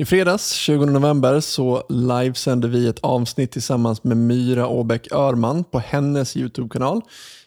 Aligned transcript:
I 0.00 0.04
fredags, 0.04 0.52
20 0.52 0.86
november, 0.86 1.40
så 1.40 1.82
livesände 1.88 2.68
vi 2.68 2.88
ett 2.88 2.98
avsnitt 2.98 3.50
tillsammans 3.50 4.04
med 4.04 4.16
Myra 4.16 4.68
Åbäck 4.68 5.12
Örman 5.12 5.64
på 5.64 5.78
hennes 5.78 6.36
YouTube-kanal. 6.36 7.02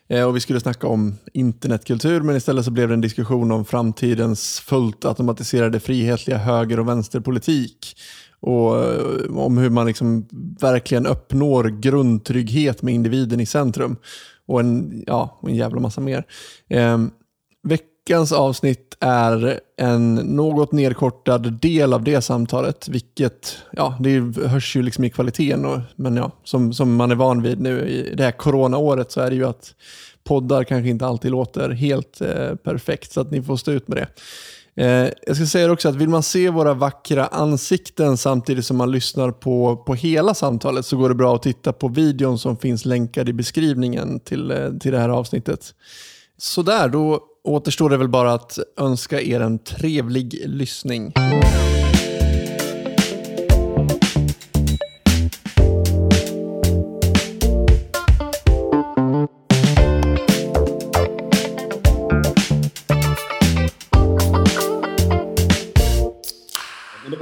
Eh, 0.09 0.23
och 0.23 0.35
vi 0.35 0.39
skulle 0.39 0.59
snacka 0.59 0.87
om 0.87 1.17
internetkultur, 1.33 2.21
men 2.21 2.35
istället 2.35 2.65
så 2.65 2.71
blev 2.71 2.87
det 2.87 2.93
en 2.93 3.01
diskussion 3.01 3.51
om 3.51 3.65
framtidens 3.65 4.59
fullt 4.59 5.05
automatiserade 5.05 5.79
frihetliga 5.79 6.37
höger 6.37 6.79
och 6.79 6.87
vänsterpolitik. 6.87 7.97
Och 8.39 8.83
eh, 8.83 9.37
om 9.37 9.57
hur 9.57 9.69
man 9.69 9.87
liksom 9.87 10.27
verkligen 10.61 11.05
uppnår 11.05 11.63
grundtrygghet 11.63 12.81
med 12.81 12.93
individen 12.93 13.39
i 13.39 13.45
centrum. 13.45 13.97
Och 14.45 14.59
en, 14.59 15.03
ja, 15.07 15.39
en 15.43 15.55
jävla 15.55 15.79
massa 15.79 16.01
mer. 16.01 16.23
Eh, 16.69 16.97
Veckans 18.05 18.31
avsnitt 18.31 18.97
är 18.99 19.59
en 19.77 20.15
något 20.15 20.71
nedkortad 20.71 21.53
del 21.53 21.93
av 21.93 22.03
det 22.03 22.21
samtalet, 22.21 22.87
vilket 22.87 23.57
ja, 23.71 23.97
det 23.99 24.19
hörs 24.47 24.75
ju 24.75 24.81
liksom 24.81 25.03
i 25.03 25.09
kvaliteten. 25.09 25.65
Och, 25.65 25.79
men 25.95 26.15
ja, 26.15 26.31
som, 26.43 26.73
som 26.73 26.95
man 26.95 27.11
är 27.11 27.15
van 27.15 27.41
vid 27.41 27.59
nu 27.59 27.79
i 27.79 28.15
det 28.15 28.23
här 28.23 28.31
coronaåret 28.31 29.11
så 29.11 29.21
är 29.21 29.29
det 29.29 29.35
ju 29.35 29.45
att 29.45 29.73
poddar 30.23 30.63
kanske 30.63 30.89
inte 30.89 31.05
alltid 31.05 31.31
låter 31.31 31.69
helt 31.69 32.21
eh, 32.21 32.55
perfekt, 32.55 33.11
så 33.11 33.21
att 33.21 33.31
ni 33.31 33.43
får 33.43 33.57
stå 33.57 33.71
ut 33.71 33.87
med 33.87 33.97
det. 33.97 34.07
Eh, 34.83 35.09
jag 35.27 35.35
ska 35.35 35.45
säga 35.45 35.71
också 35.71 35.89
att 35.89 35.95
vill 35.95 36.09
man 36.09 36.23
se 36.23 36.49
våra 36.49 36.73
vackra 36.73 37.27
ansikten 37.27 38.17
samtidigt 38.17 38.65
som 38.65 38.77
man 38.77 38.91
lyssnar 38.91 39.31
på, 39.31 39.77
på 39.77 39.93
hela 39.95 40.33
samtalet 40.33 40.85
så 40.85 40.97
går 40.97 41.09
det 41.09 41.15
bra 41.15 41.35
att 41.35 41.43
titta 41.43 41.73
på 41.73 41.87
videon 41.87 42.39
som 42.39 42.57
finns 42.57 42.85
länkad 42.85 43.29
i 43.29 43.33
beskrivningen 43.33 44.19
till, 44.19 44.51
eh, 44.51 44.71
till 44.79 44.91
det 44.91 44.99
här 44.99 45.09
avsnittet. 45.09 45.75
Sådär, 46.37 46.89
då 46.89 47.27
återstår 47.43 47.89
det 47.89 47.97
väl 47.97 48.09
bara 48.09 48.33
att 48.33 48.59
önska 48.79 49.21
er 49.21 49.39
en 49.39 49.59
trevlig 49.59 50.43
lyssning. 50.45 51.13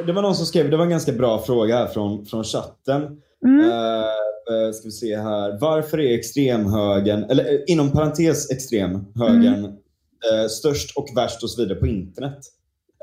Det 0.05 0.13
var 0.13 0.21
någon 0.21 0.35
som 0.35 0.45
skrev, 0.45 0.69
det 0.69 0.77
var 0.77 0.83
en 0.83 0.89
ganska 0.89 1.11
bra 1.11 1.43
fråga 1.45 1.77
här 1.77 1.87
från, 1.87 2.25
från 2.25 2.43
chatten. 2.43 3.01
Mm. 3.45 3.65
Uh, 3.65 4.71
ska 4.73 4.83
vi 4.83 4.91
se 4.91 5.17
här. 5.17 5.57
Varför 5.61 5.99
är 5.99 6.17
extremhögern, 6.17 7.23
eller 7.23 7.53
uh, 7.53 7.59
inom 7.67 7.91
parentes 7.91 8.51
extremhögern, 8.51 9.53
mm 9.53 9.71
eh, 10.31 10.47
störst 10.47 10.97
och 10.97 11.07
värst 11.15 11.43
och 11.43 11.49
så 11.49 11.61
vidare 11.61 11.79
på 11.79 11.87
internet. 11.87 12.39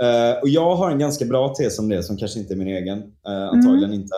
Eh, 0.03 0.42
och 0.42 0.48
Jag 0.48 0.77
har 0.77 0.91
en 0.91 0.98
ganska 0.98 1.25
bra 1.25 1.55
tes 1.55 1.78
om 1.78 1.89
det 1.89 2.03
som 2.03 2.17
kanske 2.17 2.39
inte 2.39 2.55
är 2.55 2.56
min 2.56 2.69
egen. 2.69 2.98
Eh, 2.98 3.48
antagligen 3.48 3.84
mm. 3.84 4.00
inte. 4.00 4.14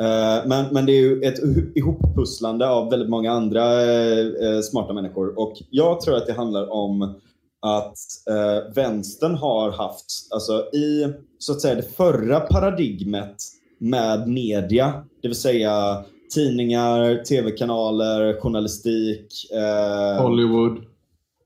Eh, 0.00 0.48
men, 0.48 0.64
men 0.72 0.86
det 0.86 0.92
är 0.92 1.00
ju 1.00 1.22
ett 1.22 1.38
ihoppusslande 1.74 2.68
av 2.68 2.90
väldigt 2.90 3.08
många 3.08 3.32
andra 3.32 3.82
eh, 3.82 4.60
smarta 4.70 4.92
människor. 4.92 5.38
Och 5.38 5.52
Jag 5.70 6.00
tror 6.00 6.16
att 6.16 6.26
det 6.26 6.32
handlar 6.32 6.72
om 6.72 7.02
att 7.62 7.96
eh, 8.30 8.74
vänstern 8.74 9.34
har 9.34 9.70
haft, 9.70 10.06
alltså 10.30 10.52
i 10.72 11.12
så 11.38 11.52
att 11.52 11.60
säga 11.60 11.74
det 11.74 11.96
förra 11.96 12.40
paradigmet 12.40 13.36
med 13.78 14.28
media, 14.28 15.04
det 15.22 15.28
vill 15.28 15.36
säga 15.36 16.04
tidningar, 16.34 17.24
tv-kanaler, 17.24 18.40
journalistik. 18.40 19.50
Eh, 19.52 20.22
Hollywood. 20.22 20.78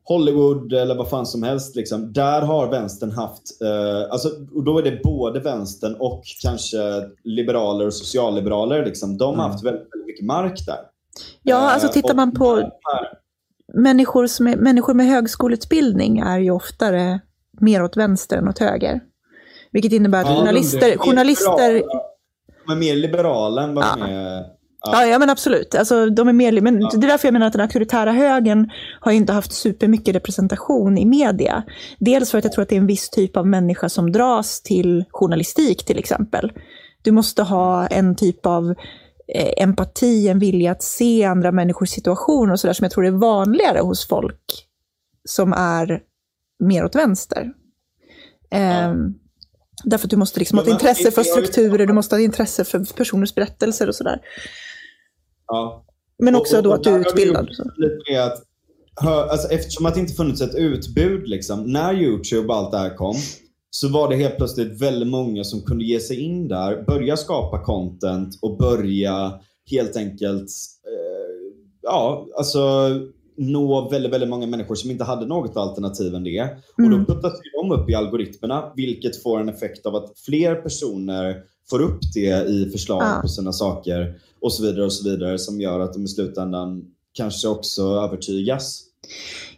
Hollywood 0.05 0.73
eller 0.73 0.95
vad 0.95 1.09
fan 1.09 1.27
som 1.27 1.43
helst. 1.43 1.77
Liksom. 1.77 2.13
Där 2.13 2.43
har 2.43 2.71
vänstern 2.71 3.11
haft, 3.11 3.63
eh, 3.63 4.13
alltså, 4.13 4.29
och 4.55 4.65
då 4.65 4.79
är 4.79 4.83
det 4.83 5.03
både 5.03 5.41
vänstern 5.41 5.97
och 5.99 6.23
kanske 6.43 6.79
liberaler 7.25 7.87
och 7.87 7.95
socialliberaler. 7.95 8.85
Liksom. 8.85 9.19
De 9.19 9.25
har 9.25 9.35
mm. 9.35 9.51
haft 9.51 9.65
väldigt, 9.65 9.89
väldigt, 9.95 10.07
mycket 10.07 10.27
mark 10.27 10.67
där. 10.67 10.79
Ja, 11.43 11.57
eh, 11.57 11.75
alltså 11.75 11.89
tittar 11.89 12.15
man 12.15 12.33
på 12.33 12.57
här, 12.57 13.09
människor, 13.75 14.27
som 14.27 14.47
är, 14.47 14.57
människor 14.57 14.95
med 14.95 15.07
högskoleutbildning 15.07 16.19
är 16.19 16.39
ju 16.39 16.51
oftare 16.51 17.21
mer 17.61 17.83
åt 17.83 17.97
vänster 17.97 18.37
än 18.37 18.49
åt 18.49 18.59
höger. 18.59 19.01
Vilket 19.73 19.93
innebär 19.93 20.21
att 20.21 20.31
ja, 20.31 20.37
journalister... 20.37 20.99
journalister 20.99 21.83
de 22.67 22.73
är 22.73 22.77
mer 22.77 22.97
liberala 22.97 23.63
än 23.63 23.75
vad 23.75 23.85
ja. 23.85 23.97
de 23.97 24.03
är 24.03 24.45
Ja, 24.83 25.07
ja 25.07 25.19
men 25.19 25.31
absolut. 25.31 25.75
Alltså, 25.75 26.11
de 26.11 26.29
är 26.29 26.33
mer, 26.33 26.61
men 26.61 26.81
ja. 26.81 26.91
Det 26.93 27.07
är 27.07 27.11
därför 27.11 27.29
jag 27.29 27.33
menar 27.33 27.47
att 27.47 27.53
den 27.53 27.63
auktoritära 27.63 28.13
högern 28.13 28.71
har 29.01 29.13
inte 29.13 29.33
haft 29.33 29.53
supermycket 29.53 30.15
representation 30.15 30.99
i 30.99 31.05
media. 31.05 31.63
Dels 31.99 32.31
för 32.31 32.39
att 32.39 32.45
jag 32.45 32.53
tror 32.53 32.63
att 32.63 32.69
det 32.69 32.75
är 32.75 32.81
en 32.81 32.87
viss 32.87 33.11
typ 33.11 33.37
av 33.37 33.47
människa 33.47 33.89
som 33.89 34.13
dras 34.13 34.63
till 34.63 35.05
journalistik 35.11 35.85
till 35.85 35.99
exempel. 35.99 36.53
Du 37.03 37.11
måste 37.11 37.43
ha 37.43 37.87
en 37.87 38.17
typ 38.17 38.47
av 38.47 38.75
eh, 39.35 39.63
empati, 39.63 40.29
en 40.29 40.39
vilja 40.39 40.73
att 40.73 40.83
se 40.83 41.25
andra 41.25 41.53
människors 41.53 41.91
situation 41.91 42.51
och 42.51 42.61
sådär 42.61 42.75
som 42.75 42.85
jag 42.85 42.93
tror 42.93 43.07
är 43.07 43.11
vanligare 43.11 43.81
hos 43.81 44.09
folk 44.09 44.67
som 45.29 45.53
är 45.53 46.01
mer 46.65 46.85
åt 46.85 46.95
vänster. 46.95 47.53
Ja. 48.51 48.89
Um, 48.91 49.15
Därför 49.85 50.07
att 50.07 50.11
du 50.11 50.17
måste 50.17 50.39
liksom 50.39 50.59
ha 50.59 50.65
ett 50.65 50.71
intresse 50.71 51.11
för 51.11 51.23
strukturer, 51.23 51.87
du 51.87 51.93
måste 51.93 52.15
ha 52.15 52.21
ett 52.21 52.25
intresse 52.25 52.65
för 52.65 52.95
personers 52.97 53.35
berättelser 53.35 53.89
och 53.89 53.95
sådär. 53.95 54.21
Ja. 55.51 55.85
Men 56.19 56.35
också 56.35 56.57
och, 56.57 56.59
och, 56.59 56.65
då 56.65 56.73
att 56.73 56.85
du 56.85 56.91
är 56.91 56.99
utbildad. 56.99 57.49
Alltså, 59.03 59.49
eftersom 59.49 59.87
att 59.87 59.95
det 59.95 60.01
inte 60.01 60.13
funnits 60.13 60.41
ett 60.41 60.55
utbud, 60.55 61.29
liksom, 61.29 61.73
när 61.73 61.95
YouTube 61.95 62.49
och 62.49 62.55
allt 62.55 62.71
det 62.71 62.79
här 62.79 62.97
kom, 62.97 63.17
så 63.71 63.89
var 63.89 64.09
det 64.09 64.17
helt 64.17 64.37
plötsligt 64.37 64.83
väldigt 64.83 65.09
många 65.09 65.45
som 65.45 65.63
kunde 65.63 65.85
ge 65.85 66.01
sig 66.01 66.21
in 66.21 66.49
där, 66.49 66.83
börja 66.83 67.17
skapa 67.17 67.65
content 67.65 68.39
och 68.43 68.59
börja 68.59 69.41
helt 69.71 69.97
enkelt 69.97 70.51
eh, 70.87 71.55
ja, 71.83 72.27
alltså 72.37 72.61
nå 73.37 73.89
väldigt, 73.89 74.13
väldigt 74.13 74.29
många 74.29 74.47
människor 74.47 74.75
som 74.75 74.91
inte 74.91 75.05
hade 75.05 75.27
något 75.27 75.57
alternativ 75.57 76.15
än 76.15 76.25
det. 76.25 76.39
Mm. 76.39 76.55
Och 76.77 76.91
då 76.91 76.97
mm. 76.97 77.07
puttas 77.07 77.33
de 77.61 77.73
upp 77.73 77.91
i 77.91 77.95
algoritmerna, 77.95 78.73
vilket 78.77 79.23
får 79.23 79.41
en 79.41 79.49
effekt 79.49 79.87
av 79.87 79.97
att 79.97 80.19
fler 80.19 80.55
personer 80.55 81.43
får 81.71 81.83
upp 81.83 82.01
det 82.15 82.49
i 82.49 82.71
förslag 82.71 83.03
ja. 83.03 83.19
på 83.23 83.29
sina 83.29 83.53
saker 83.53 84.15
och 84.43 84.53
så 84.53 84.63
vidare 84.63 84.85
och 84.85 84.93
så 84.93 85.11
vidare 85.11 85.39
som 85.39 85.61
gör 85.61 85.81
att 85.81 85.93
de 85.93 86.05
i 86.05 86.09
slutändan 86.09 86.83
kanske 87.13 87.49
också 87.49 87.83
övertygas. 87.83 88.83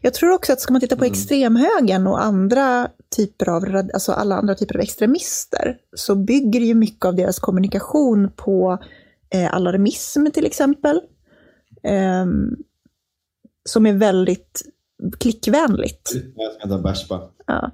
Jag 0.00 0.15
tror 0.15 0.31
också 0.31 0.53
att 0.53 0.60
ska 0.60 0.72
man 0.72 0.81
titta 0.81 0.97
på 0.97 1.04
mm. 1.04 1.12
extremhögern 1.12 2.06
och 2.06 2.25
andra 2.25 2.88
typer 3.16 3.48
av, 3.48 3.88
alltså 3.94 4.12
alla 4.12 4.37
andra 4.37 4.54
typer 4.54 4.75
av 4.75 4.81
extremister, 4.81 5.76
så 5.97 6.15
bygger 6.15 6.60
ju 6.60 6.75
mycket 6.75 7.04
av 7.04 7.16
deras 7.16 7.38
kommunikation 7.38 8.31
på 8.37 8.78
eh, 9.34 9.54
alarmism 9.54 10.26
till 10.26 10.47
exempel. 10.47 11.00
Um, 12.22 12.56
som 13.64 13.87
är 13.87 13.93
väldigt 13.93 14.62
klickvänligt. 15.19 16.12
Jag 16.37 16.53
ska 16.53 16.69
ta 16.69 16.78
bärs 16.78 17.06
ja. 17.47 17.70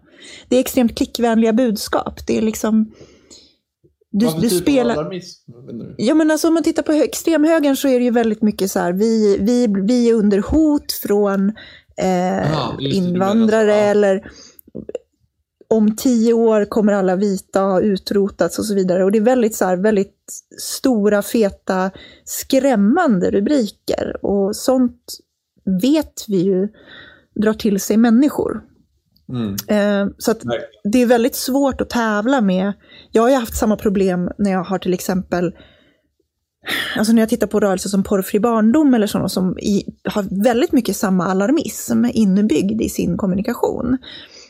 Det 0.49 0.57
är 0.57 0.61
extremt 0.61 0.97
klickvänliga 0.97 1.53
budskap. 1.53 2.27
Det 2.27 2.39
är 2.39 2.43
liksom 2.43 2.93
du, 4.11 4.27
Varför 4.27 4.41
du 4.41 4.49
typ 4.49 4.63
spelar... 4.63 4.95
alarmism? 4.95 5.53
Ja, 5.97 6.15
men 6.15 6.31
alltså, 6.31 6.49
om 6.49 6.55
man 6.55 6.63
tittar 6.63 6.83
på 6.83 6.93
extremhögern 6.93 7.77
så 7.77 7.89
är 7.89 7.99
det 7.99 8.05
ju 8.05 8.11
väldigt 8.11 8.43
mycket 8.43 8.71
så 8.71 8.79
här, 8.79 8.93
vi, 8.93 9.39
vi, 9.41 9.67
vi 9.67 10.11
är 10.11 10.15
under 10.15 10.39
hot 10.39 10.93
från 10.93 11.53
eh, 11.97 12.53
Aha, 12.53 12.79
invandrare 12.81 13.77
ja. 13.77 13.83
eller 13.83 14.31
om 15.69 15.97
tio 15.97 16.33
år 16.33 16.65
kommer 16.65 16.93
alla 16.93 17.17
vita 17.17 17.61
ha 17.61 17.81
utrotats 17.81 18.59
och 18.59 18.65
så 18.65 18.75
vidare. 18.75 19.05
Och 19.05 19.13
det 19.13 19.19
är 19.19 19.23
väldigt, 19.23 19.57
så 19.57 19.65
här, 19.65 19.77
väldigt 19.77 20.17
stora, 20.59 21.23
feta, 21.23 21.91
skrämmande 22.25 23.31
rubriker. 23.31 24.17
Och 24.23 24.57
sånt 24.57 25.03
vet 25.83 26.25
vi 26.29 26.37
ju 26.37 26.69
drar 27.35 27.53
till 27.53 27.81
sig 27.81 27.97
människor. 27.97 28.63
Mm. 29.29 29.57
Eh, 29.69 30.13
så 30.19 30.35
det 30.85 31.03
är 31.03 31.07
väldigt 31.07 31.35
svårt 31.35 31.81
att 31.81 31.91
tävla 31.91 32.41
med. 32.41 32.73
Jag 33.11 33.23
har 33.23 33.29
ju 33.29 33.37
haft 33.37 33.57
samma 33.57 33.77
problem 33.77 34.31
när 34.39 34.51
jag 34.51 34.65
har 34.65 34.79
till 34.79 34.95
exempel 34.95 35.53
Alltså 36.97 37.13
när 37.13 37.23
jag 37.23 37.29
tittar 37.29 37.47
på 37.47 37.61
rörelser 37.61 37.89
som 37.89 38.03
porrfri 38.03 38.41
barndom 38.41 38.95
eller 38.95 39.07
sådana 39.07 39.29
som 39.29 39.59
i, 39.59 39.85
har 40.05 40.43
väldigt 40.45 40.73
mycket 40.73 40.97
samma 40.97 41.27
alarmism 41.27 42.05
inbyggd 42.05 42.83
i 42.83 42.89
sin 42.89 43.17
kommunikation. 43.17 43.99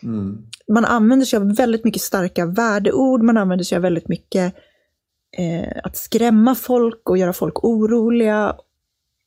Mm. 0.03 0.39
Man 0.73 0.85
använder 0.85 1.27
sig 1.27 1.37
av 1.37 1.57
väldigt 1.57 1.85
mycket 1.85 2.03
starka 2.03 2.47
värdeord, 2.47 3.23
man 3.23 3.37
använder 3.37 3.65
sig 3.65 3.77
av 3.77 3.83
väldigt 3.83 4.09
mycket 4.09 4.55
eh, 5.39 5.81
att 5.85 5.97
skrämma 5.97 6.55
folk 6.55 7.11
och 7.11 7.19
göra 7.19 7.33
folk 7.33 7.65
oroliga. 7.65 8.57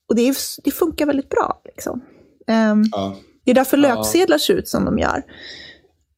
Och 0.10 0.16
det, 0.16 0.22
är, 0.22 0.36
det 0.64 0.72
funkar 0.72 1.06
väldigt 1.06 1.30
bra. 1.30 1.62
Liksom. 1.66 2.02
Um, 2.48 2.84
ja. 2.92 3.16
Det 3.46 3.52
är 3.52 3.56
därför 3.56 3.78
ja. 3.78 3.96
löpsedlar 3.96 4.38
ser 4.38 4.54
ut 4.54 4.68
som 4.68 4.86
de 4.86 5.00
gör. 5.00 5.24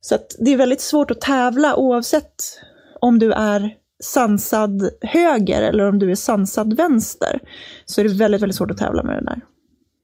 Så 0.02 0.18
det 0.40 0.54
är 0.54 0.58
väldigt 0.58 0.82
svårt 0.82 1.12
att 1.12 1.22
tävla 1.22 1.76
oavsett 1.76 2.60
om 3.00 3.20
du 3.20 3.32
är 3.32 3.76
sansad 4.04 4.90
höger 5.02 5.62
eller 5.62 5.90
om 5.90 6.00
du 6.00 6.12
är 6.12 6.16
sansad 6.16 6.78
vänster. 6.78 7.40
Så 7.86 8.02
är 8.02 8.06
det 8.06 8.14
väldigt, 8.14 8.42
väldigt 8.42 8.56
svårt 8.56 8.72
att 8.72 8.78
tävla 8.78 9.04
med 9.04 9.16
det 9.16 9.26
där. 9.26 9.42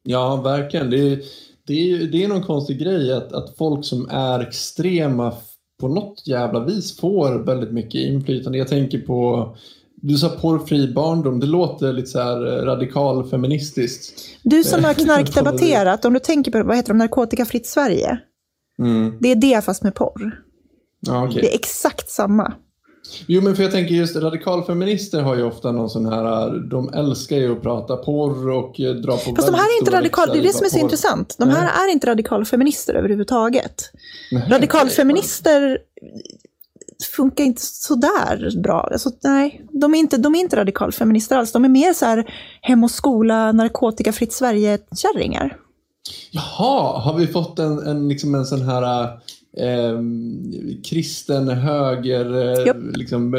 Ja, 0.04 0.36
verkligen. 0.36 0.90
Det 0.90 0.98
är, 0.98 1.20
det 1.68 1.92
är, 1.92 1.98
det 1.98 2.24
är 2.24 2.28
någon 2.28 2.44
konstig 2.44 2.80
grej 2.80 3.14
att, 3.14 3.34
att 3.34 3.58
folk 3.58 3.86
som 3.86 4.10
är 4.10 4.40
extrema 4.40 5.34
på 5.80 5.88
något 5.88 6.28
jävla 6.28 6.66
vis 6.66 7.00
får 7.00 7.46
väldigt 7.46 7.72
mycket 7.72 8.02
inflytande. 8.02 8.58
Jag 8.58 8.68
tänker 8.68 9.00
på 9.00 9.56
du 10.02 10.18
sa 10.18 10.30
porrfri 10.30 10.94
barndom, 10.94 11.40
det 11.40 11.48
låter 11.48 11.94
lite 11.94 12.08
så 12.08 12.20
här 12.20 12.48
eh, 12.48 12.66
radikalfeministiskt. 12.66 14.14
Du 14.44 14.64
som 14.64 14.84
har 14.84 14.94
knarkdebatterat, 15.04 16.06
om 16.06 16.14
du 16.14 16.20
tänker 16.20 16.52
på 16.52 16.64
vad 16.64 16.76
heter 16.76 16.90
de, 16.90 16.98
narkotikafritt 16.98 17.68
Sverige. 17.68 18.20
Mm. 18.80 19.18
Det 19.20 19.32
är 19.32 19.36
det 19.36 19.66
fast 19.66 19.84
med 19.84 19.96
porr. 19.96 20.42
Ja, 21.00 21.28
okay. 21.28 21.42
Det 21.42 21.52
är 21.52 21.56
exakt 21.56 22.10
samma. 22.10 22.54
Jo, 23.28 23.42
men 23.42 23.56
för 23.56 23.64
jag 23.64 23.72
tänker 23.72 23.96
just 23.96 24.16
radikalfeminister 24.16 25.22
har 25.22 25.36
ju 25.36 25.44
ofta 25.44 25.72
någon 25.72 25.90
sån 25.90 26.06
här, 26.06 26.52
de 26.70 26.94
älskar 26.94 27.36
ju 27.36 27.52
att 27.52 27.62
prata 27.62 27.98
porr 27.98 28.50
och 28.50 28.80
eh, 28.80 28.94
dra 28.94 29.12
på 29.12 29.36
Fast 29.36 29.48
de 29.48 29.56
här 29.56 29.78
är 29.78 29.80
inte 29.80 29.92
radikal, 29.92 30.30
det 30.30 30.40
är 30.40 30.44
det 30.44 30.54
som 30.54 30.66
är 30.66 30.70
så 30.70 30.78
porr. 30.78 30.84
intressant. 30.84 31.36
De 31.40 31.50
här 31.50 31.62
Nej. 31.62 31.88
är 31.90 31.92
inte 31.94 32.08
radikalfeminister 32.08 32.94
överhuvudtaget. 32.94 33.92
Nej, 34.32 34.44
radikalfeminister 34.50 35.78
funkar 37.04 37.44
inte 37.44 37.62
sådär 37.62 38.62
bra. 38.64 38.90
Alltså, 38.92 39.12
nej, 39.24 39.66
de 39.72 39.96
är 39.96 40.00
inte, 40.00 40.18
de 40.18 40.36
är 40.36 40.40
inte 40.40 40.56
radikalfeminister 40.56 41.38
alls. 41.38 41.52
De 41.52 41.66
är 41.66 41.70
mer 41.70 41.94
så 41.94 42.06
här 42.06 42.34
hem 42.62 42.84
och 42.84 42.92
skola, 42.92 43.52
narkotikafritt 43.52 44.34
Sverige-kärringar. 44.34 45.58
Jaha, 46.32 47.00
har 47.00 47.18
vi 47.18 47.28
fått 47.28 47.60
en, 47.60 47.88
en, 47.88 48.10
liksom 48.10 48.36
en 48.36 48.46
sån 48.46 48.62
här 48.62 49.04
eh, 49.58 50.00
kristen 50.84 51.50
höger 51.50 52.58
eh, 52.68 52.74
liksom, 52.94 53.32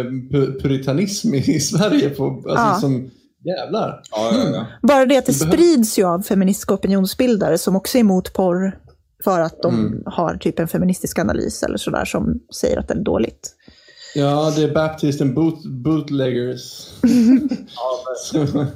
puritanism 0.62 1.34
i 1.34 1.60
Sverige? 1.60 2.10
På, 2.10 2.24
alltså, 2.24 2.52
ja. 2.54 2.78
som, 2.80 3.10
Jävlar. 3.44 4.02
Ja, 4.10 4.32
ja, 4.32 4.50
ja. 4.54 4.66
Bara 4.82 5.06
det 5.06 5.16
att 5.16 5.26
det 5.26 5.32
sprids 5.32 5.98
ju 5.98 6.04
av 6.04 6.22
feministiska 6.22 6.74
opinionsbildare 6.74 7.58
som 7.58 7.76
också 7.76 7.98
är 7.98 8.00
emot 8.00 8.32
porr 8.32 8.78
för 9.25 9.40
att 9.40 9.62
de 9.62 9.75
mm. 9.75 10.02
har 10.06 10.37
typ 10.37 10.58
en 10.58 10.69
feministisk 10.69 11.19
analys 11.19 11.62
eller 11.62 11.76
sådär 11.76 12.05
som 12.05 12.40
säger 12.61 12.78
att 12.78 12.88
det 12.88 12.94
är 12.94 13.05
dåligt. 13.05 13.55
Ja, 14.14 14.52
det 14.56 14.62
är 14.62 14.75
Baptist 14.75 15.20
and 15.20 15.34
boot, 15.34 15.64
bootleggers. 15.64 16.61
som, 18.17 18.67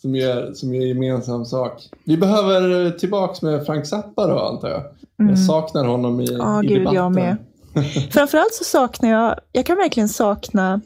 som, 0.00 0.16
gör, 0.16 0.52
som 0.52 0.74
gör 0.74 0.86
gemensam 0.86 1.44
sak. 1.44 1.82
Vi 2.04 2.16
behöver 2.16 2.90
tillbaka 2.90 3.46
med 3.46 3.66
Frank 3.66 3.86
Zappa 3.86 4.26
då, 4.26 4.38
antar 4.38 4.68
jag. 4.68 4.82
Mm. 5.20 5.30
Jag 5.30 5.38
saknar 5.38 5.84
honom 5.84 6.20
i, 6.20 6.26
oh, 6.26 6.60
i 6.64 6.66
gud, 6.66 6.78
debatten. 6.78 6.96
Jag 6.96 7.12
med. 7.14 7.36
Framförallt 8.10 8.54
så 8.54 8.64
saknar 8.64 9.10
jag, 9.10 9.40
jag 9.52 9.66
kan 9.66 9.76
verkligen 9.76 10.08
sakna 10.08 10.80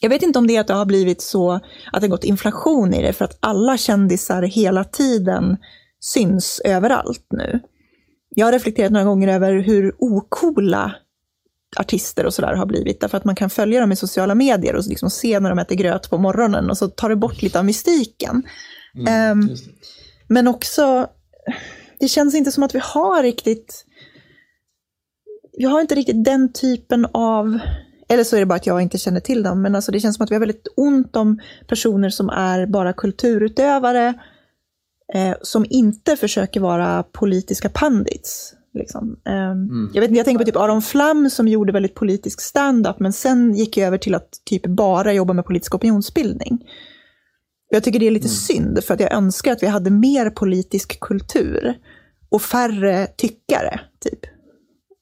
jag 0.00 0.10
vet 0.10 0.22
inte 0.22 0.38
om 0.38 0.46
det 0.46 0.56
är 0.56 0.60
att 0.60 0.66
det 0.66 0.74
har 0.74 0.84
blivit 0.84 1.22
så 1.22 1.60
att 1.92 2.00
det 2.00 2.08
gått 2.08 2.24
inflation 2.24 2.94
i 2.94 3.02
det, 3.02 3.12
för 3.12 3.24
att 3.24 3.38
alla 3.40 3.76
kändisar 3.76 4.42
hela 4.42 4.84
tiden 4.84 5.56
syns 6.00 6.60
överallt 6.64 7.26
nu. 7.30 7.60
Jag 8.28 8.46
har 8.46 8.52
reflekterat 8.52 8.92
några 8.92 9.04
gånger 9.04 9.28
över 9.28 9.52
hur 9.52 9.94
okola 9.98 10.94
artister 11.76 12.26
och 12.26 12.34
sådär 12.34 12.54
har 12.54 12.66
blivit, 12.66 13.00
därför 13.00 13.16
att 13.16 13.24
man 13.24 13.36
kan 13.36 13.50
följa 13.50 13.80
dem 13.80 13.92
i 13.92 13.96
sociala 13.96 14.34
medier 14.34 14.74
och 14.74 14.86
liksom 14.86 15.10
se 15.10 15.40
när 15.40 15.50
de 15.50 15.58
äter 15.58 15.76
gröt 15.76 16.10
på 16.10 16.18
morgonen 16.18 16.70
och 16.70 16.78
så 16.78 16.88
tar 16.88 17.08
det 17.08 17.16
bort 17.16 17.42
lite 17.42 17.58
av 17.58 17.64
mystiken. 17.64 18.42
Mm, 18.94 19.38
um, 19.38 19.56
men 20.28 20.48
också, 20.48 21.06
det 22.00 22.08
känns 22.08 22.34
inte 22.34 22.52
som 22.52 22.62
att 22.62 22.74
vi 22.74 22.80
har 22.82 23.22
riktigt, 23.22 23.84
vi 25.58 25.64
har 25.64 25.80
inte 25.80 25.94
riktigt 25.94 26.24
den 26.24 26.52
typen 26.52 27.06
av 27.12 27.58
eller 28.08 28.24
så 28.24 28.36
är 28.36 28.40
det 28.40 28.46
bara 28.46 28.54
att 28.54 28.66
jag 28.66 28.82
inte 28.82 28.98
känner 28.98 29.20
till 29.20 29.42
dem, 29.42 29.62
men 29.62 29.74
alltså 29.74 29.92
det 29.92 30.00
känns 30.00 30.16
som 30.16 30.24
att 30.24 30.30
vi 30.30 30.34
har 30.34 30.40
väldigt 30.40 30.68
ont 30.76 31.16
om 31.16 31.40
personer 31.66 32.10
som 32.10 32.30
är 32.30 32.66
bara 32.66 32.92
kulturutövare, 32.92 34.14
eh, 35.14 35.34
som 35.42 35.66
inte 35.70 36.16
försöker 36.16 36.60
vara 36.60 37.02
politiska 37.02 37.68
pandits. 37.68 38.54
Liksom. 38.74 39.20
Eh, 39.26 39.50
mm. 39.50 39.90
jag, 39.94 40.00
vet, 40.00 40.16
jag 40.16 40.24
tänker 40.24 40.38
på 40.38 40.44
typ 40.44 40.56
Aron 40.56 40.82
Flam 40.82 41.30
som 41.30 41.48
gjorde 41.48 41.72
väldigt 41.72 41.94
politisk 41.94 42.40
stand-up, 42.40 43.00
men 43.00 43.12
sen 43.12 43.54
gick 43.54 43.78
över 43.78 43.98
till 43.98 44.14
att 44.14 44.28
typ 44.44 44.66
bara 44.66 45.12
jobba 45.12 45.32
med 45.32 45.44
politisk 45.44 45.74
opinionsbildning. 45.74 46.58
Jag 47.70 47.84
tycker 47.84 47.98
det 47.98 48.06
är 48.06 48.10
lite 48.10 48.28
mm. 48.28 48.34
synd, 48.34 48.84
för 48.84 48.94
att 48.94 49.00
jag 49.00 49.12
önskar 49.12 49.52
att 49.52 49.62
vi 49.62 49.66
hade 49.66 49.90
mer 49.90 50.30
politisk 50.30 51.00
kultur 51.00 51.78
och 52.28 52.42
färre 52.42 53.06
tyckare, 53.06 53.80
typ. 54.00 54.20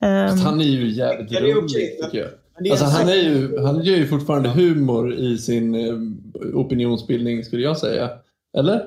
Um, 0.04 0.38
han 0.38 0.60
är 0.60 0.64
ju 0.64 0.90
jävligt 0.90 1.40
rolig, 1.40 1.98
tycker 2.02 2.18
jag. 2.18 2.28
Alltså, 2.70 2.84
han, 2.84 3.08
är 3.08 3.14
ju, 3.14 3.58
han 3.58 3.82
gör 3.82 3.96
ju 3.96 4.06
fortfarande 4.06 4.48
humor 4.48 5.14
i 5.14 5.38
sin 5.38 5.74
eh, 5.74 5.94
opinionsbildning, 6.54 7.44
skulle 7.44 7.62
jag 7.62 7.78
säga. 7.78 8.10
Eller? 8.58 8.82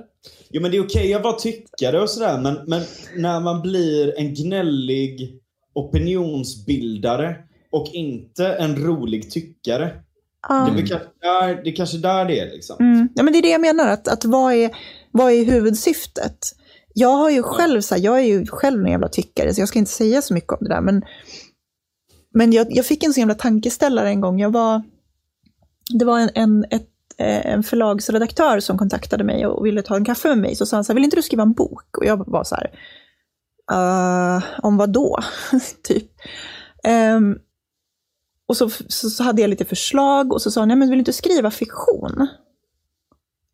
Jo, 0.49 0.61
men 0.61 0.71
det 0.71 0.77
är 0.77 0.85
okej 0.85 1.13
att 1.13 1.23
vara 1.23 1.33
tyckare 1.33 2.01
och 2.01 2.09
sådär, 2.09 2.41
men, 2.41 2.59
men 2.67 2.81
när 3.15 3.39
man 3.39 3.61
blir 3.61 4.19
en 4.19 4.33
gnällig 4.33 5.39
opinionsbildare 5.73 7.35
och 7.71 7.87
inte 7.93 8.47
en 8.47 8.75
rolig 8.75 9.31
tyckare. 9.31 9.91
Mm. 10.49 10.75
Det, 10.75 10.81
är 10.81 10.87
kanske 10.87 11.07
där, 11.21 11.63
det 11.63 11.69
är 11.69 11.75
kanske 11.75 11.97
där 11.97 12.25
det 12.25 12.39
är. 12.39 12.51
Liksom. 12.51 12.75
Mm. 12.79 13.09
Ja, 13.15 13.23
men 13.23 13.33
det 13.33 13.39
är 13.39 13.43
det 13.43 13.49
jag 13.49 13.61
menar, 13.61 13.87
att, 13.87 14.07
att 14.07 14.25
vad, 14.25 14.53
är, 14.53 14.71
vad 15.11 15.31
är 15.31 15.45
huvudsyftet? 15.45 16.37
Jag 16.93 17.17
har 17.17 17.29
ju 17.29 17.43
själv, 17.43 17.81
så 17.81 17.95
här, 17.95 18.01
jag 18.01 18.19
är 18.19 18.23
ju 18.23 18.45
själv 18.45 18.85
en 18.85 18.91
jävla 18.91 19.09
tyckare, 19.09 19.53
så 19.53 19.61
jag 19.61 19.67
ska 19.67 19.79
inte 19.79 19.91
säga 19.91 20.21
så 20.21 20.33
mycket 20.33 20.51
om 20.51 20.57
det 20.61 20.69
där, 20.69 20.81
men 20.81 21.01
men 22.33 22.51
jag, 22.51 22.67
jag 22.69 22.85
fick 22.85 23.03
en 23.03 23.13
så 23.13 23.19
jävla 23.19 23.35
tankeställare 23.35 24.09
en 24.09 24.21
gång. 24.21 24.39
Jag 24.39 24.51
var, 24.51 24.83
det 25.99 26.05
var 26.05 26.19
en, 26.19 26.29
en, 26.35 26.65
ett, 26.69 26.87
en 27.19 27.63
förlagsredaktör 27.63 28.59
som 28.59 28.77
kontaktade 28.77 29.23
mig 29.23 29.45
och 29.45 29.65
ville 29.65 29.81
ta 29.81 29.95
en 29.95 30.05
kaffe 30.05 30.27
med 30.27 30.37
mig. 30.37 30.55
Så 30.55 30.65
sa 30.65 30.77
han 30.77 30.83
så 30.83 30.91
här, 30.91 30.95
vill 30.95 31.03
inte 31.03 31.15
du 31.15 31.21
skriva 31.21 31.43
en 31.43 31.53
bok? 31.53 31.97
Och 31.97 32.05
jag 32.05 32.29
var 32.29 32.43
så 32.43 32.55
här, 32.55 32.71
uh, 33.71 34.43
om 34.61 34.77
vad 34.77 34.89
då? 34.89 35.19
typ. 35.83 36.11
Um, 37.17 37.37
och 38.47 38.57
så, 38.57 38.69
så, 38.69 39.09
så, 39.09 39.23
hade 39.23 39.41
jag 39.41 39.49
lite 39.49 39.65
förslag 39.65 40.33
och 40.33 40.41
så 40.41 40.51
sa 40.51 40.61
han, 40.61 40.67
nej 40.67 40.77
men 40.77 40.89
vill 40.89 40.97
du 40.97 41.01
inte 41.01 41.13
skriva 41.13 41.51
fiktion? 41.51 42.27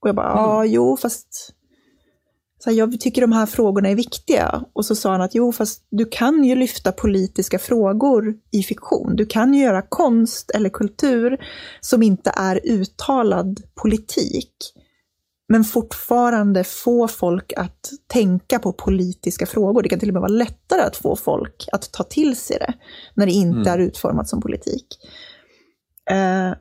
Och 0.02 0.10
jag 0.10 0.16
bara, 0.16 0.28
ja, 0.28 0.56
mm. 0.62 0.74
jo, 0.74 0.98
fast 0.98 1.55
så 2.66 2.72
här, 2.72 2.78
jag 2.78 3.00
tycker 3.00 3.22
de 3.22 3.32
här 3.32 3.46
frågorna 3.46 3.90
är 3.90 3.96
viktiga. 3.96 4.64
Och 4.74 4.86
så 4.86 4.96
sa 4.96 5.12
han 5.12 5.22
att 5.22 5.36
jo, 5.36 5.52
fast 5.52 5.88
du 5.90 6.06
kan 6.06 6.44
ju 6.44 6.56
lyfta 6.56 6.92
politiska 6.92 7.60
frågor 7.60 8.36
i 8.52 8.64
fiktion. 8.64 9.16
Du 9.16 9.26
kan 9.26 9.54
ju 9.54 9.64
göra 9.64 9.82
konst 9.82 10.52
eller 10.52 10.70
kultur 10.70 11.38
som 11.82 12.04
inte 12.04 12.32
är 12.38 12.60
uttalad 12.64 13.62
politik, 13.82 14.54
men 15.50 15.64
fortfarande 15.64 16.64
få 16.64 17.08
folk 17.08 17.54
att 17.58 17.90
tänka 18.08 18.60
på 18.60 18.74
politiska 18.74 19.46
frågor. 19.46 19.84
Det 19.84 19.90
kan 19.90 20.00
till 20.00 20.10
och 20.10 20.14
med 20.14 20.22
vara 20.22 20.32
lättare 20.32 20.82
att 20.82 20.96
få 20.96 21.16
folk 21.16 21.68
att 21.72 21.92
ta 21.92 22.04
till 22.04 22.36
sig 22.36 22.58
det, 22.60 22.74
när 23.14 23.26
det 23.26 23.32
inte 23.32 23.70
mm. 23.70 23.74
är 23.74 23.80
utformat 23.80 24.30
som 24.30 24.42
politik. 24.42 24.88
Eh, 26.12 26.54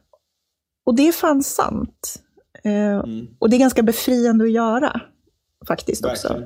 och 0.86 0.94
det 0.94 1.08
är 1.08 1.12
fan 1.12 1.42
sant. 1.42 2.22
Eh, 2.64 2.98
mm. 2.98 3.26
Och 3.38 3.50
det 3.50 3.56
är 3.56 3.60
ganska 3.60 3.82
befriande 3.82 4.44
att 4.44 4.52
göra 4.52 5.00
faktiskt 5.66 6.04
också. 6.04 6.42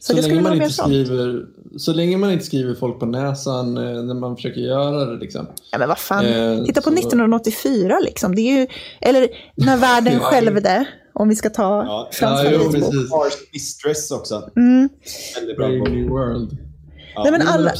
Så, 0.00 0.16
så, 0.16 0.28
länge 0.28 0.40
man 0.40 0.54
inte 0.54 0.70
skriver, 0.70 1.46
så 1.78 1.92
länge 1.92 2.16
man 2.16 2.32
inte 2.32 2.44
skriver 2.44 2.74
folk 2.74 3.00
på 3.00 3.06
näsan 3.06 3.76
eh, 3.76 4.02
när 4.02 4.14
man 4.14 4.36
försöker 4.36 4.60
göra 4.60 5.04
det. 5.04 5.18
Liksom. 5.18 5.46
Ja, 5.72 5.78
men 5.78 5.88
vad 5.88 5.98
fan. 5.98 6.26
Eh, 6.26 6.64
Titta 6.64 6.80
på 6.80 6.90
så... 6.90 6.96
1984, 6.96 7.98
liksom. 8.04 8.34
det 8.34 8.40
är 8.40 8.60
ju, 8.60 8.66
eller 9.00 9.28
När 9.54 9.76
världen 9.80 10.12
ja, 10.12 10.20
skälvde, 10.20 10.84
om 11.12 11.28
vi 11.28 11.36
ska 11.36 11.50
ta 11.50 11.84
ja, 11.84 12.10
Frans 12.12 12.40
ja, 12.44 12.50
favoritbok. 12.50 13.26
Mistress 13.52 14.10
också. 14.10 14.50
Mm. 14.56 14.88
Väldigt 15.34 15.56
bra 15.56 15.68
World. 15.68 16.58
Ja. 17.14 17.22
Nej, 17.22 17.32
men 17.32 17.48
alla, 17.48 17.74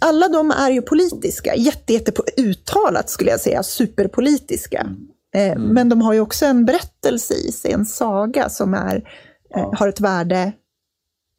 alla 0.00 0.28
de 0.28 0.50
är 0.50 0.70
ju 0.70 0.82
politiska, 0.82 1.56
jätte, 1.56 1.92
jätte 1.92 2.12
uttalat 2.36 3.10
skulle 3.10 3.30
jag 3.30 3.40
säga, 3.40 3.62
superpolitiska. 3.62 4.80
Mm. 4.80 4.96
Eh, 5.34 5.56
mm. 5.56 5.74
Men 5.74 5.88
de 5.88 6.02
har 6.02 6.12
ju 6.12 6.20
också 6.20 6.46
en 6.46 6.64
berättelse 6.64 7.34
i 7.34 7.52
sig, 7.52 7.72
en 7.72 7.86
saga 7.86 8.48
som 8.48 8.74
är 8.74 9.02
ja. 9.50 9.74
Har 9.76 9.88
ett 9.88 10.00
värde 10.00 10.52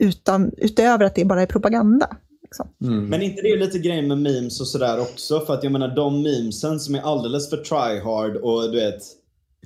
utan, 0.04 0.52
utöver 0.58 1.06
att 1.06 1.16
det 1.16 1.26
bara 1.26 1.42
är 1.42 1.46
propaganda. 1.46 2.18
Liksom. 2.42 2.68
Mm. 2.82 3.06
Men 3.06 3.22
inte 3.22 3.42
det 3.42 3.56
lite 3.56 3.80
grejen 3.80 4.08
med 4.08 4.18
memes 4.18 4.62
och 4.62 4.68
sådär 4.68 5.00
också? 5.00 5.40
För 5.40 5.54
att 5.54 5.64
jag 5.64 5.72
menar 5.72 5.96
de 5.96 6.22
memesen 6.22 6.80
som 6.80 6.96
är 6.96 7.02
alldeles 7.02 7.50
för 7.50 7.58
tryhard 7.58 8.36
och 8.36 8.72
du 8.72 8.80
vet 8.80 9.02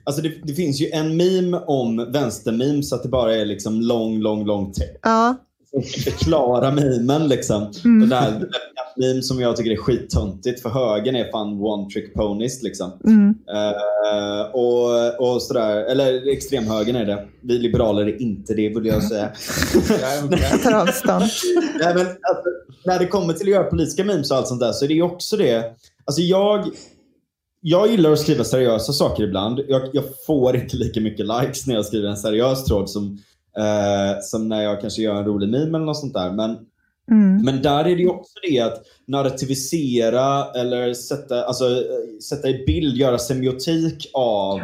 Alltså 0.03 0.21
det, 0.21 0.33
det, 0.43 0.53
finns 0.53 0.81
ju 0.81 0.89
en 0.89 1.17
meme 1.17 1.57
om 1.57 2.11
vänstermemes 2.11 2.93
att 2.93 3.03
det 3.03 3.09
bara 3.09 3.35
är 3.35 3.45
liksom 3.45 3.81
lång, 3.81 4.19
lång, 4.19 4.45
lång 4.45 4.71
text. 4.71 4.99
Ja 5.01 5.35
förklara 5.81 6.71
memen 6.71 7.27
liksom. 7.27 7.71
Mm. 7.85 7.99
Det 7.99 8.15
där 8.15 8.47
meme 8.95 9.21
som 9.21 9.39
jag 9.39 9.55
tycker 9.55 9.71
är 9.71 9.75
skittöntigt 9.75 10.61
för 10.61 10.69
högen 10.69 11.15
är 11.15 11.31
fan 11.31 11.61
one 11.61 11.89
trick 11.89 12.13
ponies 12.13 12.63
liksom. 12.63 12.91
Mm. 13.03 13.29
Uh, 13.29 14.55
och, 14.55 15.19
och 15.19 15.41
sådär, 15.41 15.77
eller 15.77 16.31
extremhögern 16.31 16.95
är 16.95 17.05
det. 17.05 17.27
Vi 17.41 17.59
liberaler 17.59 18.05
är 18.07 18.21
inte 18.21 18.53
det 18.53 18.69
vill 18.69 18.85
jag 18.85 19.03
säga. 19.03 19.31
jag 20.51 20.63
tar 20.63 20.71
avstånd. 20.71 21.25
Nej, 21.79 21.95
men, 21.95 22.05
alltså, 22.05 22.49
när 22.85 22.99
det 22.99 23.07
kommer 23.07 23.33
till 23.33 23.47
att 23.47 23.53
göra 23.53 23.63
politiska 23.63 24.03
memes 24.03 24.31
och 24.31 24.37
allt 24.37 24.47
sånt 24.47 24.59
där 24.59 24.71
så 24.71 24.85
är 24.85 24.89
det 24.89 25.01
också 25.01 25.37
det. 25.37 25.63
Alltså 26.05 26.21
jag, 26.21 26.65
jag 27.61 27.91
gillar 27.91 28.11
att 28.11 28.19
skriva 28.19 28.43
seriösa 28.43 28.93
saker 28.93 29.23
ibland. 29.23 29.61
Jag, 29.67 29.81
jag, 29.93 30.03
får 30.25 30.55
inte 30.55 30.77
lika 30.77 31.01
mycket 31.01 31.25
likes 31.25 31.67
när 31.67 31.75
jag 31.75 31.85
skriver 31.85 32.09
en 32.09 32.17
seriös 32.17 32.65
tråd 32.65 32.89
som, 32.89 33.19
eh, 33.57 34.19
som 34.21 34.49
när 34.49 34.63
jag 34.63 34.81
kanske 34.81 35.01
gör 35.01 35.15
en 35.15 35.25
rolig 35.25 35.49
meme 35.49 35.77
eller 35.77 35.85
något 35.85 35.99
sånt 35.99 36.13
där. 36.13 36.31
Men 36.31 36.57
Mm. 37.11 37.45
Men 37.45 37.61
där 37.61 37.85
är 37.85 37.95
det 37.95 38.07
också 38.07 38.33
det 38.49 38.59
att 38.59 38.83
narrativisera 39.07 40.51
eller 40.51 40.93
sätta, 40.93 41.43
alltså, 41.43 41.83
sätta 42.29 42.49
i 42.49 42.65
bild, 42.65 42.97
göra 42.97 43.17
semiotik 43.17 44.09
av 44.13 44.59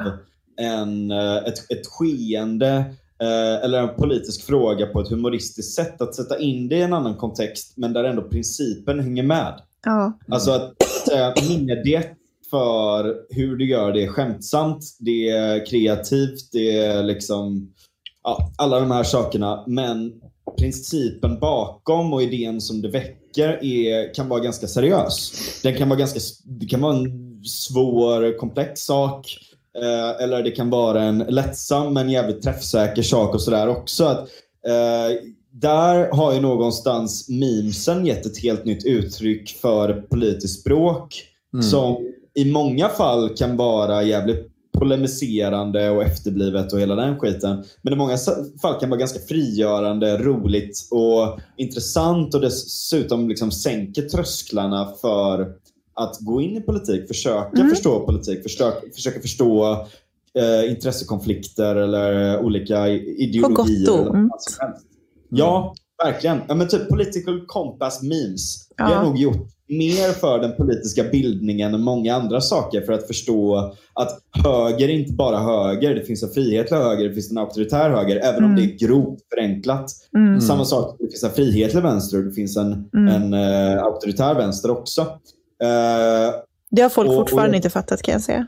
en, 0.58 1.12
eh, 1.12 1.38
ett, 1.38 1.72
ett 1.72 1.88
skeende 1.88 2.76
eh, 3.22 3.64
eller 3.64 3.82
en 3.82 3.96
politisk 3.96 4.46
fråga 4.46 4.86
på 4.86 5.02
ett 5.02 5.10
humoristiskt 5.10 5.74
sätt. 5.74 6.02
Att 6.02 6.16
sätta 6.16 6.40
in 6.40 6.70
det 6.70 6.76
i 6.76 6.82
en 6.82 6.94
annan 6.94 7.16
kontext 7.16 7.74
men 7.78 7.94
där 7.94 8.04
ändå 8.04 8.22
principen 8.22 9.00
hänger 9.00 9.24
med. 9.24 9.62
Ja. 9.86 10.20
Alltså 10.28 10.52
att 10.52 10.74
säga 11.08 11.34
mediet 11.50 12.18
för 12.50 13.16
hur 13.30 13.58
du 13.58 13.70
gör 13.70 13.92
det 13.92 14.08
skämtsamt, 14.08 14.98
det 15.00 15.30
är 15.30 15.66
kreativt, 15.66 16.52
det 16.52 16.78
är 16.78 17.04
liksom 17.04 17.74
ja, 18.24 18.52
alla 18.58 18.80
de 18.80 18.92
här 18.92 19.04
sakerna. 19.04 19.64
Men 19.68 20.14
principen 20.60 21.40
bakom 21.40 22.14
och 22.14 22.24
idén 22.24 22.62
som 22.62 22.82
det 22.82 22.90
väcker 22.90 23.64
är, 23.64 24.14
kan 24.14 24.30
vara 24.30 24.40
ganska 24.40 24.68
seriös. 24.68 25.34
Den 25.64 25.78
kan 25.78 25.90
vara 25.90 26.00
ganska, 26.00 26.20
det 26.46 26.66
kan 26.66 26.82
vara 26.82 26.96
en 26.96 27.42
svår, 27.46 28.38
komplex 28.38 28.82
sak. 28.82 29.38
Eh, 29.78 30.24
eller 30.24 30.44
det 30.44 30.52
kan 30.52 30.70
vara 30.70 31.04
en 31.04 31.18
lättsam 31.18 31.94
men 31.94 32.10
jävligt 32.10 32.42
träffsäker 32.42 33.02
sak 33.02 33.36
och 33.36 33.42
sådär 33.42 33.68
också. 33.68 34.06
Att, 34.06 34.20
eh, 34.68 35.18
där 35.52 36.12
har 36.12 36.34
ju 36.34 36.40
någonstans 36.40 37.30
memesen 37.30 38.06
gett 38.06 38.26
ett 38.26 38.38
helt 38.38 38.66
nytt 38.66 38.86
uttryck 38.86 39.50
för 39.62 39.94
politiskt 39.94 40.62
språk. 40.62 41.24
Mm. 41.54 41.64
Som 41.64 41.98
i 42.34 42.52
många 42.52 42.90
fall 42.90 43.30
kan 43.38 43.58
vara 43.58 44.04
jävligt 44.04 44.51
polemiserande 44.82 45.90
och 45.90 46.04
efterblivet 46.04 46.74
och 46.74 46.80
hela 46.80 46.96
den 46.96 47.20
skiten. 47.20 47.64
Men 47.82 47.94
i 47.94 47.96
många 47.96 48.18
fall 48.62 48.80
kan 48.80 48.90
vara 48.90 49.00
ganska 49.00 49.20
frigörande, 49.20 50.18
roligt 50.18 50.88
och 50.92 51.40
intressant 51.58 52.34
och 52.34 52.42
dessutom 52.42 53.30
liksom 53.30 53.52
sänker 53.52 54.02
trösklarna 54.02 54.94
för 55.02 55.54
att 55.94 56.18
gå 56.20 56.42
in 56.42 56.58
i 56.58 56.62
politik, 56.62 57.08
försöka 57.08 57.62
mm. 57.62 57.70
förstå 57.70 58.06
politik, 58.06 58.44
försöka, 58.44 58.92
försöka 58.96 59.20
förstå 59.20 59.72
eh, 60.38 60.72
intressekonflikter 60.72 61.76
eller 61.76 62.40
olika 62.40 62.88
ideologier. 62.88 63.88
På 63.88 63.94
gott 63.94 64.08
och 64.08 64.16
ont. 64.16 64.58
Ja, 65.30 65.76
verkligen. 66.04 66.42
Ja, 66.48 66.56
men 66.56 66.68
typ 66.68 66.90
political 66.90 67.46
compass 67.48 68.02
memes. 68.02 68.68
Ja. 68.78 68.90
Det 68.90 68.96
har 68.96 69.04
nog 69.04 69.18
gjort 69.18 69.48
mer 69.72 70.12
för 70.12 70.40
den 70.40 70.56
politiska 70.56 71.04
bildningen 71.04 71.74
än 71.74 71.82
många 71.82 72.16
andra 72.16 72.42
saker 72.42 72.82
för 72.82 72.94
att 72.94 73.08
förstå 73.08 73.74
att 73.94 74.20
höger 74.44 74.90
är 74.90 74.94
inte 74.94 75.14
bara 75.14 75.40
höger. 75.40 75.96
Det 75.96 76.02
finns 76.02 76.24
en 76.24 76.30
frihetlig 76.30 76.78
höger, 76.78 77.08
det 77.10 77.14
finns 77.14 77.32
en 77.32 77.38
auktoritär 77.38 77.90
höger, 77.90 78.16
även 78.16 78.38
mm. 78.38 78.50
om 78.50 78.56
det 78.56 78.64
är 78.64 78.88
grovt 78.88 79.20
förenklat. 79.34 79.92
Mm. 80.16 80.42
Samma 80.42 80.66
sak, 80.66 80.96
det 81.00 81.08
finns 81.08 81.24
en 81.24 81.32
frihetlig 81.32 81.84
vänster 81.84 82.18
och 82.18 82.24
det 82.24 82.34
finns 82.34 82.58
en, 82.58 82.90
mm. 82.94 83.08
en 83.08 83.34
uh, 83.34 83.84
auktoritär 83.84 84.36
vänster 84.36 84.72
också. 84.72 85.02
Uh, 85.02 85.08
det 86.72 86.82
har 86.82 86.90
folk 86.90 87.10
och, 87.10 87.16
fortfarande 87.16 87.50
och, 87.50 87.56
inte 87.56 87.70
fattat 87.70 88.02
kan 88.02 88.12
jag 88.12 88.22
säga. 88.22 88.48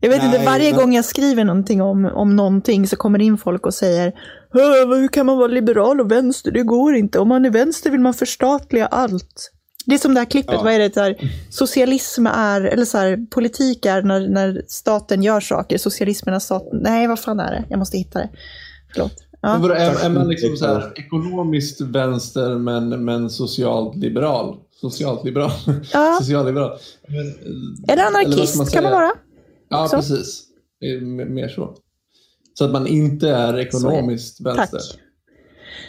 Jag 0.00 0.10
vet 0.10 0.18
nej, 0.18 0.26
inte, 0.26 0.44
varje 0.46 0.70
men... 0.70 0.80
gång 0.80 0.94
jag 0.94 1.04
skriver 1.04 1.44
någonting 1.44 1.82
om, 1.82 2.04
om 2.04 2.36
någonting 2.36 2.86
så 2.86 2.96
kommer 2.96 3.18
det 3.18 3.24
in 3.24 3.38
folk 3.38 3.66
och 3.66 3.74
säger 3.74 4.12
Hur 4.52 5.08
kan 5.08 5.26
man 5.26 5.38
vara 5.38 5.48
liberal 5.48 6.00
och 6.00 6.12
vänster? 6.12 6.50
Det 6.50 6.62
går 6.62 6.94
inte. 6.94 7.18
Om 7.18 7.28
man 7.28 7.44
är 7.44 7.50
vänster 7.50 7.90
vill 7.90 8.00
man 8.00 8.14
förstatliga 8.14 8.86
allt. 8.86 9.50
Det 9.86 9.94
är 9.94 9.98
som 9.98 10.14
det 10.14 10.20
här 10.20 10.26
klippet, 10.30 10.54
ja. 10.54 10.62
vad 10.62 10.72
är 10.72 10.78
det? 10.78 10.94
Så 10.94 11.00
här, 11.00 11.32
socialism 11.50 12.26
är, 12.26 12.60
eller 12.60 12.84
så 12.84 12.98
här, 12.98 13.26
politik 13.30 13.86
är 13.86 14.02
när, 14.02 14.28
när 14.28 14.62
staten 14.68 15.22
gör 15.22 15.40
saker. 15.40 15.78
Socialismen 15.78 16.34
är 16.34 16.38
staten. 16.38 16.78
Nej, 16.82 17.06
vad 17.06 17.20
fan 17.20 17.40
är 17.40 17.50
det? 17.52 17.64
Jag 17.68 17.78
måste 17.78 17.98
hitta 17.98 18.18
det. 18.18 18.30
Förlåt. 18.92 19.12
Ja. 19.40 19.58
Men 19.58 19.70
är, 19.70 20.04
är 20.04 20.08
man 20.08 20.28
liksom 20.28 20.56
så 20.56 20.66
här, 20.66 20.92
ekonomiskt 20.96 21.80
vänster 21.80 22.58
men, 22.58 23.04
men 23.04 23.30
socialt 23.30 23.96
liberal? 23.96 24.56
Socialt 24.80 25.24
liberal? 25.24 25.50
Ja. 25.92 26.16
Socialliberal. 26.20 26.78
Men, 27.08 27.26
är 27.88 27.96
det 27.96 28.04
anarkist 28.04 28.56
man 28.56 28.66
kan 28.66 28.82
man 28.82 28.92
vara? 28.92 29.12
Ja, 29.68 29.88
så. 29.88 29.96
precis. 29.96 30.42
Mer 31.26 31.48
så. 31.48 31.76
Så 32.54 32.64
att 32.64 32.72
man 32.72 32.86
inte 32.86 33.28
är 33.28 33.58
ekonomiskt 33.58 34.40
vänster. 34.40 34.78
Tack. 34.78 35.00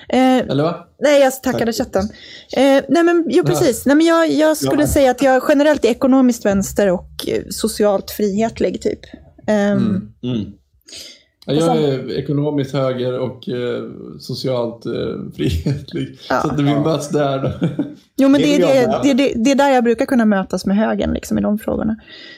Eh, 0.09 0.37
Eller 0.37 0.63
va? 0.63 0.87
Nej, 0.99 1.21
jag 1.21 1.43
tackade 1.43 1.73
chatten. 1.73 2.03
Eh, 2.57 2.83
nej, 2.89 3.03
men 3.03 3.25
jo, 3.29 3.43
precis. 3.43 3.85
Nej, 3.85 3.95
men 3.95 4.05
jag, 4.05 4.31
jag 4.31 4.57
skulle 4.57 4.81
ja. 4.83 4.87
säga 4.87 5.11
att 5.11 5.21
jag 5.21 5.43
generellt 5.49 5.85
är 5.85 5.89
ekonomiskt 5.89 6.45
vänster 6.45 6.91
och 6.91 7.09
eh, 7.27 7.43
socialt 7.49 8.11
frihetlig, 8.11 8.81
typ. 8.81 8.99
Um, 9.47 9.53
mm. 9.53 10.11
Mm. 10.23 10.45
Jag 11.55 11.77
är 11.77 12.11
ekonomiskt 12.11 12.73
höger 12.73 13.19
och 13.19 13.49
eh, 13.49 13.83
socialt 14.19 14.85
eh, 14.85 14.91
frihetlig. 15.35 16.19
Ja. 16.29 16.41
Så 16.41 16.47
att 16.47 16.59
vi 16.59 16.63
möts 16.63 17.09
där. 17.09 17.39
Då. 17.39 17.67
Jo, 18.15 18.29
men 18.29 18.41
det, 18.41 18.55
är, 18.55 18.59
det, 18.59 18.99
det, 19.03 19.13
det, 19.13 19.33
det 19.35 19.51
är 19.51 19.55
där 19.55 19.69
jag 19.69 19.83
brukar 19.83 20.05
kunna 20.05 20.25
mötas 20.25 20.65
med 20.65 20.77
högern 20.77 21.13
liksom, 21.13 21.37
i 21.37 21.41
de 21.41 21.59
frågorna. 21.59 21.95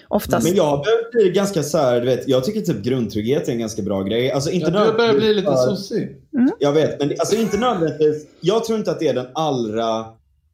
Oftast. 0.08 0.48
Men 0.48 0.56
jag 0.56 0.80
börjar 0.80 1.12
bli 1.12 1.32
ganska 1.32 1.64
så 1.64 1.78
här, 1.78 2.00
du 2.00 2.06
vet, 2.06 2.28
jag 2.28 2.44
tycker 2.44 2.62
typ 2.62 2.84
grundtrygghet 2.84 3.48
är 3.48 3.52
en 3.52 3.60
ganska 3.60 3.82
bra 3.82 4.04
grej. 4.04 4.32
Alltså, 4.32 4.52
inte 4.52 4.72
jag 4.72 4.96
börjar 4.96 5.14
bli 5.14 5.34
lite 5.34 5.56
sossig. 5.56 6.16
Mm. 6.34 6.52
Jag 6.60 6.74
vet, 6.74 7.00
men 7.00 7.10
alltså, 7.20 7.36
inte 7.36 7.58
nödvändigtvis. 7.58 8.26
Jag 8.42 8.64
tror 8.64 8.78
inte 8.80 8.92
att 8.92 9.00
det 9.00 9.08
är 9.08 9.14
den 9.14 9.28
allra 9.34 10.06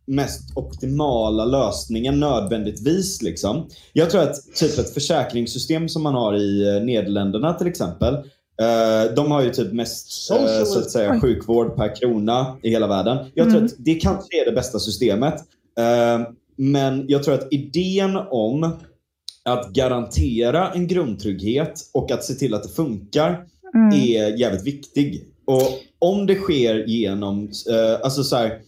mest 0.07 0.57
optimala 0.57 1.45
lösningen 1.45 2.19
nödvändigtvis. 2.19 3.21
Liksom. 3.21 3.67
Jag 3.93 4.09
tror 4.09 4.21
att 4.21 4.35
typ 4.55 4.77
ett 4.79 4.93
försäkringssystem 4.93 5.89
som 5.89 6.03
man 6.03 6.13
har 6.13 6.35
i 6.35 6.75
eh, 6.75 6.83
Nederländerna 6.83 7.53
till 7.53 7.67
exempel 7.67 8.17
Uh, 8.61 9.15
de 9.15 9.31
har 9.31 9.41
ju 9.43 9.49
typ 9.49 9.73
mest 9.73 10.31
uh, 10.31 10.63
så 10.63 10.79
att 10.79 10.91
säga, 10.91 11.19
sjukvård 11.19 11.75
per 11.75 11.95
krona 11.95 12.57
i 12.63 12.69
hela 12.69 12.87
världen. 12.87 13.17
Jag 13.33 13.45
tror 13.45 13.57
mm. 13.57 13.65
att 13.65 13.75
det 13.77 13.95
kanske 13.95 14.41
är 14.41 14.45
det 14.45 14.51
bästa 14.51 14.79
systemet. 14.79 15.33
Uh, 15.79 16.27
men 16.55 17.05
jag 17.07 17.23
tror 17.23 17.33
att 17.33 17.53
idén 17.53 18.15
om 18.29 18.77
att 19.43 19.69
garantera 19.69 20.71
en 20.71 20.87
grundtrygghet 20.87 21.89
och 21.93 22.11
att 22.11 22.23
se 22.23 22.33
till 22.33 22.53
att 22.53 22.63
det 22.63 22.69
funkar 22.69 23.45
mm. 23.75 23.89
är 23.89 24.39
jävligt 24.39 24.67
viktig. 24.67 25.27
Och 25.45 25.61
om 25.99 26.25
det 26.25 26.35
sker 26.35 26.75
genom, 26.87 27.51
alltså 28.03 28.23
så 28.23 28.35
här, 28.35 28.59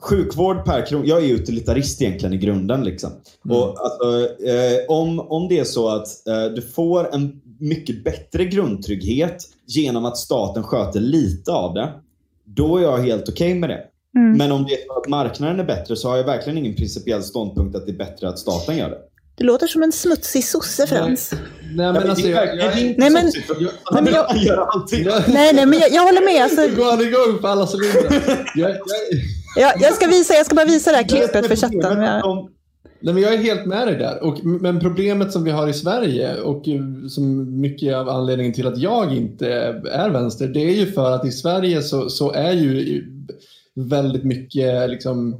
sjukvård 0.00 0.64
per 0.64 0.86
krona. 0.86 1.06
Jag 1.06 1.24
är 1.24 1.28
utilitarist 1.28 2.02
egentligen 2.02 2.34
i 2.34 2.38
grunden. 2.38 2.84
Liksom. 2.84 3.10
Mm. 3.44 3.56
Och 3.56 3.76
alltså, 3.84 4.28
om, 4.88 5.20
om 5.20 5.48
det 5.48 5.58
är 5.58 5.64
så 5.64 5.88
att 5.88 6.06
du 6.56 6.62
får 6.62 7.14
en 7.14 7.41
mycket 7.62 8.04
bättre 8.04 8.44
grundtrygghet 8.44 9.44
genom 9.66 10.04
att 10.04 10.18
staten 10.18 10.62
sköter 10.62 11.00
lite 11.00 11.52
av 11.52 11.74
det, 11.74 11.92
då 12.44 12.76
är 12.76 12.82
jag 12.82 12.98
helt 12.98 13.28
okej 13.28 13.48
okay 13.48 13.60
med 13.60 13.70
det. 13.70 13.84
Mm. 14.16 14.38
Men 14.38 14.52
om 14.52 14.64
det 14.64 14.72
är 14.72 14.98
att 14.98 15.08
marknaden 15.08 15.60
är 15.60 15.64
bättre 15.64 15.96
så 15.96 16.08
har 16.08 16.16
jag 16.16 16.24
verkligen 16.24 16.58
ingen 16.58 16.74
principiell 16.74 17.22
ståndpunkt 17.22 17.76
att 17.76 17.86
det 17.86 17.92
är 17.92 17.96
bättre 17.96 18.28
att 18.28 18.38
staten 18.38 18.76
gör 18.76 18.90
det. 18.90 18.98
Det 19.34 19.44
låter 19.44 19.66
som 19.66 19.82
en 19.82 19.92
smutsig 19.92 20.44
sosse, 20.44 20.86
Frans. 20.86 21.32
Nej, 21.74 21.92
men 21.92 22.10
alltså, 22.10 22.28
jag, 22.28 22.46
jag, 22.46 22.56
nej, 22.56 22.94
men, 22.96 23.32
nej, 23.92 24.02
men 24.02 24.12
jag, 24.12 24.26
nej, 25.28 25.52
nej, 25.54 25.66
men 25.66 25.78
jag, 25.78 25.92
jag 25.92 26.02
håller 26.02 26.24
med. 26.24 26.42
Alltså, 26.42 26.60
nu 26.60 26.76
går 26.76 26.90
han 26.90 27.00
igång 27.00 27.38
på 27.40 27.48
alla 27.48 27.66
cylindrar. 27.66 28.52
jag, 28.54 28.76
jag, 29.56 29.72
jag, 29.80 29.94
ska 29.94 30.06
visa, 30.06 30.34
jag 30.34 30.46
ska 30.46 30.54
bara 30.54 30.66
visa 30.66 30.90
det 30.90 30.96
här 30.96 31.08
klippet 31.08 31.46
för 31.46 31.56
chatten. 31.56 32.22
Nej, 33.02 33.14
men 33.14 33.22
jag 33.22 33.34
är 33.34 33.38
helt 33.38 33.66
med 33.66 33.88
dig 33.88 33.96
där. 33.96 34.22
Och, 34.22 34.44
men 34.44 34.80
problemet 34.80 35.32
som 35.32 35.44
vi 35.44 35.50
har 35.50 35.68
i 35.68 35.72
Sverige 35.72 36.40
och 36.40 36.68
eh, 36.68 36.82
som 37.08 37.60
mycket 37.60 37.94
av 37.94 38.08
anledningen 38.08 38.52
till 38.52 38.66
att 38.66 38.78
jag 38.78 39.16
inte 39.16 39.52
är 39.92 40.10
vänster, 40.10 40.48
det 40.48 40.60
är 40.60 40.74
ju 40.74 40.86
för 40.86 41.12
att 41.12 41.26
i 41.26 41.30
Sverige 41.30 41.82
så, 41.82 42.08
så 42.08 42.32
är 42.32 42.52
ju 42.52 43.04
väldigt 43.74 44.24
mycket 44.24 44.74
eh, 44.74 44.88
liksom 44.88 45.32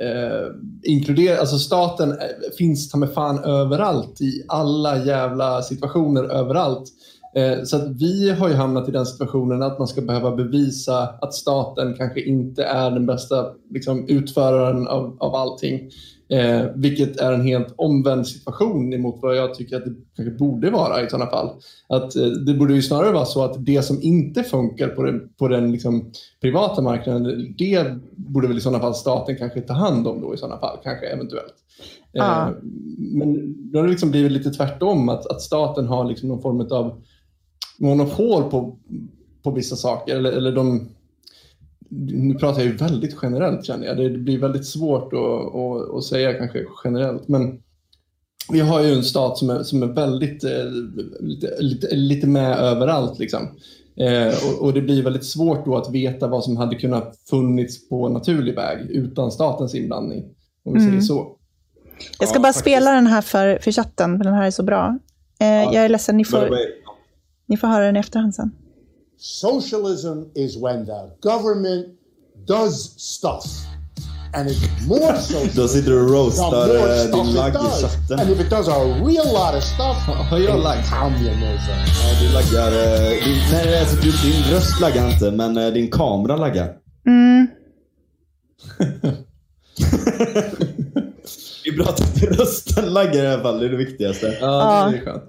eh, 0.00 0.46
inkluderat, 0.82 1.40
alltså 1.40 1.58
staten 1.58 2.10
eh, 2.10 2.16
finns 2.58 2.90
ta 2.90 2.98
med 2.98 3.12
fan 3.12 3.44
överallt 3.44 4.20
i 4.20 4.44
alla 4.48 5.04
jävla 5.04 5.62
situationer 5.62 6.24
överallt. 6.24 6.88
Eh, 7.34 7.62
så 7.64 7.76
att 7.76 7.88
vi 8.00 8.30
har 8.30 8.48
ju 8.48 8.54
hamnat 8.54 8.88
i 8.88 8.92
den 8.92 9.06
situationen 9.06 9.62
att 9.62 9.78
man 9.78 9.88
ska 9.88 10.00
behöva 10.00 10.36
bevisa 10.36 11.08
att 11.20 11.34
staten 11.34 11.94
kanske 11.94 12.20
inte 12.20 12.64
är 12.64 12.90
den 12.90 13.06
bästa 13.06 13.46
liksom, 13.70 14.08
utföraren 14.08 14.88
av, 14.88 15.16
av 15.20 15.34
allting. 15.34 15.90
Eh, 16.32 16.66
vilket 16.74 17.20
är 17.20 17.32
en 17.32 17.42
helt 17.42 17.74
omvänd 17.76 18.26
situation 18.26 18.92
emot 18.92 19.18
vad 19.22 19.36
jag 19.36 19.54
tycker 19.54 19.76
att 19.76 19.84
det 19.84 19.94
kanske 20.16 20.34
borde 20.34 20.70
vara 20.70 21.02
i 21.02 21.10
sådana 21.10 21.30
fall. 21.30 21.50
Att, 21.88 22.16
eh, 22.16 22.26
det 22.26 22.54
borde 22.54 22.74
ju 22.74 22.82
snarare 22.82 23.12
vara 23.12 23.24
så 23.24 23.44
att 23.44 23.66
det 23.66 23.82
som 23.82 24.02
inte 24.02 24.42
funkar 24.42 24.88
på 24.88 25.02
den, 25.02 25.28
på 25.38 25.48
den 25.48 25.72
liksom, 25.72 26.12
privata 26.40 26.82
marknaden, 26.82 27.54
det 27.58 27.86
borde 28.16 28.48
väl 28.48 28.58
i 28.58 28.60
sådana 28.60 28.80
fall 28.80 28.94
staten 28.94 29.36
kanske 29.36 29.60
ta 29.60 29.72
hand 29.72 30.06
om 30.06 30.20
då 30.20 30.34
i 30.34 30.36
sådana 30.36 30.60
fall, 30.60 30.78
kanske 30.82 31.06
eventuellt. 31.06 31.54
Eh, 32.12 32.48
men 32.98 33.54
då 33.72 33.78
har 33.78 33.84
det 33.84 33.90
liksom 33.90 34.10
blivit 34.10 34.32
lite 34.32 34.50
tvärtom, 34.50 35.08
att, 35.08 35.26
att 35.26 35.40
staten 35.40 35.86
har 35.86 36.04
liksom 36.04 36.28
någon 36.28 36.42
form 36.42 36.60
av 36.60 37.02
monopol 37.78 38.42
på, 38.42 38.78
på 39.42 39.50
vissa 39.50 39.76
saker. 39.76 40.16
Eller, 40.16 40.32
eller 40.32 40.52
de, 40.52 40.88
nu 41.90 42.34
pratar 42.34 42.60
jag 42.60 42.70
ju 42.70 42.76
väldigt 42.76 43.16
generellt 43.22 43.64
känner 43.64 43.86
jag. 43.86 43.96
Det 43.96 44.10
blir 44.10 44.38
väldigt 44.38 44.66
svårt 44.66 45.12
att, 45.12 45.54
att, 45.54 45.94
att 45.94 46.04
säga 46.04 46.34
kanske 46.34 46.64
generellt. 46.84 47.28
Men 47.28 47.62
vi 48.52 48.60
har 48.60 48.82
ju 48.82 48.92
en 48.92 49.04
stat 49.04 49.38
som 49.38 49.50
är, 49.50 49.62
som 49.62 49.82
är 49.82 49.86
väldigt 49.86 50.44
eh, 50.44 50.64
lite, 51.20 51.56
lite, 51.60 51.94
lite 51.94 52.26
med 52.26 52.58
överallt. 52.58 53.18
Liksom. 53.18 53.48
Eh, 53.96 54.34
och, 54.48 54.64
och, 54.64 54.72
det 54.72 54.80
blir 54.80 55.02
väldigt 55.02 55.24
svårt 55.24 55.64
då 55.64 55.76
att 55.76 55.90
veta 55.90 56.28
vad 56.28 56.44
som 56.44 56.56
hade 56.56 56.76
kunnat 56.76 57.18
funnits 57.30 57.88
på 57.88 58.08
naturlig 58.08 58.54
väg 58.54 58.90
utan 58.90 59.32
statens 59.32 59.74
inblandning. 59.74 60.24
Om 60.64 60.74
vi 60.74 60.80
mm. 60.80 60.90
säger 60.90 61.02
så. 61.02 61.36
Jag 62.18 62.28
ska 62.28 62.38
ja, 62.38 62.42
bara 62.42 62.48
faktiskt. 62.48 62.60
spela 62.60 62.92
den 62.92 63.06
här 63.06 63.22
för, 63.22 63.58
för 63.62 63.72
chatten, 63.72 64.18
för 64.18 64.24
den 64.24 64.34
här 64.34 64.46
är 64.46 64.50
så 64.50 64.62
bra. 64.62 64.98
Eh, 65.40 65.46
ja. 65.46 65.74
Jag 65.74 65.84
är 65.84 65.88
ledsen, 65.88 66.16
ni 66.16 66.24
får, 66.24 66.50
ni 67.46 67.56
får 67.56 67.68
höra 67.68 67.84
den 67.84 67.96
i 67.96 67.98
efterhand 67.98 68.34
sen. 68.34 68.50
Socialism 69.22 70.30
is 70.34 70.56
when 70.56 70.86
the 70.86 71.12
government 71.20 71.88
does 72.46 72.94
stuff. 72.96 73.44
And 74.32 74.48
it's 74.48 74.86
more 74.86 75.16
social. 75.16 75.50
Då 75.54 75.68
sitter 75.68 75.90
du 75.90 76.02
och 76.02 76.10
roastar 76.10 76.68
uh, 76.68 77.24
din 77.24 77.34
lagg 77.34 77.54
i 77.54 77.58
chatten. 77.82 78.20
And 78.20 78.30
if 78.30 78.40
it 78.40 78.50
does 78.50 78.68
a 78.68 78.84
real 79.04 79.26
lot 79.26 79.54
of 79.54 79.62
stuff, 79.62 79.96
jag 80.30 80.60
lagg? 80.62 80.84
Communism. 80.84 81.70
Ja, 82.02 82.20
du 82.20 82.28
laggar... 82.32 82.72
Uh, 82.72 83.24
din, 83.24 83.38
nej, 83.52 83.80
alltså, 83.80 83.96
du, 83.96 84.10
din 84.10 84.42
röst 84.54 84.80
laggar 84.80 85.10
inte, 85.10 85.30
men 85.30 85.58
uh, 85.58 85.72
din 85.72 85.90
kamera 85.90 86.36
laggar. 86.36 86.76
Mm. 87.06 87.46
det 91.64 91.70
är 91.70 91.76
bra 91.76 91.86
att 91.88 92.22
rösten 92.22 92.92
laggar 92.92 93.24
i 93.24 93.26
alla 93.26 93.42
fall, 93.42 93.60
det 93.60 93.66
är 93.66 93.70
det 93.70 93.76
viktigaste. 93.76 94.38
Ja, 94.40 94.88
det 94.92 94.96
är 94.98 95.04
skönt. 95.04 95.24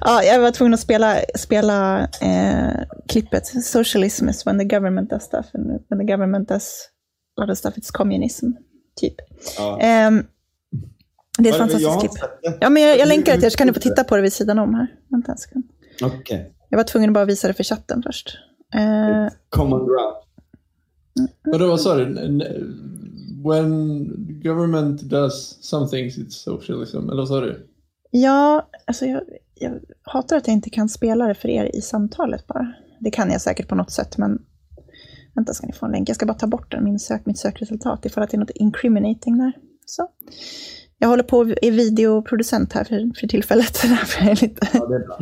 Ja, 0.00 0.22
jag 0.22 0.40
var 0.40 0.50
tvungen 0.50 0.74
att 0.74 0.80
spela, 0.80 1.16
spela 1.34 2.08
eh, 2.20 2.80
klippet. 3.08 3.46
Socialism 3.64 4.28
is 4.28 4.46
when 4.46 4.58
the 4.58 4.64
government 4.64 5.10
does 5.10 5.22
stuff 5.22 5.46
and 5.54 5.66
when 5.88 5.98
the 5.98 6.12
government 6.12 6.48
does 6.48 6.88
a 7.36 7.40
lot 7.40 7.50
of 7.50 7.58
stuff 7.58 7.74
it's 7.76 7.90
communism. 7.92 8.46
Typ. 9.00 9.14
Ja. 9.58 9.80
Eh, 9.80 10.10
det 11.38 11.48
är 11.48 11.52
ett 11.52 11.58
fantastiskt 11.58 12.00
klipp. 12.00 12.30
Ja, 12.60 12.70
men 12.70 12.82
jag, 12.82 12.98
jag 12.98 13.08
länkar 13.08 13.32
det 13.32 13.38
till 13.38 13.46
er 13.46 13.50
så 13.50 13.56
kan 13.56 13.66
ni 13.66 13.72
få 13.72 13.80
titta 13.80 14.04
på 14.04 14.16
det 14.16 14.22
vid 14.22 14.32
sidan 14.32 14.58
om 14.58 14.74
här. 14.74 14.86
Vänta 15.08 15.32
en 15.32 15.38
sekund. 15.38 15.64
Okay. 16.04 16.44
Jag 16.68 16.76
var 16.76 16.84
tvungen 16.84 17.10
att 17.10 17.14
bara 17.14 17.24
visa 17.24 17.48
det 17.48 17.54
för 17.54 17.64
chatten 17.64 18.02
först. 18.02 18.38
Eh, 18.74 19.32
Common 19.48 19.86
ground. 19.86 20.16
Vadå, 21.44 21.66
vad 21.66 21.80
sa 21.80 21.94
du? 21.94 22.04
When 23.44 24.06
government 24.42 25.02
does 25.02 25.58
some 25.64 25.88
things 25.88 26.18
it's 26.18 26.30
socialism, 26.30 26.96
eller 26.96 27.16
vad 27.16 27.28
sa 27.28 27.40
du? 27.40 27.66
Ja, 28.10 28.68
alltså 28.84 29.06
jag, 29.06 29.22
jag 29.64 29.80
hatar 30.02 30.36
att 30.36 30.46
jag 30.46 30.54
inte 30.54 30.70
kan 30.70 30.88
spela 30.88 31.26
det 31.26 31.34
för 31.34 31.48
er 31.48 31.76
i 31.76 31.80
samtalet 31.80 32.46
bara. 32.46 32.74
Det 33.00 33.10
kan 33.10 33.30
jag 33.30 33.40
säkert 33.40 33.68
på 33.68 33.74
något 33.74 33.92
sätt, 33.92 34.18
men 34.18 34.38
vänta 35.34 35.54
ska 35.54 35.66
ni 35.66 35.72
få 35.72 35.86
en 35.86 35.92
länk. 35.92 36.08
Jag 36.08 36.16
ska 36.16 36.26
bara 36.26 36.38
ta 36.38 36.46
bort 36.46 36.70
den, 36.70 36.84
min 36.84 36.98
sök, 36.98 37.26
mitt 37.26 37.38
sökresultat 37.38 38.06
ifall 38.06 38.24
att 38.24 38.30
det 38.30 38.36
är 38.36 38.38
något 38.38 38.50
incriminating 38.50 39.38
där. 39.38 39.52
Så. 39.86 40.08
Jag 40.98 41.08
håller 41.08 41.22
på 41.22 41.42
är 41.42 41.70
videoproducent 41.70 42.72
här 42.72 42.84
för, 42.84 43.20
för 43.20 43.26
tillfället. 43.26 43.84
är 44.20 44.42
lite... 44.42 44.68
ja, 44.72 44.86
det 44.86 44.94
är 44.94 45.06
bra. 45.06 45.18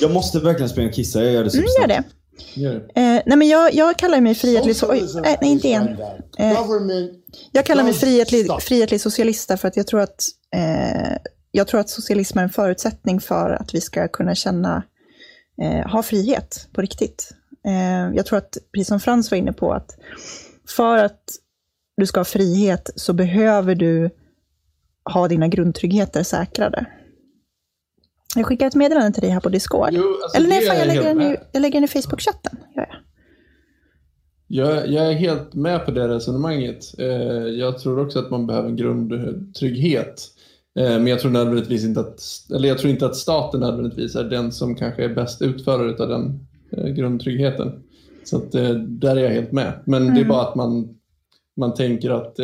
Jag 0.00 0.12
måste 0.12 0.40
verkligen 0.40 0.68
springa 0.68 0.88
och 0.88 0.94
kissa, 0.94 1.22
jag 1.22 1.32
gör 1.32 1.44
det 1.44 1.54
mm, 1.54 1.66
gör 1.80 1.88
det. 1.88 2.04
Eh, 2.94 3.22
nej, 3.26 3.36
men 3.36 3.48
jag, 3.48 3.74
jag 3.74 3.96
kallar 3.96 4.20
mig 4.20 4.34
frihetlig... 4.34 4.76
So 4.76 4.86
oj, 4.90 5.02
nej, 5.22 5.38
inte 5.42 5.68
igen. 5.68 5.96
Eh, 6.38 6.58
jag 7.52 7.66
kallar 7.66 7.84
mig 7.84 7.92
frihetlig, 7.92 8.46
frihetlig 8.60 9.00
socialist 9.00 9.60
för 9.60 9.68
att 9.68 9.76
jag 9.76 9.86
tror 9.86 10.00
att 10.00 10.24
eh, 10.54 11.16
jag 11.50 11.66
tror 11.68 11.80
att 11.80 11.90
socialism 11.90 12.38
är 12.38 12.42
en 12.42 12.48
förutsättning 12.50 13.20
för 13.20 13.50
att 13.50 13.74
vi 13.74 13.80
ska 13.80 14.08
kunna 14.08 14.34
känna, 14.34 14.82
eh, 15.62 15.90
ha 15.90 16.02
frihet 16.02 16.68
på 16.72 16.80
riktigt. 16.80 17.32
Eh, 17.66 18.16
jag 18.16 18.26
tror 18.26 18.38
att, 18.38 18.56
precis 18.72 18.88
som 18.88 19.00
Frans 19.00 19.30
var 19.30 19.38
inne 19.38 19.52
på, 19.52 19.72
att 19.72 19.96
för 20.68 21.04
att 21.04 21.22
du 21.96 22.06
ska 22.06 22.20
ha 22.20 22.24
frihet 22.24 22.90
så 22.96 23.12
behöver 23.12 23.74
du 23.74 24.10
ha 25.12 25.28
dina 25.28 25.48
grundtryggheter 25.48 26.22
säkrade. 26.22 26.86
Jag 28.36 28.46
skickar 28.46 28.66
ett 28.66 28.74
meddelande 28.74 29.12
till 29.12 29.22
dig 29.22 29.30
här 29.30 29.40
på 29.40 29.48
Discord. 29.48 29.88
Jo, 29.92 30.18
alltså 30.22 30.38
Eller 30.38 30.48
nej, 30.48 30.60
fan, 30.60 30.78
jag, 30.78 30.86
lägger 30.86 31.02
den 31.02 31.22
i, 31.22 31.36
jag 31.52 31.60
lägger 31.60 31.80
den 31.80 31.84
i 31.84 31.88
Facebook-chatten. 31.88 32.56
jag. 32.74 32.86
Jag, 34.46 34.88
jag 34.88 35.08
är 35.08 35.12
helt 35.12 35.54
med 35.54 35.84
på 35.84 35.90
det 35.90 36.08
resonemanget. 36.08 36.98
Eh, 36.98 37.06
jag 37.46 37.78
tror 37.78 38.00
också 38.00 38.18
att 38.18 38.30
man 38.30 38.46
behöver 38.46 38.68
en 38.68 38.76
grundtrygghet. 38.76 40.30
Eh, 40.76 40.90
men 40.90 41.06
jag 41.06 41.20
tror 41.20 41.30
nödvändigtvis 41.30 41.84
inte 41.84 42.00
att, 42.00 42.20
eller 42.54 42.68
jag 42.68 42.78
tror 42.78 42.90
inte 42.90 43.06
att 43.06 43.16
staten 43.16 43.60
nödvändigtvis 43.60 44.14
är 44.14 44.24
den 44.24 44.52
som 44.52 44.74
kanske 44.74 45.04
är 45.04 45.14
bäst 45.14 45.42
utförare 45.42 46.02
av 46.02 46.08
den 46.08 46.46
eh, 46.72 46.86
grundtryggheten. 46.86 47.72
Så 48.24 48.36
att, 48.36 48.54
eh, 48.54 48.70
där 48.74 49.16
är 49.16 49.20
jag 49.20 49.30
helt 49.30 49.52
med. 49.52 49.72
Men 49.84 50.02
mm. 50.02 50.14
det 50.14 50.20
är 50.20 50.24
mm. 50.24 50.28
bara 50.28 50.42
att 50.42 50.54
man, 50.54 50.88
man 51.56 51.74
tänker 51.74 52.10
att 52.10 52.36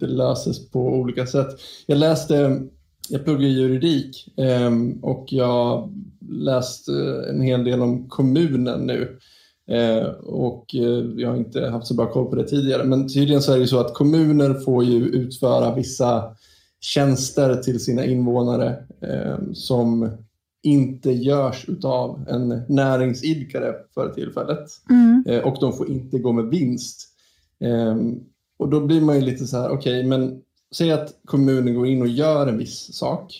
det 0.00 0.06
löses 0.06 0.70
på 0.70 0.80
olika 0.80 1.26
sätt. 1.26 1.48
Jag 1.86 1.98
läste, 1.98 2.62
jag 3.08 3.24
pluggar 3.24 3.48
juridik 3.48 4.28
ehm, 4.36 4.98
och 5.02 5.26
jag 5.28 5.92
läste 6.30 6.92
en 7.30 7.40
hel 7.40 7.64
del 7.64 7.82
om 7.82 8.08
kommunen 8.08 8.80
nu. 8.80 9.18
Och 10.22 10.74
jag 11.16 11.28
har 11.28 11.36
inte 11.36 11.66
haft 11.66 11.86
så 11.86 11.94
bra 11.94 12.12
koll 12.12 12.26
på 12.26 12.36
det 12.36 12.44
tidigare. 12.44 12.84
Men 12.84 13.08
tydligen 13.08 13.42
så 13.42 13.52
är 13.52 13.58
det 13.58 13.66
så 13.66 13.80
att 13.80 13.94
kommuner 13.94 14.54
får 14.54 14.84
ju 14.84 15.06
utföra 15.06 15.74
vissa 15.74 16.36
tjänster 16.84 17.54
till 17.54 17.80
sina 17.80 18.04
invånare 18.04 18.84
eh, 19.00 19.38
som 19.52 20.10
inte 20.62 21.12
görs 21.12 21.66
av 21.84 22.28
en 22.28 22.62
näringsidkare 22.68 23.74
för 23.94 24.12
tillfället. 24.14 24.64
Mm. 24.90 25.24
Eh, 25.26 25.46
och 25.46 25.56
de 25.60 25.72
får 25.72 25.90
inte 25.90 26.18
gå 26.18 26.32
med 26.32 26.44
vinst. 26.44 27.08
Eh, 27.60 27.96
och 28.58 28.68
då 28.68 28.86
blir 28.86 29.00
man 29.00 29.16
ju 29.16 29.20
lite 29.20 29.46
så 29.46 29.56
här, 29.56 29.68
okej, 29.68 29.98
okay, 29.98 30.08
men 30.08 30.42
säg 30.74 30.92
att 30.92 31.14
kommunen 31.24 31.74
går 31.74 31.86
in 31.86 32.02
och 32.02 32.08
gör 32.08 32.46
en 32.46 32.58
viss 32.58 32.94
sak. 32.94 33.34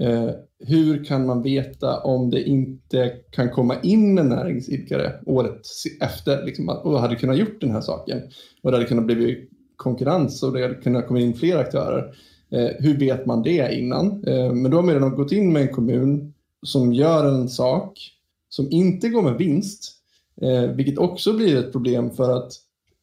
Eh, 0.00 0.30
hur 0.58 1.04
kan 1.04 1.26
man 1.26 1.42
veta 1.42 2.00
om 2.00 2.30
det 2.30 2.42
inte 2.42 3.12
kan 3.30 3.50
komma 3.50 3.80
in 3.82 4.18
en 4.18 4.28
näringsidkare 4.28 5.20
året 5.26 5.60
efter 6.00 6.44
liksom, 6.44 6.68
och 6.68 7.00
hade 7.00 7.16
kunnat 7.16 7.38
gjort 7.38 7.60
den 7.60 7.70
här 7.70 7.80
saken? 7.80 8.22
Och 8.62 8.70
det 8.70 8.76
hade 8.76 8.88
kunnat 8.88 9.06
bli 9.06 9.48
konkurrens 9.76 10.42
och 10.42 10.52
det 10.52 10.62
hade 10.62 10.74
kunnat 10.74 11.06
komma 11.06 11.20
in 11.20 11.34
fler 11.34 11.56
aktörer. 11.56 12.14
Eh, 12.50 12.70
hur 12.78 12.98
vet 12.98 13.26
man 13.26 13.42
det 13.42 13.74
innan? 13.74 14.24
Eh, 14.24 14.52
men 14.52 14.70
då 14.70 14.76
har 14.76 14.82
man 14.82 14.94
redan 14.94 15.16
gått 15.16 15.32
in 15.32 15.52
med 15.52 15.62
en 15.62 15.74
kommun 15.74 16.34
som 16.62 16.92
gör 16.92 17.34
en 17.34 17.48
sak 17.48 18.12
som 18.48 18.70
inte 18.70 19.08
går 19.08 19.22
med 19.22 19.38
vinst, 19.38 19.92
eh, 20.40 20.62
vilket 20.62 20.98
också 20.98 21.32
blir 21.32 21.56
ett 21.56 21.72
problem 21.72 22.10
för 22.10 22.36
att 22.36 22.52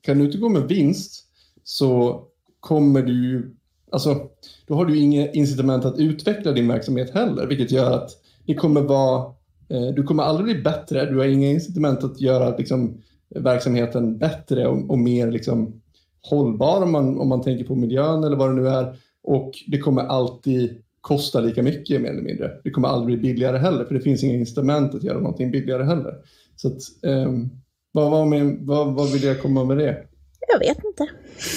kan 0.02 0.20
du 0.20 0.26
inte 0.26 0.38
gå 0.38 0.50
med 0.50 0.68
vinst 0.68 1.24
så 1.64 2.24
kommer 2.60 3.02
du 3.02 3.56
alltså 3.92 4.30
då 4.68 4.76
har 4.76 4.86
du 4.86 4.98
inget 4.98 5.36
incitament 5.36 5.86
att 5.86 6.00
utveckla 6.00 6.52
din 6.52 6.68
verksamhet 6.68 7.14
heller, 7.14 7.48
vilket 7.48 7.72
gör 7.72 7.92
att 7.92 8.10
det 8.46 8.54
kommer 8.54 8.82
vara, 8.82 9.34
eh, 9.70 9.88
du 9.96 10.04
kommer 10.04 10.24
aldrig 10.24 10.46
bli 10.46 10.64
bättre, 10.64 11.06
du 11.06 11.18
har 11.18 11.26
inga 11.26 11.50
incitament 11.50 12.04
att 12.04 12.22
göra 12.22 12.58
liksom, 12.58 13.02
verksamheten 13.30 14.18
bättre 14.18 14.68
och, 14.68 14.90
och 14.90 14.98
mer 15.00 15.32
liksom, 15.32 15.82
hållbar 16.22 16.82
om 16.82 16.92
man, 16.92 17.20
om 17.20 17.28
man 17.28 17.42
tänker 17.42 17.66
på 17.66 17.76
miljön 17.76 18.24
eller 18.24 18.38
vad 18.38 18.50
det 18.50 18.56
nu 18.56 18.68
är. 18.68 18.96
Och 19.26 19.52
det 19.68 19.78
kommer 19.78 20.02
alltid 20.02 20.82
kosta 21.02 21.40
lika 21.40 21.64
mycket 21.64 22.02
mer 22.02 22.10
eller 22.10 22.22
mindre. 22.22 22.52
Det 22.64 22.72
kommer 22.72 22.88
aldrig 22.88 23.20
bli 23.20 23.30
billigare 23.30 23.58
heller, 23.58 23.86
för 23.86 23.94
det 23.94 24.02
finns 24.02 24.24
inga 24.24 24.34
incitament 24.34 24.96
att 24.96 25.04
göra 25.04 25.20
någonting 25.20 25.52
billigare 25.52 25.84
heller. 25.84 26.14
Så 26.56 26.68
att, 26.68 26.80
um, 27.02 27.50
vad, 27.92 28.12
vad, 28.12 28.28
med, 28.28 28.58
vad, 28.62 28.94
vad 28.94 29.12
vill 29.12 29.24
jag 29.24 29.42
komma 29.42 29.64
med 29.64 29.78
det? 29.78 29.98
Jag 30.48 30.60
vet 30.60 30.78
inte. 30.86 31.08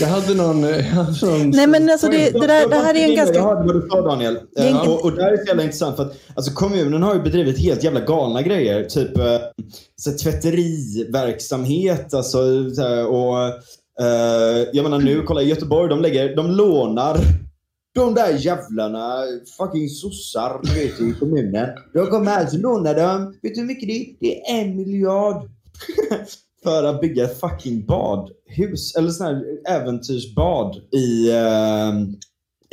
Jag 0.00 0.08
hade 0.08 0.34
någon... 0.34 0.62
Jag 0.62 0.82
hade 0.82 1.26
någon 1.26 1.50
Nej, 1.50 1.66
men 1.66 1.90
alltså 1.90 2.08
det, 2.08 2.30
det, 2.30 2.46
där, 2.46 2.68
det 2.68 2.76
här 2.76 2.94
är 2.94 3.08
en 3.08 3.16
ganska... 3.16 3.36
Jag 3.36 3.42
hörde 3.42 3.66
vad 3.66 3.82
du 3.82 3.88
sa 3.90 4.00
Daniel. 4.00 4.38
En... 4.56 4.76
Och, 4.76 5.04
och 5.04 5.12
det 5.12 5.22
här 5.22 5.32
är 5.32 5.36
så 5.36 5.46
jävla 5.46 5.62
intressant 5.62 5.96
för 5.96 6.02
att 6.02 6.16
alltså, 6.34 6.52
kommunen 6.52 7.02
har 7.02 7.14
ju 7.14 7.22
bedrivit 7.22 7.58
helt 7.58 7.84
jävla 7.84 8.00
galna 8.00 8.42
grejer. 8.42 8.84
Typ 8.84 9.18
eh, 9.18 9.38
så 9.96 10.12
tvätteriverksamhet 10.12 12.14
alltså, 12.14 12.38
och 13.08 13.38
eh, 14.00 14.68
jag 14.72 14.82
menar 14.82 14.98
nu, 14.98 15.22
kolla 15.22 15.42
i 15.42 15.48
Göteborg, 15.48 15.88
de, 15.88 16.00
lägger, 16.00 16.36
de 16.36 16.50
lånar 16.50 17.18
de 17.98 18.14
där 18.14 18.32
jävlarna, 18.38 19.24
fucking 19.56 19.88
sossar, 19.88 20.60
vet 20.74 20.98
du, 20.98 21.10
i 21.10 21.14
kommunen. 21.14 21.68
De 21.94 22.06
kommer 22.06 22.30
här 22.30 22.46
så 22.46 22.58
lånar 22.58 22.94
de, 22.94 23.34
vet 23.42 23.54
du 23.54 23.60
hur 23.60 23.66
mycket 23.66 23.88
det 23.88 24.00
är? 24.00 24.16
Det 24.20 24.50
är 24.50 24.60
en 24.60 24.76
miljard. 24.76 25.50
för 26.62 26.84
att 26.84 27.00
bygga 27.00 27.24
ett 27.24 27.40
fucking 27.40 27.86
badhus, 27.86 28.96
eller 28.96 29.10
sån 29.10 29.26
här 29.26 29.42
äventyrsbad 29.68 30.76
i 30.92 31.30
uh, 31.30 32.00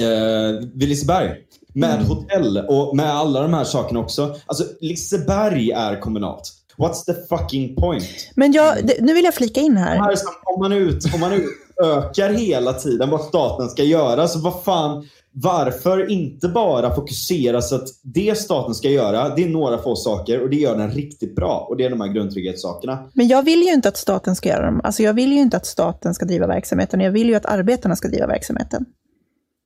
uh, 0.07 0.61
Liseberg. 0.75 1.41
Med 1.73 1.95
mm. 1.95 2.05
hotell 2.05 2.57
och 2.57 2.95
med 2.95 3.09
alla 3.15 3.41
de 3.41 3.53
här 3.53 3.63
sakerna 3.63 3.99
också. 3.99 4.35
Alltså, 4.45 4.63
Liseberg 4.81 5.71
är 5.71 6.01
kommunalt. 6.01 6.53
What's 6.77 7.05
the 7.05 7.13
fucking 7.29 7.75
point? 7.75 8.31
Men 8.35 8.51
jag, 8.51 8.77
nu 9.01 9.13
vill 9.13 9.25
jag 9.25 9.33
flika 9.33 9.61
in 9.61 9.77
här. 9.77 9.95
här 9.95 10.15
om 10.55 10.59
man, 10.59 10.73
ut, 10.73 11.13
om 11.13 11.19
man 11.19 11.31
utökar 11.81 12.29
hela 12.29 12.73
tiden 12.73 13.09
vad 13.09 13.21
staten 13.21 13.69
ska 13.69 13.83
göra, 13.83 14.27
så 14.27 14.39
vad 14.39 14.63
fan, 14.63 15.07
varför 15.31 16.11
inte 16.11 16.47
bara 16.47 16.95
fokusera 16.95 17.61
så 17.61 17.75
att 17.75 17.87
det 18.01 18.37
staten 18.37 18.75
ska 18.75 18.89
göra, 18.89 19.35
det 19.35 19.43
är 19.43 19.49
några 19.49 19.77
få 19.77 19.95
saker 19.95 20.41
och 20.41 20.49
det 20.49 20.55
gör 20.55 20.77
den 20.77 20.91
riktigt 20.91 21.35
bra. 21.35 21.67
Och 21.69 21.77
det 21.77 21.85
är 21.85 21.89
de 21.89 22.01
här 22.01 22.07
grundtrygghetssakerna. 22.07 23.09
Men 23.13 23.27
jag 23.27 23.43
vill 23.43 23.61
ju 23.61 23.73
inte 23.73 23.89
att 23.89 23.97
staten 23.97 24.35
ska 24.35 24.49
göra 24.49 24.65
dem. 24.65 24.81
Alltså 24.83 25.03
jag 25.03 25.13
vill 25.13 25.31
ju 25.31 25.39
inte 25.39 25.57
att 25.57 25.65
staten 25.65 26.13
ska 26.13 26.25
driva 26.25 26.47
verksamheten. 26.47 26.99
Jag 26.99 27.11
vill 27.11 27.29
ju 27.29 27.35
att 27.35 27.45
arbetarna 27.45 27.95
ska 27.95 28.07
driva 28.07 28.27
verksamheten. 28.27 28.85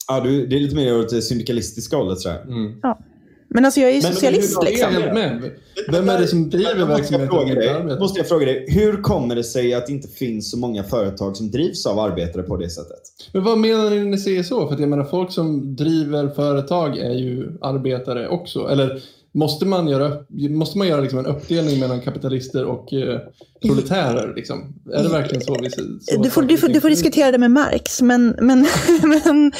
Ja, 0.07 0.19
du, 0.19 0.47
det 0.47 0.55
är 0.55 0.59
lite 0.59 0.75
mer 0.75 0.99
åt 0.99 1.09
det 1.09 1.21
syndikalistiska 1.21 1.97
hållet 1.97 2.19
tror 2.19 2.33
jag. 2.33 2.47
Mm. 2.47 2.79
Ja. 2.83 2.99
Men 3.49 3.65
alltså 3.65 3.79
jag 3.79 3.89
är 3.89 3.95
ju 3.95 4.01
men, 4.01 4.13
socialist 4.13 4.57
men, 4.57 4.71
liksom. 4.71 4.93
Helt 4.93 5.13
med. 5.13 5.51
Vem 5.91 6.09
är 6.09 6.19
det 6.19 6.27
som 6.27 6.49
driver 6.49 6.85
verksamheten? 6.85 7.99
Måste 7.99 8.19
jag 8.19 8.27
fråga 8.27 8.45
dig, 8.45 8.65
hur 8.67 9.01
kommer 9.01 9.35
det 9.35 9.43
sig 9.43 9.73
att 9.73 9.87
det 9.87 9.93
inte 9.93 10.07
finns 10.07 10.51
så 10.51 10.57
många 10.57 10.83
företag 10.83 11.37
som 11.37 11.51
drivs 11.51 11.85
av 11.85 11.99
arbetare 11.99 12.43
på 12.43 12.57
det 12.57 12.69
sättet? 12.69 13.01
Men 13.33 13.43
vad 13.43 13.57
menar 13.57 13.89
ni 13.89 13.97
när 13.97 14.05
ni 14.05 14.17
säger 14.17 14.43
så? 14.43 14.67
För 14.67 14.73
att 14.73 14.79
jag 14.79 14.89
menar, 14.89 15.03
folk 15.03 15.31
som 15.31 15.75
driver 15.75 16.27
företag 16.27 16.97
är 16.97 17.13
ju 17.13 17.57
arbetare 17.61 18.27
också. 18.27 18.67
Eller 18.67 19.01
Måste 19.31 19.65
man 19.65 19.87
göra, 19.87 20.17
måste 20.49 20.77
man 20.77 20.87
göra 20.87 21.01
liksom 21.01 21.19
en 21.19 21.25
uppdelning 21.25 21.79
mellan 21.79 22.01
kapitalister 22.01 22.65
och 22.65 22.93
eh, 22.93 23.19
proletärer? 23.61 24.35
Liksom? 24.35 24.73
Är 24.93 25.03
det 25.03 25.09
verkligen 25.09 25.43
så 25.43 25.57
vi 25.61 25.69
så 25.69 25.81
du, 26.21 26.29
får, 26.29 26.41
du, 26.41 26.57
får, 26.57 26.67
du 26.67 26.81
får 26.81 26.89
diskutera 26.89 27.31
det 27.31 27.37
med 27.37 27.51
Marx, 27.51 28.01
men, 28.01 28.35
men, 28.41 28.67
men, 29.03 29.51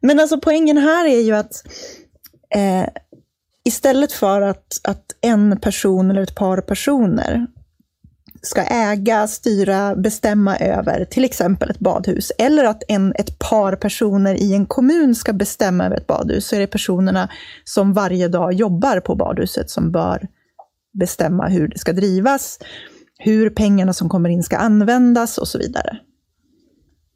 men 0.00 0.20
alltså 0.20 0.40
poängen 0.40 0.76
här 0.76 1.08
är 1.08 1.20
ju 1.20 1.32
att 1.32 1.62
eh, 2.54 2.88
istället 3.64 4.12
för 4.12 4.40
att, 4.40 4.80
att 4.84 5.04
en 5.20 5.60
person 5.60 6.10
eller 6.10 6.22
ett 6.22 6.34
par 6.34 6.60
personer 6.60 7.46
ska 8.42 8.62
äga, 8.62 9.28
styra, 9.28 9.96
bestämma 9.96 10.56
över 10.56 11.04
till 11.04 11.24
exempel 11.24 11.70
ett 11.70 11.78
badhus. 11.78 12.32
Eller 12.38 12.64
att 12.64 12.82
en, 12.88 13.12
ett 13.18 13.38
par 13.38 13.76
personer 13.76 14.34
i 14.34 14.54
en 14.54 14.66
kommun 14.66 15.14
ska 15.14 15.32
bestämma 15.32 15.86
över 15.86 15.96
ett 15.96 16.06
badhus. 16.06 16.46
Så 16.46 16.56
är 16.56 16.60
det 16.60 16.66
personerna 16.66 17.28
som 17.64 17.92
varje 17.92 18.28
dag 18.28 18.52
jobbar 18.52 19.00
på 19.00 19.14
badhuset 19.14 19.70
som 19.70 19.92
bör 19.92 20.28
bestämma 20.98 21.48
hur 21.48 21.68
det 21.68 21.78
ska 21.78 21.92
drivas, 21.92 22.58
hur 23.18 23.50
pengarna 23.50 23.92
som 23.92 24.08
kommer 24.08 24.28
in 24.28 24.42
ska 24.42 24.56
användas 24.56 25.38
och 25.38 25.48
så 25.48 25.58
vidare. 25.58 25.98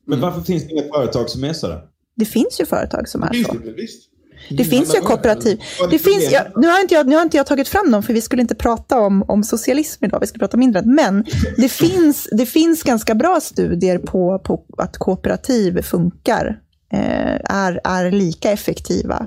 Men 0.07 0.21
varför 0.21 0.41
finns 0.41 0.65
det 0.65 0.73
inga 0.73 0.83
företag 0.83 1.31
som 1.31 1.45
är 1.45 1.53
så? 1.53 1.81
Det 2.17 2.25
finns 2.25 2.61
ju 2.61 2.67
företag 2.67 3.09
som 3.09 3.23
är 3.23 3.33
så. 3.33 3.57
Visst. 3.77 4.11
Det 4.51 4.65
finns 4.65 4.97
ju 4.97 5.01
kooperativ. 5.01 5.61
Det 5.91 5.99
finns, 5.99 6.33
ja, 6.33 6.41
nu, 6.57 6.67
har 6.69 6.81
inte 6.81 6.95
jag, 6.95 7.07
nu 7.07 7.17
har 7.17 7.23
inte 7.23 7.37
jag 7.37 7.47
tagit 7.47 7.69
fram 7.69 7.91
dem, 7.91 8.03
för 8.03 8.13
vi 8.13 8.21
skulle 8.21 8.43
inte 8.43 8.55
prata 8.55 9.01
om, 9.01 9.25
om 9.29 9.45
socialism 9.45 10.05
idag, 10.05 10.21
vi 10.21 10.27
skulle 10.27 10.41
prata 10.41 10.57
mindre. 10.57 10.83
Men 10.83 11.25
det 11.57 11.69
finns, 11.73 12.29
det 12.33 12.47
finns 12.47 12.83
ganska 12.83 13.15
bra 13.15 13.41
studier 13.41 13.99
på, 13.99 14.39
på 14.39 14.65
att 14.79 14.99
kooperativ 14.99 15.83
funkar, 15.83 16.59
eh, 16.93 17.35
är, 17.45 17.81
är 17.85 18.11
lika 18.11 18.51
effektiva 18.51 19.27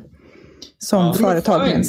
som 0.79 1.05
ja, 1.05 1.13
företag 1.13 1.61
med 1.61 1.75
en 1.75 1.85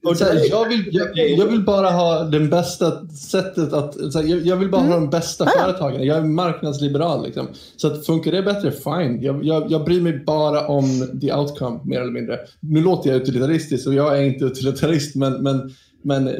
standard. 0.00 0.38
Här, 0.38 0.50
jag, 0.50 0.68
vill, 0.68 0.88
jag, 0.92 1.18
jag, 1.38 1.46
vill 1.46 1.64
bara 1.64 1.90
ha 1.90 2.24
det 2.24 2.40
bästa 2.40 3.08
sättet 3.08 3.72
att... 3.72 4.14
Här, 4.14 4.22
jag, 4.22 4.46
jag, 4.46 4.56
vill 4.56 4.70
bara 4.70 4.80
mm. 4.80 4.92
ha 4.92 5.00
de 5.00 5.10
bästa 5.10 5.44
ah. 5.44 5.58
företagen. 5.58 6.04
Jag 6.04 6.16
är 6.18 6.22
marknadsliberal. 6.22 7.24
Liksom. 7.24 7.48
Så 7.76 7.86
att 7.86 8.06
funkar 8.06 8.32
det 8.32 8.42
bättre, 8.42 8.70
fine. 8.70 9.22
Jag, 9.22 9.44
jag, 9.44 9.70
jag 9.70 9.84
bryr 9.84 10.00
mig 10.00 10.24
bara 10.26 10.66
om 10.66 11.18
the 11.20 11.32
outcome, 11.32 11.80
mer 11.84 12.00
eller 12.00 12.12
mindre. 12.12 12.38
Nu 12.60 12.80
låter 12.80 13.10
jag 13.10 13.22
utilitaristisk 13.22 13.86
och 13.86 13.94
jag 13.94 14.18
är 14.18 14.22
inte 14.22 14.44
utilitarist, 14.44 15.16
men, 15.16 15.42
men, 15.42 15.70
men 16.02 16.30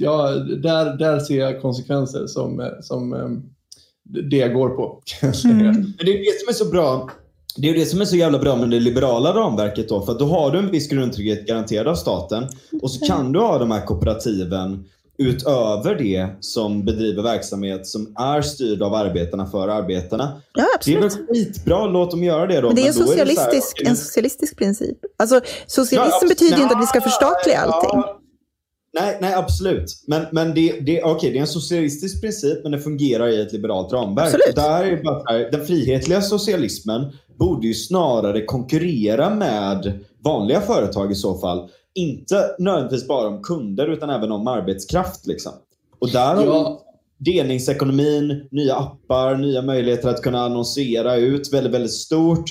ja, 0.00 0.30
där, 0.62 0.96
där 0.96 1.18
ser 1.18 1.38
jag 1.38 1.62
konsekvenser 1.62 2.26
som, 2.26 2.70
som 2.80 3.12
um, 3.12 3.42
det 4.30 4.36
jag 4.36 4.54
går 4.54 4.68
på. 4.68 5.02
Mm. 5.44 5.92
Det 5.98 6.02
är 6.02 6.18
det 6.18 6.40
som 6.40 6.48
är 6.48 6.52
så 6.52 6.64
bra 6.64 7.10
det 7.56 7.70
är 7.70 7.74
det 7.74 7.86
som 7.86 8.00
är 8.00 8.04
så 8.04 8.16
jävla 8.16 8.38
bra 8.38 8.56
med 8.56 8.70
det 8.70 8.80
liberala 8.80 9.34
ramverket 9.34 9.88
då. 9.88 10.02
För 10.02 10.18
då 10.18 10.26
har 10.26 10.50
du 10.50 10.58
en 10.58 10.70
viss 10.70 10.88
grundtrygghet 10.88 11.46
garanterad 11.46 11.88
av 11.88 11.94
staten. 11.94 12.48
Och 12.82 12.90
så 12.90 13.06
kan 13.06 13.32
du 13.32 13.38
ha 13.38 13.58
de 13.58 13.70
här 13.70 13.86
kooperativen 13.86 14.84
utöver 15.18 15.94
det 15.94 16.28
som 16.40 16.84
bedriver 16.84 17.22
verksamhet 17.22 17.86
som 17.86 18.14
är 18.16 18.42
styrd 18.42 18.82
av 18.82 18.94
arbetarna 18.94 19.46
för 19.46 19.68
arbetarna. 19.68 20.42
Ja, 20.54 20.66
absolut. 20.76 21.00
Det 21.00 21.06
är 21.06 21.10
väl 21.10 21.26
skitbra, 21.26 21.86
låt 21.86 22.10
dem 22.10 22.22
göra 22.22 22.46
det 22.46 22.60
då. 22.60 22.66
Men 22.66 22.76
det 22.76 22.82
är, 22.82 22.86
en 22.86 22.94
socialistisk, 22.94 23.80
är 23.80 23.84
här, 23.84 23.90
en 23.90 23.96
socialistisk 23.96 24.56
princip. 24.56 24.98
Alltså, 25.18 25.40
socialism 25.66 26.18
ja, 26.20 26.28
betyder 26.28 26.56
ju 26.56 26.62
inte 26.62 26.74
att 26.74 26.82
vi 26.82 26.86
ska 26.86 27.00
förstatliga 27.00 27.60
allting. 27.60 27.90
Ja, 27.92 28.20
Nej, 29.00 29.18
nej 29.20 29.34
absolut. 29.34 30.02
Men, 30.06 30.26
men 30.32 30.54
det, 30.54 30.80
det, 30.80 31.04
okay, 31.04 31.30
det 31.30 31.38
är 31.38 31.40
en 31.40 31.46
socialistisk 31.46 32.20
princip, 32.20 32.62
men 32.62 32.72
det 32.72 32.78
fungerar 32.78 33.28
i 33.28 33.40
ett 33.40 33.52
liberalt 33.52 33.92
ramverk. 33.92 34.26
Absolut. 34.26 34.56
Där 34.56 34.84
är 34.84 35.02
bara 35.02 35.22
här, 35.26 35.50
den 35.50 35.66
frihetliga 35.66 36.22
socialismen 36.22 37.12
borde 37.38 37.66
ju 37.66 37.74
snarare 37.74 38.44
konkurrera 38.44 39.34
med 39.34 39.98
vanliga 40.24 40.60
företag 40.60 41.12
i 41.12 41.14
så 41.14 41.38
fall. 41.38 41.68
Inte 41.94 42.56
nödvändigtvis 42.58 43.08
bara 43.08 43.28
om 43.28 43.42
kunder, 43.42 43.86
utan 43.86 44.10
även 44.10 44.32
om 44.32 44.48
arbetskraft. 44.48 45.26
Liksom. 45.26 45.52
Och 45.98 46.10
där 46.10 46.34
har 46.34 46.44
ja. 46.44 46.82
delningsekonomin, 47.18 48.48
nya 48.50 48.76
appar, 48.76 49.36
nya 49.36 49.62
möjligheter 49.62 50.08
att 50.08 50.22
kunna 50.22 50.44
annonsera 50.44 51.16
ut 51.16 51.52
väldigt, 51.52 51.74
väldigt 51.74 51.92
stort 51.92 52.50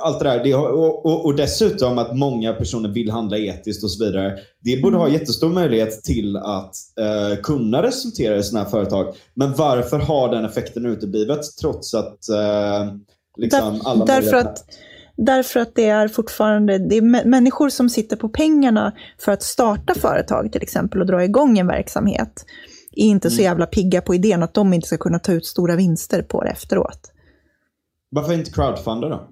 allt 0.00 0.18
det 0.18 0.24
där. 0.24 0.56
Och, 0.56 1.06
och, 1.06 1.24
och, 1.24 1.36
dessutom 1.36 1.98
att 1.98 2.16
många 2.16 2.52
personer 2.52 2.88
vill 2.88 3.10
handla 3.10 3.38
etiskt 3.38 3.84
och 3.84 3.90
så 3.90 4.04
vidare. 4.04 4.38
Det 4.60 4.82
borde 4.82 4.96
ha 4.96 5.06
mm. 5.06 5.18
jättestor 5.18 5.48
möjlighet 5.48 6.04
till 6.04 6.36
att 6.36 6.74
eh, 7.00 7.40
kunna 7.42 7.82
resultera 7.82 8.36
i 8.36 8.42
sådana 8.42 8.64
här 8.64 8.70
företag. 8.70 9.14
Men 9.34 9.54
varför 9.54 9.98
har 9.98 10.28
den 10.28 10.44
effekten 10.44 10.86
uteblivit 10.86 11.56
trots 11.60 11.94
att 11.94 12.28
eh, 12.28 12.92
liksom 13.38 13.74
Där, 13.74 13.80
alla 13.84 14.04
därför 14.04 14.36
att, 14.36 14.64
därför 15.16 15.60
att 15.60 15.74
det 15.74 15.86
är 15.86 16.08
fortfarande 16.08 16.78
det 16.78 16.96
är 16.96 17.24
människor 17.24 17.68
som 17.68 17.88
sitter 17.88 18.16
på 18.16 18.28
pengarna 18.28 18.92
för 19.18 19.32
att 19.32 19.42
starta 19.42 19.94
företag 19.94 20.52
till 20.52 20.62
exempel 20.62 21.00
och 21.00 21.06
dra 21.06 21.24
igång 21.24 21.58
en 21.58 21.66
verksamhet 21.66 22.44
är 22.92 23.04
inte 23.04 23.30
så 23.30 23.34
mm. 23.34 23.44
jävla 23.44 23.66
pigga 23.66 24.00
på 24.00 24.14
idén 24.14 24.42
att 24.42 24.54
de 24.54 24.74
inte 24.74 24.86
ska 24.86 24.96
kunna 24.96 25.18
ta 25.18 25.32
ut 25.32 25.46
stora 25.46 25.76
vinster 25.76 26.22
på 26.22 26.44
det 26.44 26.50
efteråt. 26.50 27.12
Varför 28.10 28.32
inte 28.32 28.50
crowdfunda 28.50 29.08
då? 29.08 29.28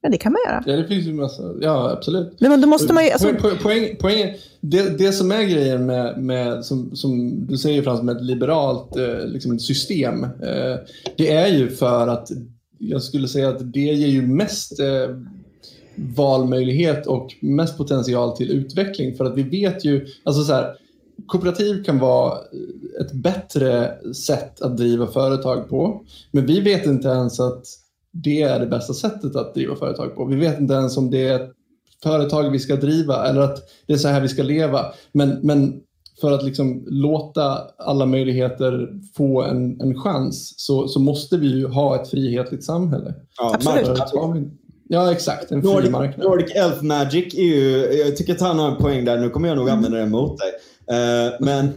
Ja, 0.00 0.08
det 0.08 0.18
kan 0.18 0.32
man 0.32 0.40
göra. 0.46 0.62
Ja, 0.66 0.76
det 0.76 0.88
finns 0.88 1.06
ju 1.06 1.12
massa. 1.12 1.42
Ja, 1.60 1.90
absolut. 1.90 2.40
Men 2.40 2.60
då 2.60 2.68
måste 2.68 2.92
man 2.92 3.04
ju, 3.04 3.10
alltså... 3.10 3.34
po 3.34 3.56
poäng, 3.62 3.96
poäng, 3.96 4.36
det, 4.60 4.98
det 4.98 5.12
som 5.12 5.32
är 5.32 5.42
grejen 5.42 5.86
med, 5.86 6.22
med 6.22 6.64
som, 6.64 6.96
som 6.96 7.46
du 7.46 7.56
säger 7.56 7.82
Frans, 7.82 8.02
med 8.02 8.16
ett 8.16 8.24
liberalt 8.24 8.96
eh, 8.96 9.26
liksom 9.26 9.58
system. 9.58 10.24
Eh, 10.24 10.76
det 11.16 11.32
är 11.32 11.46
ju 11.46 11.70
för 11.70 12.08
att 12.08 12.30
jag 12.78 13.02
skulle 13.02 13.28
säga 13.28 13.48
att 13.48 13.72
det 13.72 13.80
ger 13.80 14.08
ju 14.08 14.26
mest 14.26 14.80
eh, 14.80 15.16
valmöjlighet 15.96 17.06
och 17.06 17.34
mest 17.40 17.76
potential 17.76 18.36
till 18.36 18.50
utveckling. 18.50 19.16
För 19.16 19.24
att 19.24 19.36
vi 19.36 19.42
vet 19.42 19.84
ju, 19.84 20.06
alltså 20.24 20.42
så 20.42 20.52
här, 20.52 20.74
kooperativ 21.26 21.84
kan 21.84 21.98
vara 21.98 22.38
ett 23.00 23.12
bättre 23.12 23.94
sätt 24.14 24.62
att 24.62 24.76
driva 24.76 25.06
företag 25.06 25.68
på. 25.68 26.04
Men 26.30 26.46
vi 26.46 26.60
vet 26.60 26.86
inte 26.86 27.08
ens 27.08 27.40
att 27.40 27.64
det 28.12 28.42
är 28.42 28.60
det 28.60 28.66
bästa 28.66 28.94
sättet 28.94 29.36
att 29.36 29.54
driva 29.54 29.76
företag 29.76 30.16
på. 30.16 30.24
Vi 30.24 30.36
vet 30.36 30.60
inte 30.60 30.74
ens 30.74 30.96
om 30.96 31.10
det 31.10 31.28
är 31.28 31.34
ett 31.34 31.52
företag 32.02 32.50
vi 32.50 32.58
ska 32.58 32.76
driva 32.76 33.28
eller 33.28 33.40
att 33.40 33.58
det 33.86 33.92
är 33.92 33.96
så 33.96 34.08
här 34.08 34.20
vi 34.20 34.28
ska 34.28 34.42
leva. 34.42 34.86
Men, 35.12 35.38
men 35.42 35.80
för 36.20 36.32
att 36.32 36.44
liksom 36.44 36.84
låta 36.86 37.58
alla 37.78 38.06
möjligheter 38.06 38.88
få 39.16 39.42
en, 39.42 39.80
en 39.80 40.00
chans 40.00 40.54
så, 40.56 40.88
så 40.88 41.00
måste 41.00 41.36
vi 41.36 41.46
ju 41.46 41.66
ha 41.66 42.02
ett 42.02 42.10
frihetligt 42.10 42.64
samhälle. 42.64 43.14
Ja, 43.38 43.54
Absolut. 43.54 44.00
Ja, 44.88 45.12
exakt. 45.12 45.50
En 45.50 45.58
Nordic, 45.58 45.82
fri 45.82 45.90
marknad. 45.90 46.26
Nordic 46.26 46.54
Elf 46.54 46.82
Magic 46.82 47.34
är 47.34 47.42
ju... 47.42 47.92
Jag 47.92 48.16
tycker 48.16 48.32
att 48.32 48.40
han 48.40 48.58
har 48.58 48.70
en 48.70 48.76
poäng 48.76 49.04
där. 49.04 49.18
Nu 49.18 49.30
kommer 49.30 49.48
jag 49.48 49.56
nog 49.56 49.70
använda 49.70 49.98
det 49.98 50.06
mot 50.06 50.38
dig. 50.38 50.50
Uh, 50.90 51.34
men 51.40 51.66
uh, 51.66 51.72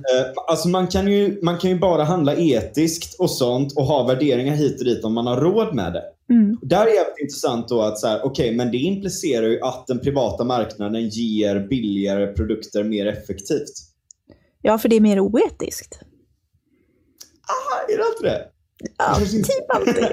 alltså 0.48 0.68
man, 0.68 0.88
kan 0.88 1.08
ju, 1.08 1.40
man 1.42 1.58
kan 1.58 1.70
ju 1.70 1.80
bara 1.80 2.04
handla 2.04 2.36
etiskt 2.36 3.20
och 3.20 3.30
sånt 3.30 3.78
och 3.78 3.84
ha 3.84 4.04
värderingar 4.04 4.56
hit 4.56 4.80
och 4.80 4.86
dit 4.86 5.04
om 5.04 5.14
man 5.14 5.28
har 5.28 5.38
råd 5.38 5.76
med 5.76 5.94
det. 5.94 6.04
Mm. 6.34 6.58
Där 6.62 6.82
är 6.82 7.16
det 7.16 7.22
intressant 7.22 7.68
då 7.68 7.82
att 7.82 8.00
så 8.00 8.08
här, 8.08 8.26
okay, 8.26 8.56
men 8.56 8.72
det 8.72 8.78
implicerar 8.78 9.48
ju 9.48 9.62
att 9.62 9.88
den 9.88 10.00
privata 10.00 10.44
marknaden 10.44 11.10
ger 11.10 11.68
billigare 11.68 12.28
produkter 12.28 12.84
mer 12.84 13.06
effektivt. 13.06 13.91
Ja, 14.62 14.78
för 14.78 14.90
det 14.90 14.96
är 14.96 15.02
mer 15.02 15.20
oetiskt. 15.20 16.00
Ah, 17.48 17.92
är 17.94 17.98
det 17.98 18.04
inte 18.08 18.24
det? 18.24 18.48
Ja, 18.98 19.20
typ 19.26 19.76
alltid. 19.76 20.06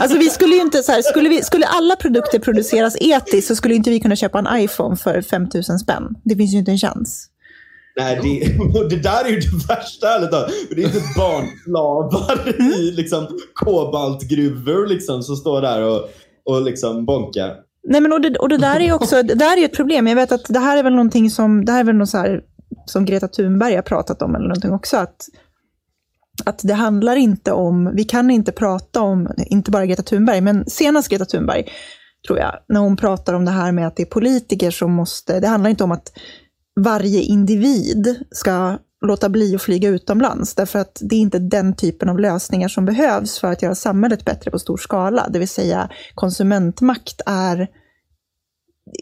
Alltså 0.00 0.18
vi 0.18 0.30
skulle 0.30 0.54
ju 0.54 0.60
inte, 0.60 0.82
så 0.82 0.92
här, 0.92 1.02
skulle, 1.02 1.28
vi, 1.28 1.42
skulle 1.42 1.66
alla 1.66 1.96
produkter 1.96 2.38
produceras 2.38 2.96
etiskt 3.00 3.48
så 3.48 3.56
skulle 3.56 3.74
inte 3.74 3.90
vi 3.90 4.00
kunna 4.00 4.16
köpa 4.16 4.38
en 4.38 4.60
iPhone 4.60 4.96
för 4.96 5.22
5000 5.22 5.78
spänn. 5.78 6.16
Det 6.24 6.36
finns 6.36 6.54
ju 6.54 6.58
inte 6.58 6.70
en 6.70 6.78
chans. 6.78 7.26
Nej, 7.96 8.20
det, 8.22 8.88
det 8.96 9.02
där 9.02 9.24
är 9.24 9.28
ju 9.28 9.40
det 9.40 9.66
värsta 9.68 10.08
ärligt 10.08 10.30
Det 10.70 10.82
är 10.82 10.86
inte 10.86 11.02
barnslavar 11.16 12.62
i 12.62 12.92
liksom, 12.92 13.38
kobaltgruvor 13.54 14.86
liksom, 14.86 15.22
som 15.22 15.36
står 15.36 15.60
där 15.60 15.82
och, 15.82 16.08
och 16.44 16.62
liksom 16.62 17.06
bonkar. 17.06 17.56
Nej, 17.88 18.00
men 18.00 18.12
och 18.12 18.20
det, 18.20 18.38
och 18.38 18.48
det 18.48 18.58
där 18.58 18.80
är 18.80 18.92
också 18.92 19.22
det 19.22 19.34
där 19.34 19.58
är 19.58 19.64
ett 19.64 19.76
problem. 19.76 20.06
Jag 20.06 20.16
vet 20.16 20.32
att 20.32 20.44
det 20.48 20.58
här 20.58 20.76
är 20.76 20.82
väl 20.82 20.92
någonting 20.92 21.30
som, 21.30 21.64
det 21.64 21.72
här 21.72 21.80
är 21.80 21.84
väl 21.84 21.96
något 21.96 22.08
så 22.08 22.18
här, 22.18 22.40
som 22.90 23.04
Greta 23.04 23.28
Thunberg 23.28 23.74
har 23.74 23.82
pratat 23.82 24.22
om 24.22 24.34
eller 24.34 24.48
någonting 24.48 24.72
också. 24.72 24.96
Att, 24.96 25.28
att 26.44 26.60
det 26.62 26.74
handlar 26.74 27.16
inte 27.16 27.52
om, 27.52 27.90
vi 27.94 28.04
kan 28.04 28.30
inte 28.30 28.52
prata 28.52 29.00
om, 29.00 29.28
inte 29.36 29.70
bara 29.70 29.86
Greta 29.86 30.02
Thunberg, 30.02 30.40
men 30.40 30.64
senast 30.66 31.08
Greta 31.08 31.24
Thunberg, 31.24 31.68
tror 32.26 32.38
jag, 32.38 32.52
när 32.68 32.80
hon 32.80 32.96
pratar 32.96 33.34
om 33.34 33.44
det 33.44 33.50
här 33.50 33.72
med 33.72 33.86
att 33.86 33.96
det 33.96 34.02
är 34.02 34.06
politiker 34.06 34.70
som 34.70 34.92
måste, 34.92 35.40
det 35.40 35.48
handlar 35.48 35.70
inte 35.70 35.84
om 35.84 35.92
att 35.92 36.12
varje 36.80 37.20
individ 37.20 38.24
ska 38.30 38.78
låta 39.06 39.28
bli 39.28 39.54
att 39.54 39.62
flyga 39.62 39.88
utomlands. 39.88 40.54
Därför 40.54 40.78
att 40.78 40.98
det 41.00 41.14
är 41.14 41.20
inte 41.20 41.38
den 41.38 41.76
typen 41.76 42.08
av 42.08 42.18
lösningar 42.18 42.68
som 42.68 42.84
behövs 42.84 43.38
för 43.38 43.52
att 43.52 43.62
göra 43.62 43.74
samhället 43.74 44.24
bättre 44.24 44.50
på 44.50 44.58
stor 44.58 44.76
skala. 44.76 45.28
Det 45.28 45.38
vill 45.38 45.48
säga 45.48 45.88
konsumentmakt 46.14 47.20
är 47.26 47.68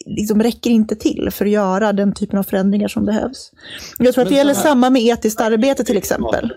liksom 0.07 0.42
räcker 0.42 0.70
inte 0.70 0.96
till 0.96 1.29
för 1.33 1.44
att 1.44 1.51
göra 1.51 1.92
den 1.92 2.12
typen 2.12 2.38
av 2.38 2.42
förändringar 2.42 2.88
som 2.88 3.05
behövs. 3.05 3.53
Jag 3.98 4.14
tror 4.14 4.22
att 4.22 4.29
det 4.29 4.37
gäller 4.37 4.55
samma 4.55 4.90
med 4.90 5.03
etiskt 5.03 5.40
arbete 5.40 5.85
till 5.85 5.96
exempel. 5.96 6.53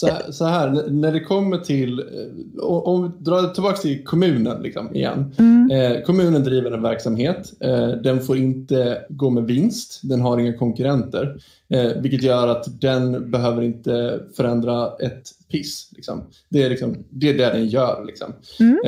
Så 0.00 0.06
här, 0.06 0.32
så 0.32 0.44
här, 0.44 0.90
när 0.90 1.12
det 1.12 1.20
kommer 1.20 1.58
till, 1.58 1.98
eh, 1.98 2.64
om 2.64 3.02
vi 3.02 3.24
drar 3.24 3.54
tillbaka 3.54 3.76
till 3.76 4.04
kommunen 4.04 4.62
liksom, 4.62 4.94
igen. 4.96 5.34
Mm. 5.38 5.70
Eh, 5.70 6.02
kommunen 6.02 6.44
driver 6.44 6.70
en 6.70 6.82
verksamhet. 6.82 7.52
Eh, 7.60 7.88
den 7.88 8.20
får 8.20 8.36
inte 8.36 9.02
gå 9.08 9.30
med 9.30 9.44
vinst. 9.44 10.00
Den 10.02 10.20
har 10.20 10.38
inga 10.38 10.58
konkurrenter. 10.58 11.36
Eh, 11.68 11.92
vilket 11.96 12.22
gör 12.22 12.48
att 12.48 12.80
den 12.80 13.30
behöver 13.30 13.62
inte 13.62 14.20
förändra 14.36 14.86
ett 14.86 15.30
piss. 15.50 15.88
Liksom. 15.96 16.22
Det, 16.48 16.62
är 16.62 16.70
liksom, 16.70 16.96
det 17.10 17.28
är 17.28 17.38
det 17.38 17.52
den 17.52 17.66
gör. 17.66 18.04
Liksom. 18.06 18.32
Mm. 18.60 18.78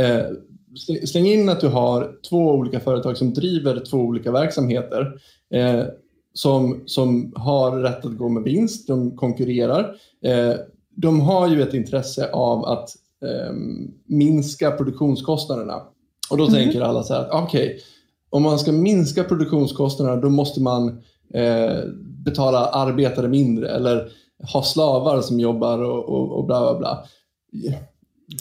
Eh, 0.89 1.05
släng 1.05 1.27
in 1.27 1.49
att 1.49 1.61
du 1.61 1.69
har 1.69 2.13
två 2.29 2.53
olika 2.53 2.81
företag 2.81 3.17
som 3.17 3.35
driver 3.35 3.81
två 3.81 3.99
olika 3.99 4.33
verksamheter. 4.33 5.21
Eh, 5.55 5.85
som, 6.35 6.83
som 6.87 7.33
har 7.37 7.77
rätt 7.77 8.05
att 8.05 8.17
gå 8.17 8.29
med 8.29 8.43
vinst. 8.43 8.87
De 8.87 9.17
konkurrerar 9.17 9.97
de 10.95 11.21
har 11.21 11.49
ju 11.49 11.63
ett 11.63 11.75
intresse 11.75 12.31
av 12.31 12.65
att 12.65 12.91
eh, 13.23 13.53
minska 14.07 14.71
produktionskostnaderna. 14.71 15.83
Och 16.31 16.37
då 16.37 16.47
mm. 16.47 16.55
tänker 16.55 16.81
alla 16.81 17.03
så 17.03 17.15
här, 17.15 17.29
okej, 17.33 17.67
okay, 17.67 17.81
om 18.31 18.43
man 18.43 18.59
ska 18.59 18.73
minska 18.73 19.25
produktionskostnaderna 19.25 20.21
då 20.21 20.29
måste 20.29 20.61
man 20.61 21.03
eh, 21.35 21.79
betala 22.25 22.67
arbetare 22.67 23.29
mindre 23.29 23.69
eller 23.69 24.09
ha 24.53 24.63
slavar 24.63 25.21
som 25.21 25.41
jobbar 25.41 25.79
och, 25.83 26.09
och, 26.09 26.39
och 26.39 26.47
bla 26.47 26.61
bla 26.61 26.79
bla. 26.79 27.05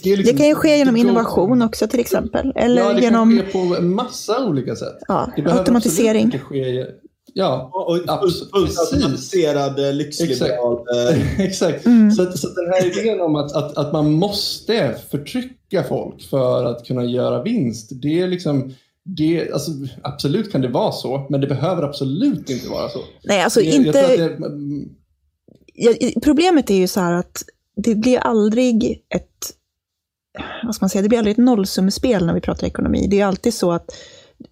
Det, 0.02 0.16
liksom, 0.16 0.36
det, 0.36 0.38
kan 0.38 0.48
ju 0.48 0.54
ske 0.54 0.76
genom 0.76 0.96
innovation 0.96 1.62
också 1.62 1.88
till 1.88 2.00
exempel. 2.00 2.52
Eller 2.56 2.82
ja, 2.82 2.92
det 2.92 3.00
genom... 3.00 3.36
kan 3.36 3.46
ske 3.46 3.52
på 3.52 3.76
en 3.76 3.94
massa 3.94 4.44
olika 4.44 4.76
sätt. 4.76 4.98
Ja, 5.08 5.30
automatisering. 5.46 6.38
Ske, 6.38 6.86
Ja, 7.34 7.70
och 7.72 7.96
fullt 8.52 8.78
automatiserad 8.78 9.78
eh, 9.78 9.92
lyxliberal. 9.92 10.78
Exakt. 10.78 11.40
Exakt. 11.40 11.86
Mm. 11.86 12.10
Så, 12.10 12.32
så 12.32 12.48
den 12.48 12.72
här 12.72 12.98
idén 12.98 13.20
om 13.20 13.36
att, 13.36 13.52
att, 13.52 13.78
att 13.78 13.92
man 13.92 14.12
måste 14.12 14.94
förtrycka 15.10 15.84
folk 15.88 16.22
för 16.22 16.64
att 16.64 16.86
kunna 16.86 17.04
göra 17.04 17.42
vinst, 17.42 17.90
det 18.02 18.20
är 18.20 18.28
liksom 18.28 18.74
det, 19.04 19.52
alltså, 19.52 19.70
absolut 20.02 20.52
kan 20.52 20.60
det 20.60 20.68
vara 20.68 20.92
så, 20.92 21.26
men 21.30 21.40
det 21.40 21.46
behöver 21.46 21.82
absolut 21.82 22.50
inte 22.50 22.68
vara 22.68 22.88
så. 22.88 22.98
Nej, 23.24 23.42
alltså 23.42 23.60
jag, 23.60 23.74
inte... 23.74 23.98
Jag 23.98 24.18
det... 24.18 24.38
jag, 25.74 26.22
problemet 26.22 26.70
är 26.70 26.74
ju 26.74 26.88
så 26.88 27.00
här 27.00 27.12
att 27.12 27.42
det 27.76 27.94
blir 27.94 28.18
aldrig 28.18 29.02
ett, 29.14 29.50
vad 30.62 30.74
ska 30.74 30.84
man 30.84 30.90
säga, 30.90 31.02
det 31.02 31.08
blir 31.08 31.18
aldrig 31.18 31.32
ett 31.32 31.44
nollsummespel 31.44 32.26
när 32.26 32.34
vi 32.34 32.40
pratar 32.40 32.66
ekonomi. 32.66 33.06
Det 33.10 33.20
är 33.20 33.26
alltid 33.26 33.54
så 33.54 33.72
att 33.72 33.90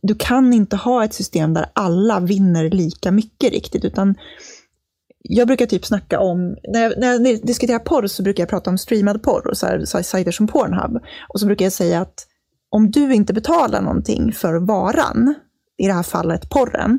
du 0.03 0.15
kan 0.15 0.53
inte 0.53 0.77
ha 0.77 1.05
ett 1.05 1.15
system 1.15 1.55
där 1.55 1.67
alla 1.73 2.21
vinner 2.21 2.71
lika 2.71 3.11
mycket 3.11 3.53
riktigt, 3.53 3.85
utan 3.85 4.15
jag 5.23 5.47
brukar 5.47 5.67
typ 5.67 5.87
snacka 5.87 6.21
om, 6.21 6.57
när 6.69 6.83
jag, 6.83 6.99
när 6.99 7.31
jag 7.31 7.47
diskuterar 7.47 7.79
porr 7.79 8.07
så 8.07 8.23
brukar 8.23 8.43
jag 8.43 8.51
prata 8.51 8.71
om 8.71 8.79
streamad 8.79 9.23
porr 9.23 9.47
och 9.47 9.57
så 9.57 9.67
här, 9.67 9.85
så 9.85 9.99
här 9.99 10.03
sajter 10.03 10.33
som 10.33 10.47
Pornhub. 10.47 11.03
Och 11.29 11.41
så 11.41 11.47
brukar 11.47 11.65
jag 11.65 11.73
säga 11.73 12.01
att 12.01 12.27
om 12.71 12.91
du 12.91 13.15
inte 13.15 13.33
betalar 13.33 13.83
någonting 13.83 14.33
för 14.33 14.55
varan, 14.55 15.35
i 15.79 15.87
det 15.87 15.93
här 15.93 16.03
fallet 16.03 16.51
porren, 16.51 16.99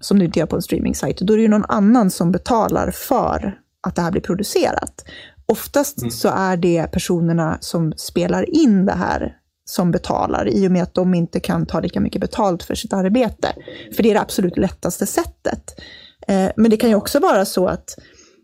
som 0.00 0.18
du 0.18 0.24
inte 0.24 0.38
gör 0.38 0.46
på 0.46 0.56
en 0.56 0.62
streaming-sajt, 0.62 1.20
då 1.20 1.32
är 1.32 1.36
det 1.36 1.42
ju 1.42 1.48
någon 1.48 1.64
annan 1.68 2.10
som 2.10 2.32
betalar 2.32 2.90
för 2.90 3.58
att 3.86 3.96
det 3.96 4.02
här 4.02 4.10
blir 4.10 4.22
producerat. 4.22 5.04
Oftast 5.46 5.98
mm. 5.98 6.10
så 6.10 6.28
är 6.28 6.56
det 6.56 6.86
personerna 6.92 7.58
som 7.60 7.92
spelar 7.96 8.54
in 8.56 8.86
det 8.86 8.92
här 8.92 9.36
som 9.64 9.90
betalar 9.90 10.48
i 10.48 10.68
och 10.68 10.72
med 10.72 10.82
att 10.82 10.94
de 10.94 11.14
inte 11.14 11.40
kan 11.40 11.66
ta 11.66 11.80
lika 11.80 12.00
mycket 12.00 12.20
betalt 12.20 12.62
för 12.62 12.74
sitt 12.74 12.92
arbete. 12.92 13.48
För 13.96 14.02
det 14.02 14.10
är 14.10 14.14
det 14.14 14.20
absolut 14.20 14.56
lättaste 14.56 15.06
sättet. 15.06 15.80
Eh, 16.28 16.50
men 16.56 16.70
det 16.70 16.76
kan 16.76 16.90
ju 16.90 16.96
också 16.96 17.18
vara 17.20 17.44
så 17.44 17.66
att 17.66 17.98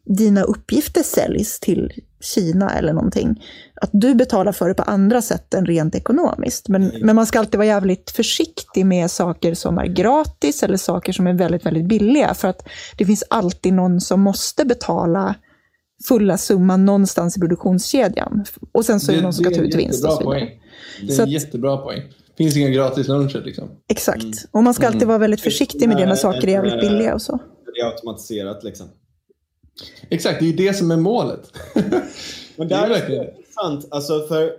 dina 0.05 0.43
uppgifter 0.43 1.03
säljs 1.03 1.61
till 1.61 1.93
Kina 2.21 2.75
eller 2.75 2.93
någonting. 2.93 3.43
Att 3.75 3.91
du 3.93 4.15
betalar 4.15 4.53
för 4.53 4.69
det 4.69 4.75
på 4.75 4.83
andra 4.83 5.23
sätt 5.23 5.55
än 5.55 5.67
rent 5.67 5.95
ekonomiskt. 5.95 6.69
Men, 6.69 6.93
men 7.01 7.17
man 7.17 7.27
ska 7.27 7.39
alltid 7.39 7.59
vara 7.59 7.67
jävligt 7.67 8.11
försiktig 8.11 8.87
med 8.87 9.11
saker 9.11 9.55
som 9.55 9.79
är 9.79 9.87
gratis 9.87 10.63
eller 10.63 10.77
saker 10.77 11.13
som 11.13 11.27
är 11.27 11.35
väldigt, 11.35 11.67
väldigt 11.67 11.89
billiga. 11.89 12.35
För 12.35 12.49
att 12.49 12.69
det 12.99 13.05
finns 13.05 13.25
alltid 13.31 13.73
någon 13.73 14.01
som 14.01 14.21
måste 14.21 14.65
betala 14.65 15.35
fulla 16.05 16.39
summan 16.39 16.85
någonstans 16.85 17.37
i 17.37 17.41
produktionskedjan. 17.41 18.45
Och 18.73 18.85
sen 18.85 19.01
så 19.01 19.13
är 19.13 19.15
det, 19.15 19.21
det 19.21 19.23
någon 19.23 19.33
som 19.33 19.45
ska 19.45 19.55
ta 19.55 19.61
ut 19.61 19.75
vinst 19.75 20.05
och 20.05 20.13
så 20.13 20.19
vidare. 20.19 20.41
Poäng. 20.41 20.61
Det 21.07 21.19
är 21.19 21.23
en 21.23 21.31
jättebra 21.31 21.77
poäng. 21.77 22.03
Det 22.37 22.45
finns 22.45 22.57
inga 22.57 22.69
gratis 22.69 23.09
luncher 23.09 23.43
liksom. 23.45 23.69
Exakt. 23.89 24.23
Mm. 24.23 24.35
Och 24.51 24.63
man 24.63 24.75
ska 24.75 24.87
alltid 24.87 25.03
mm. 25.03 25.09
vara 25.09 25.19
väldigt 25.19 25.41
försiktig 25.41 25.89
med 25.89 25.97
det 25.97 26.07
när 26.07 26.15
saker 26.15 26.49
är 26.49 26.53
jävligt 26.53 26.81
billiga 26.81 27.15
och 27.15 27.23
så. 27.23 27.39
Det 27.75 27.81
är 27.81 27.87
automatiserat 27.87 28.65
liksom. 28.65 28.87
Exakt, 30.09 30.41
det 30.41 30.49
är 30.49 30.53
det 30.53 30.75
som 30.75 30.91
är 30.91 30.97
målet. 30.97 31.53
Men 32.57 32.69
det 32.69 32.75
är 32.75 32.89
verkligen 32.89 33.27
intressant, 33.37 33.89
alltså 33.91 34.27
för 34.27 34.45
uh, 34.45 34.51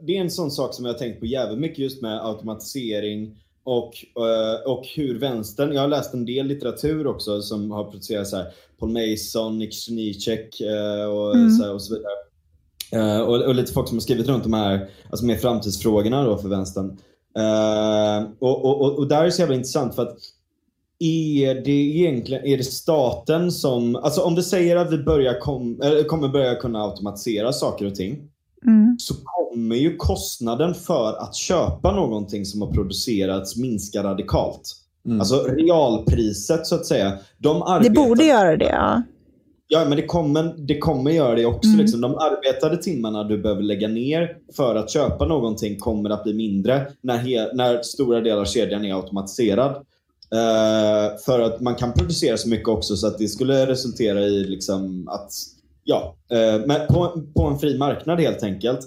det 0.00 0.16
är 0.16 0.20
en 0.20 0.30
sån 0.30 0.50
sak 0.50 0.74
som 0.74 0.84
jag 0.84 0.92
har 0.92 0.98
tänkt 0.98 1.20
på 1.20 1.26
jävligt 1.26 1.60
mycket 1.60 1.78
just 1.78 2.02
med 2.02 2.26
automatisering 2.26 3.36
och, 3.64 3.92
uh, 4.18 4.72
och 4.72 4.86
hur 4.96 5.18
vänstern, 5.18 5.72
jag 5.72 5.80
har 5.80 5.88
läst 5.88 6.14
en 6.14 6.24
del 6.24 6.46
litteratur 6.46 7.06
också 7.06 7.42
som 7.42 7.70
har 7.70 7.84
producerat 7.84 8.28
så 8.28 8.36
här, 8.36 8.46
Paul 8.78 8.90
Mason, 8.90 9.58
Nick 9.58 9.74
Snicek 9.74 10.60
uh, 10.60 11.04
och, 11.04 11.34
mm. 11.34 11.50
så 11.50 11.72
och 11.72 11.82
så 11.82 11.94
vidare. 11.94 12.12
Uh, 12.96 13.20
och, 13.20 13.42
och, 13.42 13.54
lite 13.54 13.72
folk 13.72 13.88
som 13.88 13.96
har 13.96 14.02
skrivit 14.02 14.28
runt 14.28 14.42
de 14.42 14.52
här 14.52 14.90
alltså 15.10 15.26
med 15.26 15.40
framtidsfrågorna 15.40 16.24
då 16.24 16.38
för 16.38 16.48
vänstern. 16.48 16.98
Och, 18.38 18.64
och, 18.64 18.98
och, 18.98 19.08
där 19.08 19.20
är 19.20 19.24
det 19.24 19.32
så 19.32 19.42
jävla 19.42 19.54
intressant 19.54 19.94
för 19.94 20.02
att 20.02 20.18
är 20.98 21.54
det 21.54 21.70
egentligen 21.70 22.44
är 22.44 22.56
det 22.56 22.64
staten 22.64 23.52
som, 23.52 23.96
alltså 23.96 24.20
om 24.20 24.34
vi 24.34 24.42
säger 24.42 24.76
att 24.76 24.92
vi 24.92 24.98
börjar 24.98 25.40
kom, 25.40 25.80
eller 25.82 26.04
kommer 26.04 26.28
börja 26.28 26.54
kunna 26.54 26.82
automatisera 26.82 27.52
saker 27.52 27.86
och 27.86 27.94
ting 27.94 28.29
mm. 28.66 28.96
så 28.98 29.14
kommer 29.24 29.76
ju 29.76 29.96
kostnaden 29.96 30.74
för 30.74 31.22
att 31.22 31.34
köpa 31.34 31.92
någonting 31.92 32.44
som 32.44 32.62
har 32.62 32.70
producerats 32.70 33.56
minska 33.56 34.02
radikalt. 34.02 34.76
Mm. 35.06 35.20
Alltså 35.20 35.42
realpriset 35.42 36.66
så 36.66 36.74
att 36.74 36.86
säga. 36.86 37.18
De 37.38 37.62
arbetar, 37.62 37.94
det 37.94 38.08
borde 38.08 38.24
göra 38.24 38.56
det 38.56 38.64
ja. 38.64 39.02
Ja, 39.72 39.84
men 39.84 39.96
det 39.96 40.06
kommer, 40.06 40.54
det 40.58 40.78
kommer 40.78 41.10
göra 41.10 41.34
det 41.34 41.46
också. 41.46 41.68
Mm. 41.68 41.80
Liksom. 41.80 42.00
De 42.00 42.14
arbetade 42.14 42.76
timmarna 42.76 43.24
du 43.24 43.38
behöver 43.38 43.62
lägga 43.62 43.88
ner 43.88 44.36
för 44.56 44.74
att 44.74 44.90
köpa 44.90 45.26
någonting 45.26 45.78
kommer 45.78 46.10
att 46.10 46.24
bli 46.24 46.34
mindre 46.34 46.86
när, 47.00 47.16
he, 47.16 47.54
när 47.54 47.82
stora 47.82 48.20
delar 48.20 48.40
av 48.40 48.44
kedjan 48.44 48.84
är 48.84 48.94
automatiserad. 48.94 49.70
Uh, 50.34 51.18
för 51.24 51.40
att 51.40 51.60
man 51.60 51.74
kan 51.74 51.92
producera 51.92 52.36
så 52.36 52.48
mycket 52.48 52.68
också 52.68 52.96
så 52.96 53.06
att 53.06 53.18
det 53.18 53.28
skulle 53.28 53.66
resultera 53.66 54.20
i 54.20 54.44
liksom 54.44 55.08
att, 55.08 55.32
ja, 55.90 56.16
uh, 56.32 56.66
men 56.66 56.86
på, 56.86 57.22
på 57.36 57.42
en 57.42 57.58
fri 57.58 57.78
marknad 57.78 58.20
helt 58.20 58.42
enkelt. 58.42 58.80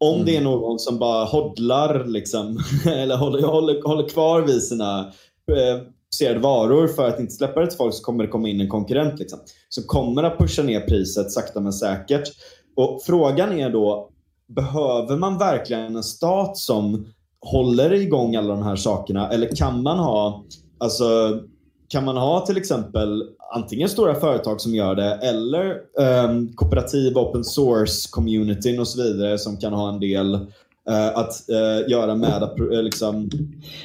Om 0.00 0.14
mm. 0.14 0.26
det 0.26 0.36
är 0.36 0.40
någon 0.40 0.78
som 0.78 0.98
bara 0.98 1.24
hodlar 1.24 2.04
liksom, 2.04 2.58
eller 2.86 3.16
håller, 3.16 3.42
håller, 3.42 3.82
håller 3.82 4.08
kvar 4.08 4.42
vid 4.42 4.62
sina 4.62 5.12
producerade 5.46 6.40
varor 6.40 6.88
för 6.88 7.08
att 7.08 7.20
inte 7.20 7.32
släppa 7.32 7.60
det 7.60 7.66
till 7.66 7.76
folk 7.76 7.94
så 7.94 8.02
kommer 8.02 8.24
det 8.24 8.30
komma 8.30 8.48
in 8.48 8.60
en 8.60 8.68
konkurrent. 8.68 9.18
Liksom. 9.18 9.38
Så 9.68 9.82
kommer 9.82 10.22
att 10.22 10.38
pusha 10.38 10.62
ner 10.62 10.80
priset 10.80 11.32
sakta 11.32 11.60
men 11.60 11.72
säkert. 11.72 12.28
Och 12.76 13.02
Frågan 13.06 13.58
är 13.58 13.70
då, 13.70 14.10
behöver 14.48 15.16
man 15.16 15.38
verkligen 15.38 15.96
en 15.96 16.02
stat 16.02 16.56
som 16.56 17.06
håller 17.40 17.92
igång 17.92 18.36
alla 18.36 18.54
de 18.54 18.62
här 18.62 18.76
sakerna? 18.76 19.28
Eller 19.30 19.56
kan 19.56 19.82
man 19.82 19.98
ha, 19.98 20.44
alltså, 20.78 21.40
kan 21.88 22.04
man 22.04 22.16
ha 22.16 22.46
till 22.46 22.56
exempel 22.56 23.24
antingen 23.54 23.88
stora 23.88 24.14
företag 24.14 24.60
som 24.60 24.74
gör 24.74 24.94
det 24.94 25.14
eller 25.14 25.76
um, 26.24 26.52
kooperativ, 26.54 27.18
open 27.18 27.44
source, 27.44 28.08
communityn 28.10 28.80
och 28.80 28.88
så 28.88 29.02
vidare 29.02 29.38
som 29.38 29.56
kan 29.56 29.72
ha 29.72 29.88
en 29.88 30.00
del 30.00 30.46
Uh, 30.90 31.18
att 31.18 31.44
uh, 31.50 31.90
göra 31.90 32.14
med 32.14 32.42
att 32.42 32.60
uh, 32.60 32.82
liksom... 32.82 33.30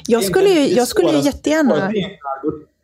Jag 0.07 0.23
skulle 0.23 0.49
ju, 0.49 0.73
jag 0.73 0.87
skulle 0.87 1.11
ju 1.11 1.19
jättegärna... 1.19 1.91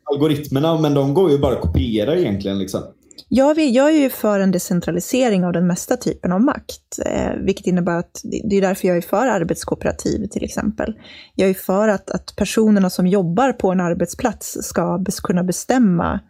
Algoritmerna, 0.04 0.78
men 0.78 0.94
de 0.94 1.14
går 1.14 1.30
ju 1.30 1.38
bara 1.38 1.54
att 1.54 1.60
kopiera 1.60 2.16
egentligen. 2.16 2.58
Liksom. 2.58 2.82
Jag, 3.28 3.54
vill, 3.54 3.74
jag 3.74 3.88
är 3.88 3.98
ju 3.98 4.10
för 4.10 4.40
en 4.40 4.50
decentralisering 4.50 5.44
av 5.44 5.52
den 5.52 5.66
mesta 5.66 5.96
typen 5.96 6.32
av 6.32 6.40
makt, 6.40 6.98
eh, 7.06 7.32
vilket 7.44 7.66
innebär 7.66 7.98
att 7.98 8.20
det 8.48 8.56
är 8.56 8.60
därför 8.60 8.88
jag 8.88 8.96
är 8.96 9.00
för 9.00 9.26
arbetskooperativ 9.26 10.26
till 10.26 10.44
exempel. 10.44 10.94
Jag 11.34 11.50
är 11.50 11.54
för 11.54 11.88
att, 11.88 12.10
att 12.10 12.36
personerna 12.36 12.90
som 12.90 13.06
jobbar 13.06 13.52
på 13.52 13.70
en 13.72 13.80
arbetsplats 13.80 14.58
ska 14.62 14.98
bes, 14.98 15.20
kunna 15.20 15.44
bestämma 15.44 16.20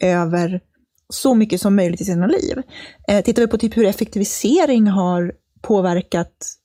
över 0.00 0.60
så 1.08 1.34
mycket 1.34 1.60
som 1.60 1.76
möjligt 1.76 2.00
i 2.00 2.04
sina 2.04 2.26
liv. 2.26 2.62
Eh, 3.08 3.24
tittar 3.24 3.42
vi 3.42 3.48
på 3.48 3.58
typ 3.58 3.76
hur 3.76 3.86
effektivisering 3.86 4.86
har 4.86 5.32
påverkat 5.62 6.58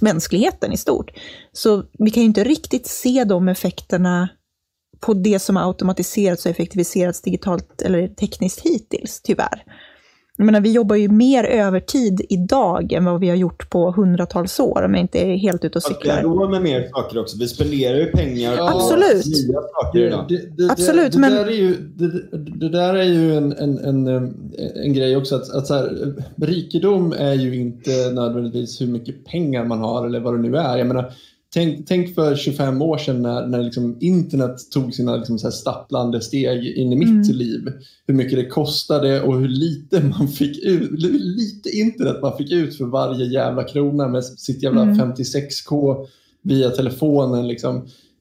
mänskligheten 0.00 0.72
i 0.72 0.76
stort. 0.76 1.10
Så 1.52 1.84
vi 1.98 2.10
kan 2.10 2.22
ju 2.22 2.26
inte 2.26 2.44
riktigt 2.44 2.86
se 2.86 3.24
de 3.24 3.48
effekterna 3.48 4.28
på 5.00 5.14
det 5.14 5.38
som 5.38 5.56
har 5.56 5.66
automatiserats 5.66 6.44
och 6.44 6.50
effektiviserats 6.50 7.22
digitalt 7.22 7.82
eller 7.82 8.08
tekniskt 8.08 8.60
hittills, 8.60 9.20
tyvärr. 9.20 9.64
jag 10.36 10.44
menar, 10.44 10.60
vi 10.60 10.72
jobbar 10.72 10.96
ju 10.96 11.08
mer 11.08 11.44
övertid 11.44 12.26
idag 12.28 12.92
än 12.92 13.04
vad 13.04 13.20
vi 13.20 13.28
har 13.28 13.36
gjort 13.36 13.70
på 13.70 13.90
hundratals 13.90 14.60
år, 14.60 14.82
om 14.82 14.94
jag 14.94 15.00
inte 15.00 15.18
är 15.18 15.36
helt 15.36 15.64
ute 15.64 15.78
och 15.78 15.82
cyklar. 15.82 16.16
Vi 16.22 16.28
har 16.28 16.34
råd 16.34 16.50
med 16.50 16.62
mer 16.62 16.88
saker 16.88 17.18
också. 17.18 17.38
Vi 17.38 17.48
spenderar 17.48 17.96
ju 17.96 18.06
pengar 18.06 18.56
på 18.56 18.62
Absolut. 18.62 19.26
nya 19.26 19.60
saker 19.60 19.98
idag. 19.98 20.26
Det, 20.28 20.56
det, 20.56 20.72
Absolut, 20.72 21.12
det, 21.12 21.18
men... 21.18 21.32
där 21.32 21.46
är 21.46 21.50
ju, 21.50 21.76
det, 22.36 22.68
där 22.68 22.94
är 22.94 23.04
ju 23.04 23.36
en, 23.36 23.52
en, 23.52 23.78
en, 23.78 24.08
en 24.74 24.92
grej 24.92 25.16
också. 25.16 25.36
Att, 25.36 25.50
att 25.50 25.66
så 25.66 25.74
här, 25.74 26.14
rikedom 26.36 27.12
är 27.12 27.34
ju 27.34 27.56
inte 27.56 28.10
nödvändigtvis 28.12 28.80
hur 28.80 28.86
mycket 28.86 29.24
pengar 29.24 29.64
man 29.64 29.78
har 29.78 30.06
eller 30.06 30.20
vad 30.20 30.34
det 30.34 30.42
nu 30.42 30.56
är. 30.56 30.78
Jag 30.78 30.86
menar, 30.86 31.12
Tänk, 31.52 31.86
tänk 31.88 32.14
för 32.14 32.36
25 32.36 32.82
år 32.82 32.98
sedan 32.98 33.22
när, 33.22 33.46
när 33.46 33.62
liksom 33.62 33.96
internet 34.00 34.70
tog 34.70 34.94
sina 34.94 35.16
liksom 35.16 35.38
så 35.38 35.50
stapplande 35.50 36.20
steg 36.20 36.66
in 36.76 36.92
i 36.92 36.96
mitt 36.96 37.08
mm. 37.08 37.36
liv. 37.36 37.72
Hur 38.06 38.14
mycket 38.14 38.38
det 38.38 38.46
kostade 38.46 39.22
och 39.22 39.40
hur 39.40 39.48
lite 39.48 40.00
man 40.00 40.28
fick 40.28 40.64
ut, 40.64 40.90
lite 41.10 41.70
internet 41.70 42.22
man 42.22 42.36
fick 42.36 42.52
ut 42.52 42.76
för 42.76 42.84
varje 42.84 43.26
jävla 43.26 43.64
krona 43.64 44.08
med 44.08 44.24
sitt 44.24 44.62
jävla 44.62 44.82
mm. 44.82 45.12
56k 45.12 46.06
via 46.42 46.70
telefonen. 46.70 47.48
Liksom. 47.48 47.76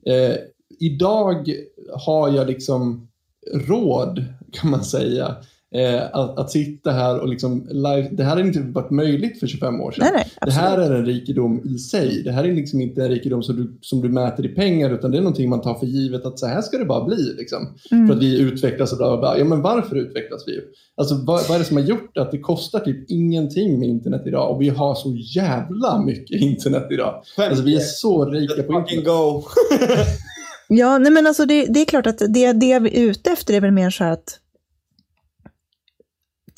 Eh, 0.05 0.35
idag 0.79 1.53
har 1.93 2.35
jag 2.35 2.47
liksom 2.47 3.07
råd 3.53 4.25
kan 4.51 4.69
man 4.69 4.83
säga 4.83 5.35
Eh, 5.75 6.05
att, 6.13 6.39
att, 6.39 6.51
sitta 6.51 6.91
här 6.91 7.19
och 7.19 7.27
liksom 7.27 7.67
live, 7.71 8.09
det 8.11 8.23
här 8.23 8.29
hade 8.29 8.41
inte 8.41 8.59
varit 8.59 8.91
möjligt 8.91 9.39
för 9.39 9.47
25 9.47 9.81
år 9.81 9.91
sedan. 9.91 10.07
Nej, 10.13 10.13
nej, 10.15 10.31
det 10.41 10.51
här 10.51 10.77
är 10.77 10.95
en 10.95 11.05
rikedom 11.05 11.61
i 11.65 11.77
sig. 11.77 12.23
Det 12.23 12.31
här 12.31 12.43
är 12.43 12.53
liksom 12.53 12.81
inte 12.81 13.01
en 13.01 13.09
rikedom 13.09 13.43
som 13.43 13.55
du, 13.55 13.77
som 13.81 14.01
du 14.01 14.09
mäter 14.09 14.45
i 14.45 14.49
pengar 14.49 14.89
utan 14.89 15.11
det 15.11 15.17
är 15.17 15.21
någonting 15.21 15.49
man 15.49 15.61
tar 15.61 15.73
för 15.73 15.85
givet 15.85 16.25
att 16.25 16.39
så 16.39 16.47
här 16.47 16.61
ska 16.61 16.77
det 16.77 16.85
bara 16.85 17.05
bli. 17.05 17.33
Liksom. 17.37 17.77
Mm. 17.91 18.07
För 18.07 18.15
att 18.15 18.21
vi 18.21 18.39
utvecklas 18.39 18.91
och 18.91 18.97
bla, 18.97 19.07
bla, 19.07 19.17
bla. 19.17 19.37
Ja, 19.37 19.45
men 19.45 19.61
varför 19.61 19.95
utvecklas 19.95 20.43
vi? 20.47 20.59
Alltså, 20.97 21.15
vad, 21.15 21.47
vad, 21.47 21.55
är 21.55 21.59
det 21.59 21.65
som 21.65 21.77
har 21.77 21.83
gjort 21.83 22.17
att 22.17 22.31
det 22.31 22.39
kostar 22.39 22.79
typ 22.79 23.11
ingenting 23.11 23.79
med 23.79 23.89
internet 23.89 24.21
idag 24.25 24.51
och 24.51 24.61
vi 24.61 24.69
har 24.69 24.95
så 24.95 25.15
jävla 25.35 26.01
mycket 26.01 26.41
internet 26.41 26.87
idag. 26.91 27.23
Alltså, 27.37 27.63
vi 27.63 27.75
är 27.75 27.79
så 27.79 28.25
rika 28.25 28.63
på 28.63 28.73
internet. 28.73 29.05
Go. 29.05 29.43
ja, 30.67 30.97
nej, 30.97 31.11
men 31.11 31.27
alltså 31.27 31.45
det, 31.45 31.65
det 31.65 31.81
är 31.81 31.85
klart 31.85 32.07
att 32.07 32.19
det, 32.19 32.53
det 32.53 32.79
vi 32.79 32.97
är 32.97 33.09
ute 33.09 33.31
efter 33.31 33.53
är 33.53 33.61
väl 33.61 33.71
mer 33.71 33.89
så 33.89 34.03
här 34.03 34.11
att 34.11 34.39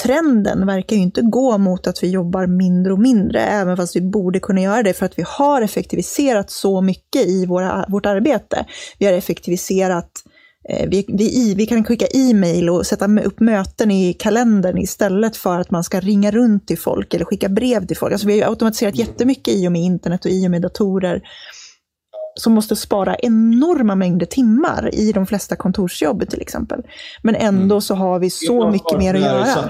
trenden 0.03 0.65
verkar 0.65 0.95
ju 0.95 1.01
inte 1.01 1.21
gå 1.21 1.57
mot 1.57 1.87
att 1.87 2.03
vi 2.03 2.09
jobbar 2.09 2.47
mindre 2.47 2.93
och 2.93 2.99
mindre, 2.99 3.41
även 3.41 3.77
fast 3.77 3.95
vi 3.95 4.01
borde 4.01 4.39
kunna 4.39 4.61
göra 4.61 4.83
det 4.83 4.93
för 4.93 5.05
att 5.05 5.19
vi 5.19 5.23
har 5.27 5.61
effektiviserat 5.61 6.51
så 6.51 6.81
mycket 6.81 7.27
i 7.27 7.45
våra, 7.45 7.85
vårt 7.87 8.05
arbete. 8.05 8.65
Vi 8.99 9.05
har 9.05 9.13
effektiviserat 9.13 10.09
eh, 10.69 10.89
vi, 10.89 11.05
vi, 11.07 11.53
vi, 11.57 11.65
kan 11.65 11.83
skicka 11.83 12.05
e-mail 12.13 12.69
och 12.69 12.85
sätta 12.85 13.21
upp 13.21 13.39
möten 13.39 13.91
i 13.91 14.13
kalendern 14.13 14.77
istället 14.77 15.37
för 15.37 15.59
att 15.59 15.71
man 15.71 15.83
ska 15.83 15.99
ringa 15.99 16.31
runt 16.31 16.67
till 16.67 16.79
folk 16.79 17.13
eller 17.13 17.25
skicka 17.25 17.49
brev 17.49 17.87
till 17.87 17.97
folk. 17.97 18.11
Alltså 18.13 18.27
vi 18.27 18.41
har 18.41 18.49
automatiserat 18.49 18.95
jättemycket 18.95 19.53
i 19.53 19.67
och 19.67 19.71
med 19.71 19.81
internet 19.81 20.25
och 20.25 20.31
i 20.31 20.47
och 20.47 20.51
med 20.51 20.61
datorer 20.61 21.21
som 22.35 22.53
måste 22.53 22.75
spara 22.75 23.15
enorma 23.15 23.95
mängder 23.95 24.25
timmar 24.25 24.95
i 24.95 25.11
de 25.11 25.25
flesta 25.25 25.55
kontorsjobb 25.55 26.29
till 26.29 26.41
exempel. 26.41 26.83
Men 27.21 27.35
ändå 27.35 27.75
mm. 27.75 27.81
så 27.81 27.95
har 27.95 28.19
vi 28.19 28.29
så 28.29 28.69
mycket 28.69 28.97
mer 28.97 29.13
att 29.13 29.21
göra. 29.21 29.69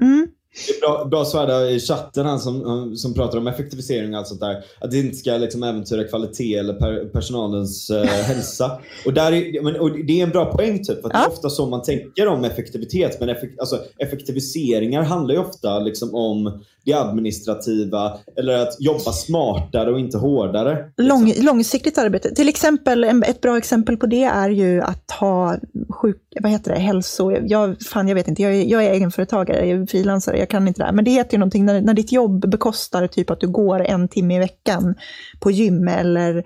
Mm. 0.00 0.28
Det 0.66 0.76
är 0.76 0.80
bra, 0.80 1.04
bra 1.04 1.24
svar 1.24 1.46
där 1.46 1.70
i 1.70 1.80
chatten 1.80 2.26
han 2.26 2.40
som, 2.40 2.96
som 2.96 3.14
pratar 3.14 3.38
om 3.38 3.46
effektivisering 3.46 4.12
och 4.12 4.18
allt 4.18 4.28
sånt 4.28 4.40
där. 4.40 4.64
Att 4.80 4.90
det 4.90 4.98
inte 4.98 5.16
ska 5.16 5.36
liksom 5.36 5.62
äventyra 5.62 6.04
kvalitet 6.04 6.54
eller 6.54 6.74
per, 6.74 7.04
personalens 7.04 7.90
eh, 7.90 8.04
hälsa. 8.04 8.78
Och, 9.06 9.12
där 9.12 9.32
är, 9.32 9.62
men, 9.62 9.76
och 9.76 9.90
det 9.90 10.20
är 10.20 10.22
en 10.22 10.30
bra 10.30 10.52
poäng 10.52 10.78
typ. 10.78 11.02
För 11.02 11.10
ja. 11.12 11.18
Det 11.18 11.24
är 11.24 11.28
ofta 11.28 11.50
så 11.50 11.66
man 11.66 11.82
tänker 11.82 12.26
om 12.26 12.44
effektivitet. 12.44 13.20
Men 13.20 13.28
effekt, 13.28 13.60
alltså, 13.60 13.78
effektiviseringar 13.98 15.02
handlar 15.02 15.34
ju 15.34 15.40
ofta 15.40 15.78
liksom 15.78 16.14
om 16.14 16.62
det 16.84 16.92
administrativa 16.92 18.18
eller 18.36 18.54
att 18.54 18.76
jobba 18.80 19.12
smartare 19.12 19.92
och 19.92 20.00
inte 20.00 20.18
hårdare. 20.18 20.92
Lång, 20.96 21.32
långsiktigt 21.36 21.98
arbete. 21.98 22.34
Till 22.34 22.48
exempel, 22.48 23.04
ett 23.04 23.40
bra 23.40 23.58
exempel 23.58 23.96
på 23.96 24.06
det 24.06 24.24
är 24.24 24.50
ju 24.50 24.82
att 24.82 25.10
ha 25.20 25.56
sjuk, 25.90 26.16
vad 26.40 26.52
heter 26.52 26.74
det, 26.74 26.80
hälso... 26.80 27.32
Jag, 27.46 27.82
fan, 27.82 28.08
jag 28.08 28.14
vet 28.14 28.28
inte, 28.28 28.42
jag 28.42 28.54
är, 28.54 28.64
jag 28.64 28.84
är 28.84 28.90
egenföretagare, 28.90 29.66
jag 29.66 29.80
är 29.80 29.86
frilansare, 29.86 30.38
jag 30.42 30.48
kan 30.48 30.68
inte 30.68 30.80
det 30.80 30.84
här. 30.84 30.92
Men 30.92 31.04
det 31.04 31.10
heter 31.10 31.32
ju 31.32 31.38
någonting 31.38 31.64
när, 31.64 31.80
när 31.80 31.94
ditt 31.94 32.12
jobb 32.12 32.50
bekostar 32.50 33.06
typ 33.06 33.30
att 33.30 33.40
du 33.40 33.48
går 33.48 33.80
en 33.80 34.08
timme 34.08 34.36
i 34.36 34.38
veckan 34.38 34.94
på 35.40 35.50
gym 35.50 35.88
eller 35.88 36.36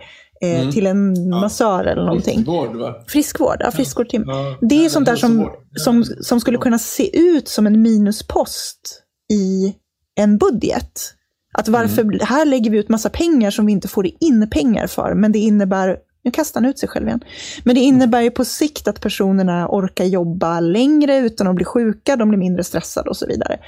eh, 0.41 0.61
mm. 0.61 0.73
till 0.73 0.87
en 0.87 1.31
massör 1.31 1.85
eller 1.85 2.05
någonting. 2.05 2.35
Friskvård, 2.35 2.77
va? 2.77 2.95
Friskvård, 3.09 3.57
ja, 3.61 3.71
friskvård. 3.71 4.07
Ja. 4.11 4.59
Det 4.61 4.85
är 4.85 4.89
sånt 4.89 5.07
där 5.07 5.17
som, 5.17 5.51
som, 5.75 6.05
som 6.05 6.41
skulle 6.41 6.59
kunna 6.59 6.79
se 6.79 7.19
ut 7.19 7.49
som 7.49 7.67
en 7.67 7.83
minuspost 7.83 9.03
i 9.33 9.75
en 10.21 10.39
budget. 10.39 11.13
Att 11.59 11.69
varför, 11.69 12.03
mm. 12.03 12.19
här 12.23 12.45
lägger 12.45 12.71
vi 12.71 12.79
ut 12.79 12.89
massa 12.89 13.11
pengar 13.11 13.51
som 13.51 13.67
vi 13.67 13.73
inte 13.73 13.89
får 13.89 14.07
in 14.21 14.51
pengar 14.51 14.87
för, 14.87 15.15
men 15.15 15.33
det 15.33 15.39
innebär 15.39 15.97
nu 16.27 16.33
kastar 16.33 16.61
han 16.61 16.71
ut 16.71 16.79
sig 16.79 16.89
själv 16.89 17.07
igen. 17.07 17.21
Men 17.65 17.75
det 17.75 17.81
innebär 17.81 18.21
ju 18.21 18.31
på 18.31 18.45
sikt 18.45 18.89
att 18.89 19.01
personerna 19.01 19.69
orkar 19.69 20.05
jobba 20.05 20.61
längre 20.61 21.17
utan 21.19 21.47
att 21.47 21.55
bli 21.55 21.65
sjuka, 21.65 22.17
de 22.17 22.29
blir 22.29 22.39
mindre 22.39 22.65
stressade 22.65 23.11
och 23.11 23.17
så 23.17 23.27
vidare. 23.27 23.59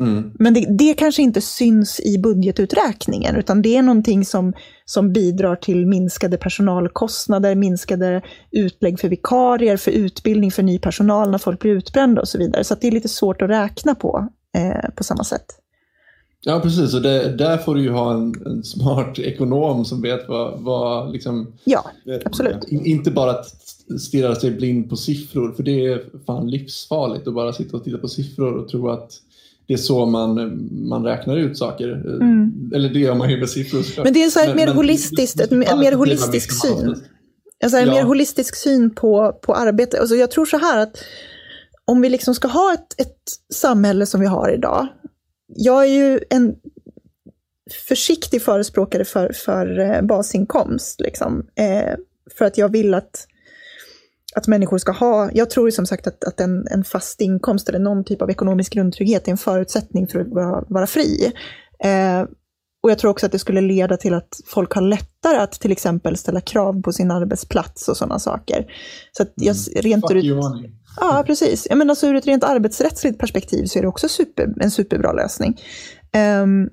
Mm. 0.00 0.32
Men 0.38 0.54
det, 0.54 0.66
det, 0.78 0.94
kanske 0.94 1.22
inte 1.22 1.40
syns 1.40 2.00
i 2.00 2.18
budgetuträkningen, 2.18 3.36
utan 3.36 3.62
det 3.62 3.76
är 3.76 3.82
någonting 3.82 4.24
som, 4.24 4.52
som 4.84 5.12
bidrar 5.12 5.56
till 5.56 5.86
minskade 5.86 6.36
personalkostnader, 6.36 7.54
minskade 7.54 8.22
utlägg 8.50 9.00
för 9.00 9.08
vikarier, 9.08 9.76
för 9.76 9.90
utbildning 9.90 10.50
för 10.50 10.62
ny 10.62 10.78
personal 10.78 11.30
när 11.30 11.38
folk 11.38 11.60
blir 11.60 11.72
utbrända 11.72 12.20
och 12.20 12.28
så 12.28 12.38
vidare. 12.38 12.64
Så 12.64 12.74
det 12.80 12.86
är 12.86 12.92
lite 12.92 13.08
svårt 13.08 13.42
att 13.42 13.50
räkna 13.50 13.94
på 13.94 14.28
eh, 14.56 14.90
på 14.96 15.04
samma 15.04 15.24
sätt. 15.24 15.61
Ja, 16.44 16.60
precis. 16.60 16.94
Och 16.94 17.02
det, 17.02 17.36
där 17.36 17.58
får 17.58 17.74
du 17.74 17.82
ju 17.82 17.90
ha 17.90 18.14
en, 18.14 18.34
en 18.46 18.64
smart 18.64 19.18
ekonom 19.18 19.84
som 19.84 20.02
vet 20.02 20.28
vad... 20.28 20.60
vad 20.60 21.12
liksom, 21.12 21.52
ja, 21.64 21.90
absolut. 22.24 22.64
In, 22.68 22.86
inte 22.86 23.10
bara 23.10 23.30
att 23.30 23.46
stirra 24.00 24.34
sig 24.34 24.50
blind 24.50 24.90
på 24.90 24.96
siffror, 24.96 25.52
för 25.52 25.62
det 25.62 25.86
är 25.86 26.04
fan 26.26 26.50
livsfarligt 26.50 27.28
att 27.28 27.34
bara 27.34 27.52
sitta 27.52 27.76
och 27.76 27.84
titta 27.84 27.98
på 27.98 28.08
siffror 28.08 28.56
och 28.56 28.68
tro 28.68 28.88
att 28.88 29.10
det 29.66 29.74
är 29.74 29.78
så 29.78 30.06
man, 30.06 30.60
man 30.88 31.04
räknar 31.04 31.36
ut 31.36 31.58
saker. 31.58 31.88
Mm. 32.20 32.70
Eller 32.74 32.88
det 32.88 32.98
gör 32.98 33.14
man 33.14 33.30
ju 33.30 33.40
med 33.40 33.50
siffror. 33.50 34.04
Men 34.04 34.12
det 34.12 34.24
är 34.24 34.30
så 34.30 34.40
men, 34.46 34.56
mer 34.56 34.66
men, 34.66 34.76
holistiskt, 34.76 35.40
ett, 35.40 35.52
en 35.52 35.58
mer 35.58 35.92
holistisk 35.92 36.62
syn. 36.62 36.96
Alltså 37.64 37.78
en 37.78 37.88
ja. 37.88 37.94
mer 37.94 38.02
holistisk 38.02 38.56
syn 38.56 38.94
på, 38.94 39.32
på 39.42 39.54
arbete. 39.54 40.00
Alltså 40.00 40.16
jag 40.16 40.30
tror 40.30 40.46
så 40.46 40.58
här 40.58 40.82
att 40.82 40.98
om 41.84 42.00
vi 42.00 42.08
liksom 42.08 42.34
ska 42.34 42.48
ha 42.48 42.74
ett, 42.74 43.00
ett 43.00 43.16
samhälle 43.54 44.06
som 44.06 44.20
vi 44.20 44.26
har 44.26 44.54
idag, 44.54 44.88
jag 45.56 45.82
är 45.82 45.88
ju 45.88 46.20
en 46.30 46.56
försiktig 47.88 48.42
förespråkare 48.42 49.04
för, 49.04 49.32
för 49.32 49.78
eh, 49.78 50.02
basinkomst. 50.02 51.00
Liksom. 51.00 51.46
Eh, 51.54 51.94
för 52.38 52.44
att 52.44 52.58
jag 52.58 52.72
vill 52.72 52.94
att, 52.94 53.26
att 54.34 54.46
människor 54.46 54.78
ska 54.78 54.92
ha, 54.92 55.30
jag 55.32 55.50
tror 55.50 55.70
som 55.70 55.86
sagt 55.86 56.06
att, 56.06 56.24
att 56.24 56.40
en, 56.40 56.66
en 56.70 56.84
fast 56.84 57.20
inkomst 57.20 57.68
eller 57.68 57.78
någon 57.78 58.04
typ 58.04 58.22
av 58.22 58.30
ekonomisk 58.30 58.72
grundtrygghet 58.72 59.28
är 59.28 59.32
en 59.32 59.38
förutsättning 59.38 60.08
för 60.08 60.20
att 60.20 60.28
vara, 60.28 60.64
vara 60.68 60.86
fri. 60.86 61.32
Eh, 61.84 62.24
och 62.82 62.90
jag 62.90 62.98
tror 62.98 63.10
också 63.10 63.26
att 63.26 63.32
det 63.32 63.38
skulle 63.38 63.60
leda 63.60 63.96
till 63.96 64.14
att 64.14 64.40
folk 64.46 64.72
har 64.72 64.82
lättare 64.82 65.36
att 65.36 65.52
till 65.52 65.72
exempel 65.72 66.16
ställa 66.16 66.40
krav 66.40 66.82
på 66.82 66.92
sin 66.92 67.10
arbetsplats 67.10 67.88
och 67.88 67.96
sådana 67.96 68.18
saker. 68.18 68.66
Så 69.12 69.22
att 69.22 69.32
jag, 69.34 69.56
mm. 69.56 69.82
rent 69.82 70.08
Fuck 70.08 70.16
ut, 70.16 70.24
Ja, 71.00 71.24
precis. 71.26 71.66
Jag 71.70 71.78
menar, 71.78 71.92
alltså, 71.92 72.06
ur 72.06 72.14
ett 72.14 72.26
rent 72.26 72.44
arbetsrättsligt 72.44 73.18
perspektiv 73.18 73.64
så 73.64 73.78
är 73.78 73.82
det 73.82 73.88
också 73.88 74.08
super, 74.08 74.54
en 74.60 74.70
superbra 74.70 75.12
lösning. 75.12 75.60
Um, 76.42 76.68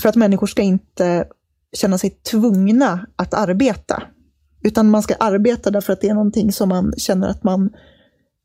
för 0.00 0.08
att 0.08 0.16
människor 0.16 0.46
ska 0.46 0.62
inte 0.62 1.24
känna 1.72 1.98
sig 1.98 2.10
tvungna 2.10 3.06
att 3.16 3.34
arbeta. 3.34 4.02
Utan 4.62 4.90
man 4.90 5.02
ska 5.02 5.14
arbeta 5.14 5.70
därför 5.70 5.92
att 5.92 6.00
det 6.00 6.08
är 6.08 6.14
någonting 6.14 6.52
som 6.52 6.68
man 6.68 6.92
känner 6.96 7.28
att 7.28 7.44
man 7.44 7.70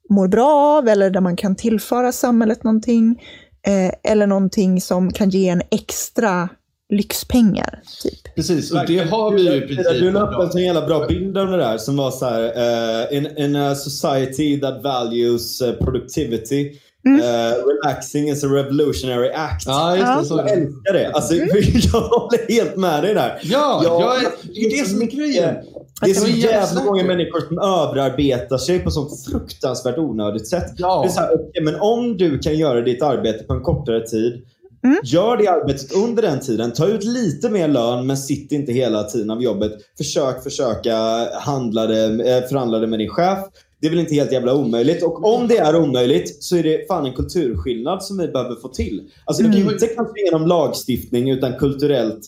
mår 0.10 0.28
bra 0.28 0.78
av 0.78 0.88
eller 0.88 1.10
där 1.10 1.22
man 1.22 1.36
kan 1.36 1.56
tillföra 1.56 2.12
samhället 2.12 2.64
någonting. 2.64 3.22
Eh, 3.68 4.12
eller 4.12 4.28
någonting 4.28 4.82
som 4.82 5.12
kan 5.12 5.30
ge 5.30 5.50
en 5.50 5.62
extra 5.72 6.50
lyxpengar. 6.92 7.82
Typ. 8.04 8.36
Precis, 8.36 8.72
och 8.72 8.86
det 8.88 9.00
har 9.00 9.32
vi 9.32 9.54
ju 9.54 9.68
precis. 9.68 10.00
Du 10.00 10.12
la 10.12 10.32
upp 10.32 10.44
en 10.44 10.52
sån 10.52 10.64
jävla 10.64 10.88
bra 10.88 11.08
bild 11.08 11.38
av 11.38 11.48
det 11.48 11.58
där 11.58 11.78
som 11.78 11.98
var 11.98 12.12
så 12.12 12.26
här, 12.26 12.44
uh, 12.44 13.18
in, 13.18 13.38
in 13.38 13.56
a 13.56 13.76
society 13.76 14.60
that 14.60 14.84
values 14.84 15.62
uh, 15.62 15.74
productivity 15.74 16.72
Mm. 17.06 17.20
Uh, 17.20 17.54
relaxing 17.66 18.30
is 18.30 18.44
a 18.44 18.48
revolutionary 18.48 19.32
act. 19.34 19.66
Ja, 19.66 19.98
just 19.98 20.20
det, 20.20 20.26
så. 20.26 20.38
Jag 20.38 20.50
älskar 20.50 20.94
det. 20.94 21.12
Alltså, 21.12 21.34
mm. 21.34 21.48
jag 21.94 22.02
håller 22.02 22.52
helt 22.52 22.76
med 22.76 23.04
dig 23.04 23.14
där. 23.14 23.40
Ja, 23.44 23.82
jag, 23.84 24.02
jag 24.02 24.18
är, 24.18 24.30
det 24.44 24.60
är 24.60 24.82
det 24.82 24.90
som 24.90 25.02
är 25.02 25.06
grejen. 25.06 25.56
Det 26.02 26.10
är 26.10 26.14
så 26.14 26.28
jävla 26.28 26.84
många 26.84 27.04
människor 27.04 27.40
som 27.48 27.58
överarbetar 27.58 28.58
sig 28.58 28.80
på 28.80 28.92
så 28.92 29.10
fruktansvärt 29.32 29.98
onödigt 29.98 30.48
sätt. 30.48 30.74
Ja. 30.78 31.02
Det 31.02 31.08
är 31.08 31.12
så 31.12 31.20
här, 31.20 31.34
okay, 31.34 31.64
men 31.64 31.76
om 31.80 32.18
du 32.18 32.40
kan 32.40 32.58
göra 32.58 32.82
ditt 32.82 33.02
arbete 33.02 33.44
på 33.44 33.54
en 33.54 33.62
kortare 33.62 34.08
tid 34.08 34.46
Mm. 34.84 34.98
Gör 35.04 35.38
det 35.38 35.48
arbetet 35.48 35.96
under 35.96 36.22
den 36.22 36.40
tiden. 36.40 36.74
Ta 36.74 36.88
ut 36.88 37.04
lite 37.04 37.50
mer 37.50 37.68
lön 37.68 38.08
men 38.08 38.18
sitt 38.18 38.52
inte 38.52 38.72
hela 38.72 39.04
tiden 39.04 39.30
av 39.30 39.44
jobbet. 39.44 39.72
Försök 39.98 40.44
försöka 40.44 40.96
handla 41.40 41.88
det, 41.88 42.06
eh, 42.06 42.48
förhandla 42.50 42.80
det 42.80 42.88
med 42.88 43.00
din 43.00 43.10
chef. 43.10 43.40
det 43.82 43.88
är 43.88 43.92
väl 43.92 44.00
inte 44.00 44.16
helt 44.16 44.32
jävla 44.32 44.56
omöjligt. 44.56 45.04
Och 45.04 45.36
om 45.36 45.48
det 45.48 45.58
är 45.58 45.76
omöjligt 45.76 46.44
så 46.44 46.58
är 46.58 46.64
det 46.64 46.88
fan 46.88 47.06
en 47.06 47.14
kulturskillnad 47.14 48.04
som 48.04 48.18
vi 48.18 48.28
behöver 48.28 48.56
få 48.56 48.68
till. 48.68 49.10
Alltså 49.26 49.44
mm. 49.44 49.70
inte 49.70 49.88
kanske 49.88 50.26
genom 50.26 50.48
lagstiftning 50.48 51.30
utan 51.30 51.54
kulturellt, 51.54 52.20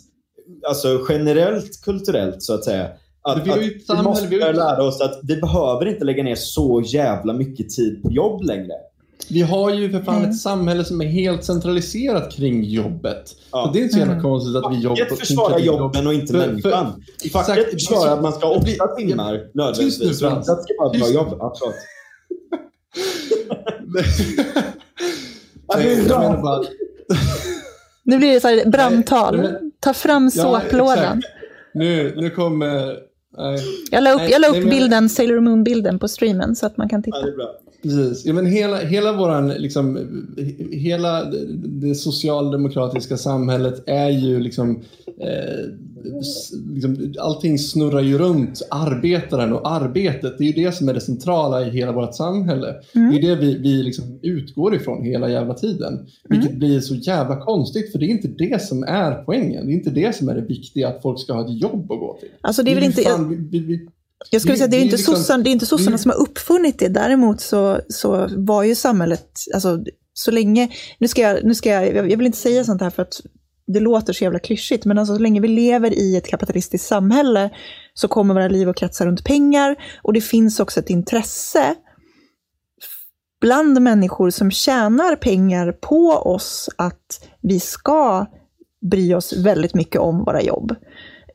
alltså 0.68 1.06
generellt 1.10 1.82
kulturellt 1.82 2.44
så 2.44 2.54
att 2.54 2.64
säga. 2.64 2.88
Att, 3.22 3.48
vi, 3.48 3.52
att 3.88 4.00
vi 4.00 4.04
måste 4.04 4.28
lära 4.54 4.84
oss 4.84 5.02
att 5.02 5.20
vi 5.24 5.36
behöver 5.36 5.86
inte 5.86 6.06
lägga 6.06 6.24
ner 6.24 6.36
så 6.36 6.84
jävla 6.86 7.34
mycket 7.34 7.70
tid 7.70 8.04
på 8.04 8.12
jobb 8.12 8.42
längre. 8.42 8.74
Vi 9.30 9.42
har 9.42 9.70
ju 9.70 9.92
för 9.92 10.00
fan 10.00 10.18
mm. 10.18 10.30
ett 10.30 10.38
samhälle 10.38 10.86
som 10.86 11.02
är 11.02 11.06
helt 11.06 11.44
centraliserat 11.44 12.32
kring 12.32 12.64
jobbet. 12.64 13.36
Ja. 13.52 13.66
Så 13.66 13.74
det 13.74 13.80
är 13.80 13.82
inte 13.82 13.94
så 13.94 14.00
jävla 14.00 14.14
mm. 14.14 14.24
konstigt 14.24 14.56
att 14.56 14.72
vi 14.72 14.80
jobbar... 14.80 14.96
Facket 14.96 15.20
försvarar 15.20 15.60
jobben 15.60 16.08
och 16.08 16.14
inte 16.14 16.34
människan. 16.34 17.04
Facket 17.34 17.72
försvarar 17.72 18.14
att 18.14 18.22
man 18.22 18.34
ska 18.34 18.48
ha 18.48 18.56
åtta 18.56 18.88
timmar 18.98 19.42
nödvändigtvis. 19.54 20.20
Frans. 20.20 20.50
Att 20.50 20.64
ska 20.64 20.74
vara 20.80 20.90
bra 20.90 21.10
jobb. 21.10 21.36
Ja, 21.40 21.56
förlåt. 21.60 21.76
nu 28.04 28.18
blir 28.18 28.34
det 28.34 28.40
så 28.40 28.48
här 28.48 28.70
brandtal. 28.70 29.48
Ta 29.80 29.94
fram 29.94 30.32
såplådan. 30.32 31.22
Ja, 31.24 31.30
nu, 31.74 32.14
nu 32.16 32.30
kommer... 32.30 32.98
Nej. 33.38 33.60
Jag 33.92 34.04
la 34.04 34.12
upp, 34.12 34.30
jag 34.30 34.42
la 34.42 34.48
upp 34.48 34.70
bilden, 34.70 35.10
Sailor 35.10 35.40
Moon-bilden 35.40 36.00
på 36.00 36.08
streamen 36.08 36.56
så 36.56 36.66
att 36.66 36.78
man 36.78 36.90
kan 36.90 37.04
titta. 37.04 37.18
Ja, 37.18 37.26
det 37.26 37.32
är 37.32 37.36
bra. 37.36 37.56
Precis. 37.84 38.26
Ja, 38.26 38.34
men 38.34 38.46
hela, 38.46 38.78
hela, 38.78 39.18
våran, 39.18 39.48
liksom, 39.48 40.00
hela 40.72 41.26
det 41.54 41.96
socialdemokratiska 41.96 43.18
samhället 43.18 43.84
är 43.86 44.10
ju 44.10 44.40
liksom, 44.40 44.82
eh, 45.20 45.66
liksom... 46.74 47.14
Allting 47.20 47.60
snurrar 47.60 48.02
ju 48.02 48.18
runt 48.18 48.62
arbetaren 48.72 49.54
och 49.54 49.72
arbetet. 49.72 50.38
Det 50.38 50.44
är 50.44 50.58
ju 50.58 50.66
det 50.66 50.72
som 50.72 50.90
är 50.90 50.94
det 50.94 51.02
centrala 51.02 51.68
i 51.68 51.70
hela 51.70 51.92
vårt 51.92 52.16
samhälle. 52.16 52.76
Mm. 52.96 53.12
Det 53.12 53.18
är 53.18 53.22
det 53.22 53.36
vi, 53.36 53.58
vi 53.58 53.84
liksom 53.84 54.20
utgår 54.22 54.76
ifrån 54.76 55.04
hela 55.06 55.30
jävla 55.30 55.54
tiden. 55.54 55.94
Mm. 55.94 56.08
Vilket 56.30 56.58
blir 56.58 56.80
så 56.80 56.96
jävla 56.96 57.36
konstigt 57.42 57.92
för 57.92 58.00
det 58.00 58.06
är 58.06 58.10
inte 58.10 58.28
det 58.28 58.62
som 58.62 58.84
är 58.84 59.12
poängen. 59.12 59.66
Det 59.66 59.72
är 59.72 59.76
inte 59.76 59.90
det 59.90 60.16
som 60.16 60.30
är 60.30 60.36
det 60.36 60.42
viktiga, 60.42 60.88
att 60.88 61.02
folk 61.02 61.20
ska 61.20 61.34
ha 61.34 61.46
ett 61.46 61.62
jobb 61.62 61.92
att 61.92 62.00
gå 62.00 62.18
till. 62.20 62.30
Alltså 62.42 62.64
det 62.64 62.72
är 62.72 62.76
väl 62.76 62.84
inte... 62.84 63.02
Fan, 63.02 63.48
vi, 63.52 63.60
vi, 63.60 63.88
jag 64.30 64.42
skulle 64.42 64.58
säga 64.58 64.66
att 64.66 64.72
det 64.72 64.78
är 64.78 64.82
inte 64.82 64.96
liksom, 64.96 65.16
sossarna, 65.16 65.44
det 65.44 65.50
är 65.50 65.52
inte 65.52 65.66
sossarna 65.66 65.98
som 65.98 66.12
har 66.12 66.18
uppfunnit 66.18 66.80
det. 66.80 66.88
Däremot 66.88 67.42
så, 67.42 67.80
så 67.90 68.30
var 68.38 68.64
ju 68.64 68.76
samhället, 68.76 69.40
alltså 69.54 69.84
så 70.14 70.32
länge, 70.32 70.70
nu 71.00 71.08
ska 71.08 71.22
jag, 71.22 71.44
nu 71.44 71.56
ska 71.56 71.70
jag, 71.70 72.12
jag 72.12 72.18
vill 72.18 72.26
inte 72.26 72.38
säga 72.38 72.64
sånt 72.64 72.82
här 72.82 72.90
för 72.90 73.02
att 73.02 73.22
det 73.68 73.80
låter 73.80 74.14
så 74.14 74.24
jävla 74.24 74.40
klyschigt, 74.40 74.86
men 74.86 74.98
alltså 74.98 75.16
så 75.16 75.22
länge 75.22 75.42
vi 75.42 75.48
lever 75.48 75.94
i 75.94 76.16
ett 76.16 76.28
kapitalistiskt 76.28 76.88
samhälle 76.88 77.50
så 77.94 78.08
kommer 78.08 78.34
våra 78.34 78.48
liv 78.48 78.70
att 78.70 78.78
kretsa 78.78 79.06
runt 79.06 79.24
pengar 79.24 79.76
och 80.04 80.14
det 80.14 80.22
finns 80.22 80.60
också 80.60 80.80
ett 80.80 80.90
intresse 80.90 81.76
bland 83.42 83.82
människor 83.82 84.30
som 84.30 84.52
tjänar 84.52 85.16
pengar 85.16 85.72
på 85.72 86.10
oss 86.10 86.70
att 86.76 87.28
vi 87.42 87.60
ska 87.60 88.26
bry 88.92 89.14
oss 89.14 89.34
väldigt 89.34 89.74
mycket 89.74 90.02
om 90.02 90.24
våra 90.24 90.42
jobb. 90.42 90.76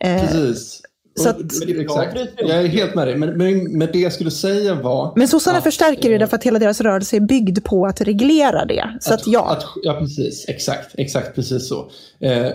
Eh, 0.01 0.21
Precis. 0.21 0.83
Så 1.19 1.29
att, 1.29 1.37
exakt. 1.69 2.19
Jag 2.37 2.51
är 2.51 2.67
helt 2.67 2.95
med 2.95 3.07
dig. 3.07 3.17
Men, 3.17 3.39
men, 3.39 3.79
men 3.79 3.89
det 3.93 3.99
jag 3.99 4.13
skulle 4.13 4.31
säga 4.31 4.75
var... 4.75 5.13
Men 5.17 5.29
sossarna 5.29 5.61
förstärker 5.61 6.11
det 6.11 6.19
därför 6.19 6.37
att 6.37 6.45
hela 6.45 6.59
deras 6.59 6.81
rörelse 6.81 7.17
är 7.17 7.21
byggd 7.21 7.65
på 7.65 7.87
att 7.87 8.01
reglera 8.01 8.65
det. 8.65 8.97
Så 9.01 9.15
att, 9.15 9.21
att 9.21 9.27
ja. 9.27 9.51
Att, 9.51 9.65
ja, 9.83 9.97
precis. 10.01 10.49
Exakt. 10.49 10.95
Exakt 10.99 11.35
precis 11.35 11.69
så. 11.69 11.91
Eh, 12.21 12.47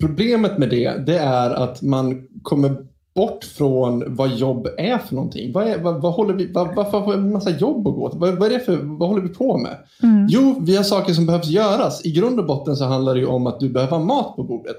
problemet 0.00 0.58
med 0.58 0.70
det, 0.70 1.06
det 1.06 1.18
är 1.18 1.50
att 1.50 1.82
man 1.82 2.26
kommer 2.42 2.76
bort 3.14 3.44
från 3.44 4.16
vad 4.16 4.36
jobb 4.36 4.68
är 4.78 4.98
för 4.98 5.14
någonting. 5.14 5.52
Vad, 5.52 5.68
är, 5.68 5.78
vad, 5.78 6.02
vad 6.02 6.12
håller 6.12 6.34
vi, 6.34 6.52
vad, 6.52 6.74
varför 6.74 6.98
har 6.98 7.12
vi 7.12 7.18
en 7.18 7.32
massa 7.32 7.50
jobb 7.50 7.88
att 7.88 7.94
gå 7.94 8.10
till? 8.10 8.18
Vad, 8.18 8.38
vad, 8.38 8.52
är 8.52 8.58
det 8.58 8.64
för, 8.64 8.76
vad 8.76 9.08
håller 9.08 9.22
vi 9.22 9.28
på 9.28 9.58
med? 9.58 9.76
Mm. 10.02 10.26
Jo, 10.30 10.62
vi 10.66 10.76
har 10.76 10.82
saker 10.82 11.12
som 11.12 11.26
behövs 11.26 11.48
göras. 11.48 12.04
I 12.04 12.12
grund 12.12 12.40
och 12.40 12.46
botten 12.46 12.76
så 12.76 12.84
handlar 12.84 13.14
det 13.14 13.26
om 13.26 13.46
att 13.46 13.60
du 13.60 13.68
behöver 13.68 13.96
ha 13.96 14.04
mat 14.04 14.36
på 14.36 14.42
bordet. 14.44 14.76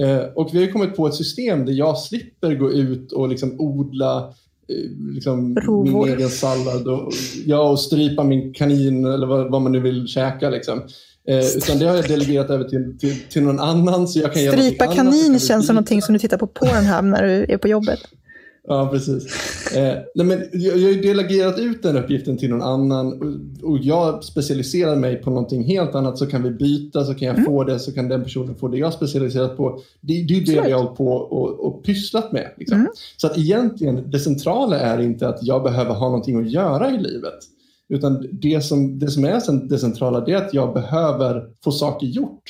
Eh, 0.00 0.18
och 0.34 0.50
vi 0.52 0.64
har 0.64 0.72
kommit 0.72 0.96
på 0.96 1.06
ett 1.06 1.14
system 1.14 1.66
där 1.66 1.72
jag 1.72 1.98
slipper 1.98 2.54
gå 2.54 2.72
ut 2.72 3.12
och 3.12 3.28
liksom 3.28 3.60
odla 3.60 4.18
eh, 4.68 5.14
liksom 5.14 5.56
min 5.84 6.08
egen 6.08 6.28
sallad 6.28 6.88
och, 6.88 7.12
ja, 7.46 7.70
och 7.70 7.80
strypa 7.80 8.24
min 8.24 8.54
kanin 8.54 9.04
eller 9.04 9.26
vad, 9.26 9.50
vad 9.50 9.62
man 9.62 9.72
nu 9.72 9.80
vill 9.80 10.06
käka. 10.06 10.50
Liksom. 10.50 10.82
Eh, 11.28 11.56
utan 11.56 11.78
det 11.78 11.86
har 11.86 11.96
jag 11.96 12.08
delegerat 12.08 12.50
över 12.50 12.64
till, 12.64 12.98
till, 12.98 13.16
till 13.30 13.42
någon 13.42 13.60
annan. 13.60 14.08
Så 14.08 14.18
jag 14.18 14.32
kan 14.32 14.52
strypa 14.52 14.86
kanin 14.86 15.40
känns 15.40 15.66
som 15.66 15.74
någonting 15.74 16.02
som 16.02 16.12
du 16.12 16.18
tittar 16.18 16.38
på 16.38 16.46
Pornhub 16.46 17.04
när 17.04 17.22
du 17.22 17.46
är 17.48 17.58
på 17.58 17.68
jobbet. 17.68 18.00
Ja, 18.68 18.88
precis. 18.92 19.26
Eh, 19.76 19.98
nej, 20.14 20.26
men 20.26 20.38
jag, 20.52 20.78
jag 20.78 20.94
har 20.94 21.02
delegerat 21.02 21.58
ut 21.58 21.82
den 21.82 21.96
uppgiften 21.96 22.38
till 22.38 22.50
någon 22.50 22.62
annan 22.62 23.12
och, 23.62 23.70
och, 23.70 23.78
jag 23.78 24.24
specialiserar 24.24 24.96
mig 24.96 25.16
på 25.16 25.30
någonting 25.30 25.64
helt 25.64 25.94
annat 25.94 26.18
så 26.18 26.26
kan 26.26 26.42
vi 26.42 26.50
byta, 26.50 27.04
så 27.04 27.14
kan 27.14 27.28
jag 27.28 27.38
mm. 27.38 27.44
få 27.46 27.64
det, 27.64 27.78
så 27.78 27.92
kan 27.92 28.08
den 28.08 28.22
personen 28.22 28.54
få 28.54 28.68
det 28.68 28.78
jag 28.78 28.92
specialiserat 28.92 29.56
på. 29.56 29.80
Det, 30.00 30.22
det 30.22 30.34
är 30.34 30.40
det 30.40 30.66
vi 30.66 30.72
har 30.72 30.82
hållit 30.82 30.98
på 30.98 31.08
och, 31.08 31.66
och 31.66 31.84
pysslat 31.84 32.32
med. 32.32 32.50
Liksom. 32.56 32.78
Mm. 32.78 32.90
Så 33.16 33.26
att 33.26 33.38
egentligen, 33.38 34.10
det 34.10 34.18
centrala 34.20 34.78
är 34.78 35.00
inte 35.00 35.28
att 35.28 35.38
jag 35.42 35.62
behöver 35.62 35.94
ha 35.94 36.06
någonting 36.06 36.40
att 36.40 36.50
göra 36.50 36.90
i 36.90 36.98
livet. 36.98 37.38
Utan 37.88 38.28
det 38.32 38.64
som, 38.64 38.98
det 38.98 39.10
som 39.10 39.24
är 39.24 39.68
det 39.68 39.78
centrala 39.78 40.20
det 40.20 40.32
är 40.32 40.36
att 40.36 40.54
jag 40.54 40.74
behöver 40.74 41.48
få 41.64 41.72
saker 41.72 42.06
gjort. 42.06 42.42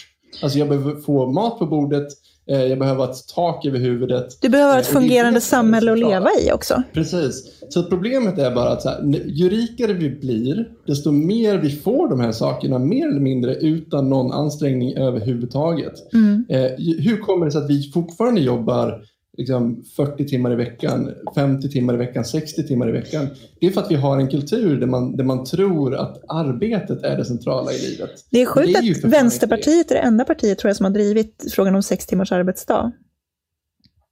Alltså 0.43 0.59
jag 0.59 0.69
behöver 0.69 1.01
få 1.01 1.33
mat 1.33 1.59
på 1.59 1.67
bordet, 1.67 2.09
jag 2.47 2.79
behöver 2.79 3.05
ett 3.05 3.29
tak 3.35 3.67
över 3.67 3.79
huvudet. 3.79 4.39
Du 4.41 4.49
behöver 4.49 4.79
ett 4.79 4.89
eh, 4.89 4.93
fungerande 4.93 5.41
samhälle 5.41 5.93
att 5.93 5.99
leva 5.99 6.29
i 6.43 6.53
också. 6.53 6.83
Precis. 6.93 7.63
Så 7.69 7.83
problemet 7.83 8.39
är 8.39 8.55
bara 8.55 8.69
att 8.69 8.83
så 8.83 8.89
här, 8.89 9.03
ju 9.27 9.49
rikare 9.49 9.93
vi 9.93 10.11
blir, 10.11 10.69
desto 10.87 11.11
mer 11.11 11.59
vi 11.59 11.71
får 11.71 12.09
de 12.09 12.21
här 12.21 12.33
sakerna, 12.33 12.79
mer 12.79 13.09
eller 13.09 13.21
mindre 13.21 13.55
utan 13.55 14.09
någon 14.09 14.33
ansträngning 14.33 14.97
överhuvudtaget. 14.97 16.13
Mm. 16.13 16.45
Eh, 16.49 16.71
hur 16.79 17.21
kommer 17.21 17.47
det 17.47 17.53
sig 17.53 17.63
att 17.63 17.71
vi 17.71 17.91
fortfarande 17.95 18.41
jobbar 18.41 19.03
liksom 19.37 19.85
40 19.97 20.29
timmar 20.29 20.53
i 20.53 20.55
veckan, 20.55 21.11
50 21.35 21.69
timmar 21.69 21.95
i 21.95 21.97
veckan, 21.97 22.25
60 22.25 22.67
timmar 22.67 22.89
i 22.89 22.93
veckan. 22.93 23.27
Det 23.61 23.67
är 23.67 23.71
för 23.71 23.81
att 23.81 23.91
vi 23.91 23.95
har 23.95 24.19
en 24.19 24.29
kultur 24.29 24.81
där 24.81 24.87
man, 24.87 25.17
där 25.17 25.25
man 25.25 25.45
tror 25.45 25.95
att 25.95 26.25
arbetet 26.29 27.03
är 27.03 27.17
det 27.17 27.25
centrala 27.25 27.73
i 27.73 27.91
livet. 27.91 28.11
Det 28.31 28.43
är 28.43 28.47
sjukt 28.47 28.79
det 28.81 28.89
är 28.89 29.07
att 29.07 29.13
Vänsterpartiet 29.13 29.91
är 29.91 29.95
det 29.95 30.01
enda 30.01 30.25
partiet 30.25 30.59
tror 30.59 30.69
jag 30.69 30.77
som 30.77 30.85
har 30.85 30.91
drivit 30.91 31.45
frågan 31.53 31.75
om 31.75 31.83
sex 31.83 32.07
timmars 32.07 32.33
arbetsdag. 32.33 32.93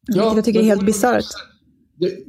Ja, 0.06 0.14
Vilket 0.14 0.36
jag 0.36 0.44
tycker 0.44 0.60
är 0.60 0.64
helt 0.64 0.86
bisarrt. 0.86 1.24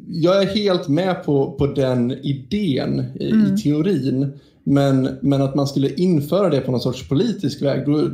Jag 0.08 0.44
är 0.44 0.48
helt 0.48 0.88
med 0.88 1.24
på, 1.24 1.52
på 1.52 1.68
den 1.68 2.12
idén 2.12 3.06
i, 3.20 3.32
mm. 3.32 3.54
i 3.54 3.58
teorin. 3.58 4.40
Men, 4.64 5.10
men 5.22 5.42
att 5.42 5.56
man 5.56 5.68
skulle 5.68 5.94
införa 5.94 6.50
det 6.50 6.62
på 6.62 6.72
någon 6.72 6.82
sorts 6.82 7.10
politisk 7.10 7.62
väg, 7.62 7.86
då, 7.86 8.10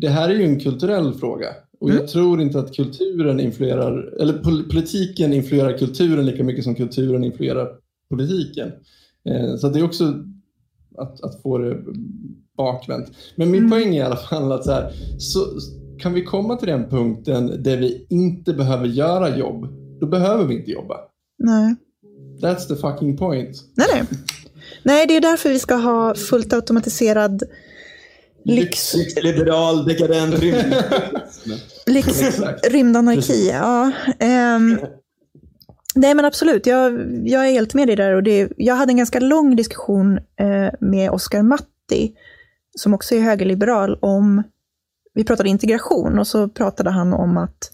det 0.00 0.08
här 0.08 0.28
är 0.28 0.34
ju 0.34 0.44
en 0.44 0.60
kulturell 0.60 1.14
fråga. 1.14 1.48
Och 1.80 1.90
mm. 1.90 2.00
jag 2.00 2.10
tror 2.10 2.40
inte 2.40 2.58
att 2.58 2.74
kulturen 2.74 3.40
influerar, 3.40 4.20
eller 4.20 4.32
politiken 4.68 5.32
influerar 5.32 5.78
kulturen 5.78 6.26
lika 6.26 6.44
mycket 6.44 6.64
som 6.64 6.74
kulturen 6.74 7.24
influerar 7.24 7.68
politiken. 8.10 8.72
Eh, 9.28 9.56
så 9.56 9.68
det 9.68 9.78
är 9.78 9.84
också 9.84 10.14
att, 10.98 11.22
att 11.22 11.42
få 11.42 11.58
det 11.58 11.78
bakvänt. 12.56 13.12
Men 13.36 13.50
min 13.50 13.58
mm. 13.58 13.70
poäng 13.70 13.96
är 13.96 14.00
i 14.00 14.06
alla 14.06 14.16
fall 14.16 14.52
att 14.52 14.64
så, 14.64 14.72
här, 14.72 14.92
så 15.18 15.40
kan 15.98 16.14
vi 16.14 16.24
komma 16.24 16.56
till 16.56 16.68
den 16.68 16.88
punkten 16.88 17.62
där 17.62 17.76
vi 17.76 18.06
inte 18.10 18.52
behöver 18.52 18.86
göra 18.86 19.36
jobb, 19.36 19.68
då 20.00 20.06
behöver 20.06 20.44
vi 20.44 20.58
inte 20.58 20.70
jobba. 20.70 20.96
Nej. 21.38 21.74
That's 22.40 22.68
the 22.68 22.76
fucking 22.76 23.16
point. 23.16 23.56
Nej, 23.74 23.86
nej. 23.92 24.04
nej, 24.82 25.06
det 25.06 25.16
är 25.16 25.20
därför 25.20 25.48
vi 25.48 25.58
ska 25.58 25.74
ha 25.74 26.14
fullt 26.14 26.52
automatiserad 26.52 27.42
Lyx. 28.44 28.94
Liberal, 29.22 29.84
dekadent, 29.84 30.34
rymd. 30.34 30.74
Lyx, 31.86 32.22
rymdanarki, 32.70 33.48
ja. 33.48 33.92
Um, 34.20 34.78
nej 35.94 36.14
men 36.14 36.24
absolut, 36.24 36.66
jag, 36.66 36.92
jag 37.28 37.48
är 37.48 37.52
helt 37.52 37.74
med 37.74 37.88
dig 37.88 37.96
där. 37.96 38.14
Och 38.14 38.22
det, 38.22 38.52
jag 38.56 38.74
hade 38.74 38.92
en 38.92 38.96
ganska 38.96 39.20
lång 39.20 39.56
diskussion 39.56 40.18
uh, 40.18 40.70
med 40.80 41.10
Oskar 41.10 41.42
Matti, 41.42 42.12
som 42.78 42.94
också 42.94 43.14
är 43.14 43.20
högerliberal, 43.20 43.98
om, 44.00 44.42
vi 45.14 45.24
pratade 45.24 45.48
integration 45.48 46.18
och 46.18 46.26
så 46.26 46.48
pratade 46.48 46.90
han 46.90 47.12
om 47.12 47.36
att 47.36 47.70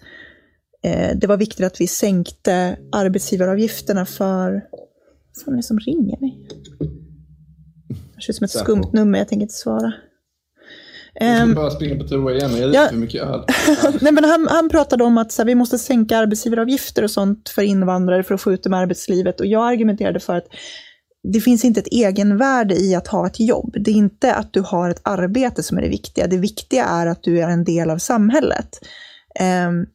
uh, 0.87 1.19
det 1.19 1.27
var 1.27 1.37
viktigt 1.37 1.67
att 1.67 1.81
vi 1.81 1.87
sänkte 1.87 2.79
arbetsgivaravgifterna 2.93 4.07
för, 4.07 4.63
vad 5.47 5.53
är 5.53 5.57
det 5.57 5.63
som 5.63 5.79
ringer 5.79 6.21
mig? 6.21 6.49
Det 7.89 8.23
ser 8.23 8.33
ut 8.33 8.37
som 8.37 8.45
ett 8.45 8.51
skumt 8.51 8.93
nummer, 8.93 9.19
jag 9.19 9.29
tänker 9.29 9.43
inte 9.43 9.55
svara. 9.55 9.93
Jag 11.21 11.37
ska 11.37 11.43
ehm, 11.43 11.55
bara 11.55 11.71
springa 11.71 11.97
på 11.97 12.09
toa 12.09 12.33
igen, 12.33 12.57
jag 12.57 12.75
ja, 12.75 12.89
för 12.89 12.97
mycket 12.97 13.23
öl. 13.23 13.45
Nej, 14.01 14.13
men 14.13 14.25
han, 14.25 14.49
han 14.51 14.69
pratade 14.69 15.05
om 15.05 15.19
att 15.19 15.33
så 15.33 15.43
här, 15.43 15.47
vi 15.47 15.55
måste 15.55 15.79
sänka 15.79 16.19
arbetsgivaravgifter 16.19 17.03
och 17.03 17.11
sånt 17.11 17.49
för 17.49 17.63
invandrare 17.63 18.23
för 18.23 18.35
att 18.35 18.41
få 18.41 18.53
ut 18.53 18.63
dem 18.63 18.75
i 18.75 18.77
arbetslivet. 18.77 19.41
Och 19.41 19.47
jag 19.47 19.69
argumenterade 19.69 20.21
för 20.21 20.37
att 20.37 20.47
det 21.33 21.41
finns 21.41 21.65
inte 21.65 21.81
ett 21.81 21.93
egenvärde 21.93 22.75
i 22.75 22.95
att 22.95 23.09
ha 23.09 23.27
ett 23.27 23.41
jobb. 23.41 23.77
Det 23.81 23.91
är 23.91 23.95
inte 23.95 24.35
att 24.35 24.53
du 24.53 24.61
har 24.61 24.91
ett 24.91 25.01
arbete 25.03 25.63
som 25.63 25.79
är 25.79 25.83
det 25.83 25.89
viktiga. 25.89 26.27
Det 26.27 26.39
viktiga 26.39 26.85
är 26.85 27.07
att 27.07 27.23
du 27.23 27.41
är 27.41 27.49
en 27.49 27.65
del 27.65 27.91
av 27.91 27.99
samhället. 27.99 28.81
Um, 29.69 29.87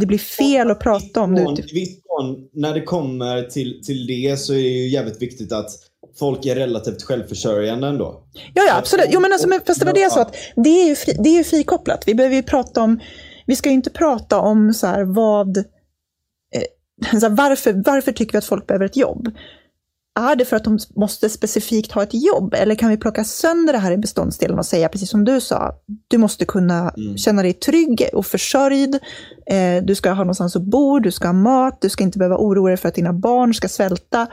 det 0.00 0.06
blir 0.06 0.18
fel 0.18 0.70
att 0.70 0.80
prata 0.80 1.20
om 1.20 1.34
det. 1.34 1.42
I 1.42 1.74
viss 1.74 1.98
ifrån, 2.18 2.48
när 2.52 2.74
det 2.74 2.82
kommer 2.82 3.42
till, 3.42 3.80
till 3.84 4.06
det 4.06 4.38
så 4.38 4.52
är 4.52 4.62
det 4.62 4.68
ju 4.68 4.88
jävligt 4.88 5.22
viktigt 5.22 5.52
att 5.52 5.70
folk 6.18 6.46
är 6.46 6.54
relativt 6.54 7.02
självförsörjande 7.02 7.88
ändå. 7.88 8.22
Ja, 8.54 8.62
ja 8.66 8.76
absolut. 8.76 9.06
Jo, 9.10 9.20
men 9.20 9.32
alltså, 9.32 9.48
men, 9.48 9.60
fast 9.66 9.80
det 9.80 9.86
var 9.86 9.92
det 9.92 10.12
så 10.12 10.20
att 10.20 10.36
det 10.56 10.82
är 10.82 10.88
ju, 10.88 10.96
fri, 10.96 11.16
det 11.18 11.28
är 11.28 11.36
ju 11.38 11.44
frikopplat. 11.44 12.04
Vi 12.06 12.14
behöver 12.14 12.36
ju 12.36 12.42
prata 12.42 12.82
om, 12.82 13.00
vi 13.46 13.56
ska 13.56 13.68
ju 13.68 13.74
inte 13.74 13.90
prata 13.90 14.38
om 14.38 14.74
så 14.74 14.86
här, 14.86 15.04
vad, 15.04 15.56
eh, 15.56 15.62
så 17.20 17.28
här, 17.28 17.36
varför, 17.36 17.82
varför 17.84 18.12
tycker 18.12 18.32
vi 18.32 18.38
att 18.38 18.44
folk 18.44 18.66
behöver 18.66 18.86
ett 18.86 18.96
jobb? 18.96 19.28
Är 20.18 20.36
det 20.36 20.44
för 20.44 20.56
att 20.56 20.64
de 20.64 20.78
måste 20.96 21.28
specifikt 21.28 21.92
ha 21.92 22.02
ett 22.02 22.14
jobb? 22.14 22.54
Eller 22.54 22.74
kan 22.74 22.90
vi 22.90 22.96
plocka 22.96 23.24
sönder 23.24 23.72
det 23.72 23.78
här 23.78 23.92
i 23.92 23.98
beståndsdelen 23.98 24.58
och 24.58 24.66
säga, 24.66 24.88
precis 24.88 25.10
som 25.10 25.24
du 25.24 25.40
sa, 25.40 25.74
du 26.08 26.18
måste 26.18 26.44
kunna 26.44 26.90
mm. 26.90 27.16
känna 27.16 27.42
dig 27.42 27.52
trygg 27.52 28.08
och 28.12 28.26
försörjd. 28.26 28.94
Eh, 29.50 29.82
du 29.82 29.94
ska 29.94 30.10
ha 30.10 30.18
någonstans 30.18 30.56
att 30.56 30.62
bo, 30.62 30.98
du 30.98 31.10
ska 31.10 31.28
ha 31.28 31.32
mat, 31.32 31.80
du 31.80 31.88
ska 31.88 32.04
inte 32.04 32.18
behöva 32.18 32.36
oroa 32.36 32.68
dig 32.68 32.76
för 32.76 32.88
att 32.88 32.94
dina 32.94 33.12
barn 33.12 33.54
ska 33.54 33.68
svälta. 33.68 34.26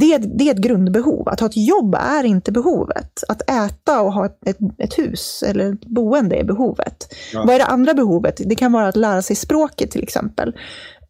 Det, 0.00 0.18
det 0.18 0.48
är 0.48 0.54
ett 0.54 0.60
grundbehov. 0.60 1.28
Att 1.28 1.40
ha 1.40 1.46
ett 1.46 1.56
jobb 1.56 1.94
är 1.94 2.24
inte 2.24 2.52
behovet. 2.52 3.24
Att 3.28 3.50
äta 3.50 4.00
och 4.00 4.12
ha 4.12 4.26
ett, 4.26 4.58
ett, 4.78 4.98
hus 4.98 5.44
eller 5.46 5.72
ett 5.72 5.86
boende 5.86 6.36
är 6.36 6.44
behovet. 6.44 7.14
Ja. 7.32 7.44
Vad 7.46 7.54
är 7.54 7.58
det 7.58 7.64
andra 7.64 7.94
behovet? 7.94 8.40
Det 8.46 8.54
kan 8.54 8.72
vara 8.72 8.88
att 8.88 8.96
lära 8.96 9.22
sig 9.22 9.36
språket 9.36 9.90
till 9.90 10.02
exempel. 10.02 10.56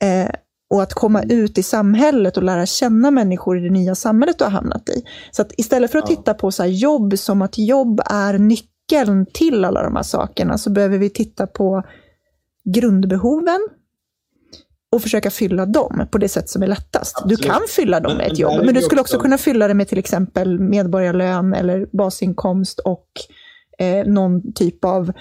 Eh, 0.00 0.30
och 0.70 0.82
att 0.82 0.94
komma 0.94 1.22
ut 1.22 1.58
i 1.58 1.62
samhället 1.62 2.36
och 2.36 2.42
lära 2.42 2.66
känna 2.66 3.10
människor 3.10 3.58
i 3.58 3.60
det 3.60 3.70
nya 3.70 3.94
samhället 3.94 4.38
du 4.38 4.44
har 4.44 4.50
hamnat 4.50 4.88
i. 4.88 5.02
Så 5.30 5.42
att 5.42 5.52
istället 5.56 5.92
för 5.92 5.98
att 5.98 6.06
titta 6.06 6.34
på 6.34 6.52
så 6.52 6.64
jobb 6.64 7.18
som 7.18 7.42
att 7.42 7.58
jobb 7.58 8.00
är 8.10 8.38
nyckeln 8.38 9.26
till 9.32 9.64
alla 9.64 9.82
de 9.82 9.96
här 9.96 10.02
sakerna, 10.02 10.58
så 10.58 10.70
behöver 10.70 10.98
vi 10.98 11.10
titta 11.10 11.46
på 11.46 11.82
grundbehoven 12.74 13.68
och 14.92 15.02
försöka 15.02 15.30
fylla 15.30 15.66
dem 15.66 16.06
på 16.12 16.18
det 16.18 16.28
sätt 16.28 16.48
som 16.48 16.62
är 16.62 16.66
lättast. 16.66 17.16
Absolut. 17.16 17.38
Du 17.38 17.48
kan 17.48 17.60
fylla 17.68 18.00
dem 18.00 18.16
med 18.16 18.32
ett 18.32 18.38
jobb, 18.38 18.64
men 18.64 18.74
du 18.74 18.82
skulle 18.82 19.00
också 19.00 19.18
kunna 19.18 19.38
fylla 19.38 19.68
det 19.68 19.74
med 19.74 19.88
till 19.88 19.98
exempel 19.98 20.58
medborgarlön 20.58 21.54
eller 21.54 21.86
basinkomst 21.96 22.78
och 22.78 23.06
eh, 23.78 24.06
någon 24.06 24.52
typ 24.52 24.84
av 24.84 25.12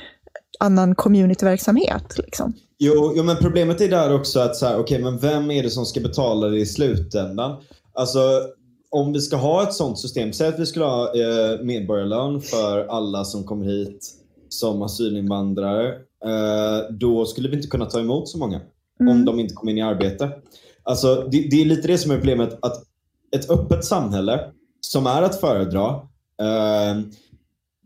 annan 0.60 0.96
communityverksamhet. 0.96 2.18
Liksom. 2.18 2.54
Jo, 2.78 3.14
jo, 3.16 3.24
men 3.24 3.38
problemet 3.38 3.82
är 3.82 3.90
där 3.90 4.16
också 4.16 4.40
att 4.40 4.56
så 4.56 4.66
här, 4.66 4.80
okay, 4.80 5.00
men 5.00 5.18
vem 5.18 5.52
är 5.52 5.64
det 5.64 5.70
som 5.70 5.86
ska 5.86 6.00
betala 6.00 6.48
det 6.48 6.60
i 6.60 6.66
slutändan? 6.66 7.64
Alltså, 7.94 8.20
om 8.90 9.14
vi 9.14 9.22
ska 9.22 9.36
ha 9.36 9.64
ett 9.64 9.74
sånt 9.74 10.00
system, 10.00 10.34
säg 10.34 10.48
att 10.48 10.60
vi 10.60 10.66
skulle 10.66 10.86
ha 10.86 11.14
eh, 11.16 11.62
medborgarlön 11.64 12.42
för 12.42 12.86
alla 12.86 13.24
som 13.24 13.44
kommer 13.44 13.66
hit 13.66 14.12
som 14.50 14.82
asylinvandrare. 14.82 15.88
Eh, 16.26 16.92
då 17.00 17.26
skulle 17.26 17.50
vi 17.50 17.56
inte 17.56 17.68
kunna 17.68 17.86
ta 17.86 18.00
emot 18.00 18.30
så 18.30 18.38
många 18.38 18.62
mm. 19.00 19.12
om 19.12 19.26
de 19.26 19.40
inte 19.40 19.54
kommer 19.54 19.72
in 19.72 19.78
i 19.78 19.82
arbete. 19.82 20.32
Alltså, 20.84 21.28
det, 21.32 21.48
det, 21.50 21.62
är 21.62 21.66
lite 21.66 21.88
det 21.88 21.98
som 21.98 22.12
är 22.12 22.16
problemet, 22.16 22.60
att 22.62 22.84
ett 23.36 23.50
öppet 23.50 23.86
samhälle 23.86 24.52
som 24.82 25.08
är 25.08 25.22
att 25.22 25.40
föredra, 25.40 25.90
eh, 26.42 27.00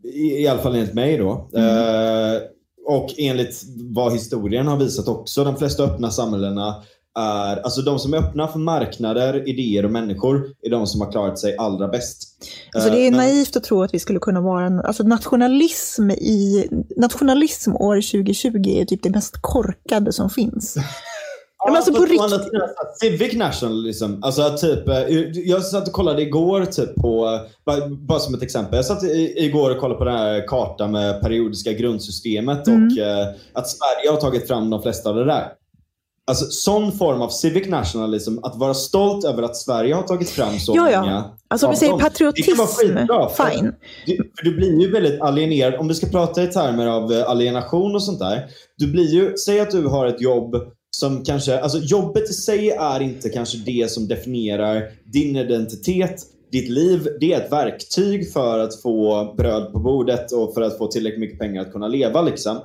i, 0.04 0.42
i 0.42 0.48
alla 0.48 0.60
fall 0.62 0.74
enligt 0.74 0.94
mig 0.94 1.18
då, 1.18 1.50
mm. 1.54 2.34
eh, 2.34 2.40
och 2.86 3.14
enligt 3.18 3.62
vad 3.76 4.12
historien 4.12 4.66
har 4.66 4.76
visat 4.76 5.08
också, 5.08 5.44
de 5.44 5.56
flesta 5.56 5.84
öppna 5.84 6.10
samhällena 6.10 6.82
är, 7.18 7.56
alltså 7.56 7.82
de 7.82 7.98
som 7.98 8.14
är 8.14 8.18
öppna 8.18 8.48
för 8.48 8.58
marknader, 8.58 9.48
idéer 9.48 9.84
och 9.84 9.90
människor 9.90 10.54
är 10.62 10.70
de 10.70 10.86
som 10.86 11.00
har 11.00 11.12
klarat 11.12 11.38
sig 11.38 11.56
allra 11.56 11.88
bäst. 11.88 12.22
Alltså 12.74 12.90
det 12.90 12.96
är 12.96 13.06
eh, 13.06 13.10
Men, 13.10 13.20
naivt 13.20 13.56
att 13.56 13.64
tro 13.64 13.82
att 13.82 13.94
vi 13.94 13.98
skulle 13.98 14.18
kunna 14.18 14.40
vara 14.40 14.66
en, 14.66 14.80
alltså 14.80 15.02
nationalism 15.02 16.10
i, 16.10 16.68
nationalism 16.96 17.76
år 17.76 17.94
2020 17.96 18.68
är 18.68 18.84
typ 18.84 19.02
det 19.02 19.10
mest 19.10 19.38
korkade 19.40 20.12
som 20.12 20.30
finns. 20.30 20.76
Ja, 21.66 21.76
alltså 21.76 21.94
på 21.94 22.04
riktigt. 22.04 22.40
Civic 23.00 23.34
nationalism. 23.34 24.14
Alltså 24.22 24.56
typ, 24.56 24.88
eh, 24.88 24.96
jag 25.44 25.64
satt 25.64 25.88
och 25.88 25.94
kollade 25.94 26.22
igår 26.22 26.64
typ 26.64 26.94
på, 26.94 27.40
bara, 27.66 27.88
bara 27.88 28.18
som 28.18 28.34
ett 28.34 28.42
exempel. 28.42 28.76
Jag 28.76 28.84
satt 28.84 29.02
igår 29.36 29.70
och 29.70 29.80
kollade 29.80 29.98
på 29.98 30.04
den 30.04 30.16
här 30.16 30.46
kartan 30.48 30.92
med 30.92 31.20
periodiska 31.20 31.72
grundsystemet 31.72 32.66
mm. 32.66 32.86
och 32.86 32.98
eh, 32.98 33.28
att 33.52 33.68
Sverige 33.68 34.10
har 34.10 34.20
tagit 34.20 34.48
fram 34.48 34.70
de 34.70 34.82
flesta 34.82 35.10
av 35.10 35.16
det 35.16 35.24
där. 35.24 35.52
Alltså 36.30 36.44
sån 36.50 36.92
form 36.92 37.22
av 37.22 37.28
civic 37.28 37.68
nationalism, 37.68 38.38
att 38.42 38.56
vara 38.56 38.74
stolt 38.74 39.24
över 39.24 39.42
att 39.42 39.56
Sverige 39.56 39.94
har 39.94 40.02
tagit 40.02 40.30
fram 40.30 40.58
så 40.58 40.72
ja, 40.76 40.90
ja. 40.90 41.00
många. 41.00 41.30
Alltså 41.48 41.66
om 41.66 41.72
vi 41.72 41.78
säger 41.78 41.98
patriotism, 41.98 42.50
fine. 43.36 43.74
Du, 44.06 44.16
för 44.16 44.44
du 44.44 44.56
blir 44.56 44.80
ju 44.80 44.90
väldigt 44.90 45.20
alienerad. 45.20 45.74
Om 45.74 45.88
vi 45.88 45.94
ska 45.94 46.06
prata 46.06 46.42
i 46.42 46.46
termer 46.46 46.86
av 46.86 47.12
eh, 47.12 47.30
alienation 47.30 47.94
och 47.94 48.02
sånt 48.02 48.18
där. 48.18 48.46
Du 48.76 48.92
blir 48.92 49.14
ju, 49.14 49.36
säg 49.36 49.60
att 49.60 49.70
du 49.70 49.86
har 49.86 50.06
ett 50.06 50.20
jobb 50.20 50.56
som 50.90 51.24
kanske, 51.24 51.60
alltså 51.60 51.78
jobbet 51.78 52.30
i 52.30 52.32
sig 52.32 52.70
är 52.70 53.00
inte 53.00 53.28
kanske 53.28 53.58
det 53.58 53.90
som 53.90 54.08
definierar 54.08 54.82
din 55.04 55.36
identitet, 55.36 56.22
ditt 56.52 56.68
liv. 56.68 57.08
Det 57.20 57.32
är 57.32 57.40
ett 57.40 57.52
verktyg 57.52 58.32
för 58.32 58.58
att 58.58 58.82
få 58.82 59.24
bröd 59.36 59.72
på 59.72 59.78
bordet 59.78 60.32
och 60.32 60.54
för 60.54 60.62
att 60.62 60.78
få 60.78 60.86
tillräckligt 60.86 61.20
mycket 61.20 61.38
pengar 61.38 61.62
att 61.62 61.72
kunna 61.72 61.88
leva. 61.88 62.22
Liksom. 62.22 62.58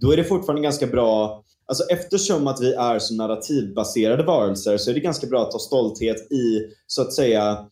Då 0.00 0.12
är 0.12 0.16
det 0.16 0.24
fortfarande 0.24 0.62
ganska 0.62 0.86
bra 0.86 1.42
Alltså 1.70 1.84
eftersom 1.84 2.46
att 2.46 2.60
vi 2.60 2.72
är 2.72 2.98
så 2.98 3.14
narrativbaserade 3.14 4.22
varelser 4.22 4.76
så 4.76 4.90
är 4.90 4.94
det 4.94 5.00
ganska 5.00 5.26
bra 5.26 5.42
att 5.42 5.52
ha 5.52 5.60
stolthet 5.60 6.32
i, 6.32 6.66
så 6.86 7.02
att 7.02 7.12
säga, 7.12 7.66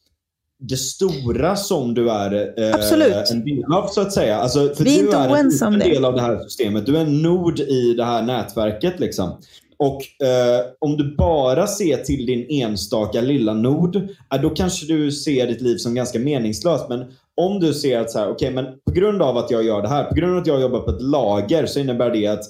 det 0.60 0.76
stora 0.76 1.56
som 1.56 1.94
du 1.94 2.10
är 2.10 2.34
eh, 2.60 3.32
en 3.32 3.44
del 3.44 3.72
av 3.72 3.88
så 3.88 4.00
att 4.00 4.12
säga. 4.12 4.36
Alltså, 4.36 4.74
för 4.74 4.84
vi 4.84 4.98
är 4.98 5.02
du 5.02 5.40
inte 5.40 5.64
är 5.64 5.66
en 5.66 5.78
del 5.78 6.04
av 6.04 6.14
det 6.14 6.20
här 6.20 6.42
systemet. 6.42 6.86
Du 6.86 6.96
är 6.96 7.00
en 7.00 7.22
nod 7.22 7.60
i 7.60 7.94
det 7.94 8.04
här 8.04 8.22
nätverket. 8.22 9.00
Liksom. 9.00 9.40
Och 9.76 10.26
eh, 10.26 10.66
om 10.78 10.96
du 10.96 11.16
bara 11.16 11.66
ser 11.66 11.96
till 11.96 12.26
din 12.26 12.46
enstaka 12.50 13.20
lilla 13.20 13.54
nod, 13.54 13.96
eh, 13.96 14.40
då 14.42 14.50
kanske 14.50 14.86
du 14.86 15.12
ser 15.12 15.46
ditt 15.46 15.60
liv 15.60 15.76
som 15.76 15.94
ganska 15.94 16.18
meningslöst. 16.18 16.88
Men 16.88 17.04
om 17.34 17.60
du 17.60 17.74
ser 17.74 18.00
att 18.00 18.10
så 18.10 18.18
här, 18.18 18.30
okay, 18.30 18.50
men 18.50 18.66
på 18.86 18.92
grund 18.92 19.22
av 19.22 19.36
att 19.36 19.50
jag 19.50 19.64
gör 19.64 19.82
det 19.82 19.88
här, 19.88 20.04
på 20.04 20.14
grund 20.14 20.32
av 20.32 20.38
att 20.38 20.46
jag 20.46 20.60
jobbar 20.60 20.80
på 20.80 20.90
ett 20.90 21.02
lager 21.02 21.66
så 21.66 21.80
innebär 21.80 22.10
det 22.10 22.26
att 22.26 22.44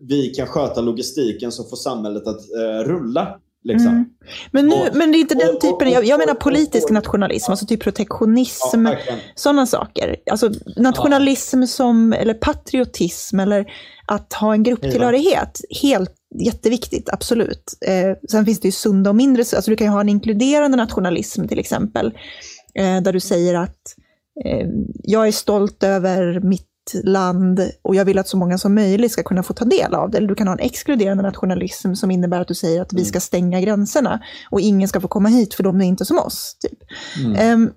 vi 0.00 0.26
kan 0.36 0.46
sköta 0.46 0.80
logistiken 0.80 1.52
som 1.52 1.68
får 1.68 1.76
samhället 1.76 2.26
att 2.26 2.40
eh, 2.54 2.84
rulla. 2.84 3.40
Liksom. 3.66 3.88
Mm. 3.88 4.04
Men, 4.50 4.66
nu, 4.66 4.74
och, 4.74 4.96
men 4.96 5.12
det 5.12 5.18
är 5.18 5.20
inte 5.20 5.34
den 5.34 5.58
typen, 5.58 5.90
jag, 5.90 6.04
jag 6.04 6.18
menar 6.18 6.34
politisk 6.34 6.90
nationalism, 6.90 7.50
alltså 7.50 7.66
typ 7.66 7.80
protektionism, 7.80 8.86
ja, 8.86 8.96
sådana 9.34 9.66
saker. 9.66 10.16
Alltså 10.30 10.50
nationalism 10.76 11.60
ja. 11.60 11.66
som, 11.66 12.12
eller 12.12 12.34
patriotism, 12.34 13.40
eller 13.40 13.72
att 14.06 14.32
ha 14.32 14.52
en 14.52 14.62
grupptillhörighet. 14.62 15.60
Helt 15.82 16.14
jätteviktigt, 16.38 17.08
absolut. 17.12 17.72
Eh, 17.86 18.16
sen 18.30 18.44
finns 18.44 18.60
det 18.60 18.68
ju 18.68 18.72
sunda 18.72 19.10
och 19.10 19.16
mindre, 19.16 19.40
alltså 19.40 19.70
du 19.70 19.76
kan 19.76 19.86
ju 19.86 19.92
ha 19.92 20.00
en 20.00 20.08
inkluderande 20.08 20.76
nationalism 20.76 21.46
till 21.46 21.58
exempel, 21.58 22.06
eh, 22.74 23.00
där 23.02 23.12
du 23.12 23.20
säger 23.20 23.54
att 23.54 23.94
eh, 24.44 24.68
jag 25.02 25.28
är 25.28 25.32
stolt 25.32 25.82
över 25.82 26.40
mitt 26.40 26.68
land 27.04 27.70
och 27.82 27.94
jag 27.94 28.04
vill 28.04 28.18
att 28.18 28.28
så 28.28 28.36
många 28.36 28.58
som 28.58 28.74
möjligt 28.74 29.12
ska 29.12 29.22
kunna 29.22 29.42
få 29.42 29.52
ta 29.52 29.64
del 29.64 29.94
av 29.94 30.10
det. 30.10 30.18
Eller 30.18 30.28
du 30.28 30.34
kan 30.34 30.46
ha 30.46 30.54
en 30.54 30.60
exkluderande 30.60 31.22
nationalism 31.22 31.94
som 31.94 32.10
innebär 32.10 32.40
att 32.40 32.48
du 32.48 32.54
säger 32.54 32.82
att 32.82 32.92
vi 32.92 33.04
ska 33.04 33.20
stänga 33.20 33.60
gränserna 33.60 34.20
och 34.50 34.60
ingen 34.60 34.88
ska 34.88 35.00
få 35.00 35.08
komma 35.08 35.28
hit 35.28 35.54
för 35.54 35.62
de 35.62 35.80
är 35.80 35.84
inte 35.84 36.04
som 36.04 36.18
oss. 36.18 36.56
Typ. 36.60 36.78
Mm. 37.24 37.52
Um, 37.52 37.72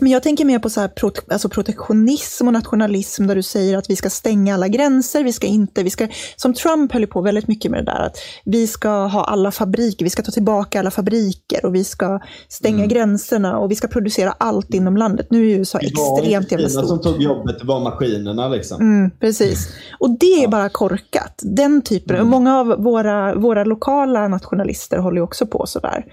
men 0.00 0.10
jag 0.12 0.22
tänker 0.22 0.44
mer 0.44 0.58
på 0.58 0.70
så 0.70 0.80
här 0.80 0.88
prote 0.88 1.20
alltså 1.28 1.48
protektionism 1.48 2.46
och 2.46 2.52
nationalism 2.52 3.26
där 3.26 3.34
du 3.34 3.42
säger 3.42 3.78
att 3.78 3.90
vi 3.90 3.96
ska 3.96 4.10
stänga 4.10 4.54
alla 4.54 4.68
gränser, 4.68 5.24
vi 5.24 5.32
ska 5.32 5.46
inte, 5.46 5.82
vi 5.82 5.90
ska, 5.90 6.08
som 6.36 6.54
Trump 6.54 6.92
höll 6.92 7.06
på 7.06 7.20
väldigt 7.20 7.48
mycket 7.48 7.70
med 7.70 7.84
det 7.84 7.92
där, 7.92 8.00
att 8.00 8.16
vi 8.44 8.66
ska 8.66 8.88
ha 8.88 9.24
alla 9.24 9.50
fabriker, 9.50 10.04
vi 10.04 10.10
ska 10.10 10.22
ta 10.22 10.32
tillbaka 10.32 10.80
alla 10.80 10.90
fabriker 10.90 11.64
och 11.66 11.74
vi 11.74 11.84
ska 11.84 12.20
stänga 12.48 12.76
mm. 12.76 12.88
gränserna 12.88 13.58
och 13.58 13.70
vi 13.70 13.74
ska 13.74 13.88
producera 13.88 14.32
allt 14.38 14.74
inom 14.74 14.96
landet. 14.96 15.26
Nu 15.30 15.50
är 15.50 15.58
USA 15.58 15.78
extremt 15.78 16.52
jävla 16.52 16.68
stort. 16.68 16.88
som 16.88 17.00
tog 17.00 17.22
jobbet, 17.22 17.58
det 17.58 17.66
var 17.66 17.80
maskinerna 17.80 18.45
liksom. 18.48 18.80
Mm, 18.80 19.10
precis. 19.20 19.68
Och 19.98 20.18
det 20.18 20.26
är 20.26 20.42
ja. 20.42 20.48
bara 20.48 20.68
korkat. 20.68 21.42
Den 21.42 21.82
typen, 21.82 22.16
mm. 22.16 22.28
många 22.28 22.58
av 22.58 22.66
våra, 22.66 23.34
våra 23.34 23.64
lokala 23.64 24.28
nationalister 24.28 24.98
håller 24.98 25.16
ju 25.16 25.22
också 25.22 25.46
på 25.46 25.66
sådär. 25.66 26.04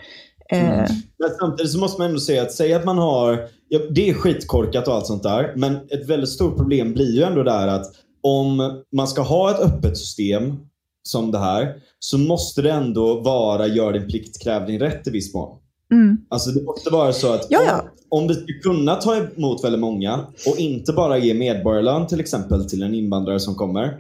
Mm. 0.49 0.65
Eh. 0.65 0.89
Men 1.19 1.29
samtidigt 1.39 1.71
så 1.71 1.79
måste 1.79 2.01
man 2.01 2.07
ändå 2.07 2.19
säga 2.19 2.41
att, 2.41 2.51
säga 2.51 2.77
att 2.77 2.85
man 2.85 2.97
har, 2.97 3.47
ja, 3.67 3.79
det 3.89 4.09
är 4.09 4.13
skitkorkat 4.13 4.87
och 4.87 4.93
allt 4.93 5.07
sånt 5.07 5.23
där, 5.23 5.53
men 5.55 5.75
ett 5.75 6.09
väldigt 6.09 6.29
stort 6.29 6.57
problem 6.57 6.93
blir 6.93 7.15
ju 7.15 7.23
ändå 7.23 7.43
där 7.43 7.67
att 7.67 7.85
om 8.23 8.81
man 8.95 9.07
ska 9.07 9.21
ha 9.21 9.51
ett 9.51 9.59
öppet 9.59 9.97
system 9.97 10.57
som 11.03 11.31
det 11.31 11.39
här, 11.39 11.75
så 11.99 12.17
måste 12.17 12.61
det 12.61 12.71
ändå 12.71 13.19
vara 13.21 13.67
gör 13.67 13.93
din 13.93 14.07
plikt, 14.07 14.43
kräv 14.43 14.65
din 14.65 14.79
rätt 14.79 15.07
i 15.07 15.11
viss 15.11 15.33
mån. 15.33 15.59
Mm. 15.93 16.17
Alltså 16.29 16.49
det 16.51 16.63
måste 16.63 16.89
vara 16.89 17.13
så 17.13 17.33
att. 17.33 17.51
Om, 17.51 18.21
om 18.21 18.27
vi 18.27 18.33
ska 18.33 18.45
kunna 18.63 18.95
ta 18.95 19.15
emot 19.15 19.63
väldigt 19.63 19.81
många 19.81 20.19
och 20.47 20.57
inte 20.57 20.93
bara 20.93 21.17
ge 21.17 21.33
medborgarlön 21.33 22.07
till 22.07 22.19
exempel 22.19 22.69
till 22.69 22.83
en 22.83 22.93
invandrare 22.95 23.39
som 23.39 23.55
kommer, 23.55 23.97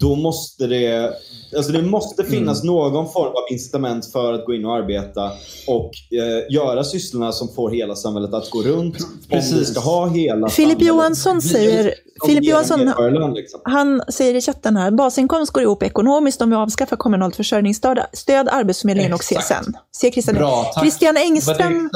då 0.00 0.16
måste 0.16 0.66
det, 0.66 1.12
alltså 1.56 1.72
det 1.72 1.82
måste 1.82 2.24
finnas 2.24 2.62
mm. 2.62 2.74
någon 2.74 3.12
form 3.12 3.28
av 3.28 3.52
incitament 3.52 4.12
för 4.12 4.32
att 4.32 4.44
gå 4.44 4.54
in 4.54 4.64
och 4.64 4.74
arbeta 4.76 5.30
och 5.66 5.90
eh, 6.12 6.54
göra 6.54 6.84
sysslorna 6.84 7.32
som 7.32 7.48
får 7.48 7.70
hela 7.70 7.94
samhället 7.94 8.34
att 8.34 8.50
gå 8.50 8.62
runt. 8.62 8.96
Precis. 9.28 9.52
Om 9.52 9.58
vi 9.58 9.64
ska 9.64 9.80
ha 9.80 10.06
hela 10.06 10.48
Filip 10.48 10.82
Johansson 10.82 11.42
säger, 11.42 11.94
Filip 12.26 12.44
Johansson, 12.44 12.80
liksom. 13.34 13.60
han 13.64 14.02
säger 14.08 14.34
i 14.34 14.40
chatten 14.40 14.76
här, 14.76 14.90
basinkomst 14.90 15.52
går 15.52 15.62
ihop 15.62 15.82
ekonomiskt 15.82 16.42
om 16.42 16.50
vi 16.50 16.56
avskaffar 16.56 16.96
kommunalt 16.96 17.36
försörjningsstöd, 17.36 17.98
stöd, 18.12 18.48
Arbetsförmedlingen 18.48 19.12
och 19.12 19.20
CSN. 19.20 19.76
Se 19.92 20.12
Christian, 20.12 20.36
Bra, 20.36 20.72
Christian 20.80 21.16
Engström 21.16 21.90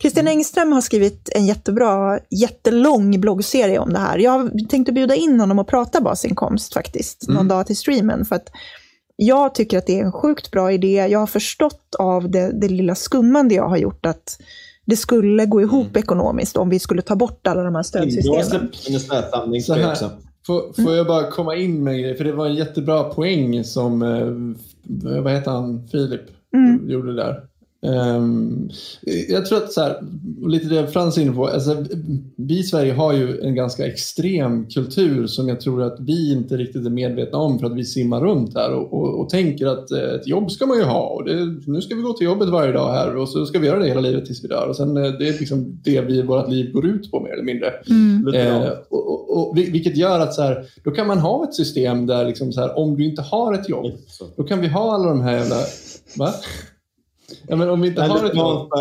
Christian 0.00 0.28
Engström 0.28 0.72
har 0.72 0.80
skrivit 0.80 1.28
en 1.34 1.46
jättebra, 1.46 2.18
jättelång 2.30 3.20
bloggserie 3.20 3.78
om 3.78 3.92
det 3.92 3.98
här. 3.98 4.18
Jag 4.18 4.50
tänkte 4.68 4.92
bjuda 4.92 5.14
in 5.14 5.40
honom 5.40 5.58
och 5.58 5.68
prata 5.68 6.00
basinkomst 6.00 6.74
faktiskt, 6.74 7.28
någon 7.28 7.36
mm. 7.36 7.48
dag 7.48 7.66
till 7.66 7.76
streamen. 7.76 8.24
För 8.24 8.36
att 8.36 8.48
jag 9.16 9.54
tycker 9.54 9.78
att 9.78 9.86
det 9.86 10.00
är 10.00 10.04
en 10.04 10.12
sjukt 10.12 10.50
bra 10.50 10.72
idé. 10.72 11.06
Jag 11.10 11.18
har 11.18 11.26
förstått 11.26 11.94
av 11.98 12.30
det, 12.30 12.60
det 12.60 12.68
lilla 12.68 12.94
skummande 12.94 13.54
jag 13.54 13.68
har 13.68 13.76
gjort 13.76 14.06
att 14.06 14.38
det 14.84 14.96
skulle 14.96 15.46
gå 15.46 15.62
ihop 15.62 15.86
mm. 15.86 15.98
ekonomiskt 15.98 16.56
om 16.56 16.68
vi 16.68 16.78
skulle 16.78 17.02
ta 17.02 17.16
bort 17.16 17.46
alla 17.46 17.62
de 17.62 17.74
här 17.74 17.82
stödsystemen. 17.82 18.44
Så 18.44 19.74
här, 19.74 20.10
får, 20.46 20.82
får 20.82 20.94
jag 20.94 21.06
bara 21.06 21.30
komma 21.30 21.56
in 21.56 21.84
med 21.84 21.94
en 21.94 22.02
grej? 22.02 22.16
För 22.16 22.24
det 22.24 22.32
var 22.32 22.46
en 22.46 22.54
jättebra 22.54 23.04
poäng 23.04 23.64
som, 23.64 24.02
eh, 24.02 25.22
vad 25.22 25.32
heter 25.32 25.50
han, 25.50 25.88
Filip 25.88 26.20
mm. 26.54 26.90
gjorde 26.90 27.16
där. 27.16 27.42
Um, 27.82 28.70
jag 29.28 29.46
tror 29.46 29.58
att 29.58 29.72
så 29.72 29.80
här, 29.80 30.02
lite 30.46 30.68
det 30.68 30.86
Frans 30.86 31.18
är 31.18 31.22
inne 31.22 31.32
på, 31.32 31.46
alltså, 31.46 31.84
vi 32.36 32.58
i 32.58 32.62
Sverige 32.62 32.92
har 32.92 33.12
ju 33.12 33.40
en 33.40 33.54
ganska 33.54 33.86
extrem 33.86 34.66
kultur 34.66 35.26
som 35.26 35.48
jag 35.48 35.60
tror 35.60 35.82
att 35.82 36.00
vi 36.00 36.32
inte 36.32 36.56
riktigt 36.56 36.86
är 36.86 36.90
medvetna 36.90 37.38
om 37.38 37.58
för 37.58 37.66
att 37.66 37.76
vi 37.76 37.84
simmar 37.84 38.20
runt 38.20 38.54
här 38.54 38.74
och, 38.74 38.92
och, 38.92 39.20
och 39.20 39.28
tänker 39.28 39.66
att 39.66 39.90
eh, 39.90 39.98
ett 39.98 40.28
jobb 40.28 40.50
ska 40.50 40.66
man 40.66 40.78
ju 40.78 40.84
ha 40.84 41.06
och 41.06 41.24
det, 41.24 41.34
nu 41.66 41.80
ska 41.80 41.94
vi 41.94 42.02
gå 42.02 42.12
till 42.12 42.24
jobbet 42.24 42.48
varje 42.48 42.72
dag 42.72 42.92
här 42.92 43.16
och 43.16 43.28
så 43.28 43.46
ska 43.46 43.58
vi 43.58 43.66
göra 43.66 43.78
det 43.78 43.88
hela 43.88 44.00
livet 44.00 44.26
tills 44.26 44.44
vi 44.44 44.48
dör 44.48 44.68
och 44.68 44.76
sen 44.76 44.96
eh, 44.96 45.12
det 45.12 45.28
är 45.28 45.38
liksom 45.38 45.80
det 45.84 46.00
vi, 46.00 46.22
vårt 46.22 46.48
liv 46.48 46.72
går 46.72 46.86
ut 46.86 47.10
på 47.10 47.20
mer 47.20 47.32
eller 47.32 47.44
mindre. 47.44 47.72
Mm. 47.88 48.34
Eh, 48.34 48.68
och, 48.88 49.36
och, 49.36 49.58
vilket 49.58 49.96
gör 49.96 50.20
att 50.20 50.34
så 50.34 50.42
här, 50.42 50.66
då 50.84 50.90
kan 50.90 51.06
man 51.06 51.18
ha 51.18 51.44
ett 51.44 51.54
system 51.54 52.06
där 52.06 52.26
liksom 52.26 52.52
så 52.52 52.60
här, 52.60 52.78
om 52.78 52.96
du 52.96 53.04
inte 53.04 53.22
har 53.22 53.54
ett 53.54 53.68
jobb, 53.68 53.92
då 54.36 54.44
kan 54.44 54.60
vi 54.60 54.68
ha 54.68 54.94
alla 54.94 55.08
de 55.08 55.20
här 55.20 55.32
jävla... 55.32 55.56
Va? 56.16 56.32
Ja, 57.46 57.56
men 57.56 57.70
om 57.70 57.80
vi 57.80 57.88
inte 57.88 58.02
har 58.02 58.24
ett 58.24 58.36
jobb... 58.36 58.70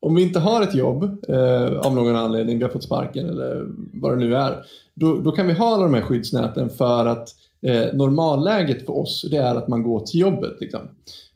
om 0.00 0.14
vi 0.14 0.22
inte 0.22 0.38
har 0.38 0.62
ett 0.62 0.74
jobb 0.74 1.24
eh, 1.28 1.78
av 1.78 1.94
någon 1.94 2.16
anledning, 2.16 2.58
vi 2.58 2.64
har 2.64 2.70
fått 2.70 2.84
sparken 2.84 3.28
eller 3.28 3.66
vad 3.92 4.12
det 4.12 4.16
nu 4.16 4.36
är, 4.36 4.64
då, 4.94 5.16
då 5.16 5.32
kan 5.32 5.46
vi 5.46 5.52
ha 5.52 5.74
alla 5.74 5.84
de 5.84 5.94
här 5.94 6.02
skyddsnäten 6.02 6.70
för 6.70 7.06
att 7.06 7.28
eh, 7.62 7.94
normalläget 7.94 8.86
för 8.86 8.98
oss 8.98 9.26
det 9.30 9.36
är 9.36 9.54
att 9.54 9.68
man 9.68 9.82
går 9.82 10.00
till 10.00 10.20
jobbet. 10.20 10.56
Liksom. 10.60 10.80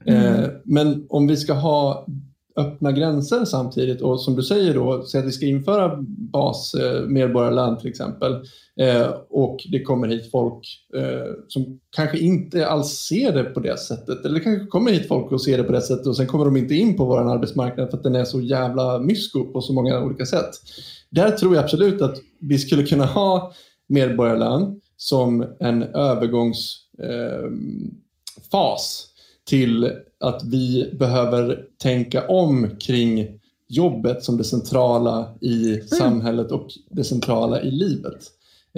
Mm. 0.07 0.25
Eh, 0.25 0.51
men 0.65 1.07
om 1.09 1.27
vi 1.27 1.37
ska 1.37 1.53
ha 1.53 2.07
öppna 2.57 2.93
gränser 2.93 3.45
samtidigt 3.45 4.01
och 4.01 4.21
som 4.21 4.37
du 4.37 4.43
säger 4.43 4.75
då, 4.75 5.03
säg 5.03 5.21
att 5.21 5.27
vi 5.27 5.33
ska 5.33 5.47
införa 5.47 5.97
bas 6.33 6.75
eh, 6.75 7.77
till 7.81 7.91
exempel 7.91 8.33
eh, 8.81 9.07
och 9.31 9.57
det 9.73 9.83
kommer 9.83 10.09
hit 10.09 10.31
folk 10.31 10.67
eh, 10.97 11.33
som 11.49 11.81
kanske 11.97 12.19
inte 12.19 12.67
alls 12.67 12.89
ser 12.89 13.33
det 13.33 13.45
på 13.45 13.61
det 13.61 13.79
sättet 13.79 14.25
eller 14.25 14.35
det 14.35 14.45
kanske 14.45 14.67
kommer 14.67 14.93
hit 14.93 15.09
folk 15.09 15.33
och 15.33 15.43
ser 15.43 15.59
det 15.59 15.65
på 15.65 15.73
det 15.73 15.83
sättet 15.83 16.07
och 16.07 16.17
sen 16.17 16.27
kommer 16.27 16.45
de 16.45 16.57
inte 16.57 16.75
in 16.75 16.97
på 16.97 17.05
vår 17.05 17.33
arbetsmarknad 17.33 17.91
för 17.91 17.97
att 17.97 18.03
den 18.03 18.15
är 18.15 18.25
så 18.25 18.41
jävla 18.41 18.99
mysko 18.99 19.45
på 19.45 19.61
så 19.61 19.73
många 19.73 20.05
olika 20.05 20.27
sätt. 20.27 20.51
Där 21.11 21.31
tror 21.31 21.55
jag 21.55 21.65
absolut 21.65 22.03
att 22.03 22.17
vi 22.41 22.59
skulle 22.59 22.83
kunna 22.83 23.07
ha 23.07 23.53
medborgarlön 23.89 24.81
som 24.97 25.47
en 25.61 25.83
övergångsfas 25.83 26.79
eh, 27.03 27.49
till 29.49 29.93
att 30.21 30.43
vi 30.45 30.95
behöver 30.99 31.61
tänka 31.83 32.29
om 32.29 32.71
kring 32.81 33.41
jobbet 33.69 34.25
som 34.25 34.37
det 34.37 34.45
centrala 34.45 35.35
i 35.41 35.75
mm. 35.75 35.87
samhället 35.87 36.53
och 36.53 36.69
det 36.91 37.05
centrala 37.05 37.61
i 37.61 37.71
livet. 37.71 38.23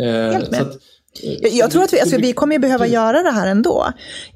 Eh, 0.00 0.36
att, 0.36 0.52
eh, 0.52 1.56
jag 1.56 1.70
tror 1.70 1.82
att 1.82 1.92
vi, 1.92 2.00
alltså, 2.00 2.16
vi 2.16 2.32
kommer 2.32 2.58
behöva 2.58 2.86
göra 2.86 3.22
det 3.22 3.30
här 3.30 3.46
ändå. 3.46 3.86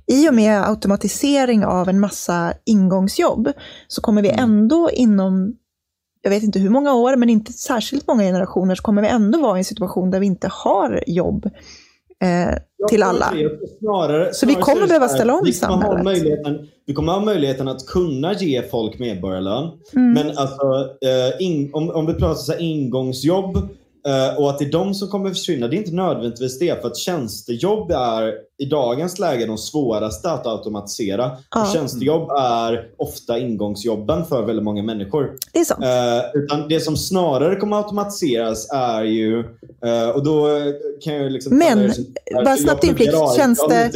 I 0.07 0.29
och 0.29 0.35
med 0.35 0.69
automatisering 0.69 1.65
av 1.65 1.89
en 1.89 2.01
massa 2.01 2.53
ingångsjobb 2.65 3.53
så 3.89 4.01
kommer 4.01 4.23
vi 4.23 4.29
mm. 4.29 4.45
ändå 4.45 4.91
inom, 4.93 5.57
jag 6.23 6.31
vet 6.31 6.43
inte 6.43 6.59
hur 6.59 6.71
många 6.71 6.95
år, 6.95 7.17
men 7.17 7.31
inte 7.31 7.53
särskilt 7.53 8.07
många 8.07 8.23
generationer, 8.23 8.75
så 8.75 8.83
kommer 8.83 9.03
vi 9.03 9.09
ändå 9.09 9.41
vara 9.41 9.57
i 9.57 9.61
en 9.61 9.65
situation 9.65 10.11
där 10.11 10.21
vi 10.21 10.27
inte 10.27 10.49
har 10.51 11.05
jobb 11.07 11.47
eh, 12.23 12.55
till 12.89 13.03
alla. 13.03 13.33
Snarare, 13.79 14.35
så 14.35 14.47
vi 14.47 14.55
kommer 14.55 14.87
behöva 14.87 15.09
ställa 15.09 15.35
om 15.35 15.45
vi 15.45 15.53
samhället. 15.53 16.61
vi 16.87 16.95
kommer 16.95 17.13
ha 17.13 17.21
möjligheten 17.21 17.69
att 17.69 17.87
kunna 17.87 18.35
ge 18.35 18.63
folk 18.63 18.99
medborgarlön. 18.99 19.71
Mm. 19.93 20.13
Men 20.13 20.39
alltså, 20.39 20.65
eh, 21.01 21.47
in, 21.47 21.71
om, 21.73 21.91
om 21.91 22.07
vi 22.07 22.15
pratar 22.15 22.35
så 22.35 22.59
ingångsjobb 22.59 23.69
Uh, 24.09 24.41
och 24.41 24.51
att 24.51 24.59
det 24.59 24.65
är 24.65 24.73
de 24.73 24.95
som 24.95 25.09
kommer 25.09 25.31
försvinna, 25.31 25.69
det 25.69 25.77
är 25.77 25.79
inte 25.79 25.95
nödvändigtvis 25.95 26.59
det. 26.59 26.81
För 26.81 26.89
att 26.89 26.97
tjänstejobb 26.97 27.91
är 27.91 28.35
i 28.61 28.65
dagens 28.65 29.19
läge 29.19 29.47
de 29.47 29.59
svåraste 29.59 30.31
att 30.31 30.47
automatisera. 30.47 31.31
Ja. 31.51 31.63
Och 31.63 31.73
tjänstejobb 31.73 32.31
är 32.31 32.89
ofta 32.97 33.39
ingångsjobben 33.39 34.25
för 34.25 34.43
väldigt 34.43 34.65
många 34.65 34.83
människor. 34.83 35.33
Det 35.53 35.59
är 35.61 35.65
sant. 35.65 35.85
Uh, 35.85 36.43
utan 36.43 36.69
det 36.69 36.81
som 36.81 36.97
snarare 36.97 37.57
kommer 37.57 37.77
automatiseras 37.77 38.71
är 38.73 39.03
ju, 39.03 39.39
uh, 39.39 40.09
och 40.15 40.25
då 40.25 40.49
kan 41.05 41.15
jag 41.15 41.33
liksom... 41.33 41.59
Men, 41.59 41.93
bara 42.45 42.57
snabbt 42.57 42.85
inflik, 42.85 43.11
tjänste... 43.37 43.91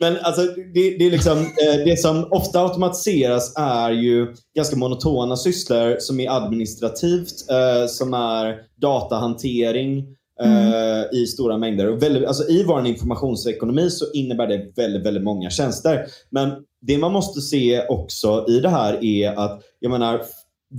Men 0.00 0.16
alltså, 0.22 0.42
det, 0.74 0.98
det, 0.98 1.06
är 1.06 1.10
liksom, 1.10 1.46
det 1.84 2.00
som 2.00 2.28
ofta 2.30 2.60
automatiseras 2.60 3.52
är 3.56 3.90
ju 3.90 4.34
ganska 4.56 4.76
monotona 4.76 5.36
sysslor 5.36 5.96
som 5.98 6.20
är 6.20 6.30
administrativt, 6.30 7.34
som 7.88 8.14
är 8.14 8.56
datahantering, 8.80 10.04
Mm. 10.40 10.72
Eh, 10.72 11.04
i 11.12 11.26
stora 11.26 11.58
mängder. 11.58 11.86
Och 11.86 12.02
väldigt, 12.02 12.24
alltså 12.24 12.48
I 12.48 12.64
vår 12.64 12.86
informationsekonomi 12.86 13.90
så 13.90 14.12
innebär 14.12 14.46
det 14.46 14.72
väldigt, 14.76 15.06
väldigt 15.06 15.22
många 15.22 15.50
tjänster. 15.50 16.06
Men 16.30 16.50
det 16.80 16.98
man 16.98 17.12
måste 17.12 17.40
se 17.40 17.86
också 17.86 18.46
i 18.48 18.60
det 18.60 18.68
här 18.68 19.04
är 19.04 19.38
att 19.38 19.62
jag 19.80 19.90
menar, 19.90 20.22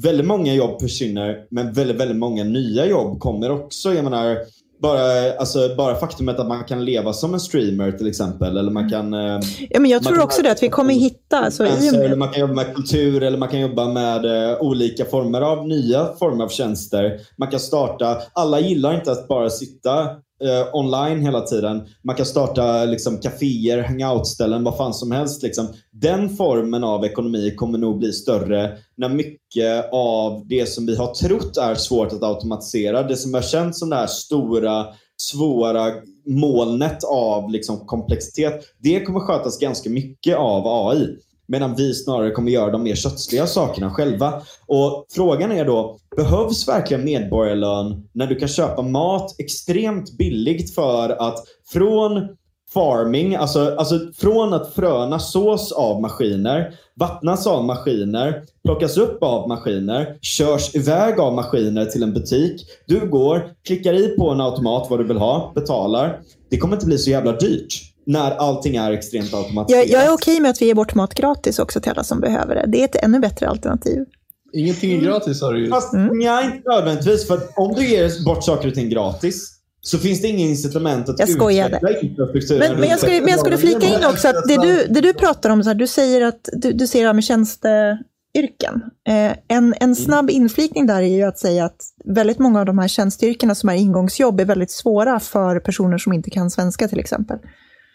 väldigt 0.04 0.26
många 0.26 0.54
jobb 0.54 0.82
försvinner, 0.82 1.46
men 1.52 1.74
väldigt, 1.74 1.98
väldigt 1.98 2.18
många 2.18 2.44
nya 2.44 2.86
jobb 2.86 3.20
kommer 3.20 3.52
också. 3.52 3.94
Jag 3.94 4.04
menar, 4.04 4.38
bara, 4.82 5.34
alltså, 5.40 5.76
bara 5.78 5.96
faktumet 5.96 6.40
att 6.40 6.48
man 6.48 6.64
kan 6.64 6.86
leva 6.86 7.14
som 7.14 7.34
en 7.34 7.40
streamer 7.40 7.92
till 7.92 8.08
exempel. 8.08 8.58
Eller 8.58 8.72
man 8.72 8.90
kan, 8.90 9.14
eh, 9.14 9.40
ja, 9.70 9.80
men 9.80 9.92
jag 9.92 10.04
tror 10.04 10.22
också 10.22 10.42
det, 10.42 10.52
att 10.52 10.64
vi 10.64 10.70
kommer 10.70 10.94
hitta... 10.94 11.38
Alltså, 11.38 11.64
med... 11.64 11.94
Eller 11.94 12.16
man 12.16 12.30
kan 12.30 12.42
jobba 12.42 12.54
med 12.54 12.76
kultur 12.76 13.24
eller 13.24 13.38
man 13.38 13.50
kan 13.50 13.60
jobba 13.60 13.88
med 13.88 14.26
uh, 14.26 14.62
olika 14.62 15.06
former 15.06 15.42
av 15.42 15.68
nya 15.68 16.08
former 16.20 16.44
av 16.44 16.50
tjänster. 16.50 17.20
Man 17.38 17.52
kan 17.52 17.60
starta, 17.60 18.18
alla 18.34 18.60
gillar 18.60 18.96
inte 18.96 19.12
att 19.12 19.28
bara 19.28 19.50
sitta 19.50 20.08
eh, 20.46 20.76
online 20.76 21.22
hela 21.22 21.42
tiden. 21.42 21.88
Man 22.04 22.16
kan 22.16 22.26
starta 22.26 22.86
liksom, 22.86 23.18
kaféer, 23.18 23.84
hangoutställen, 23.84 24.64
vad 24.64 24.78
fan 24.78 24.94
som 24.94 25.12
helst. 25.12 25.44
Liksom. 25.44 25.68
Den 25.92 26.30
formen 26.30 26.84
av 26.84 27.06
ekonomi 27.06 27.56
kommer 27.56 27.78
nog 27.78 28.00
bli 28.00 28.12
större 28.12 28.78
när 28.98 29.10
mycket 29.10 29.90
av 29.92 30.48
det 30.48 30.70
som 30.70 30.86
vi 30.86 30.96
har 30.96 31.14
trott 31.14 31.58
är 31.58 31.76
svårt 31.76 32.14
att 32.14 32.24
automatisera, 32.24 33.04
det 33.04 33.18
som 33.18 33.34
har 33.34 33.42
känts 33.42 33.80
som 33.80 33.90
det 33.90 33.96
här 33.96 34.08
stora, 34.08 34.86
svåra 35.18 35.92
molnet 36.26 37.04
av 37.04 37.52
liksom, 37.52 37.78
komplexitet, 37.86 38.62
det 38.80 39.00
kommer 39.00 39.20
skötas 39.20 39.60
ganska 39.60 39.90
mycket 39.90 40.38
av 40.38 40.88
AI. 40.88 41.18
Medan 41.48 41.76
vi 41.76 41.94
snarare 41.94 42.32
kommer 42.32 42.52
göra 42.52 42.72
de 42.72 42.84
mer 42.84 42.96
köttsliga 42.96 43.48
sakerna 43.48 43.92
själva. 43.92 44.42
Och 44.68 45.06
Frågan 45.10 45.52
är 45.52 45.66
då, 45.66 45.98
behövs 46.16 46.68
verkligen 46.68 47.06
medborgarlön 47.06 48.08
när 48.14 48.28
du 48.28 48.36
kan 48.36 48.48
köpa 48.48 48.82
mat 48.82 49.36
extremt 49.40 50.18
billigt 50.18 50.76
för 50.76 51.10
att 51.10 51.38
från 51.74 52.28
farming, 52.74 53.36
alltså, 53.36 53.76
alltså 53.78 54.00
från 54.18 54.54
att 54.54 54.74
fröna 54.74 55.20
sås 55.20 55.72
av 55.72 56.02
maskiner, 56.02 56.74
vattnas 56.96 57.48
av 57.48 57.66
maskiner, 57.66 58.44
plockas 58.64 58.98
upp 58.98 59.24
av 59.24 59.48
maskiner, 59.48 60.18
körs 60.22 60.76
iväg 60.76 61.20
av 61.20 61.34
maskiner 61.34 61.86
till 61.86 62.04
en 62.04 62.14
butik. 62.14 62.66
Du 62.88 63.10
går, 63.10 63.50
klickar 63.66 63.94
i 63.94 64.08
på 64.18 64.30
en 64.30 64.42
automat 64.42 64.88
vad 64.90 65.00
du 65.00 65.04
vill 65.04 65.18
ha, 65.18 65.52
betalar. 65.56 66.20
Det 66.50 66.58
kommer 66.58 66.76
inte 66.76 66.86
bli 66.86 66.98
så 66.98 67.10
jävla 67.10 67.32
dyrt 67.32 67.95
när 68.06 68.32
allting 68.32 68.76
är 68.76 68.92
extremt 68.92 69.34
automatiserat. 69.34 69.90
Jag, 69.90 70.02
jag 70.02 70.08
är 70.10 70.14
okej 70.14 70.40
med 70.40 70.52
att 70.52 70.62
vi 70.62 70.66
ger 70.66 70.74
bort 70.74 70.96
mat 70.96 71.14
gratis 71.14 71.60
också 71.60 71.82
till 71.82 71.92
alla 71.92 72.04
som 72.04 72.20
behöver 72.20 72.56
det. 72.56 72.66
Det 72.68 72.82
är 72.82 72.86
ett 72.86 73.04
ännu 73.04 73.20
bättre 73.20 73.48
alternativ. 73.48 74.06
Ingenting 74.54 74.92
är 74.94 75.02
gratis 75.02 75.42
har 75.42 75.54
du 75.54 75.60
ju. 75.60 75.70
Fast 75.70 75.94
mm. 75.94 76.20
nej, 76.20 76.46
inte 76.46 76.70
nödvändigtvis. 76.70 77.28
För 77.28 77.40
om 77.56 77.74
du 77.74 77.88
ger 77.88 78.26
bort 78.26 78.44
saker 78.44 78.68
och 78.68 78.74
ting 78.74 78.90
gratis 78.90 79.52
så 79.82 79.98
finns 79.98 80.22
det 80.22 80.28
ingen 80.28 80.50
incitament 80.50 81.10
att 81.10 81.20
jag 81.20 81.30
utveckla 81.30 82.00
infrastrukturen. 82.02 82.60
Men, 82.60 82.80
men, 82.80 82.90
jag 82.90 83.00
skulle, 83.00 83.20
men 83.22 83.30
jag 83.30 83.40
skulle 83.40 83.58
flika 83.58 83.88
in 83.88 84.06
också 84.06 84.28
att 84.28 84.48
det 84.48 84.58
du, 84.58 84.86
det 84.90 85.02
du 85.02 85.14
pratar 85.14 85.50
om, 85.50 85.64
så 85.64 85.70
här, 85.70 85.76
du 85.76 85.88
säger 85.88 86.22
att 86.22 86.50
du, 86.54 86.74
du 86.74 86.88
ser 86.88 87.00
det 87.00 87.06
här 87.06 87.14
med 87.14 87.24
tjänste, 87.24 87.98
tjänsteyrken. 88.36 88.82
Eh, 89.08 89.38
en, 89.58 89.74
en 89.74 89.74
mm. 89.82 89.96
snabb 89.96 90.30
inflikning 90.30 90.88
där 90.88 91.02
är 91.02 91.16
ju 91.16 91.24
att 91.24 91.40
säga 91.40 91.66
att 91.66 91.82
väldigt 92.06 92.40
många 92.40 92.60
av 92.60 92.66
de 92.66 92.80
här 92.80 92.88
tjänsteyrkena 92.88 93.56
som 93.56 93.70
är 93.70 93.76
ingångsjobb 93.76 94.40
är 94.40 94.46
väldigt 94.46 94.72
svåra 94.72 95.20
för 95.20 95.60
personer 95.60 95.98
som 95.98 96.14
inte 96.14 96.30
kan 96.30 96.52
svenska 96.52 96.88
till 96.88 97.00
exempel. 97.00 97.38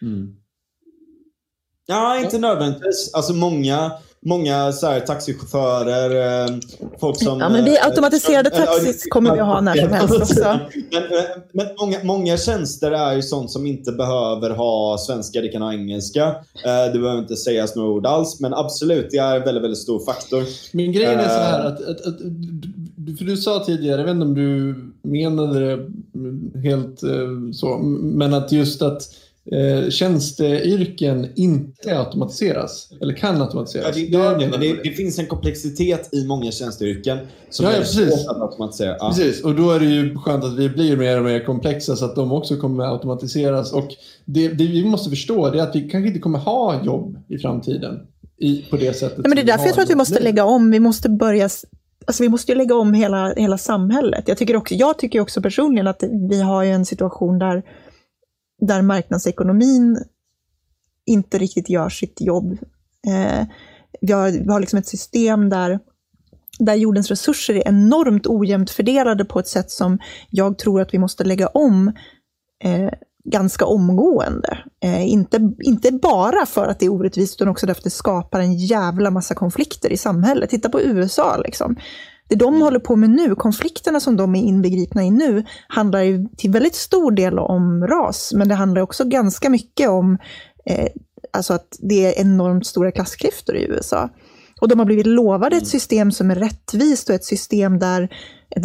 Mm. 0.03 0.37
Ja, 1.91 2.21
inte 2.21 2.39
nödvändigtvis. 2.39 3.11
Alltså 3.15 3.33
många, 3.33 3.93
många 4.27 4.73
så 4.73 4.87
här, 4.87 5.01
taxichaufförer, 5.01 6.45
eh, 6.45 6.57
folk 7.01 7.23
som... 7.23 7.41
Ja, 7.41 7.49
men 7.49 7.65
vi 7.65 7.79
automatiserade 7.79 8.51
äh, 8.51 8.57
taxis 8.57 9.07
kommer 9.11 9.35
vi 9.35 9.41
att 9.41 9.47
ha 9.47 9.61
när 9.61 9.77
som 9.77 9.93
helst 9.93 10.15
också. 10.15 10.59
Men, 10.91 11.03
men 11.53 11.67
många, 11.81 11.99
många 12.03 12.37
tjänster 12.37 12.91
är 12.91 13.15
ju 13.15 13.23
sånt 13.23 13.51
som 13.51 13.67
inte 13.67 13.93
behöver 13.93 14.51
ha 14.51 14.99
svenska, 14.99 15.41
det 15.41 15.49
kan 15.49 15.63
ha 15.63 15.73
engelska. 15.73 16.25
Eh, 16.65 16.93
det 16.93 16.99
behöver 16.99 17.19
inte 17.19 17.37
sägas 17.37 17.77
några 17.77 17.89
ord 17.89 18.07
alls, 18.07 18.41
men 18.41 18.55
absolut, 18.55 19.09
det 19.11 19.19
är 19.19 19.37
en 19.37 19.43
väldigt, 19.43 19.65
väldigt 19.65 19.79
stor 19.79 20.05
faktor. 20.05 20.45
Min 20.73 20.93
grej 20.93 21.05
är 21.05 21.29
så 21.29 21.35
här 21.35 21.67
att, 21.67 21.81
att, 21.81 22.07
att 22.07 22.19
för 23.19 23.25
du 23.25 23.37
sa 23.37 23.65
tidigare, 23.65 24.01
jag 24.01 24.05
vet 24.05 24.15
inte 24.15 24.27
om 24.27 24.35
du 24.35 24.75
menade 25.03 25.61
det 25.61 25.89
helt 26.61 27.01
så, 27.53 27.79
men 28.03 28.35
att 28.35 28.53
just 28.53 28.83
att 28.83 29.03
eh, 29.53 29.91
tjänsteyrken 29.91 31.29
inte 31.37 31.99
automatiseras 31.99 32.89
eller 33.01 33.15
kan 33.15 33.43
automatiseras. 33.43 33.97
Ja, 33.97 34.35
det, 34.35 34.47
det, 34.47 34.57
det, 34.59 34.83
det, 34.85 34.91
finns 34.91 35.19
en 35.19 35.27
komplexitet 35.27 36.15
i 36.15 36.25
många 36.27 36.53
tjänsteyrken 36.53 37.19
som 37.51 37.67
ja, 37.67 37.73
ja, 37.73 37.79
är 37.79 37.85
svårt 37.85 38.31
att 38.31 38.43
automatisera. 38.43 38.97
Ja. 38.99 39.09
Precis, 39.17 39.45
och 39.45 39.55
då 39.55 39.71
är 39.71 39.81
det 39.81 39.87
ju 39.87 40.17
skönt 40.17 40.45
att 40.45 40.59
vi 40.59 40.69
blir 40.69 40.97
mer 40.97 41.19
och 41.19 41.25
mer 41.25 41.45
komplexa 41.45 41.97
så 41.97 42.05
att 42.05 42.17
de 42.17 42.33
också 42.33 42.57
kommer 42.57 42.85
att 42.85 42.93
automatiseras. 42.93 43.73
Och 43.73 43.89
det, 44.25 44.49
det 44.49 44.67
vi 44.67 44.85
måste 44.85 45.11
förstå 45.11 45.47
är 45.47 45.63
att 45.63 45.77
vi 45.77 45.81
kanske 45.81 46.09
inte 46.09 46.21
kommer 46.21 46.39
ha 46.39 46.85
jobb 46.85 47.19
i 47.29 47.39
framtiden 47.39 48.01
i, 48.39 48.63
på 48.71 48.77
det 48.77 48.97
sättet. 48.97 49.19
Nej, 49.19 49.29
men 49.29 49.37
det 49.37 49.43
är 49.43 49.47
därför 49.47 49.67
jag 49.67 49.75
tror 49.75 49.85
att 49.85 49.91
vi 49.91 49.95
måste 49.95 50.21
lägga 50.21 50.45
om. 50.45 50.71
Vi 50.71 50.81
måste 50.81 51.09
börja 51.09 51.49
Alltså 52.07 52.23
vi 52.23 52.29
måste 52.29 52.53
ju 52.53 52.59
lägga 52.59 52.75
om 52.75 52.95
hela, 52.95 53.35
hela 53.35 53.59
samhället. 53.59 54.25
Jag 54.27 54.39
tycker, 54.39 54.57
också, 54.57 54.75
jag 54.75 54.99
tycker 54.99 55.21
också 55.21 55.43
personligen 55.43 55.87
att 55.87 56.03
vi 56.31 56.43
har 56.43 56.65
en 56.65 56.87
situation 56.87 57.39
där 57.39 57.63
där 58.61 58.83
marknadsekonomin 58.83 60.05
inte 61.07 61.39
riktigt 61.39 61.69
gör 61.69 61.89
sitt 61.89 62.21
jobb. 62.21 62.59
Eh, 63.07 63.47
vi, 64.01 64.13
har, 64.13 64.31
vi 64.31 64.49
har 64.53 64.61
liksom 64.61 64.79
ett 64.79 64.89
system 64.89 65.49
där, 65.49 65.79
där 66.59 66.75
jordens 66.75 67.09
resurser 67.09 67.55
är 67.55 67.69
enormt 67.69 68.27
ojämnt 68.27 68.71
fördelade 68.71 69.25
på 69.25 69.39
ett 69.39 69.49
sätt 69.49 69.71
som 69.71 69.99
jag 70.31 70.59
tror 70.59 70.81
att 70.81 70.95
vi 70.95 70.99
måste 70.99 71.25
lägga 71.25 71.47
om 71.47 71.93
eh, 72.65 72.91
ganska 73.25 73.67
omgående. 73.67 74.59
Eh, 74.83 75.09
inte, 75.09 75.53
inte 75.61 75.93
bara 75.93 76.47
för 76.47 76.67
att 76.67 76.79
det 76.79 76.87
är 76.87 76.93
orättvist, 76.93 77.35
utan 77.35 77.49
också 77.49 77.67
därför 77.67 77.81
att 77.81 77.85
det 77.85 77.91
skapar 77.91 78.41
en 78.41 78.57
jävla 78.57 79.11
massa 79.11 79.35
konflikter 79.35 79.93
i 79.93 79.97
samhället. 79.97 80.51
Titta 80.51 80.69
på 80.69 80.81
USA. 80.81 81.37
Liksom. 81.37 81.77
Det 82.31 82.37
de 82.37 82.49
mm. 82.49 82.63
håller 82.63 82.79
på 82.79 82.97
med 82.97 83.11
nu, 83.11 83.35
konflikterna 83.35 84.01
som 84.01 84.17
de 84.17 84.35
är 84.35 84.43
inbegripna 84.43 85.05
i 85.05 85.11
nu, 85.11 85.45
handlar 85.69 86.37
till 86.37 86.51
väldigt 86.51 86.75
stor 86.75 87.13
del 87.13 87.39
om 87.39 87.87
ras, 87.87 88.33
men 88.37 88.49
det 88.49 88.55
handlar 88.55 88.83
också 88.83 89.05
ganska 89.05 89.51
mycket 89.51 89.89
om 89.89 90.19
eh, 90.67 90.89
alltså 91.33 91.55
att 91.55 91.77
det 91.79 92.07
är 92.07 92.21
enormt 92.21 92.67
stora 92.67 92.93
klassklyftor 92.93 93.57
i 93.57 93.65
USA. 93.65 94.09
Och 94.61 94.69
de 94.69 94.79
har 94.79 94.87
blivit 94.87 95.07
lovade 95.07 95.57
ett 95.57 95.63
mm. 95.63 95.71
system 95.71 96.13
som 96.13 96.31
är 96.31 96.35
rättvist 96.35 97.09
och 97.09 97.15
ett 97.15 97.25
system 97.25 97.79
där, 97.79 98.09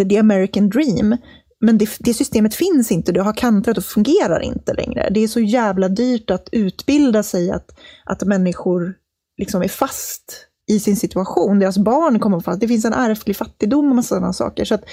the 0.10 0.18
American 0.18 0.70
dream, 0.70 1.18
men 1.60 1.78
det, 1.78 1.90
det, 2.00 2.14
systemet 2.14 2.56
finns 2.56 2.92
inte, 2.92 3.12
det 3.12 3.22
har 3.22 3.34
kantrat 3.34 3.78
och 3.78 3.86
fungerar 3.86 4.40
inte 4.40 4.74
längre. 4.74 5.10
Det 5.12 5.20
är 5.20 5.28
så 5.28 5.40
jävla 5.40 5.90
dyrt 5.90 6.32
att 6.32 6.50
utbilda 6.52 7.24
sig, 7.24 7.52
att, 7.52 7.80
att 8.06 8.24
människor 8.24 8.94
liksom 9.38 9.62
är 9.62 9.68
fast 9.68 10.48
i 10.68 10.80
sin 10.80 10.96
situation. 10.96 11.60
Deras 11.60 11.78
barn 11.78 12.20
kommer 12.20 12.40
fast. 12.40 12.60
Det 12.60 12.68
finns 12.68 12.86
en 12.86 12.94
ärftlig 12.94 13.36
fattigdom 13.36 13.98
och 13.98 14.06
sådana 14.06 14.34
saker. 14.34 14.66
Så 14.66 14.76
att 14.76 14.84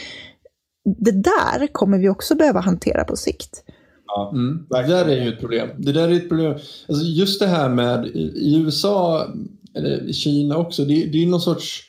det 0.85 1.11
där 1.11 1.67
kommer 1.73 1.99
vi 1.99 2.09
också 2.09 2.35
behöva 2.35 2.61
hantera 2.61 3.05
på 3.05 3.17
sikt. 3.17 3.65
Ja, 4.07 4.31
mm. 4.35 4.67
Det 4.71 4.83
där 4.83 5.05
är 5.05 5.25
ju 5.25 5.29
ett 5.29 5.41
problem. 5.41 5.69
Det 5.79 5.93
där 5.93 6.09
är 6.09 6.13
ett 6.13 6.29
problem. 6.29 6.53
Alltså 6.89 7.05
just 7.05 7.41
det 7.41 7.47
här 7.47 7.69
med 7.69 8.07
i 8.17 8.57
USA, 8.57 9.27
eller 9.75 10.13
Kina 10.13 10.57
också, 10.57 10.85
det, 10.85 11.07
det 11.07 11.23
är 11.23 11.27
någon 11.27 11.41
sorts 11.41 11.81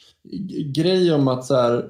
grej 0.75 1.13
om 1.13 1.27
att 1.27 1.45
så 1.45 1.55
här, 1.55 1.85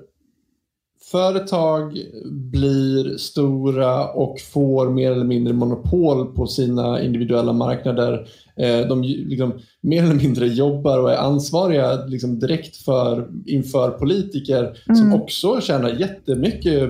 företag 1.11 1.97
blir 2.31 3.17
stora 3.17 4.07
och 4.07 4.39
får 4.53 4.89
mer 4.89 5.11
eller 5.11 5.25
mindre 5.25 5.53
monopol 5.53 6.35
på 6.35 6.47
sina 6.47 7.01
individuella 7.01 7.53
marknader. 7.53 8.27
Eh, 8.55 8.87
de 8.87 9.01
liksom, 9.01 9.53
mer 9.81 10.03
eller 10.03 10.15
mindre 10.15 10.47
jobbar 10.47 10.99
och 10.99 11.11
är 11.11 11.17
ansvariga 11.17 12.05
liksom, 12.05 12.39
direkt 12.39 12.77
för, 12.77 13.27
inför 13.45 13.89
politiker 13.89 14.59
mm. 14.59 14.95
som 14.95 15.13
också 15.13 15.61
tjänar 15.61 15.89
jättemycket 15.89 16.89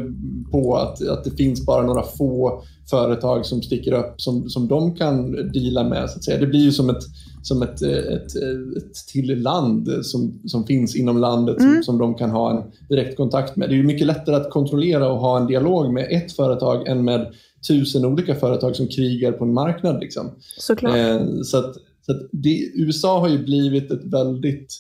på 0.52 0.76
att, 0.76 1.08
att 1.08 1.24
det 1.24 1.32
finns 1.32 1.66
bara 1.66 1.86
några 1.86 2.04
få 2.04 2.64
företag 2.90 3.46
som 3.46 3.62
sticker 3.62 3.92
upp 3.94 4.22
som, 4.22 4.50
som 4.50 4.68
de 4.68 4.96
kan 4.96 5.32
deala 5.52 5.84
med. 5.84 6.10
Så 6.10 6.18
att 6.18 6.24
säga. 6.24 6.40
Det 6.40 6.48
blir 6.48 6.60
ju 6.60 6.72
som 6.72 6.90
ett, 6.90 7.04
som 7.42 7.62
ett, 7.62 7.82
ett, 7.82 8.36
ett 8.78 8.96
till 9.12 9.42
land 9.42 9.90
som, 10.02 10.40
som 10.46 10.66
finns 10.66 10.96
inom 10.96 11.18
landet 11.18 11.60
mm. 11.60 11.74
som, 11.74 11.84
som 11.84 11.98
de 11.98 12.16
kan 12.16 12.30
ha 12.30 12.52
en 12.52 12.64
direkt 12.90 13.18
kontakt 13.18 13.56
med. 13.56 13.70
Det 13.70 13.76
är 13.76 13.78
ju 13.78 13.84
mycket 13.84 14.08
lättare 14.08 14.36
att 14.36 14.50
kontrollera 14.50 15.12
och 15.12 15.20
ha 15.20 15.40
en 15.40 15.48
dialog 15.48 15.94
med 15.94 16.08
ett 16.12 16.32
företag 16.32 16.88
än 16.88 17.04
med 17.04 17.28
tusen 17.68 18.06
olika 18.06 18.36
företag 18.36 18.76
som 18.76 18.88
krigar 18.88 19.32
på 19.32 19.44
en 19.44 19.54
marknad. 19.54 20.00
Liksom. 20.00 20.32
Såklart. 20.58 20.98
Eh, 20.98 21.42
så 21.44 21.58
att, 21.58 21.76
så 22.06 22.12
att 22.12 22.22
det, 22.32 22.72
USA 22.76 23.20
har 23.20 23.30
ju 23.30 23.44
blivit 23.44 23.92
ett 23.92 24.06
väldigt 24.06 24.74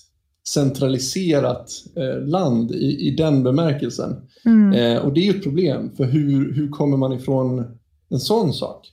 centraliserat 0.47 1.71
eh, 1.95 2.27
land 2.27 2.71
i, 2.71 3.07
i 3.07 3.15
den 3.15 3.43
bemärkelsen. 3.43 4.15
Mm. 4.45 4.73
Eh, 4.73 5.05
och 5.05 5.13
det 5.13 5.19
är 5.19 5.23
ju 5.23 5.37
ett 5.37 5.43
problem, 5.43 5.91
för 5.97 6.03
hur, 6.03 6.53
hur 6.53 6.69
kommer 6.69 6.97
man 6.97 7.13
ifrån 7.13 7.65
en 8.09 8.19
sån 8.19 8.53
sak? 8.53 8.89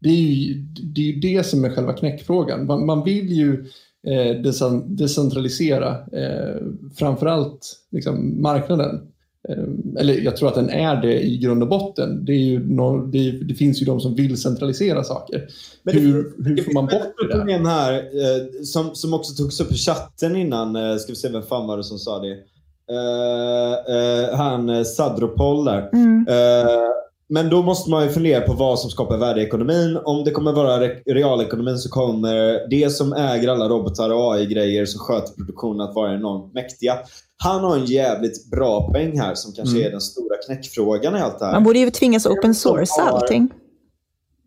Det 0.00 0.08
är 0.08 0.14
ju 0.14 0.54
det, 0.94 1.00
är 1.00 1.04
ju 1.04 1.20
det 1.20 1.46
som 1.46 1.64
är 1.64 1.70
själva 1.70 1.92
knäckfrågan. 1.92 2.66
Man, 2.66 2.86
man 2.86 3.04
vill 3.04 3.32
ju 3.32 3.64
eh, 4.06 4.42
decentralisera 4.86 5.88
eh, 6.12 6.56
framförallt 6.96 7.76
liksom, 7.90 8.42
marknaden. 8.42 9.00
Eh, 9.48 9.64
eller 10.00 10.14
jag 10.14 10.36
tror 10.36 10.48
att 10.48 10.54
den 10.54 10.70
är 10.70 11.02
det 11.02 11.20
i 11.20 11.38
grund 11.38 11.62
och 11.62 11.68
botten. 11.68 12.24
Det, 12.24 12.32
är 12.32 12.44
ju 12.44 12.74
no, 12.74 13.06
det, 13.06 13.30
det 13.30 13.54
finns 13.54 13.82
ju 13.82 13.86
de 13.86 14.00
som 14.00 14.14
vill 14.14 14.42
centralisera 14.42 15.04
saker. 15.04 15.48
Men 15.82 15.94
det, 15.94 16.00
hur, 16.00 16.32
hur 16.44 16.62
får 16.62 16.72
man 16.72 16.86
bort 16.86 17.14
det? 17.22 17.36
problem 17.36 17.66
här 17.66 17.94
eh, 17.94 18.62
som, 18.64 18.94
som 18.94 19.14
också 19.14 19.34
togs 19.42 19.60
upp 19.60 19.72
i 19.72 19.76
chatten 19.76 20.36
innan. 20.36 20.76
Eh, 20.76 20.96
ska 20.96 21.12
vi 21.12 21.16
se 21.16 21.28
vem 21.28 21.42
fan 21.42 21.66
var 21.66 21.76
det 21.76 21.84
som 21.84 21.98
sa 21.98 22.18
det? 22.18 22.36
han 24.36 24.84
Sadropol 24.84 25.64
där. 25.64 25.90
Mm. 25.92 26.26
Men 27.32 27.50
då 27.50 27.62
måste 27.62 27.90
man 27.90 28.04
ju 28.04 28.10
fundera 28.10 28.40
på 28.40 28.52
vad 28.52 28.78
som 28.78 28.90
skapar 28.90 29.16
värde 29.16 29.40
i 29.40 29.44
ekonomin. 29.44 29.98
Om 30.04 30.24
det 30.24 30.30
kommer 30.30 30.52
vara 30.52 30.80
re 30.80 31.02
realekonomin 31.06 31.78
så 31.78 31.88
kommer 31.88 32.68
det 32.70 32.90
som 32.90 33.12
äger 33.12 33.48
alla 33.48 33.68
robotar 33.68 34.10
och 34.10 34.34
AI-grejer 34.34 34.86
som 34.86 35.00
sköter 35.00 35.34
produktionen 35.34 35.80
att 35.80 35.94
vara 35.94 36.14
enormt 36.14 36.54
mäktiga. 36.54 36.98
Han 37.42 37.64
har 37.64 37.76
en 37.76 37.84
jävligt 37.84 38.50
bra 38.50 38.90
poäng 38.92 39.20
här 39.20 39.34
som 39.34 39.52
kanske 39.52 39.76
mm. 39.76 39.86
är 39.86 39.90
den 39.90 40.00
stora 40.00 40.36
knäckfrågan 40.46 41.16
i 41.16 41.20
allt 41.20 41.38
det 41.38 41.44
här. 41.44 41.52
Man 41.52 41.64
borde 41.64 41.78
ju 41.78 41.90
tvingas 41.90 42.26
open 42.26 42.54
source 42.54 43.02
allting. 43.02 43.48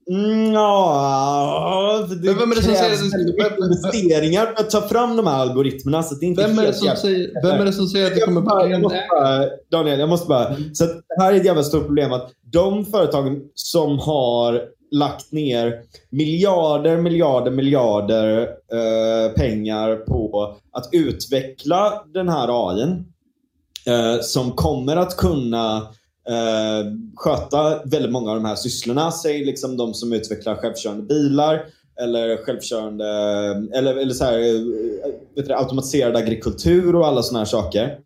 Mm, 0.09 0.53
ja, 0.53 2.07
det 2.09 2.27
men 2.27 2.39
vem 2.39 2.51
är 2.51 2.55
det 2.55 2.61
som 2.61 2.75
säger 2.75 3.65
investeringar 3.65 4.45
för 4.45 4.63
att 4.63 4.69
ta 4.69 4.81
fram 4.81 5.17
de 5.17 5.27
här 5.27 5.39
algoritmerna. 5.39 6.03
Så 6.03 6.15
det 6.15 6.25
är 6.25 6.27
inte 6.27 6.47
vem, 6.47 6.59
är 6.59 6.63
det 6.63 6.73
som 6.73 6.95
säger, 6.95 7.41
vem 7.43 7.61
är 7.61 7.65
det 7.65 7.73
som 7.73 7.87
säger 7.87 8.07
att 8.07 8.15
det 8.15 8.21
kommer 8.21 8.41
bara 8.41 8.75
en 8.75 8.81
bara, 8.81 9.45
Daniel, 9.71 9.99
jag 9.99 10.09
måste 10.09 10.27
bara. 10.27 10.47
Mm. 10.47 10.75
Så 10.75 10.85
det 10.85 11.03
här 11.19 11.33
är 11.33 11.37
ett 11.37 11.45
jävla 11.45 11.63
stort 11.63 11.85
problem. 11.85 12.13
att 12.13 12.31
De 12.51 12.85
företagen 12.85 13.41
som 13.55 13.99
har 13.99 14.61
lagt 14.91 15.31
ner 15.31 15.81
miljarder, 16.09 16.97
miljarder, 16.97 17.51
miljarder 17.51 18.41
eh, 18.71 19.31
pengar 19.35 19.95
på 19.95 20.55
att 20.71 20.89
utveckla 20.91 22.03
den 22.13 22.29
här 22.29 22.69
AI 22.69 22.81
eh, 23.85 24.21
som 24.21 24.51
kommer 24.51 24.95
att 24.95 25.17
kunna 25.17 25.87
eh, 26.29 26.91
sköta 27.15 27.83
väldigt 27.85 28.11
många 28.11 28.29
av 28.29 28.35
de 28.35 28.45
här 28.45 28.55
sysslorna. 28.55 29.11
Säg 29.11 29.45
liksom 29.45 29.77
de 29.77 29.93
som 29.93 30.13
utvecklar 30.13 30.55
självkörande 30.55 31.03
bilar 31.03 31.65
eller 32.01 32.37
självkörande 32.37 33.05
eller, 33.73 33.95
eller 33.95 34.13
så 34.13 34.23
här, 34.23 34.39
eh, 34.39 35.43
du, 35.43 35.53
automatiserad 35.53 36.15
agrikultur 36.15 36.95
och 36.95 37.07
alla 37.07 37.23
såna 37.23 37.39
här 37.39 37.45
saker. 37.45 37.99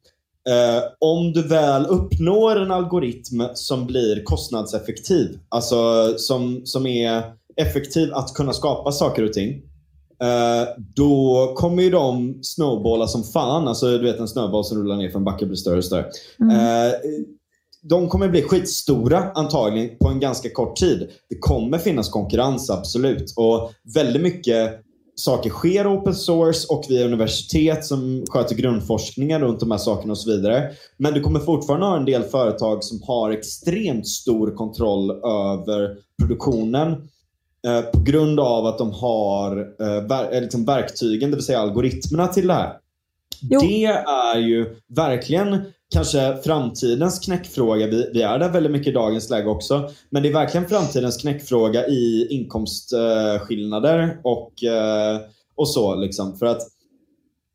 Eh, 0.49 0.83
om 0.99 1.33
du 1.33 1.47
väl 1.47 1.85
uppnår 1.85 2.55
en 2.55 2.71
algoritm 2.71 3.43
som 3.53 3.85
blir 3.85 4.23
kostnadseffektiv, 4.23 5.39
alltså 5.49 6.13
som, 6.17 6.61
som 6.65 6.85
är 6.85 7.23
effektiv 7.55 8.13
att 8.13 8.33
kunna 8.33 8.53
skapa 8.53 8.91
saker 8.91 9.23
och 9.23 9.33
ting, 9.33 9.61
eh, 10.23 10.67
då 10.95 11.53
kommer 11.55 11.83
ju 11.83 11.89
de 11.89 12.39
snowballa 12.41 13.07
som 13.07 13.23
fan. 13.23 13.67
Alltså 13.67 13.97
du 13.97 14.03
vet 14.03 14.19
en 14.19 14.27
snöboll 14.27 14.65
som 14.65 14.77
rullar 14.77 14.97
ner 14.97 15.09
för 15.09 15.19
en 15.19 15.25
backe 15.25 15.45
blir 15.45 15.55
större 15.55 15.77
och 15.77 15.85
större. 15.85 16.05
Mm. 16.41 16.55
Eh, 16.55 16.93
de 17.89 18.09
kommer 18.09 18.29
bli 18.29 18.41
skitstora 18.41 19.31
antagligen 19.35 19.97
på 19.97 20.07
en 20.07 20.19
ganska 20.19 20.49
kort 20.49 20.75
tid. 20.75 21.09
Det 21.29 21.37
kommer 21.39 21.77
finnas 21.77 22.09
konkurrens, 22.09 22.69
absolut. 22.69 23.33
Och 23.35 23.71
väldigt 23.95 24.21
mycket 24.21 24.81
saker 25.15 25.49
sker 25.49 25.97
open 25.97 26.15
source 26.15 26.67
och 26.69 26.85
via 26.89 27.05
universitet 27.05 27.85
som 27.85 28.25
sköter 28.29 28.55
grundforskningen 28.55 29.41
runt 29.41 29.59
de 29.59 29.71
här 29.71 29.77
sakerna 29.77 30.11
och 30.11 30.17
så 30.17 30.31
vidare. 30.31 30.71
Men 30.97 31.13
du 31.13 31.21
kommer 31.21 31.39
fortfarande 31.39 31.85
ha 31.85 31.97
en 31.97 32.05
del 32.05 32.23
företag 32.23 32.83
som 32.83 33.01
har 33.03 33.31
extremt 33.31 34.07
stor 34.07 34.55
kontroll 34.55 35.11
över 35.11 35.95
produktionen 36.21 36.91
eh, 37.67 37.81
på 37.81 37.99
grund 37.99 38.39
av 38.39 38.65
att 38.65 38.77
de 38.77 38.91
har 38.91 39.57
eh, 39.57 40.07
ver 40.07 40.35
eh, 40.35 40.41
liksom 40.41 40.65
verktygen, 40.65 41.31
det 41.31 41.35
vill 41.35 41.45
säga 41.45 41.59
algoritmerna 41.59 42.27
till 42.27 42.47
det 42.47 42.53
här. 42.53 42.73
Jo. 43.41 43.59
Det 43.59 43.85
är 44.07 44.37
ju 44.37 44.75
verkligen 44.87 45.65
kanske 45.93 46.37
framtidens 46.43 47.19
knäckfråga. 47.19 47.87
Vi, 47.87 48.09
vi 48.13 48.21
är 48.21 48.39
där 48.39 48.49
väldigt 48.49 48.71
mycket 48.71 48.87
i 48.87 48.91
dagens 48.91 49.29
läge 49.29 49.49
också. 49.49 49.89
Men 50.09 50.23
det 50.23 50.29
är 50.29 50.33
verkligen 50.33 50.67
framtidens 50.67 51.17
knäckfråga 51.17 51.87
i 51.87 52.27
inkomstskillnader 52.29 54.17
och, 54.23 54.63
eh, 54.63 55.19
och 55.55 55.69
så. 55.69 55.95
Liksom. 55.95 56.37
För 56.37 56.45
att 56.45 56.61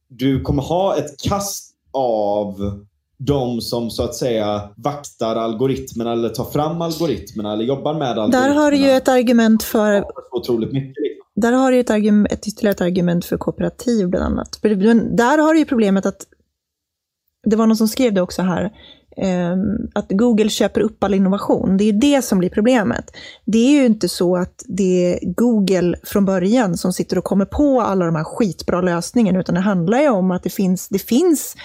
du 0.09 0.41
kommer 0.41 0.63
ha 0.63 0.97
ett 0.97 1.21
kast 1.23 1.75
av 1.93 2.81
de 3.19 3.61
som 3.61 3.91
så 3.91 4.03
att 4.03 4.15
säga 4.15 4.71
vaktar 4.77 5.37
algoritmerna 5.37 6.13
eller 6.13 6.29
tar 6.29 6.45
fram 6.45 6.83
algoritmerna 6.83 7.53
eller 7.53 7.65
jobbar 7.65 7.95
med 7.95 8.09
algoritmerna. 8.09 8.47
Där 8.47 8.55
har 8.55 8.71
du 8.71 8.77
ju 8.77 8.91
ett 8.91 9.09
argument 9.09 9.63
för... 9.63 10.05
Otroligt 10.31 10.73
mycket. 10.73 11.03
Liksom. 11.03 11.23
Där 11.35 11.53
har 11.53 11.73
du 11.73 11.81
ett, 11.81 11.91
argument, 11.91 12.33
ett 12.33 12.49
ytterligare 12.49 12.75
ett 12.75 12.81
argument 12.81 13.25
för 13.25 13.37
kooperativ 13.37 14.09
bland 14.09 14.25
annat. 14.25 14.59
Där 15.17 15.39
har 15.39 15.53
du 15.53 15.59
ju 15.59 15.67
problemet 15.67 16.07
att 16.07 16.27
det 17.47 17.57
var 17.57 17.67
någon 17.67 17.77
som 17.77 17.89
skrev 17.89 18.15
det 18.15 18.21
också 18.21 18.43
här, 18.43 18.73
ehm, 19.17 19.61
att 19.95 20.07
Google 20.09 20.49
köper 20.49 20.81
upp 20.81 21.05
all 21.05 21.15
innovation. 21.15 21.77
Det 21.77 21.85
är 21.85 21.93
det 21.93 22.23
som 22.23 22.39
blir 22.39 22.51
problemet. 22.51 23.11
Det 23.45 23.59
är 23.59 23.71
ju 23.71 23.87
inte 23.87 24.09
så 24.09 24.37
att 24.37 24.63
det 24.69 25.15
är 25.15 25.35
Google 25.35 25.97
från 26.05 26.25
början 26.25 26.77
som 26.77 26.93
sitter 26.93 27.19
och 27.19 27.25
kommer 27.25 27.45
på 27.45 27.81
alla 27.81 28.07
de 28.07 28.17
här 28.17 28.25
skitbra 28.25 28.81
lösningarna, 28.81 29.41
utan 29.41 29.55
det 29.55 29.61
handlar 29.61 30.01
ju 30.01 30.09
om 30.09 30.31
att 30.31 30.43
det 30.43 30.51
finns, 30.51 30.89
det 30.89 30.99
finns 30.99 31.57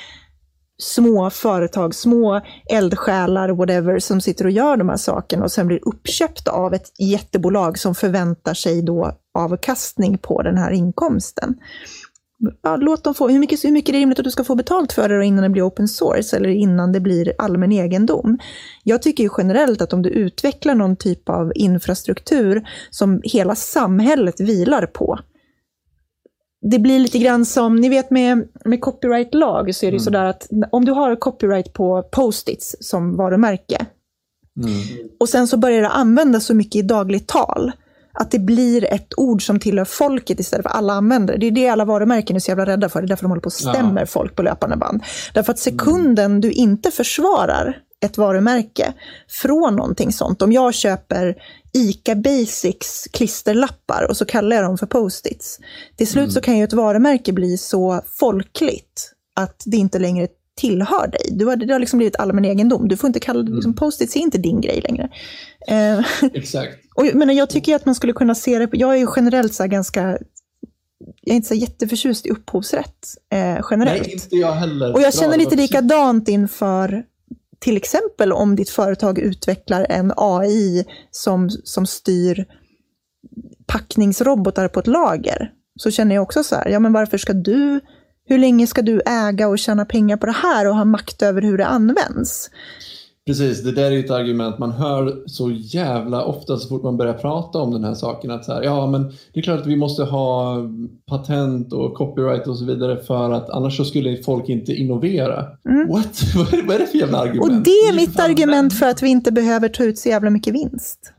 små 0.82 1.30
företag, 1.30 1.96
små 1.96 2.42
eldsjälar, 2.70 3.50
whatever, 3.50 4.00
som 4.00 4.22
sitter 4.22 4.46
och 4.46 4.52
gör 4.52 4.78
de 4.78 4.90
här 4.90 4.98
sakerna 4.98 5.44
och 5.44 5.52
sen 5.52 5.68
blir 5.68 5.80
uppköpta 5.88 6.52
av 6.52 6.74
ett 6.74 6.92
jättebolag 7.00 7.80
som 7.80 7.96
förväntar 7.96 8.54
sig 8.54 8.82
då 8.82 9.12
avkastning 9.34 10.18
på 10.18 10.42
den 10.42 10.58
här 10.58 10.72
inkomsten 10.72 11.56
ja, 12.62 12.76
låt 12.76 13.04
dem 13.04 13.14
få, 13.14 13.28
hur 13.30 13.40
mycket, 13.40 13.64
hur 13.64 13.72
mycket 13.72 13.90
är 13.90 13.94
det 13.94 14.00
rimligt 14.00 14.20
att 14.20 14.26
du 14.26 14.32
ska 14.32 14.44
få 14.44 14.56
betalt 14.56 14.94
för 14.94 15.10
det 15.10 15.26
innan 15.26 15.44
det 15.44 15.50
blir 15.50 15.68
open 15.68 15.88
source 15.88 16.38
eller 16.38 16.50
innan 16.50 16.92
det 16.92 17.00
blir 17.00 17.34
allmän 17.38 17.72
egendom? 17.72 18.38
Jag 18.84 19.02
tycker 19.02 19.24
ju 19.24 19.30
generellt 19.38 19.82
att 19.82 19.94
om 19.94 20.02
du 20.02 20.10
utvecklar 20.10 20.76
någon 20.76 20.96
typ 20.96 21.30
av 21.30 21.52
infrastruktur 21.56 22.68
som 22.90 23.22
hela 23.24 23.56
samhället 23.56 24.40
vilar 24.40 24.86
på, 24.86 25.20
det 26.62 26.80
blir 26.80 27.00
lite 27.00 27.20
grann 27.20 27.46
som, 27.46 27.76
ni 27.76 27.90
vet 27.90 28.12
med, 28.12 28.48
med 28.66 28.82
copyright-lag 28.82 29.76
så 29.76 29.86
är 29.86 29.92
det 29.92 29.96
mm. 29.96 30.04
sådär 30.04 30.26
att 30.26 30.48
om 30.72 30.86
du 30.86 30.92
har 30.92 31.16
copyright 31.16 31.74
på 31.74 32.04
post-its 32.12 32.76
som 32.80 33.18
varumärke 33.18 33.86
mm. 34.64 35.10
och 35.20 35.30
sen 35.30 35.48
så 35.48 35.58
börjar 35.58 35.82
det 35.82 35.90
användas 35.90 36.46
så 36.46 36.54
mycket 36.54 36.76
i 36.76 36.82
dagligt 36.82 37.28
tal 37.28 37.72
att 38.20 38.32
det 38.32 38.40
blir 38.40 38.94
ett 38.94 39.14
ord 39.18 39.46
som 39.46 39.60
tillhör 39.60 39.86
folket 39.86 40.40
istället 40.40 40.64
för 40.64 40.70
alla 40.70 40.94
användare. 40.94 41.38
Det 41.38 41.48
är 41.48 41.52
det 41.52 41.70
alla 41.70 41.86
varumärken 41.86 42.36
är 42.36 42.40
så 42.40 42.52
jävla 42.52 42.66
rädda 42.66 42.90
för. 42.90 43.02
Det 43.02 43.06
är 43.06 43.08
därför 43.08 43.24
de 43.24 43.32
håller 43.32 43.42
på 43.42 43.48
och 43.48 43.54
stämmer 43.54 44.02
ja. 44.02 44.06
folk 44.06 44.36
på 44.36 44.42
löpande 44.44 44.78
band. 44.78 45.04
Därför 45.34 45.54
att 45.54 45.60
sekunden 45.60 46.42
du 46.42 46.52
inte 46.52 46.92
försvarar 46.92 47.78
ett 48.06 48.18
varumärke 48.18 48.94
från 49.42 49.76
någonting 49.76 50.12
sånt. 50.12 50.42
Om 50.42 50.52
jag 50.52 50.74
köper 50.74 51.36
ICA 51.74 52.16
Basics 52.16 53.08
klisterlappar 53.14 54.06
och 54.10 54.18
så 54.18 54.26
kallar 54.26 54.56
jag 54.56 54.66
dem 54.66 54.78
för 54.78 54.86
post-its. 54.86 55.60
Till 55.96 56.08
slut 56.08 56.24
mm. 56.24 56.32
så 56.32 56.42
kan 56.42 56.58
ju 56.58 56.64
ett 56.64 56.74
varumärke 56.74 57.34
bli 57.34 57.58
så 57.58 58.02
folkligt 58.20 59.14
att 59.36 59.64
det 59.66 59.78
inte 59.78 60.00
längre 60.00 60.28
tillhör 60.58 61.08
dig. 61.08 61.30
Du 61.32 61.46
har, 61.46 61.56
det 61.56 61.74
har 61.74 61.80
liksom 61.80 61.98
blivit 61.98 62.16
allmän 62.16 62.46
egendom. 62.46 62.88
Du 62.88 62.98
får 62.98 63.08
inte 63.08 63.20
kalla 63.20 63.44
det, 63.44 63.52
liksom, 63.52 63.70
mm. 63.70 63.76
post-its 63.76 64.16
är 64.16 64.20
inte 64.20 64.38
din 64.38 64.62
grej 64.62 64.82
längre. 64.82 65.10
Eh, 65.68 66.06
Exakt. 66.34 66.74
och, 66.96 67.06
men 67.14 67.36
jag 67.36 67.50
tycker 67.50 67.76
att 67.76 67.86
man 67.86 67.96
skulle 67.96 68.14
kunna 68.14 68.36
se 68.36 68.60
det, 68.60 68.70
jag 68.72 68.94
är 68.94 68.98
ju 68.98 69.08
generellt 69.16 69.54
så 69.54 69.68
ganska 69.68 70.18
jag 71.22 71.34
är 71.34 71.36
inte 71.36 71.48
så 71.48 71.54
jätteförtjust 71.54 72.26
i 72.26 72.30
upphovsrätt 72.30 73.08
eh, 73.32 73.60
generellt. 73.72 74.02
Nej, 74.02 74.14
inte 74.14 74.36
jag 74.36 74.52
heller. 74.52 74.94
Och 74.94 75.02
jag 75.02 75.14
känner 75.14 75.38
lite 75.38 75.56
likadant 75.56 76.28
inför 76.28 77.04
till 77.60 77.78
exempel 77.78 78.34
om 78.34 78.56
ditt 78.56 78.70
företag 78.70 79.20
utvecklar 79.20 79.86
en 79.90 80.14
AI 80.18 80.86
som, 81.12 81.50
som 81.50 81.86
styr 81.86 82.46
packningsrobotar 83.68 84.68
på 84.68 84.80
ett 84.80 84.88
lager. 84.88 85.52
Så 85.76 85.92
känner 85.92 86.16
jag 86.16 86.22
också 86.22 86.44
så 86.44 86.56
här, 86.56 86.70
ja 86.70 86.80
men 86.80 86.94
varför 86.94 87.18
ska 87.18 87.34
du 87.34 87.80
hur 88.28 88.40
länge 88.40 88.68
ska 88.68 88.82
du 88.82 89.02
äga 89.06 89.48
och 89.48 89.60
tjäna 89.60 89.86
pengar 89.86 90.18
på 90.18 90.26
det 90.26 90.32
här 90.32 90.68
och 90.68 90.76
ha 90.76 90.86
makt 90.86 91.22
över 91.22 91.42
hur 91.42 91.58
det 91.58 91.66
används? 91.66 92.50
Precis, 93.28 93.64
det 93.64 93.72
där 93.72 93.92
är 93.92 94.00
ett 94.00 94.12
argument 94.12 94.60
man 94.60 94.72
hör 94.72 95.24
så 95.26 95.52
jävla 95.52 96.24
ofta 96.26 96.58
så 96.58 96.68
fort 96.68 96.84
man 96.84 96.98
börjar 96.98 97.14
prata 97.14 97.60
om 97.60 97.72
den 97.72 97.84
här 97.84 97.94
saken. 97.94 98.32
Att 98.32 98.46
så 98.46 98.54
här, 98.54 98.64
ja, 98.64 98.88
men 98.88 99.04
det 99.34 99.40
är 99.40 99.42
klart 99.42 99.60
att 99.60 99.68
vi 99.68 99.76
måste 99.76 100.04
ha 100.04 100.58
patent 101.06 101.74
och 101.74 101.94
copyright 101.94 102.48
och 102.48 102.58
så 102.58 102.66
vidare 102.66 102.98
för 103.04 103.32
att 103.32 103.50
annars 103.50 103.78
så 103.78 103.86
skulle 103.86 104.24
folk 104.24 104.50
inte 104.50 104.74
innovera. 104.74 105.46
Mm. 105.70 105.88
What? 105.88 106.22
Vad 106.36 106.76
är 106.76 106.80
det 106.80 106.88
för 106.88 106.98
jävla 106.98 107.18
argument? 107.18 107.42
Och 107.44 107.52
det 107.52 107.70
är 107.70 107.96
mitt 107.96 108.20
argument 108.20 108.74
för 108.74 108.86
att 108.86 109.04
vi 109.04 109.10
inte 109.10 109.32
behöver 109.32 109.70
ta 109.70 109.84
ut 109.84 110.00
så 110.00 110.10
jävla 110.10 110.30
mycket 110.30 110.54
vinst. 110.54 111.14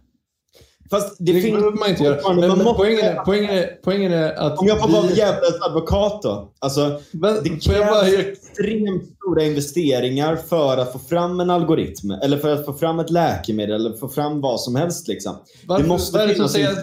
Fast 0.90 1.16
det, 1.18 1.32
det 1.32 1.42
behöver 1.42 1.78
man 1.78 1.90
inte 1.90 2.04
göra. 2.04 2.34
Men, 2.34 2.58
men 2.58 2.74
poängen, 2.76 3.04
är, 3.04 3.14
poängen, 3.24 3.50
är, 3.50 3.78
poängen 3.82 4.12
är 4.12 4.32
att... 4.32 4.58
Om 4.58 4.66
jag 4.66 4.80
får 4.80 4.88
vara 4.88 5.06
vi... 5.06 5.14
djävulens 5.14 5.62
advokat 5.62 6.22
då. 6.22 6.52
Alltså, 6.58 7.00
men, 7.10 7.34
det 7.42 7.48
krävs 7.48 7.90
bara... 7.90 8.06
extremt 8.06 9.02
stora 9.16 9.44
investeringar 9.44 10.36
för 10.36 10.78
att 10.78 10.92
få 10.92 10.98
fram 10.98 11.40
en 11.40 11.50
algoritm. 11.50 12.10
Eller 12.10 12.38
för 12.38 12.52
att 12.52 12.66
få 12.66 12.72
fram 12.72 12.98
ett 12.98 13.10
läkemedel. 13.10 13.74
Eller 13.74 13.96
få 13.96 14.08
fram 14.08 14.40
vad 14.40 14.60
som 14.60 14.76
helst. 14.76 15.08
Liksom. 15.08 15.36
Varför, 15.66 15.82
det 15.82 15.88
måste 15.88 16.18
vad, 16.18 16.30
finnas 16.30 16.52
säger, 16.52 16.74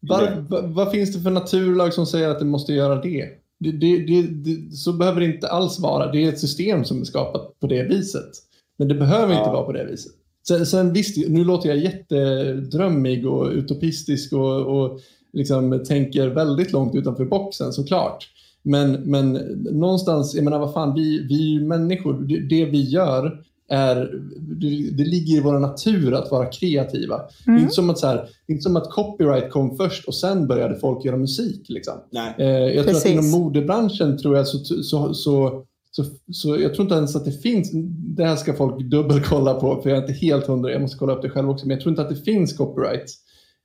var, 0.00 0.46
vad, 0.48 0.64
vad 0.64 0.90
finns 0.90 1.14
det 1.14 1.20
för 1.20 1.30
naturlag 1.30 1.94
som 1.94 2.06
säger 2.06 2.28
att 2.28 2.38
det 2.38 2.44
måste 2.44 2.72
göra 2.72 2.94
det? 2.94 3.28
Det, 3.60 3.72
det, 3.72 3.98
det, 3.98 4.22
det? 4.22 4.76
Så 4.76 4.92
behöver 4.92 5.20
det 5.20 5.26
inte 5.26 5.48
alls 5.48 5.78
vara. 5.78 6.12
Det 6.12 6.24
är 6.24 6.28
ett 6.28 6.40
system 6.40 6.84
som 6.84 7.00
är 7.00 7.04
skapat 7.04 7.60
på 7.60 7.66
det 7.66 7.82
viset. 7.82 8.30
Men 8.78 8.88
det 8.88 8.94
behöver 8.94 9.34
ja. 9.34 9.38
inte 9.38 9.50
vara 9.50 9.64
på 9.64 9.72
det 9.72 9.84
viset. 9.84 10.12
Sen, 10.48 10.66
sen 10.66 10.92
visst, 10.92 11.28
nu 11.28 11.44
låter 11.44 11.68
jag 11.68 11.78
jättedrömmig 11.78 13.26
och 13.26 13.50
utopistisk 13.50 14.32
och, 14.32 14.82
och 14.82 15.00
liksom 15.32 15.84
tänker 15.88 16.28
väldigt 16.28 16.72
långt 16.72 16.94
utanför 16.94 17.24
boxen 17.24 17.72
såklart. 17.72 18.28
Men, 18.62 18.92
men 18.92 19.32
någonstans, 19.70 20.34
jag 20.34 20.44
menar 20.44 20.58
vad 20.58 20.72
fan, 20.72 20.94
vi, 20.94 21.26
vi 21.28 21.56
är 21.56 21.60
människor. 21.60 22.12
Det, 22.12 22.40
det 22.48 22.64
vi 22.64 22.80
gör 22.80 23.44
är, 23.68 23.96
det, 24.38 24.90
det, 24.90 25.04
ligger 25.04 25.36
i 25.36 25.40
vår 25.40 25.58
natur 25.58 26.14
att 26.14 26.30
vara 26.30 26.46
kreativa. 26.46 27.14
Mm. 27.14 27.28
Det, 27.44 27.50
är 27.50 27.52
mm. 27.52 27.62
inte 27.62 27.74
som 27.74 27.90
att, 27.90 27.98
så 27.98 28.06
här, 28.06 28.28
inte 28.48 28.62
som 28.62 28.76
att 28.76 28.90
copyright 28.90 29.50
kom 29.50 29.76
först 29.76 30.08
och 30.08 30.14
sen 30.14 30.46
började 30.46 30.78
folk 30.78 31.04
göra 31.04 31.16
musik. 31.16 31.66
Liksom. 31.68 31.94
Eh, 32.38 32.46
jag 32.46 32.86
Precis. 32.86 33.02
tror 33.02 33.12
att 33.12 33.18
inom 33.18 33.30
modebranschen 33.30 34.18
tror 34.18 34.36
jag 34.36 34.46
så, 34.46 34.58
så, 34.82 35.14
så 35.14 35.64
så, 36.04 36.10
så 36.32 36.60
jag 36.60 36.74
tror 36.74 36.82
inte 36.82 36.94
ens 36.94 37.16
att 37.16 37.24
det 37.24 37.32
finns, 37.32 37.70
det 38.16 38.24
här 38.24 38.36
ska 38.36 38.54
folk 38.54 38.90
dubbelkolla 38.90 39.54
på 39.54 39.82
för 39.82 39.90
jag 39.90 39.98
är 39.98 40.02
inte 40.02 40.26
helt 40.26 40.46
hundra, 40.46 40.72
jag 40.72 40.80
måste 40.80 40.98
kolla 40.98 41.16
upp 41.16 41.22
det 41.22 41.30
själv 41.30 41.50
också, 41.50 41.66
men 41.66 41.74
jag 41.74 41.82
tror 41.82 41.90
inte 41.90 42.02
att 42.02 42.08
det 42.08 42.24
finns 42.24 42.52
copyright 42.52 43.10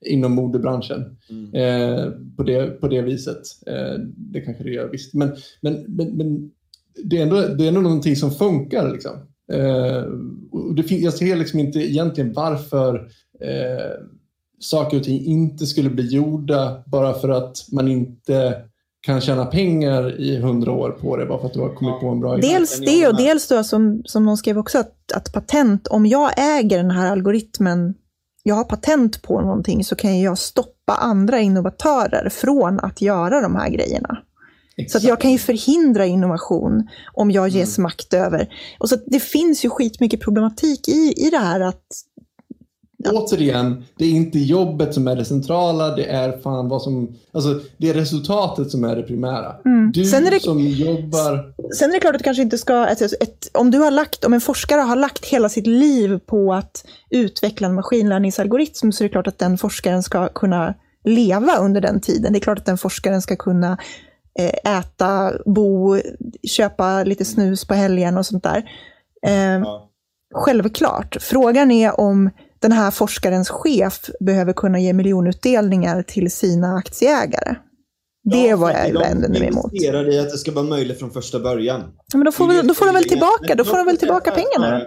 inom 0.05 0.31
modebranschen 0.31 1.17
mm. 1.29 1.53
eh, 1.53 2.11
på, 2.37 2.43
det, 2.43 2.67
på 2.67 2.87
det 2.87 3.01
viset. 3.01 3.41
Eh, 3.67 3.99
det 4.17 4.41
kanske 4.41 4.63
det 4.63 4.69
gör 4.69 4.89
visst, 4.89 5.13
men, 5.13 5.35
men, 5.61 5.85
men, 5.87 6.17
men 6.17 6.51
det, 7.03 7.17
är 7.17 7.23
ändå, 7.23 7.41
det 7.41 7.63
är 7.63 7.67
ändå 7.67 7.81
någonting 7.81 8.15
som 8.15 8.31
funkar. 8.31 8.91
Liksom. 8.91 9.11
Eh, 9.51 10.03
och 10.51 10.75
det 10.75 10.91
jag 10.91 11.13
ser 11.13 11.35
liksom 11.35 11.59
inte 11.59 11.79
egentligen 11.79 12.33
varför 12.33 12.95
eh, 13.39 14.05
saker 14.59 14.97
och 14.97 15.03
ting 15.03 15.25
inte 15.25 15.65
skulle 15.65 15.89
bli 15.89 16.07
gjorda 16.07 16.83
bara 16.85 17.13
för 17.13 17.29
att 17.29 17.57
man 17.71 17.87
inte 17.87 18.63
kan 19.05 19.21
tjäna 19.21 19.45
pengar 19.45 20.21
i 20.21 20.37
hundra 20.37 20.71
år 20.71 20.89
på 20.89 21.17
det 21.17 21.25
bara 21.25 21.39
för 21.39 21.47
att 21.47 21.53
du 21.53 21.59
har 21.59 21.75
kommit 21.75 21.99
på 21.99 22.07
en 22.07 22.19
bra 22.19 22.37
idé. 22.37 22.47
Dels 22.47 22.79
det 22.79 23.07
och 23.07 23.17
dels 23.17 23.47
då 23.47 23.63
som, 23.63 24.01
som 24.05 24.25
någon 24.25 24.37
skrev 24.37 24.57
också 24.57 24.79
att, 24.79 25.11
att 25.13 25.33
patent, 25.33 25.87
om 25.87 26.05
jag 26.05 26.31
äger 26.37 26.77
den 26.77 26.91
här 26.91 27.11
algoritmen, 27.11 27.93
jag 28.43 28.55
har 28.55 28.63
patent 28.63 29.21
på 29.21 29.41
någonting 29.41 29.83
så 29.83 29.95
kan 29.95 30.21
jag 30.21 30.37
stoppa 30.37 30.93
andra 30.93 31.39
innovatörer 31.39 32.29
från 32.29 32.79
att 32.79 33.01
göra 33.01 33.41
de 33.41 33.55
här 33.55 33.69
grejerna. 33.69 34.17
Exakt. 34.77 34.91
Så 34.91 34.97
att 34.97 35.03
jag 35.03 35.21
kan 35.21 35.31
ju 35.31 35.37
förhindra 35.37 36.05
innovation 36.05 36.87
om 37.13 37.31
jag 37.31 37.49
ges 37.49 37.77
mm. 37.77 37.83
makt 37.83 38.13
över. 38.13 38.47
Och 38.79 38.89
så 38.89 38.97
det 39.05 39.19
finns 39.19 39.65
ju 39.65 39.69
skitmycket 39.69 40.21
problematik 40.21 40.87
i, 40.87 41.13
i 41.17 41.29
det 41.29 41.37
här 41.37 41.59
att 41.59 41.85
återigen, 43.11 43.83
det 43.97 44.05
är 44.05 44.11
inte 44.11 44.39
jobbet 44.39 44.93
som 44.93 45.07
är 45.07 45.15
det 45.15 45.25
centrala, 45.25 45.95
det 45.95 46.05
är 46.05 46.37
fan 46.41 46.69
vad 46.69 46.81
som, 46.81 47.15
alltså 47.31 47.59
det 47.77 47.89
är 47.89 47.93
resultatet 47.93 48.71
som 48.71 48.83
är 48.83 48.95
det 48.95 49.03
primära. 49.03 49.55
Mm. 49.65 49.91
Du 49.91 50.01
det, 50.01 50.39
som 50.39 50.59
jobbar... 50.59 51.53
Sen 51.75 51.89
är 51.89 51.93
det 51.93 51.99
klart 51.99 52.15
att 52.15 52.19
du 52.19 52.23
kanske 52.23 52.43
inte 52.43 52.57
ska, 52.57 52.87
ett, 52.87 53.01
ett, 53.01 53.49
om 53.53 53.71
du 53.71 53.77
har 53.79 53.91
lagt, 53.91 54.25
om 54.25 54.33
en 54.33 54.41
forskare 54.41 54.81
har 54.81 54.95
lagt 54.95 55.25
hela 55.25 55.49
sitt 55.49 55.67
liv 55.67 56.19
på 56.25 56.53
att 56.53 56.85
utveckla 57.09 57.67
en 57.67 57.75
maskinlärningsalgoritm 57.75 58.91
så 58.91 59.03
är 59.03 59.07
det 59.07 59.11
klart 59.11 59.27
att 59.27 59.39
den 59.39 59.57
forskaren 59.57 60.03
ska 60.03 60.27
kunna 60.27 60.73
leva 61.05 61.57
under 61.57 61.81
den 61.81 62.01
tiden. 62.01 62.33
Det 62.33 62.39
är 62.39 62.41
klart 62.41 62.59
att 62.59 62.65
den 62.65 62.77
forskaren 62.77 63.21
ska 63.21 63.35
kunna 63.35 63.77
eh, 64.39 64.77
äta, 64.77 65.31
bo, 65.45 65.97
köpa 66.43 67.03
lite 67.03 67.25
snus 67.25 67.65
på 67.67 67.73
helgen 67.73 68.17
och 68.17 68.25
sånt 68.25 68.43
där. 68.43 68.63
Eh, 69.25 69.33
ja. 69.33 69.89
Självklart. 70.33 71.17
Frågan 71.21 71.71
är 71.71 71.99
om 71.99 72.29
den 72.63 72.71
här 72.71 72.91
forskarens 72.91 73.49
chef 73.49 74.09
behöver 74.19 74.53
kunna 74.53 74.79
ge 74.79 74.93
miljonutdelningar 74.93 76.03
till 76.03 76.31
sina 76.31 76.75
aktieägare. 76.75 77.55
Det 78.23 78.47
ja, 78.47 78.57
var 78.57 78.71
jag 78.71 78.99
vänder 78.99 79.29
mig 79.29 79.47
emot. 79.47 79.73
Investerar 79.73 80.13
i 80.13 80.19
att 80.19 80.29
det 80.29 80.37
ska 80.37 80.51
vara 80.51 80.65
möjligt 80.65 80.99
från 80.99 81.11
första 81.11 81.39
början. 81.39 81.81
Ja, 82.13 82.17
men 82.17 82.25
då 82.25 82.31
får, 82.31 82.67
då 82.67 82.73
får 82.73 82.85
de 82.85 82.93
väl 82.93 83.03
tillbaka, 83.03 83.55
då 83.55 83.63
får 83.63 83.77
de 83.77 83.85
väl 83.85 83.97
tillbaka 83.97 84.31
pengarna. 84.31 84.81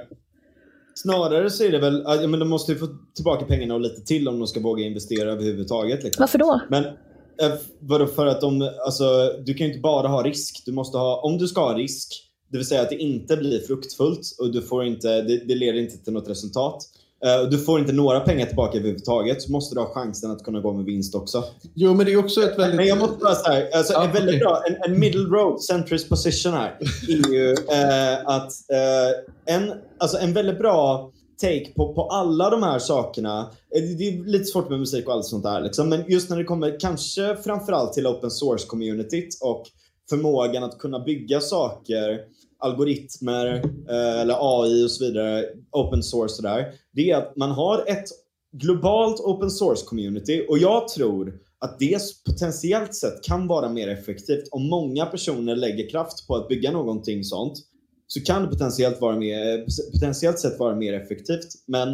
Snarare 0.94 1.50
så 1.50 1.64
är 1.64 1.72
det 1.72 1.78
väl, 1.78 2.02
ja, 2.06 2.26
men 2.26 2.40
de 2.40 2.48
måste 2.48 2.72
ju 2.72 2.78
få 2.78 2.86
tillbaka 3.14 3.44
pengarna 3.44 3.74
och 3.74 3.80
lite 3.80 4.00
till 4.00 4.28
om 4.28 4.38
de 4.38 4.46
ska 4.46 4.60
våga 4.60 4.84
investera 4.84 5.32
överhuvudtaget. 5.32 6.04
Liksom. 6.04 6.22
Varför 6.22 6.38
då? 6.38 6.60
Men 6.68 6.84
eh, 6.84 7.52
vadå, 7.80 8.06
för 8.06 8.26
att 8.26 8.40
de, 8.40 8.70
alltså, 8.84 9.04
du 9.46 9.54
kan 9.54 9.66
ju 9.66 9.72
inte 9.72 9.82
bara 9.82 10.08
ha 10.08 10.22
risk. 10.22 10.62
Du 10.66 10.72
måste 10.72 10.98
ha, 10.98 11.20
om 11.20 11.38
du 11.38 11.48
ska 11.48 11.60
ha 11.60 11.78
risk, 11.78 12.08
det 12.50 12.56
vill 12.56 12.66
säga 12.66 12.82
att 12.82 12.90
det 12.90 12.96
inte 12.96 13.36
blir 13.36 13.60
fruktfullt 13.60 14.36
och 14.38 14.52
du 14.52 14.62
får 14.62 14.84
inte, 14.84 15.22
det, 15.22 15.36
det 15.36 15.54
leder 15.54 15.78
inte 15.78 15.98
till 15.98 16.12
något 16.12 16.28
resultat. 16.28 16.82
Uh, 17.24 17.50
du 17.50 17.58
får 17.58 17.80
inte 17.80 17.92
några 17.92 18.20
pengar 18.20 18.46
tillbaka 18.46 18.78
överhuvudtaget 18.78 19.42
så 19.42 19.52
måste 19.52 19.74
du 19.74 19.80
ha 19.80 19.94
chansen 19.94 20.30
att 20.30 20.42
kunna 20.42 20.60
gå 20.60 20.72
med 20.72 20.84
vinst 20.84 21.14
också. 21.14 21.44
Jo, 21.74 21.94
men 21.94 22.06
det 22.06 22.12
är 22.12 22.16
också 22.16 22.42
ett 22.42 22.58
väldigt... 22.58 22.76
Men 22.76 22.86
jag 22.86 22.98
måste 22.98 23.16
bara 23.16 23.34
säga, 23.34 23.76
alltså, 23.76 23.92
ja, 23.92 24.04
en 24.04 24.12
väldigt 24.12 24.34
okay. 24.34 24.38
bra, 24.38 24.62
en, 24.68 24.92
en, 24.92 25.00
middle 25.00 25.24
road 25.24 25.62
centrist 25.62 26.08
position 26.08 26.52
här 26.52 26.78
är 27.08 27.32
ju 27.32 27.50
uh, 27.50 28.28
att 28.28 28.52
uh, 28.72 29.54
en, 29.54 29.72
alltså, 29.98 30.18
en 30.18 30.32
väldigt 30.32 30.58
bra 30.58 31.12
take 31.40 31.72
på, 31.76 31.94
på 31.94 32.08
alla 32.08 32.50
de 32.50 32.62
här 32.62 32.78
sakerna. 32.78 33.50
Det 33.70 34.08
är 34.08 34.26
lite 34.26 34.44
svårt 34.44 34.70
med 34.70 34.78
musik 34.78 35.06
och 35.06 35.12
allt 35.12 35.24
sånt 35.24 35.44
där 35.44 35.60
liksom, 35.60 35.88
men 35.88 36.04
just 36.08 36.30
när 36.30 36.36
det 36.36 36.44
kommer 36.44 36.80
kanske 36.80 37.36
framförallt 37.36 37.92
till 37.92 38.06
open 38.06 38.30
source 38.30 38.66
communityt 38.66 39.38
och 39.40 39.66
förmågan 40.10 40.64
att 40.64 40.78
kunna 40.78 41.00
bygga 41.00 41.40
saker 41.40 42.20
algoritmer 42.58 43.46
eh, 43.88 44.20
eller 44.20 44.62
AI 44.62 44.84
och 44.84 44.90
så 44.90 45.04
vidare, 45.04 45.44
open 45.72 46.02
source 46.02 46.36
och 46.36 46.42
där, 46.42 46.72
det 46.92 47.10
är 47.10 47.16
att 47.16 47.36
man 47.36 47.50
har 47.50 47.84
ett 47.86 48.08
globalt 48.52 49.20
open 49.20 49.50
source 49.50 49.86
community 49.86 50.46
och 50.48 50.58
jag 50.58 50.88
tror 50.88 51.38
att 51.58 51.78
det 51.78 52.00
potentiellt 52.26 52.94
sett 52.94 53.24
kan 53.24 53.46
vara 53.46 53.68
mer 53.68 53.88
effektivt 53.88 54.48
om 54.50 54.68
många 54.68 55.06
personer 55.06 55.56
lägger 55.56 55.90
kraft 55.90 56.26
på 56.26 56.34
att 56.36 56.48
bygga 56.48 56.70
någonting 56.72 57.24
sånt 57.24 57.58
så 58.06 58.20
kan 58.20 58.42
det 58.42 58.48
potentiellt, 58.48 59.00
vara 59.00 59.16
mer, 59.16 59.58
eh, 59.58 59.64
potentiellt 59.92 60.38
sett 60.38 60.58
vara 60.58 60.74
mer 60.74 60.92
effektivt. 60.92 61.48
Men, 61.66 61.88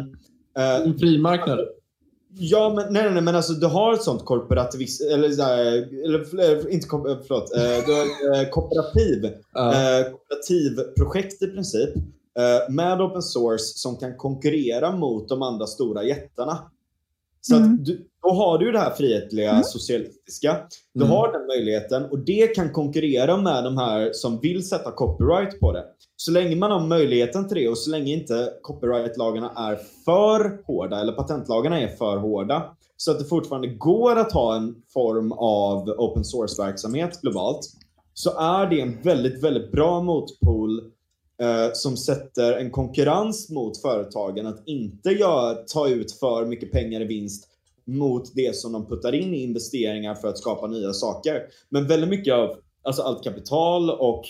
eh, 0.57 0.75
en 0.75 0.99
fri 0.99 1.17
marknad? 1.17 1.59
Ja, 2.35 2.73
men 2.75 2.93
nej, 2.93 3.11
nej, 3.11 3.21
men 3.21 3.35
alltså 3.35 3.53
du 3.53 3.67
har 3.67 3.93
ett 3.93 4.03
sånt 4.03 4.25
korporativism, 4.25 5.03
eller, 5.07 5.27
eller 6.05 6.69
inte 6.69 6.87
förlåt, 7.27 7.55
eh, 7.55 7.85
du 7.85 7.93
har 7.93 8.41
eh, 8.41 8.49
kooperativ, 8.49 9.25
uh. 9.25 10.11
kooperativprojekt 10.11 11.41
i 11.41 11.47
princip 11.47 11.89
med 12.69 13.01
open 13.01 13.21
source 13.21 13.63
som 13.63 13.97
kan 13.97 14.17
konkurrera 14.17 14.91
mot 14.91 15.29
de 15.29 15.41
andra 15.41 15.67
stora 15.67 16.03
jättarna. 16.03 16.71
Så 17.47 17.55
mm. 17.55 17.73
att 17.73 17.85
du, 17.85 18.07
då 18.23 18.29
har 18.29 18.57
du 18.57 18.71
det 18.71 18.79
här 18.79 18.93
frihetliga 18.93 19.51
mm. 19.51 19.63
socialistiska. 19.63 20.57
Du 20.93 21.03
mm. 21.03 21.11
har 21.11 21.31
den 21.31 21.47
möjligheten 21.47 22.05
och 22.05 22.19
det 22.19 22.55
kan 22.55 22.71
konkurrera 22.71 23.37
med 23.37 23.63
de 23.63 23.77
här 23.77 24.09
som 24.13 24.39
vill 24.39 24.67
sätta 24.67 24.91
copyright 24.91 25.59
på 25.59 25.71
det. 25.71 25.83
Så 26.15 26.31
länge 26.31 26.55
man 26.55 26.71
har 26.71 26.87
möjligheten 26.87 27.47
till 27.47 27.57
det 27.57 27.69
och 27.69 27.77
så 27.77 27.91
länge 27.91 28.13
inte 28.13 28.53
copyrightlagarna 28.61 29.51
är 29.55 29.79
för 30.05 30.63
hårda 30.67 31.01
eller 31.01 31.13
patentlagarna 31.13 31.81
är 31.81 31.87
för 31.87 32.17
hårda 32.17 32.75
så 32.97 33.11
att 33.11 33.19
det 33.19 33.25
fortfarande 33.25 33.67
går 33.67 34.15
att 34.15 34.31
ha 34.31 34.55
en 34.55 34.75
form 34.93 35.31
av 35.31 35.89
open 35.89 36.23
source-verksamhet 36.23 37.21
globalt 37.21 37.59
så 38.13 38.39
är 38.39 38.69
det 38.69 38.81
en 38.81 39.01
väldigt, 39.01 39.43
väldigt 39.43 39.71
bra 39.71 40.01
motpol 40.01 40.81
Eh, 41.41 41.73
som 41.73 41.97
sätter 41.97 42.53
en 42.53 42.71
konkurrens 42.71 43.49
mot 43.49 43.81
företagen 43.81 44.47
att 44.47 44.67
inte 44.67 45.09
gör, 45.09 45.63
ta 45.67 45.89
ut 45.89 46.11
för 46.11 46.45
mycket 46.45 46.71
pengar 46.71 47.01
i 47.01 47.05
vinst 47.05 47.47
mot 47.85 48.35
det 48.35 48.55
som 48.55 48.71
de 48.71 48.85
puttar 48.85 49.15
in 49.15 49.33
i 49.33 49.43
investeringar 49.43 50.15
för 50.15 50.27
att 50.27 50.37
skapa 50.37 50.67
nya 50.67 50.93
saker. 50.93 51.41
Men 51.69 51.87
väldigt 51.87 52.09
mycket 52.09 52.33
av 52.33 52.55
alltså 52.83 53.01
allt 53.01 53.23
kapital 53.23 53.89
och 53.89 54.23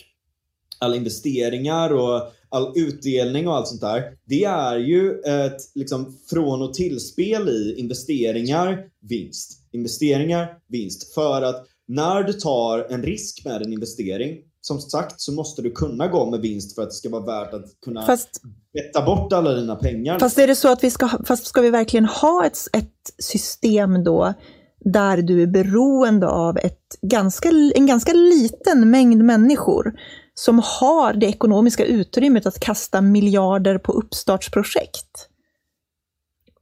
alla 0.79 0.95
investeringar 0.95 1.93
och 1.93 2.31
all 2.49 2.71
utdelning 2.75 3.47
och 3.47 3.55
allt 3.55 3.67
sånt 3.67 3.81
där. 3.81 4.17
Det 4.25 4.43
är 4.43 4.77
ju 4.77 5.19
ett 5.19 5.61
liksom, 5.75 6.17
från 6.29 6.61
och 6.61 6.73
tillspel 6.73 7.49
i 7.49 7.75
investeringar, 7.77 8.89
vinst. 8.99 9.59
Investeringar, 9.71 10.57
vinst. 10.67 11.13
För 11.13 11.41
att 11.41 11.65
när 11.87 12.23
du 12.23 12.33
tar 12.33 12.79
en 12.89 13.03
risk 13.03 13.45
med 13.45 13.61
en 13.61 13.73
investering, 13.73 14.37
som 14.67 14.79
sagt 14.79 15.21
så 15.21 15.31
måste 15.31 15.61
du 15.61 15.71
kunna 15.71 16.07
gå 16.07 16.29
med 16.31 16.39
vinst 16.39 16.75
för 16.75 16.81
att 16.81 16.89
det 16.89 16.95
ska 16.95 17.09
vara 17.09 17.25
värt 17.25 17.53
att 17.53 17.65
kunna 17.85 18.05
fast, 18.05 18.41
betta 18.73 19.05
bort 19.05 19.33
alla 19.33 19.53
dina 19.53 19.75
pengar. 19.75 20.19
Fast 20.19 20.37
är 20.37 20.47
det 20.47 20.55
så 20.55 20.71
att 20.71 20.83
vi 20.83 20.91
ska, 20.91 21.09
fast 21.25 21.45
ska 21.45 21.61
vi 21.61 21.69
verkligen 21.69 22.05
ha 22.05 22.45
ett, 22.45 22.57
ett 22.73 23.23
system 23.23 24.03
då 24.03 24.33
där 24.79 25.17
du 25.17 25.41
är 25.41 25.47
beroende 25.47 26.27
av 26.27 26.57
ett 26.57 26.79
ganska, 27.01 27.49
en 27.75 27.87
ganska 27.87 28.13
liten 28.13 28.91
mängd 28.91 29.23
människor 29.23 29.93
som 30.33 30.61
har 30.79 31.13
det 31.13 31.25
ekonomiska 31.25 31.85
utrymmet 31.85 32.45
att 32.45 32.59
kasta 32.59 33.01
miljarder 33.01 33.77
på 33.77 33.91
uppstartsprojekt. 33.91 35.29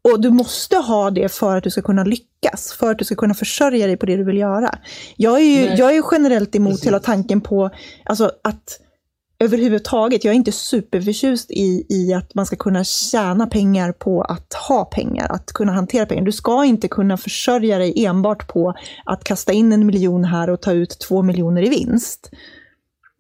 Och 0.04 0.22
du 0.22 0.30
måste 0.30 0.78
ha 0.78 1.12
det 1.12 1.32
för 1.32 1.58
att 1.58 1.64
du 1.64 1.70
ska 1.70 1.82
kunna 1.82 2.04
lyckas, 2.04 2.74
för 2.74 2.92
att 2.92 3.00
du 3.00 3.06
ska 3.06 3.16
kunna 3.16 3.34
försörja 3.34 3.88
dig 3.88 3.98
på 3.98 4.06
det 4.06 4.18
du 4.18 4.24
vill 4.24 4.38
göra. 4.38 4.76
Jag 5.16 5.40
är 5.40 5.46
ju, 5.46 5.66
jag 5.66 5.90
är 5.90 5.94
ju 5.94 6.04
generellt 6.12 6.56
emot 6.56 6.72
Precis. 6.72 6.88
hela 6.88 7.00
tanken 7.00 7.42
på 7.42 7.70
alltså, 8.06 8.32
att 8.44 8.80
överhuvudtaget, 9.40 10.24
jag 10.24 10.32
är 10.32 10.36
inte 10.36 10.52
superförtjust 10.52 11.52
i, 11.52 11.86
i 11.90 12.14
att 12.14 12.36
man 12.36 12.46
ska 12.46 12.56
kunna 12.56 12.84
tjäna 12.84 13.48
pengar 13.48 13.92
på 13.92 14.22
att 14.22 14.54
ha 14.54 14.86
pengar, 14.86 15.28
att 15.32 15.54
kunna 15.54 15.72
hantera 15.72 16.06
pengar. 16.06 16.24
Du 16.24 16.32
ska 16.32 16.66
inte 16.66 16.88
kunna 16.88 17.18
försörja 17.18 17.78
dig 17.78 18.06
enbart 18.06 18.48
på 18.48 18.74
att 19.06 19.24
kasta 19.24 19.54
in 19.54 19.74
en 19.74 19.86
miljon 19.86 20.24
här 20.24 20.50
och 20.50 20.62
ta 20.62 20.72
ut 20.72 21.00
två 21.00 21.22
miljoner 21.22 21.64
i 21.64 21.70
vinst. 21.70 22.32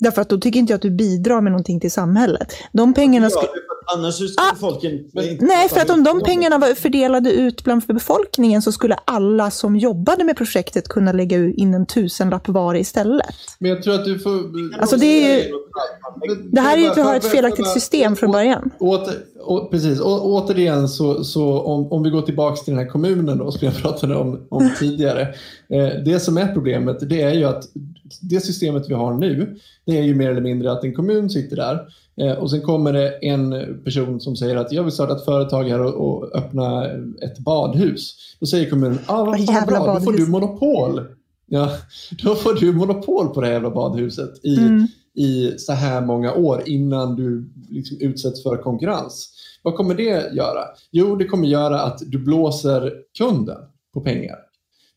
Därför 0.01 0.21
att 0.21 0.29
då 0.29 0.37
tycker 0.37 0.59
inte 0.59 0.73
jag 0.73 0.75
att 0.75 0.81
du 0.81 0.91
bidrar 0.91 1.41
med 1.41 1.51
någonting 1.51 1.79
till 1.79 1.91
samhället. 1.91 2.53
De 2.71 2.93
pengarna 2.93 3.29
ska... 3.29 3.41
Ja, 3.41 3.47
annars 3.95 4.15
skulle 4.15 4.29
ah, 4.37 4.55
folk 4.59 4.83
inte... 4.83 5.45
Nej, 5.45 5.69
för 5.69 5.79
att 5.79 5.89
om 5.89 6.03
de 6.03 6.21
pengarna 6.21 6.57
var 6.57 6.67
fördelade 6.67 7.31
ut 7.31 7.63
bland 7.63 7.83
befolkningen 7.87 8.61
så 8.61 8.71
skulle 8.71 8.95
alla 9.05 9.51
som 9.51 9.75
jobbade 9.75 10.23
med 10.23 10.37
projektet 10.37 10.87
kunna 10.87 11.11
lägga 11.11 11.37
in 11.37 11.73
en 11.73 11.85
tusenlapp 11.85 12.47
var 12.47 12.75
istället. 12.75 13.35
Men 13.59 13.69
jag 13.71 13.83
tror 13.83 13.95
att 13.95 14.05
du 14.05 14.19
får... 14.19 14.31
Alltså 14.79 14.97
det 14.97 15.05
är 15.05 15.37
ju... 15.37 15.51
Det 16.51 16.61
här 16.61 16.77
är 16.77 16.81
ju 16.81 16.87
att 16.87 16.97
vi 16.97 17.01
har 17.01 17.15
ett 17.15 17.31
felaktigt 17.31 17.67
system 17.67 18.15
från 18.15 18.31
början. 18.31 18.69
Åter, 18.79 19.13
å, 19.43 19.67
precis, 19.71 19.99
å, 19.99 20.19
återigen 20.23 20.89
så, 20.89 21.23
så 21.23 21.61
om, 21.61 21.91
om 21.91 22.03
vi 22.03 22.09
går 22.09 22.21
tillbaka 22.21 22.55
till 22.55 22.73
den 22.73 22.83
här 22.83 22.89
kommunen 22.89 23.37
då, 23.37 23.51
som 23.51 23.65
jag 23.67 23.75
pratade 23.77 24.15
om, 24.15 24.47
om 24.49 24.69
tidigare. 24.79 25.21
Eh, 25.69 26.03
det 26.05 26.19
som 26.19 26.37
är 26.37 26.53
problemet 26.53 27.09
det 27.09 27.21
är 27.21 27.33
ju 27.33 27.45
att 27.45 27.63
det 28.21 28.39
systemet 28.39 28.89
vi 28.89 28.93
har 28.93 29.13
nu, 29.13 29.57
det 29.85 29.97
är 29.97 30.03
ju 30.03 30.15
mer 30.15 30.29
eller 30.29 30.41
mindre 30.41 30.71
att 30.71 30.83
en 30.83 30.95
kommun 30.95 31.29
sitter 31.29 31.55
där 31.55 31.87
eh, 32.21 32.37
och 32.37 32.51
sen 32.51 32.61
kommer 32.61 32.93
det 32.93 33.09
en 33.09 33.53
person 33.83 34.19
som 34.19 34.35
säger 34.35 34.55
att 34.55 34.71
jag 34.71 34.83
vill 34.83 34.91
starta 34.91 35.15
ett 35.15 35.25
företag 35.25 35.63
här 35.63 35.81
och, 35.81 35.93
och 35.93 36.35
öppna 36.35 36.85
ett 37.21 37.39
badhus. 37.39 38.15
Då 38.39 38.45
säger 38.45 38.69
kommunen, 38.69 38.99
ah, 39.05 39.25
vad 39.25 39.45
fan 39.45 39.67
bra, 39.67 39.79
badhus. 39.79 40.05
då 40.05 40.11
får 40.11 40.17
du 40.17 40.27
monopol. 40.27 41.01
Ja, 41.47 41.71
då 42.23 42.35
får 42.35 42.53
du 42.53 42.73
monopol 42.73 43.29
på 43.29 43.41
det 43.41 43.47
här 43.47 43.53
jävla 43.53 43.69
badhuset 43.69 44.45
i, 44.45 44.57
mm. 44.57 44.87
i 45.15 45.51
så 45.57 45.73
här 45.73 46.01
många 46.01 46.33
år 46.33 46.63
innan 46.65 47.15
du 47.15 47.49
liksom 47.69 47.97
utsätts 47.99 48.43
för 48.43 48.57
konkurrens. 48.57 49.29
Vad 49.61 49.75
kommer 49.75 49.95
det 49.95 50.33
göra? 50.33 50.63
Jo, 50.91 51.15
det 51.15 51.25
kommer 51.25 51.47
göra 51.47 51.81
att 51.81 51.99
du 52.05 52.17
blåser 52.17 52.93
kunden 53.17 53.57
på 53.93 54.01
pengar. 54.01 54.37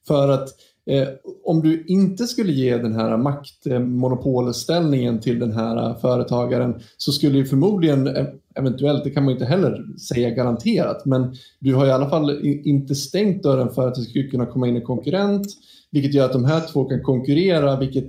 För 0.06 0.28
att 0.28 0.48
Eh, 0.86 1.08
om 1.44 1.62
du 1.62 1.84
inte 1.86 2.26
skulle 2.26 2.52
ge 2.52 2.76
den 2.76 2.94
här 2.94 3.16
maktmonopolställningen 3.16 5.20
till 5.20 5.38
den 5.38 5.52
här 5.52 5.94
företagaren 5.94 6.80
så 6.96 7.12
skulle 7.12 7.38
ju 7.38 7.44
förmodligen, 7.44 8.06
eh, 8.06 8.26
eventuellt, 8.54 9.04
det 9.04 9.10
kan 9.10 9.24
man 9.24 9.32
inte 9.32 9.44
heller 9.44 9.98
säga 9.98 10.30
garanterat, 10.30 11.04
men 11.04 11.34
du 11.60 11.74
har 11.74 11.86
i 11.86 11.90
alla 11.90 12.10
fall 12.10 12.44
inte 12.44 12.94
stängt 12.94 13.42
dörren 13.42 13.70
för 13.70 13.88
att 13.88 13.94
det 13.94 14.02
skulle 14.02 14.28
kunna 14.28 14.46
komma 14.46 14.68
in 14.68 14.76
en 14.76 14.82
konkurrent, 14.82 15.46
vilket 15.90 16.14
gör 16.14 16.24
att 16.24 16.32
de 16.32 16.44
här 16.44 16.60
två 16.72 16.84
kan 16.84 17.02
konkurrera, 17.02 17.80
vilket 17.80 18.08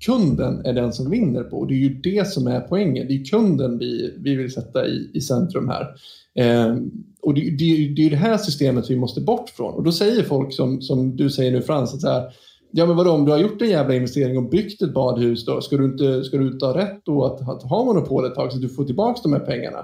kunden 0.00 0.66
är 0.66 0.72
den 0.72 0.92
som 0.92 1.10
vinner 1.10 1.42
på. 1.42 1.58
Och 1.58 1.66
det 1.66 1.74
är 1.74 1.78
ju 1.78 1.94
det 1.94 2.28
som 2.28 2.46
är 2.46 2.60
poängen. 2.60 3.06
Det 3.08 3.14
är 3.14 3.24
kunden 3.24 3.78
vi, 3.78 4.14
vi 4.18 4.34
vill 4.34 4.52
sätta 4.52 4.86
i, 4.86 5.10
i 5.14 5.20
centrum 5.20 5.68
här. 5.68 5.96
Eh, 6.34 6.76
och 7.22 7.34
det, 7.34 7.40
det, 7.40 7.94
det 7.96 8.06
är 8.06 8.10
det 8.10 8.16
här 8.16 8.36
systemet 8.36 8.90
vi 8.90 8.96
måste 8.96 9.20
bort 9.20 9.50
från. 9.50 9.74
Och 9.74 9.82
då 9.82 9.92
säger 9.92 10.22
folk 10.22 10.52
som, 10.52 10.82
som 10.82 11.16
du 11.16 11.30
säger 11.30 11.52
nu 11.52 11.62
Frans, 11.62 11.94
att 11.94 12.00
så 12.00 12.08
här, 12.08 12.32
ja 12.70 12.86
men 12.86 12.96
vadå 12.96 13.10
om 13.10 13.24
du 13.24 13.30
har 13.30 13.38
gjort 13.38 13.62
en 13.62 13.70
jävla 13.70 13.94
investering 13.94 14.38
och 14.38 14.50
byggt 14.50 14.82
ett 14.82 14.94
badhus 14.94 15.44
då, 15.44 15.60
ska 15.60 15.76
du 15.76 15.84
inte, 15.84 16.24
ska 16.24 16.36
du 16.36 16.46
inte 16.46 16.66
ha 16.66 16.76
rätt 16.76 17.00
då 17.04 17.24
att, 17.24 17.48
att 17.48 17.62
ha 17.62 17.84
monopol 17.84 18.26
ett 18.26 18.34
tag 18.34 18.50
så 18.50 18.56
att 18.56 18.62
du 18.62 18.68
får 18.68 18.84
tillbaka 18.84 19.20
de 19.22 19.32
här 19.32 19.40
pengarna? 19.40 19.78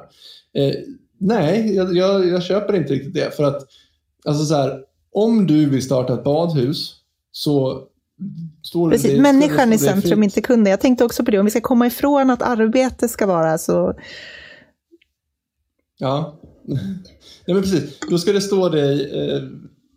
Eh, 0.55 0.75
nej, 1.19 1.75
jag, 1.75 1.97
jag, 1.97 2.29
jag, 2.29 2.43
köper 2.43 2.77
inte 2.77 2.93
riktigt 2.93 3.15
det 3.15 3.37
för 3.37 3.45
att 3.45 3.63
alltså 4.25 4.45
så 4.45 4.55
här, 4.55 4.81
om 5.13 5.47
du 5.47 5.69
vill 5.69 5.83
starta 5.83 6.15
ett 6.15 6.25
badhus 6.25 6.95
så 7.33 7.83
Precis, 8.91 9.13
det, 9.13 9.21
människan 9.21 9.73
i 9.73 9.79
centrum, 9.79 10.23
inte 10.23 10.41
kunden. 10.41 10.71
Jag 10.71 10.81
tänkte 10.81 11.05
också 11.05 11.25
på 11.25 11.31
det, 11.31 11.39
om 11.39 11.45
vi 11.45 11.51
ska 11.51 11.61
komma 11.61 11.87
ifrån 11.87 12.31
att 12.31 12.43
arbete 12.43 13.09
ska 13.09 13.27
vara 13.27 13.59
så... 13.59 13.95
Ja, 15.99 16.41
Nej, 17.47 17.55
men 17.55 17.63
precis. 17.63 18.01
Då 18.11 18.19
ska 18.19 18.33
det 18.33 18.41
stå 18.41 18.69
dig 18.69 19.11
eh, 19.21 19.43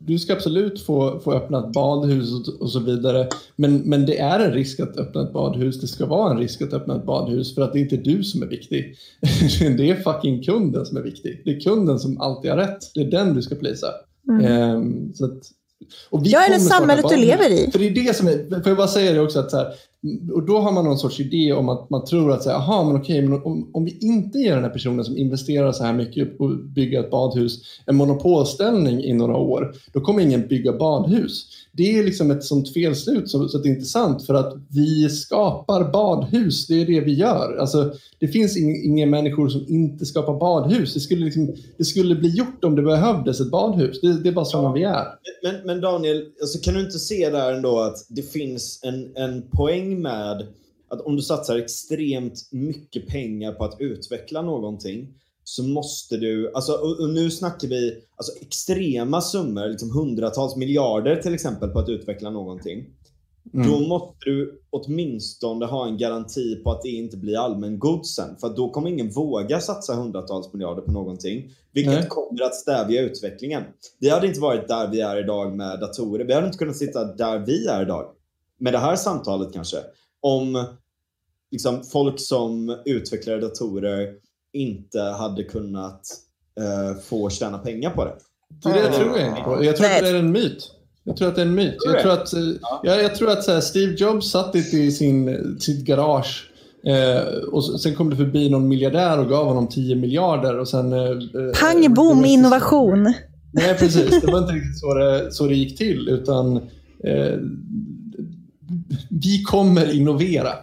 du 0.06 0.20
ska 0.20 0.34
absolut 0.34 0.82
få, 0.82 1.20
få 1.20 1.34
öppna 1.34 1.60
ett 1.60 1.74
badhus 1.74 2.34
och, 2.34 2.62
och, 2.62 2.70
så 2.70 2.80
vidare. 2.80 3.28
Men, 3.56 3.78
men 3.78 4.06
det 4.06 4.20
är 4.20 4.40
en 4.40 4.54
risk 4.54 4.80
att 4.80 4.98
öppna 4.98 5.24
ett 5.24 5.34
badhus. 5.34 5.82
Det 5.82 5.88
ska 5.88 6.06
vara 6.06 6.32
en 6.32 6.38
risk 6.38 6.62
att 6.62 6.74
öppna 6.74 6.96
ett 6.96 7.06
badhus 7.06 7.56
för 7.56 7.62
att 7.62 7.74
det 7.74 7.80
är 7.80 7.82
inte 7.82 7.98
du 7.98 8.24
som 8.24 8.42
är 8.42 8.48
viktig. 8.48 8.96
det 9.78 9.90
är 9.90 9.96
fucking 9.96 10.44
kunden 10.44 10.86
som 10.86 10.98
är 10.98 11.02
viktig. 11.02 11.42
Det 11.46 11.52
är 11.52 11.60
kunden 11.60 12.00
som 12.00 12.22
alltid 12.22 12.52
har 12.52 12.58
rätt. 12.58 12.92
Det 12.94 13.02
är 13.02 13.12
den 13.12 13.34
du 13.34 13.42
ska 13.42 13.56
plisa. 13.56 13.88
Mm. 14.30 14.76
Um, 14.76 15.14
så 15.14 15.26
att, 15.26 15.52
och 16.10 16.26
vi 16.26 16.30
ja, 16.30 16.46
eller 16.46 16.60
samhället 16.60 17.06
du 17.10 17.16
lever 17.16 17.50
i. 17.50 17.72
För 17.72 17.80
det 17.80 17.88
är 17.88 18.06
det 18.06 18.16
som 18.16 18.28
är, 18.28 18.62
får 18.62 18.68
jag 18.68 18.78
bara 18.78 18.88
säga 18.88 19.14
det 19.14 19.20
också, 19.20 19.40
att 19.40 19.52
så 19.52 19.58
här, 19.58 19.74
och 20.34 20.46
då 20.46 20.60
har 20.60 20.72
man 20.72 20.86
någon 20.86 20.98
sorts 20.98 21.20
idé 21.20 21.54
om 21.54 21.70
att 21.70 21.90
man 21.90 22.06
tror 22.06 22.32
att, 22.32 22.44
så 22.44 22.50
här, 22.50 22.58
aha, 22.58 22.84
men 22.84 22.96
okej, 23.02 23.22
men 23.22 23.42
om, 23.44 23.70
om 23.74 23.86
vi 23.86 23.98
inte 24.02 24.40
ger 24.40 24.56
den 24.56 24.64
här 24.64 24.72
personen 24.72 25.06
som 25.06 25.18
investerar 25.18 25.72
så 25.72 25.84
här 25.84 25.94
mycket 25.94 26.42
att 26.42 26.64
bygga 26.64 27.00
ett 27.00 27.12
badhus 27.12 27.60
en 27.86 27.96
monopolställning 27.96 29.04
i 29.04 29.14
några 29.14 29.36
år, 29.36 29.76
då 29.94 30.02
kommer 30.02 30.22
ingen 30.22 30.48
bygga 30.48 30.74
badhus 30.74 31.48
det 31.78 32.00
är 32.00 32.04
liksom 32.04 32.32
ett 32.32 32.44
sånt 32.44 32.74
felslut 32.74 33.30
så, 33.30 33.48
så 33.48 33.58
att 33.58 33.64
det 33.64 33.70
är 33.70 33.74
intressant 33.74 34.26
för 34.26 34.34
att 34.34 34.54
vi 34.70 35.10
skapar 35.10 35.92
badhus. 35.92 36.68
Det 36.68 36.82
är 36.82 36.86
det 36.86 37.00
vi 37.00 37.14
gör. 37.14 37.58
Alltså, 37.58 37.94
det 38.20 38.28
finns 38.28 38.58
inga, 38.58 38.76
inga 38.76 39.06
människor 39.06 39.50
som 39.50 39.66
inte 39.68 40.06
skapar 40.06 40.40
badhus. 40.40 40.94
Det 40.94 41.00
skulle, 41.00 41.26
liksom, 41.26 41.56
det 41.78 41.86
skulle 41.86 42.16
bli 42.16 42.30
gjort 42.30 42.64
om 42.64 42.76
det 42.76 42.82
behövdes 42.82 43.42
ett 43.42 43.52
badhus. 43.52 44.02
Det, 44.02 44.24
det 44.24 44.30
är 44.30 44.34
bara 44.34 44.46
sådana 44.46 44.68
ja. 44.68 44.74
vi 44.74 44.84
är. 44.84 45.06
Men, 45.44 45.66
men 45.66 45.82
Daniel, 45.82 46.26
alltså, 46.42 46.60
kan 46.60 46.74
du 46.74 46.80
inte 46.80 47.00
se 47.00 47.30
där 47.30 47.54
ändå 47.54 47.80
att 47.80 48.06
det 48.10 48.32
finns 48.32 48.80
en, 48.84 49.16
en 49.16 49.50
poäng 49.50 49.93
med 49.96 50.48
att 50.90 51.02
om 51.02 51.16
du 51.16 51.22
satsar 51.22 51.58
extremt 51.58 52.50
mycket 52.52 53.08
pengar 53.08 53.52
på 53.52 53.64
att 53.64 53.76
utveckla 53.80 54.42
någonting 54.42 55.14
så 55.44 55.64
måste 55.64 56.18
du, 56.18 56.52
alltså, 56.54 56.72
och, 56.74 57.10
nu 57.10 57.32
snackar 57.32 57.68
vi 57.68 58.04
alltså, 58.16 58.34
extrema 58.42 59.22
summor, 59.22 59.70
liksom 59.70 59.92
hundratals 59.92 60.56
miljarder 60.56 61.16
till 61.16 61.34
exempel 61.34 61.70
på 61.70 61.80
att 61.80 61.90
utveckla 61.90 62.30
någonting. 62.30 62.86
Mm. 63.54 63.72
Då 63.72 63.80
måste 63.80 64.16
du 64.26 64.62
åtminstone 64.70 65.66
ha 65.66 65.88
en 65.88 65.98
garanti 65.98 66.56
på 66.56 66.72
att 66.72 66.82
det 66.82 66.90
inte 66.90 67.18
blir 67.18 67.38
allmängods 67.38 68.16
sen. 68.16 68.36
För 68.38 68.50
då 68.50 68.70
kommer 68.70 68.90
ingen 68.90 69.10
våga 69.10 69.60
satsa 69.60 69.94
hundratals 69.94 70.54
miljarder 70.54 70.82
på 70.82 70.92
någonting. 70.92 71.52
Vilket 71.72 71.94
Nej. 71.94 72.08
kommer 72.10 72.44
att 72.44 72.56
stävja 72.56 73.02
utvecklingen. 73.02 73.64
Vi 74.00 74.10
hade 74.10 74.28
inte 74.28 74.40
varit 74.40 74.68
där 74.68 74.88
vi 74.92 75.02
är 75.02 75.24
idag 75.24 75.56
med 75.56 75.80
datorer. 75.80 76.26
Vi 76.26 76.34
hade 76.34 76.46
inte 76.46 76.58
kunnat 76.58 76.78
sitta 76.78 77.04
där 77.04 77.40
vi 77.40 77.68
är 77.68 77.82
idag. 77.82 78.12
Med 78.60 78.74
det 78.74 78.80
här 78.80 78.96
samtalet 78.96 79.54
kanske. 79.54 79.78
Om 80.22 80.66
liksom, 81.52 81.84
folk 81.84 82.20
som 82.20 82.82
utvecklar 82.86 83.42
datorer 83.42 84.14
inte 84.54 85.02
hade 85.02 85.44
kunnat 85.44 86.02
uh, 86.60 87.02
få 87.02 87.30
tjäna 87.30 87.58
pengar 87.58 87.90
på 87.90 88.06
det. 88.06 88.16
Det, 88.64 88.74
det 88.74 88.92
tror 88.92 89.18
jag 89.18 89.28
inte 89.30 89.42
på. 89.42 89.64
Jag 89.64 89.78
tror 89.78 89.88
att 89.88 90.00
det 90.00 90.10
är 90.10 90.16
en 90.16 90.32
myt. 90.32 90.72
Jag 91.04 91.18
tror 91.18 91.28
att 91.28 91.36
det 91.36 91.42
är 91.42 91.46
en 91.46 91.56
myt. 91.56 91.76
Jag 91.86 92.02
tror 92.02 92.12
att, 92.12 92.34
ja. 92.62 92.82
jag, 92.84 93.04
jag 93.04 93.16
tror 93.16 93.30
att 93.30 93.48
här, 93.48 93.62
Steve 93.62 93.94
Jobs 93.94 94.32
satt 94.32 94.56
i 94.56 94.92
sin, 94.92 95.58
sitt 95.60 95.86
garage 95.86 96.52
eh, 96.86 97.44
och 97.52 97.82
sen 97.82 97.96
kom 97.96 98.10
det 98.10 98.16
förbi 98.16 98.50
någon 98.50 98.68
miljardär 98.68 99.20
och 99.20 99.30
gav 99.30 99.46
honom 99.46 99.68
10 99.68 99.96
miljarder. 99.96 100.60
Och 100.60 100.68
sen, 100.68 100.94
eh, 100.94 101.00
Pang 101.62 101.94
bom 101.94 102.26
innovation. 102.26 103.14
Nej, 103.54 103.78
precis. 103.78 104.22
Det 104.22 104.32
var 104.32 104.40
inte 104.40 104.54
riktigt 104.54 104.80
så 104.80 104.94
det, 104.94 105.32
så 105.32 105.48
det 105.48 105.56
gick 105.56 105.78
till. 105.78 106.10
Utan 106.10 106.58
eh, 107.04 107.40
vi 109.10 109.44
kommer 109.44 109.96
innovera 109.96 110.54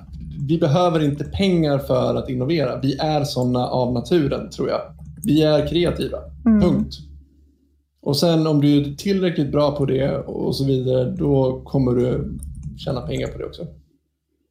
vi 0.50 0.58
behöver 0.58 1.04
inte 1.04 1.24
pengar 1.24 1.78
för 1.78 2.14
att 2.14 2.28
innovera. 2.28 2.80
Vi 2.80 2.96
är 2.96 3.24
sådana 3.24 3.68
av 3.68 3.92
naturen, 3.92 4.50
tror 4.50 4.68
jag. 4.68 4.80
Vi 5.24 5.42
är 5.42 5.68
kreativa. 5.68 6.18
Mm. 6.46 6.60
Punkt. 6.60 6.94
Och 8.02 8.16
sen 8.16 8.46
om 8.46 8.60
du 8.60 8.80
är 8.80 8.94
tillräckligt 8.94 9.52
bra 9.52 9.76
på 9.76 9.84
det 9.84 10.18
och 10.18 10.56
så 10.56 10.64
vidare, 10.64 11.10
då 11.10 11.62
kommer 11.64 11.92
du 11.92 12.38
tjäna 12.78 13.00
pengar 13.00 13.26
på 13.26 13.38
det 13.38 13.44
också. 13.44 13.66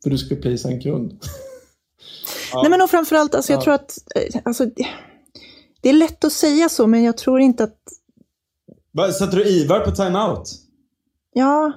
För 0.03 0.09
du 0.09 0.17
ska 0.17 0.35
prisa 0.35 0.69
en 0.69 0.81
kund. 0.81 1.11
ja. 2.53 2.61
Nej 2.61 2.71
men 2.71 2.81
och 2.81 2.89
framförallt, 2.89 3.35
alltså, 3.35 3.53
jag 3.53 3.59
ja. 3.59 3.63
tror 3.63 3.73
att, 3.73 3.97
eh, 4.15 4.41
alltså, 4.45 4.65
det 5.81 5.89
är 5.89 5.93
lätt 5.93 6.23
att 6.23 6.31
säga 6.31 6.69
så, 6.69 6.87
men 6.87 7.03
jag 7.03 7.17
tror 7.17 7.39
inte 7.39 7.63
att... 7.63 7.77
Sätter 9.19 9.37
du 9.37 9.45
Ivar 9.45 9.79
på 9.79 9.91
timeout? 9.91 10.51
Ja. 11.33 11.71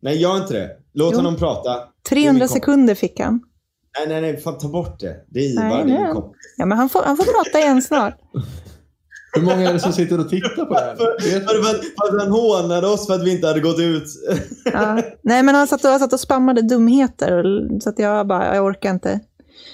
Nej, 0.00 0.20
gör 0.20 0.36
inte 0.36 0.54
det. 0.54 0.83
Låt 0.94 1.12
jo. 1.12 1.18
honom 1.18 1.36
prata. 1.36 1.78
300 2.08 2.48
sekunder 2.48 2.94
fick 2.94 3.20
han. 3.20 3.40
Nej, 3.98 4.08
nej, 4.08 4.20
nej. 4.20 4.40
Fan, 4.40 4.58
ta 4.58 4.68
bort 4.68 5.00
det. 5.00 5.16
Det 5.28 5.40
är 5.40 5.52
Ivar, 5.52 5.84
nej, 5.84 5.84
det 5.84 5.92
är 5.92 6.14
Ja, 6.56 6.66
men 6.66 6.78
han 6.78 6.88
får, 6.88 7.02
han 7.02 7.16
får 7.16 7.24
prata 7.24 7.58
igen 7.58 7.82
snart. 7.82 8.14
Hur 9.36 9.42
många 9.42 9.68
är 9.68 9.72
det 9.72 9.80
som 9.80 9.92
sitter 9.92 10.20
och 10.20 10.28
tittar 10.28 10.64
på 10.64 10.74
det 10.74 10.80
här? 10.80 10.96
För, 10.96 11.20
för, 11.40 12.10
för, 12.10 12.18
han 12.18 12.30
hånade 12.30 12.86
oss 12.86 13.06
för 13.06 13.14
att 13.14 13.24
vi 13.24 13.32
inte 13.32 13.46
hade 13.46 13.60
gått 13.60 13.78
ut. 13.78 14.04
ja. 14.72 15.02
Nej, 15.22 15.42
men 15.42 15.54
han 15.54 15.66
satt, 15.66 15.84
och, 15.84 15.90
han 15.90 16.00
satt 16.00 16.12
och 16.12 16.20
spammade 16.20 16.62
dumheter. 16.62 17.44
Så 17.80 17.88
att 17.88 17.98
jag 17.98 18.26
bara, 18.26 18.56
jag 18.56 18.64
orkar 18.64 18.90
inte. 18.90 19.20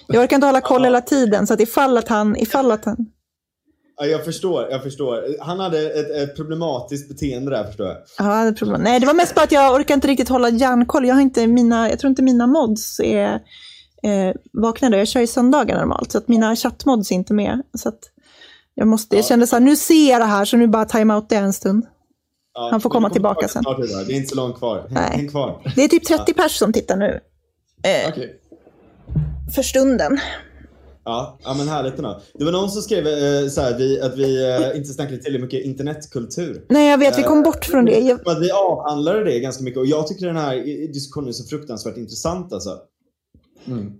Jag 0.06 0.22
orkar 0.22 0.36
inte 0.36 0.46
hålla 0.46 0.60
koll 0.60 0.84
hela 0.84 1.00
tiden. 1.00 1.46
Så 1.46 1.54
att 1.54 1.60
ifall 1.60 1.98
att 1.98 2.08
han... 2.08 2.36
Ifall 2.36 2.72
att 2.72 2.84
han... 2.84 2.96
Ja, 4.02 4.06
jag 4.06 4.24
förstår, 4.24 4.68
jag 4.70 4.82
förstår. 4.82 5.24
Han 5.40 5.60
hade 5.60 5.90
ett, 5.90 6.10
ett 6.10 6.36
problematiskt 6.36 7.08
beteende 7.08 7.50
där, 7.50 7.64
förstår 7.64 7.86
jag. 7.86 7.96
Ja, 8.18 8.44
det 8.44 8.52
problem. 8.52 8.82
Nej, 8.82 9.00
det 9.00 9.06
var 9.06 9.14
mest 9.14 9.34
bara 9.34 9.44
att 9.44 9.52
jag 9.52 9.74
orkar 9.74 9.94
inte 9.94 10.08
riktigt 10.08 10.28
hålla 10.28 10.48
järnkoll. 10.48 11.06
Jag, 11.06 11.14
har 11.14 11.22
inte 11.22 11.46
mina, 11.46 11.90
jag 11.90 11.98
tror 11.98 12.08
inte 12.08 12.22
mina 12.22 12.46
mods 12.46 13.00
är 13.00 13.32
eh, 14.02 14.34
vaknade. 14.52 14.98
Jag 14.98 15.08
kör 15.08 15.20
ju 15.20 15.26
söndagar 15.26 15.78
normalt, 15.78 16.12
så 16.12 16.18
att 16.18 16.28
mina 16.28 16.56
chattmods 16.56 17.10
är 17.10 17.14
inte 17.14 17.34
med. 17.34 17.62
Så 17.74 17.88
att 17.88 17.98
jag, 18.74 18.88
måste, 18.88 19.16
jag 19.16 19.24
kände 19.24 19.46
så 19.46 19.56
här, 19.56 19.60
nu 19.60 19.76
ser 19.76 20.10
jag 20.10 20.20
det 20.20 20.24
här, 20.24 20.44
så 20.44 20.56
nu 20.56 20.66
bara 20.66 20.84
time-out 20.84 21.32
en 21.32 21.52
stund. 21.52 21.86
Ja, 22.54 22.68
Han 22.70 22.80
får 22.80 22.90
komma 22.90 23.10
tillbaka 23.10 23.48
sen. 23.48 23.62
Det 23.62 24.12
är 24.12 24.16
inte 24.16 24.28
så 24.28 24.36
långt 24.36 24.58
kvar. 24.58 24.86
Nej. 24.90 25.28
kvar. 25.28 25.62
Det 25.76 25.84
är 25.84 25.88
typ 25.88 26.04
30 26.04 26.24
ja. 26.26 26.42
pers 26.42 26.52
som 26.52 26.72
tittar 26.72 26.96
nu. 26.96 27.20
Eh, 27.82 28.08
okay. 28.08 28.28
För 29.54 29.62
stunden. 29.62 30.18
Ja, 31.04 31.38
ja 31.44 31.54
men 31.54 31.68
härligt 31.68 31.96
ändå. 31.96 32.20
Det 32.34 32.44
var 32.44 32.52
någon 32.52 32.70
som 32.70 32.82
skrev 32.82 33.06
eh, 33.06 33.48
så 33.48 33.60
här, 33.60 33.78
vi, 33.78 34.00
att 34.00 34.16
vi 34.16 34.50
eh, 34.50 34.76
inte 34.76 34.88
snackade 34.88 35.16
tillräckligt 35.16 35.40
mycket 35.40 35.64
internetkultur. 35.64 36.64
Nej, 36.68 36.90
jag 36.90 36.98
vet. 36.98 37.18
Vi 37.18 37.22
kom 37.22 37.38
eh, 37.38 37.44
bort 37.44 37.64
från 37.64 37.84
det. 37.84 37.98
Jag... 37.98 38.28
Att 38.28 38.42
vi 38.42 38.50
avhandlade 38.50 39.24
det 39.24 39.40
ganska 39.40 39.64
mycket 39.64 39.78
och 39.78 39.86
jag 39.86 40.06
tycker 40.06 40.26
den 40.26 40.36
här 40.36 40.56
diskussionen 40.92 41.28
är 41.28 41.32
så 41.32 41.44
fruktansvärt 41.44 41.96
intressant 41.96 42.52
alltså. 42.52 42.78
Mm. 43.66 43.92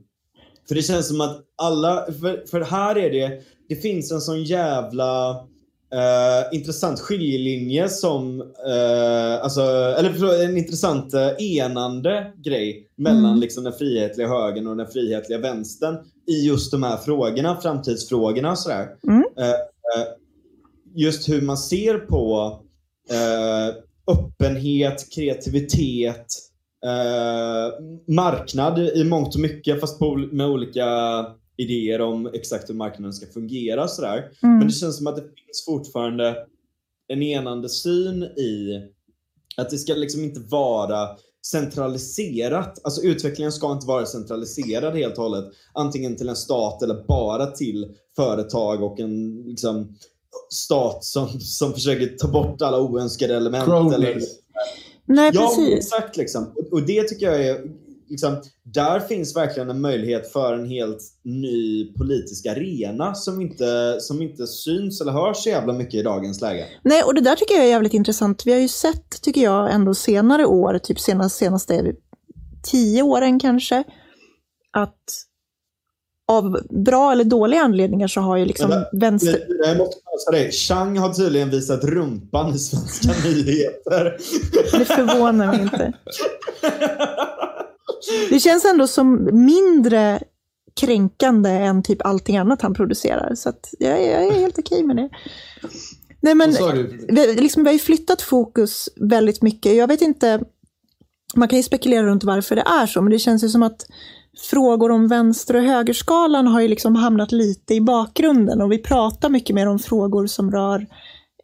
För 0.68 0.74
det 0.74 0.82
känns 0.82 1.09
som 1.09 1.20
att 1.20 1.40
alla, 1.57 2.07
för, 2.20 2.46
för 2.51 2.61
här 2.61 2.98
är 2.98 3.11
det, 3.11 3.42
det 3.68 3.76
finns 3.76 4.12
en 4.12 4.20
sån 4.20 4.44
jävla 4.44 5.40
Uh, 5.95 6.55
intressant 6.57 7.01
skiljelinje 7.01 7.88
som, 7.88 8.41
uh, 8.41 9.43
alltså, 9.43 9.61
eller 9.99 10.45
en 10.45 10.57
intressant 10.57 11.14
uh, 11.14 11.30
enande 11.38 12.32
grej 12.45 12.88
mellan 12.97 13.24
mm. 13.24 13.41
liksom, 13.41 13.64
den 13.64 13.72
frihetliga 13.72 14.28
högern 14.28 14.66
och 14.66 14.76
den 14.76 14.86
frihetliga 14.86 15.38
vänstern 15.38 15.97
i 16.26 16.47
just 16.47 16.70
de 16.70 16.82
här 16.82 16.97
frågorna, 16.97 17.57
framtidsfrågorna 17.61 18.51
och 18.51 18.59
sådär. 18.59 18.88
Mm. 19.09 19.24
just 20.95 21.28
hur 21.28 21.43
man 21.43 21.57
ser 21.57 21.99
på 21.99 22.57
öppenhet, 24.07 25.14
kreativitet, 25.14 26.26
marknad 28.07 28.78
i 28.78 29.05
mångt 29.05 29.34
och 29.34 29.41
mycket 29.41 29.80
fast 29.80 29.99
på, 29.99 30.16
med 30.16 30.47
olika 30.47 30.86
idéer 31.62 32.00
om 32.00 32.26
exakt 32.26 32.70
hur 32.70 32.74
marknaden 32.74 33.12
ska 33.12 33.26
fungera. 33.26 33.88
Sådär. 33.88 34.30
Mm. 34.42 34.58
Men 34.58 34.66
det 34.66 34.72
känns 34.72 34.96
som 34.96 35.06
att 35.06 35.16
det 35.16 35.22
finns 35.22 35.64
fortfarande 35.66 36.46
en 37.08 37.22
enande 37.22 37.68
syn 37.68 38.22
i 38.22 38.82
att 39.56 39.70
det 39.70 39.78
ska 39.78 39.94
liksom 39.94 40.24
inte 40.24 40.40
vara 40.40 41.08
centraliserat. 41.46 42.80
Alltså 42.84 43.02
utvecklingen 43.02 43.52
ska 43.52 43.72
inte 43.72 43.86
vara 43.86 44.06
centraliserad 44.06 44.94
helt 44.94 45.18
och 45.18 45.24
hållet. 45.24 45.44
Antingen 45.72 46.16
till 46.16 46.28
en 46.28 46.36
stat 46.36 46.82
eller 46.82 47.04
bara 47.08 47.46
till 47.46 47.95
företag 48.16 48.82
och 48.82 49.00
en 49.00 49.42
liksom, 49.46 49.96
stat 50.50 51.04
som, 51.04 51.28
som 51.41 51.72
försöker 51.72 52.07
ta 52.07 52.28
bort 52.28 52.62
alla 52.62 52.80
oönskade 52.80 53.37
element. 53.37 53.95
Eller, 53.95 54.22
Nej, 55.07 55.30
ja, 55.34 55.54
precis. 55.57 55.74
exakt. 55.74 56.16
Liksom. 56.16 56.53
Och, 56.57 56.72
och 56.72 56.82
det 56.82 57.03
tycker 57.03 57.26
jag 57.26 57.46
är 57.46 57.61
liksom, 58.11 58.42
där 58.62 59.00
finns 59.00 59.37
verkligen 59.37 59.70
en 59.70 59.80
möjlighet 59.80 60.32
för 60.32 60.54
en 60.54 60.68
helt 60.68 61.03
ny 61.22 61.92
politisk 61.92 62.46
arena 62.46 63.14
som 63.14 63.41
inte, 63.41 63.96
som 64.00 64.22
inte 64.22 64.46
syns 64.46 65.00
eller 65.00 65.12
hörs 65.12 65.37
så 65.37 65.49
jävla 65.49 65.72
mycket 65.72 65.95
i 65.95 66.03
dagens 66.03 66.41
läge. 66.41 66.66
Nej, 66.82 67.03
och 67.03 67.14
det 67.14 67.20
där 67.20 67.37
tycker 67.37 67.54
jag 67.54 67.64
är 67.64 67.68
jävligt 67.68 67.95
intressant. 67.95 68.46
Vi 68.46 68.53
har 68.53 68.61
ju 68.61 68.68
sett, 68.68 69.22
tycker 69.22 69.41
jag, 69.41 69.72
ändå 69.74 69.95
senare 69.95 70.46
år, 70.46 70.78
typ 70.78 71.00
senaste, 71.00 71.38
senaste 71.38 71.92
tio 72.62 73.03
åren 73.03 73.41
kanske, 73.41 73.84
att 74.72 75.04
av 76.30 76.61
bra 76.70 77.12
eller 77.12 77.24
dåliga 77.24 77.61
anledningar 77.61 78.08
så 78.08 78.20
har 78.20 78.37
ju 78.37 78.45
liksom 78.45 78.70
det, 78.70 78.88
vänster... 78.92 79.46
Jag 79.66 79.78
måste 79.78 79.96
passa 79.96 80.30
dig. 80.30 80.53
Chang 80.53 80.99
har 80.99 81.12
tydligen 81.12 81.50
visat 81.50 81.84
rumpan 81.84 82.54
i 82.54 82.58
svenska 82.58 83.08
nyheter. 83.28 84.16
Det 84.78 84.84
förvånar 84.84 85.46
mig 85.46 85.62
inte. 85.62 85.92
Det 88.31 88.41
känns 88.41 88.64
ändå 88.64 88.87
som 88.87 89.29
mindre 89.33 90.22
kränkande 90.81 91.51
än 91.51 91.83
typ 91.83 92.07
allting 92.07 92.37
annat 92.37 92.63
han 92.63 92.75
producerar. 92.75 93.35
Så 93.35 93.53
jag, 93.79 94.03
jag 94.07 94.27
är 94.27 94.41
helt 94.41 94.59
okej 94.59 94.83
med 94.83 94.97
det. 94.97 95.09
Nej, 96.21 96.35
men, 96.35 96.51
vi, 97.09 97.35
liksom, 97.35 97.63
vi 97.63 97.68
har 97.68 97.72
ju 97.72 97.79
flyttat 97.79 98.22
fokus 98.22 98.89
väldigt 98.97 99.43
mycket. 99.43 99.77
Jag 99.77 99.89
vet 99.89 100.03
inte, 100.03 100.41
man 101.35 101.49
kan 101.49 101.57
ju 101.57 101.63
spekulera 101.63 102.07
runt 102.07 102.25
varför 102.25 102.57
det 102.57 102.63
är 102.63 102.87
så, 102.87 103.03
men 103.03 103.11
det 103.11 103.18
känns 103.18 103.45
ju 103.45 103.49
som 103.49 103.63
att 103.63 103.87
frågor 104.51 104.91
om 104.91 105.09
vänster 105.09 105.57
och 105.57 105.63
högerskalan 105.63 106.47
har 106.47 106.61
ju 106.61 106.68
liksom 106.68 106.97
hamnat 106.97 107.33
lite 107.33 107.75
i 107.75 107.81
bakgrunden 107.81 108.61
och 108.61 108.72
vi 108.72 108.79
pratar 108.79 109.29
mycket 109.29 109.55
mer 109.55 109.67
om 109.67 109.79
frågor 109.79 110.27
som 110.27 110.51
rör 110.51 110.87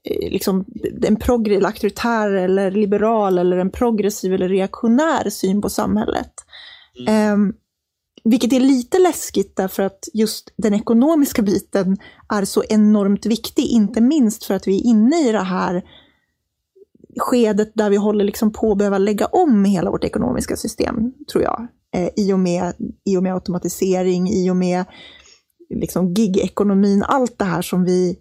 eh, 0.04 0.32
liksom, 0.32 0.64
en 1.02 1.16
progressiv, 1.16 1.66
auktoritär 1.66 2.30
eller 2.30 2.70
liberal 2.70 3.38
eller 3.38 3.56
en 3.56 3.70
progressiv 3.70 4.32
eller 4.34 4.48
reaktionär 4.48 5.30
syn 5.30 5.62
på 5.62 5.68
samhället. 5.68 6.32
Mm. 6.98 7.32
Um, 7.32 7.54
vilket 8.24 8.52
är 8.52 8.60
lite 8.60 8.98
läskigt 8.98 9.56
därför 9.56 9.82
att 9.82 10.08
just 10.14 10.52
den 10.56 10.74
ekonomiska 10.74 11.42
biten 11.42 11.96
är 12.28 12.44
så 12.44 12.64
enormt 12.68 13.26
viktig, 13.26 13.66
inte 13.66 14.00
minst 14.00 14.44
för 14.44 14.54
att 14.54 14.66
vi 14.66 14.76
är 14.76 14.84
inne 14.84 15.28
i 15.28 15.32
det 15.32 15.42
här 15.42 15.82
skedet 17.18 17.72
där 17.74 17.90
vi 17.90 17.96
håller 17.96 18.24
liksom 18.24 18.52
på 18.52 18.72
att 18.72 18.78
behöva 18.78 18.98
lägga 18.98 19.26
om 19.26 19.64
hela 19.64 19.90
vårt 19.90 20.04
ekonomiska 20.04 20.56
system, 20.56 21.12
tror 21.32 21.44
jag. 21.44 21.66
Eh, 21.94 22.08
i, 22.16 22.32
och 22.32 22.38
med, 22.38 22.72
I 23.04 23.16
och 23.16 23.22
med 23.22 23.34
automatisering, 23.34 24.28
i 24.28 24.50
och 24.50 24.56
med 24.56 24.84
liksom 25.70 26.14
gig-ekonomin, 26.14 27.02
allt 27.02 27.38
det 27.38 27.44
här 27.44 27.62
som, 27.62 27.84
vi, 27.84 28.18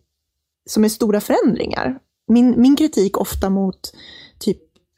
som 0.69 0.83
är 0.83 0.89
stora 0.89 1.21
förändringar. 1.21 1.99
Min, 2.27 2.61
min 2.61 2.75
kritik 2.75 3.17
ofta 3.17 3.49
mot 3.49 3.91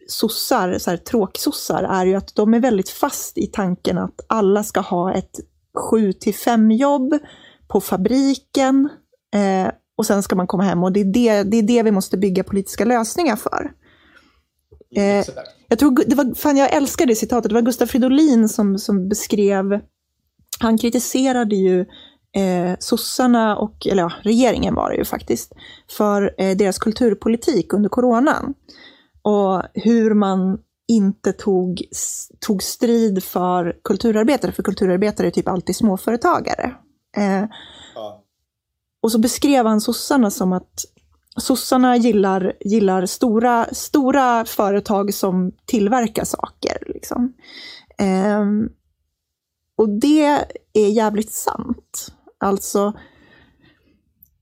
sossar, 0.07 0.77
så 0.77 0.89
här, 0.89 0.97
tråksossar, 0.97 1.83
är 1.83 2.05
ju 2.05 2.15
att 2.15 2.35
de 2.35 2.53
är 2.53 2.59
väldigt 2.59 2.89
fast 2.89 3.37
i 3.37 3.47
tanken 3.47 3.97
att 3.97 4.25
alla 4.27 4.63
ska 4.63 4.79
ha 4.79 5.13
ett 5.13 5.39
7 5.91 6.13
till 6.13 6.35
5 6.35 6.71
jobb 6.71 7.17
på 7.67 7.81
fabriken 7.81 8.89
eh, 9.33 9.71
och 9.97 10.05
sen 10.05 10.23
ska 10.23 10.35
man 10.35 10.47
komma 10.47 10.63
hem 10.63 10.83
och 10.83 10.91
det 10.91 10.99
är 10.99 11.05
det, 11.05 11.43
det 11.43 11.57
är 11.57 11.63
det 11.63 11.83
vi 11.83 11.91
måste 11.91 12.17
bygga 12.17 12.43
politiska 12.43 12.85
lösningar 12.85 13.35
för. 13.35 13.71
Eh, 14.95 15.25
jag, 15.67 15.79
tror, 15.79 16.03
det 16.07 16.15
var, 16.15 16.35
fan, 16.35 16.57
jag 16.57 16.73
älskar 16.73 17.05
det 17.05 17.15
citatet, 17.15 17.49
det 17.49 17.55
var 17.55 17.61
Gustaf 17.61 17.89
Fridolin 17.89 18.49
som, 18.49 18.79
som 18.79 19.09
beskrev, 19.09 19.79
han 20.59 20.77
kritiserade 20.77 21.55
ju 21.55 21.79
eh, 22.35 22.75
sossarna, 22.79 23.57
och, 23.57 23.87
eller 23.87 24.03
ja, 24.03 24.11
regeringen 24.21 24.75
var 24.75 24.89
det 24.89 24.95
ju 24.95 25.05
faktiskt, 25.05 25.53
för 25.97 26.33
eh, 26.37 26.57
deras 26.57 26.77
kulturpolitik 26.77 27.73
under 27.73 27.89
coronan. 27.89 28.53
Och 29.27 29.63
hur 29.73 30.13
man 30.13 30.59
inte 30.87 31.33
tog, 31.33 31.81
tog 32.39 32.63
strid 32.63 33.23
för 33.23 33.79
kulturarbetare, 33.83 34.51
för 34.51 34.63
kulturarbetare 34.63 35.27
är 35.27 35.31
typ 35.31 35.47
alltid 35.47 35.75
småföretagare. 35.75 36.75
Eh, 37.17 37.45
ja. 37.95 38.23
Och 39.01 39.11
så 39.11 39.19
beskrev 39.19 39.65
han 39.65 39.81
sossarna 39.81 40.31
som 40.31 40.53
att 40.53 40.85
sossarna 41.37 41.97
gillar, 41.97 42.53
gillar 42.59 43.05
stora, 43.05 43.65
stora 43.71 44.45
företag 44.45 45.13
som 45.13 45.51
tillverkar 45.65 46.23
saker. 46.23 46.83
Liksom. 46.85 47.33
Eh, 47.97 48.45
och 49.75 49.89
det 49.89 50.25
är 50.73 50.89
jävligt 50.89 51.33
sant. 51.33 52.13
Alltså, 52.37 52.93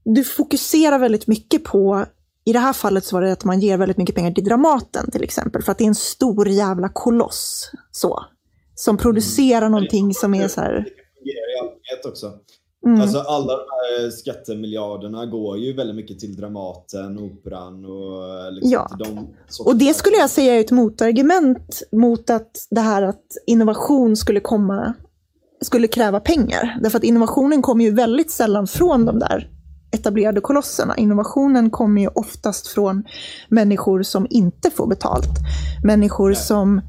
du 0.04 0.24
fokuserar 0.24 1.00
väldigt 1.00 1.28
mycket 1.28 1.64
på 1.64 2.06
i 2.46 2.54
det 2.54 2.60
här 2.60 2.74
fallet 2.74 3.06
så 3.06 3.16
var 3.16 3.22
det 3.22 3.32
att 3.32 3.44
man 3.44 3.60
ger 3.60 3.78
väldigt 3.78 3.98
mycket 3.98 4.16
pengar 4.16 4.32
till 4.32 4.44
Dramaten 4.44 5.12
till 5.12 5.24
exempel, 5.24 5.62
för 5.62 5.72
att 5.72 5.78
det 5.78 5.84
är 5.84 5.88
en 5.88 5.96
stor 5.96 6.48
jävla 6.48 6.90
koloss. 6.90 7.72
Så, 7.92 8.26
som 8.76 8.98
producerar 8.98 9.58
mm. 9.58 9.72
någonting 9.72 10.14
som 10.14 10.34
är 10.34 10.48
så 10.48 10.62
här... 10.62 10.72
Det 10.72 10.84
fungerar 11.20 11.56
i 11.56 11.60
allmänhet 11.60 12.06
också. 12.06 12.34
Mm. 12.86 13.02
Alltså 13.02 13.20
alla 13.20 13.54
de 13.54 13.66
här 13.70 14.10
skattemiljarderna 14.10 15.26
går 15.26 15.58
ju 15.58 15.74
väldigt 15.74 15.96
mycket 15.96 16.20
till 16.20 16.36
Dramaten, 16.36 17.20
Operan 17.20 17.86
och 17.86 18.54
liksom 18.54 18.72
ja. 18.72 18.98
de 19.00 19.28
Och 19.66 19.76
det 19.76 19.94
skulle 19.94 20.18
jag 20.18 20.30
säga 20.30 20.56
är 20.56 20.60
ett 20.60 20.72
motargument 20.72 21.84
mot 21.92 22.30
att 22.30 22.68
det 22.70 22.82
här 22.82 23.02
att 23.02 23.26
innovation 23.48 24.16
skulle 24.16 24.40
komma 24.40 24.94
skulle 25.62 25.88
kräva 25.88 26.20
pengar. 26.20 26.80
Därför 26.82 26.98
att 26.98 27.04
innovationen 27.04 27.62
kommer 27.62 27.86
ju 27.86 27.92
väldigt 27.92 28.32
sällan 28.32 28.68
från 28.68 29.06
de 29.06 29.20
där 29.20 29.55
etablerade 29.96 30.42
kolosserna. 30.42 30.98
Innovationen 30.98 31.70
kommer 31.70 32.02
ju 32.02 32.08
oftast 32.08 32.68
från 32.68 33.04
människor 33.50 34.04
som 34.04 34.28
inte 34.30 34.72
får 34.72 34.88
betalt. 34.88 35.30
Människor 35.84 36.30
Nej. 36.30 36.36
som 36.36 36.82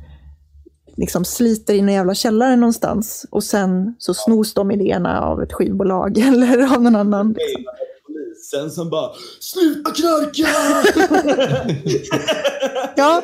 liksom 0.96 1.24
sliter 1.24 1.74
i 1.74 1.78
en 1.78 1.88
jävla 1.88 2.14
källare 2.14 2.56
någonstans 2.56 3.26
och 3.30 3.44
sen 3.44 3.94
så 3.98 4.14
snos 4.14 4.54
de 4.54 4.70
idéerna 4.70 5.20
av 5.20 5.42
ett 5.42 5.52
skivbolag 5.52 6.18
eller 6.28 6.74
av 6.74 6.82
någon 6.82 6.96
annan. 6.96 7.34
Polisen 8.06 8.70
som 8.70 8.90
bara 8.90 9.10
“Sluta 9.40 9.90
knarka!” 9.90 10.48
Ja. 12.96 13.22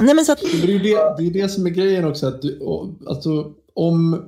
Nej, 0.00 0.14
men 0.14 0.24
så 0.24 0.32
att... 0.32 0.40
det, 0.40 0.74
är 0.74 0.78
det, 0.78 1.14
det 1.18 1.26
är 1.26 1.42
det 1.42 1.48
som 1.48 1.66
är 1.66 1.70
grejen 1.70 2.04
också. 2.04 2.26
Att 2.26 2.42
du, 2.42 2.60
alltså, 3.08 3.52
om 3.74 4.24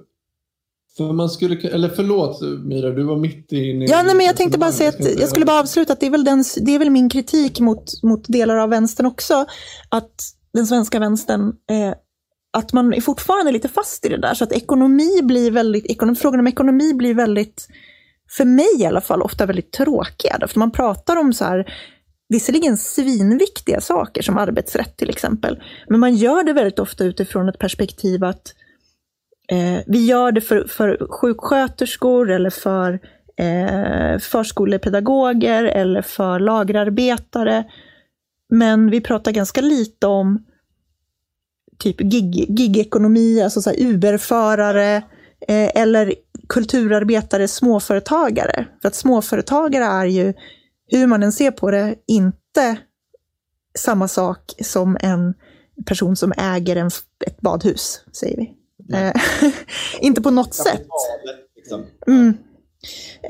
för 0.97 1.13
man 1.13 1.31
skulle, 1.31 1.69
eller 1.69 1.89
förlåt 1.89 2.41
Mira, 2.65 2.91
du 2.91 3.03
var 3.03 3.17
mitt 3.17 3.53
i... 3.53 3.87
Ja, 3.89 4.03
nej, 4.03 4.15
men 4.15 4.27
jag 4.27 4.37
tänkte 4.37 4.59
bara 4.59 4.73
säga 4.73 4.89
att 4.89 5.21
jag 5.21 5.29
skulle 5.29 5.45
bara 5.45 5.61
avsluta 5.61 5.93
att 5.93 6.01
det 6.01 6.07
är 6.07 6.11
väl, 6.11 6.25
den, 6.25 6.45
det 6.61 6.75
är 6.75 6.79
väl 6.79 6.91
min 6.91 7.11
kritik 7.11 7.61
mot, 7.61 8.03
mot 8.03 8.29
delar 8.29 8.57
av 8.57 8.71
vänstern 8.71 9.07
också. 9.07 9.47
Att 9.89 10.15
den 10.53 10.67
svenska 10.67 10.99
vänstern, 10.99 11.49
eh, 11.49 11.95
att 12.53 12.73
man 12.73 12.95
är 12.95 13.01
fortfarande 13.01 13.53
lite 13.53 13.69
fast 13.69 14.07
i 14.07 14.09
det 14.09 14.21
där. 14.21 14.35
Så 14.35 14.45
att 14.45 14.53
ekonomi 14.53 15.21
blir 15.23 15.51
väldigt, 15.51 15.87
ekonom, 15.87 16.17
frågan 16.17 16.41
om 16.41 16.47
ekonomi 16.47 16.95
blir 16.95 17.15
väldigt, 17.15 17.69
för 18.31 18.45
mig 18.45 18.81
i 18.81 18.87
alla 18.87 19.01
fall, 19.01 19.23
ofta 19.23 19.47
väldigt 19.47 19.73
tråkiga. 19.73 20.49
För 20.49 20.59
man 20.59 20.71
pratar 20.71 21.17
om 21.17 21.33
så 21.33 21.45
här, 21.45 21.73
visserligen 22.29 22.77
svinviktiga 22.77 23.81
saker 23.81 24.23
som 24.23 24.39
arbetsrätt 24.39 24.97
till 24.97 25.11
exempel. 25.11 25.63
Men 25.89 26.01
man 26.01 26.15
gör 26.15 26.45
det 26.45 26.53
väldigt 26.53 26.79
ofta 26.79 27.05
utifrån 27.05 27.49
ett 27.49 27.59
perspektiv 27.59 28.25
att 28.25 28.55
eh, 29.53 29.83
vi 29.87 30.07
gör 30.07 30.33
det 30.33 30.41
för, 30.41 30.65
för 30.65 31.07
sjuksköterskor 31.11 32.31
eller 32.31 32.51
för 32.51 33.01
eh, 33.37 34.19
förskolepedagoger 34.19 35.65
eller 35.65 36.03
för 36.03 36.39
lagerarbetare. 36.39 37.65
Men 38.49 38.91
vi 38.91 39.01
pratar 39.01 39.33
ganska 39.33 39.61
lite 39.61 40.07
om 40.07 40.45
typ 41.79 42.01
gig, 42.01 42.61
gigekonomi, 42.61 43.43
alltså 43.43 43.63
så 43.63 43.71
här 43.71 43.81
Uber-förare 43.81 44.97
eh, 45.49 45.71
eller 45.75 46.15
kulturarbetare, 46.49 47.49
småföretagare. 47.49 48.67
För 48.83 48.89
att 48.89 48.95
småföretagare 48.95 49.85
är 49.85 50.07
ju, 50.07 50.35
hur 50.87 51.07
man 51.07 51.23
än 51.23 51.33
ser 51.33 51.51
på 51.51 51.71
det, 51.71 51.95
inte 52.07 52.79
samma 53.79 54.09
sak 54.09 54.53
som 54.63 54.97
en 55.01 55.35
person 55.87 56.17
som 56.17 56.33
äger 56.37 56.77
en, 56.77 56.91
ett 57.27 57.41
badhus, 57.41 58.05
säger 58.13 58.37
vi. 58.37 58.62
Eh, 58.95 59.13
inte 60.01 60.23
på 60.23 60.31
något 60.31 60.55
sätt. 60.55 60.87
Liksom. 61.57 61.85
Mm. 62.07 62.35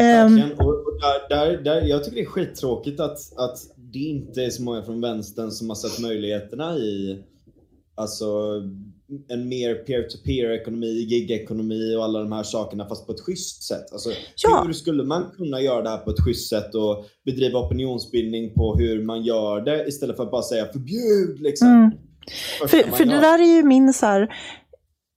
Um, 0.00 0.52
och, 0.52 0.68
och 0.68 1.00
där, 1.00 1.36
där, 1.36 1.62
där, 1.62 1.82
jag 1.82 2.04
tycker 2.04 2.16
det 2.16 2.22
är 2.22 2.26
skittråkigt 2.26 3.00
att, 3.00 3.18
att 3.36 3.58
det 3.76 3.98
inte 3.98 4.44
är 4.44 4.50
så 4.50 4.62
många 4.62 4.82
från 4.82 5.00
vänstern 5.00 5.50
som 5.50 5.68
har 5.68 5.76
sett 5.76 5.98
möjligheterna 6.02 6.76
i 6.76 7.24
alltså, 7.94 8.60
en 9.28 9.48
mer 9.48 9.74
peer-to-peer 9.74 10.50
ekonomi, 10.50 11.06
gig-ekonomi 11.06 11.96
och 11.96 12.04
alla 12.04 12.18
de 12.18 12.32
här 12.32 12.42
sakerna 12.42 12.88
fast 12.88 13.06
på 13.06 13.12
ett 13.12 13.20
schysst 13.20 13.62
sätt. 13.62 13.92
Alltså, 13.92 14.10
ja. 14.42 14.64
Hur 14.66 14.72
skulle 14.72 15.04
man 15.04 15.30
kunna 15.36 15.60
göra 15.60 15.82
det 15.82 15.88
här 15.88 15.98
på 15.98 16.10
ett 16.10 16.24
schysst 16.24 16.48
sätt 16.48 16.74
och 16.74 17.04
bedriva 17.24 17.58
opinionsbildning 17.58 18.54
på 18.54 18.76
hur 18.76 19.04
man 19.04 19.22
gör 19.22 19.60
det 19.60 19.86
istället 19.88 20.16
för 20.16 20.22
att 20.22 20.30
bara 20.30 20.42
säga 20.42 20.66
förbjud 20.72 21.40
liksom. 21.40 21.68
Mm. 21.68 21.90
För, 22.60 22.96
för 22.96 23.04
det 23.04 23.20
där 23.20 23.38
är 23.38 23.56
ju 23.56 23.62
min 23.62 23.92
så 23.92 24.06
här, 24.06 24.34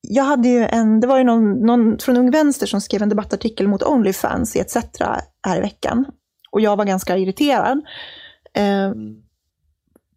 jag 0.10 0.24
hade 0.24 0.48
ju 0.48 0.68
en, 0.72 1.00
det 1.00 1.08
var 1.08 1.18
ju 1.18 1.24
någon, 1.24 1.54
någon 1.54 2.00
från 2.00 2.18
Ung 2.18 2.32
Vänster 2.32 2.68
som 2.68 2.82
skrev 2.82 3.02
en 3.02 3.10
debattartikel 3.10 3.68
mot 3.68 3.84
Onlyfans 3.84 4.56
i 4.56 4.60
ETC 4.60 4.78
här 5.48 5.58
i 5.58 5.62
veckan. 5.62 6.06
Och 6.52 6.62
jag 6.62 6.76
var 6.76 6.86
ganska 6.86 7.18
irriterad. 7.18 7.82
Eh, 8.54 8.86
mm. 8.86 9.22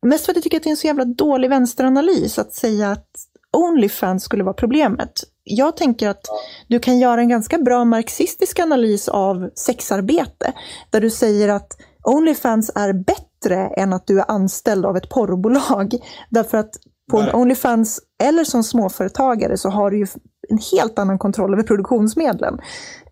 Mest 0.02 0.24
för 0.24 0.32
att 0.32 0.36
jag 0.36 0.42
tycker 0.42 0.56
att 0.56 0.62
det 0.62 0.68
är 0.68 0.70
en 0.70 0.76
så 0.76 0.86
jävla 0.86 1.04
dålig 1.04 1.50
vänsteranalys 1.50 2.38
att 2.38 2.54
säga 2.54 2.90
att 2.90 3.10
Onlyfans 3.52 4.24
skulle 4.24 4.44
vara 4.44 4.54
problemet. 4.54 5.12
Jag 5.44 5.76
tänker 5.76 6.08
att 6.08 6.26
du 6.66 6.78
kan 6.78 6.98
göra 6.98 7.20
en 7.20 7.28
ganska 7.28 7.58
bra 7.58 7.84
marxistisk 7.84 8.58
analys 8.58 9.08
av 9.08 9.50
sexarbete. 9.54 10.52
Där 10.90 11.00
du 11.00 11.10
säger 11.10 11.48
att 11.48 11.76
Onlyfans 12.04 12.70
är 12.74 12.92
bättre 12.92 13.66
än 13.66 13.92
att 13.92 14.06
du 14.06 14.20
är 14.20 14.30
anställd 14.30 14.86
av 14.86 14.96
ett 14.96 15.08
porrbolag. 15.08 15.94
Därför 16.30 16.58
att 16.58 16.70
på 17.08 17.22
Nej. 17.22 17.32
Onlyfans 17.34 18.00
eller 18.22 18.44
som 18.44 18.64
småföretagare 18.64 19.56
så 19.56 19.68
har 19.68 19.90
du 19.90 19.98
ju 19.98 20.06
en 20.48 20.58
helt 20.72 20.98
annan 20.98 21.18
kontroll 21.18 21.52
över 21.52 21.62
produktionsmedlen. 21.62 22.58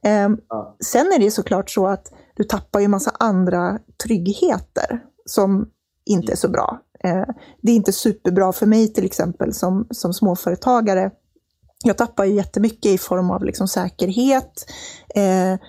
Eh, 0.02 0.28
ja. 0.48 0.76
Sen 0.84 1.06
är 1.06 1.18
det 1.18 1.30
såklart 1.30 1.70
så 1.70 1.86
att 1.86 2.12
du 2.36 2.44
tappar 2.44 2.80
ju 2.80 2.88
massa 2.88 3.10
andra 3.18 3.78
tryggheter 4.04 5.02
som 5.24 5.68
inte 6.04 6.32
är 6.32 6.36
så 6.36 6.48
bra. 6.48 6.80
Eh, 7.04 7.24
det 7.62 7.72
är 7.72 7.76
inte 7.76 7.92
superbra 7.92 8.52
för 8.52 8.66
mig 8.66 8.92
till 8.92 9.04
exempel 9.04 9.54
som, 9.54 9.86
som 9.90 10.14
småföretagare. 10.14 11.10
Jag 11.84 11.98
tappar 11.98 12.24
ju 12.24 12.34
jättemycket 12.34 12.86
i 12.86 12.98
form 12.98 13.30
av 13.30 13.44
liksom 13.44 13.68
säkerhet. 13.68 14.66
Eh, 15.14 15.60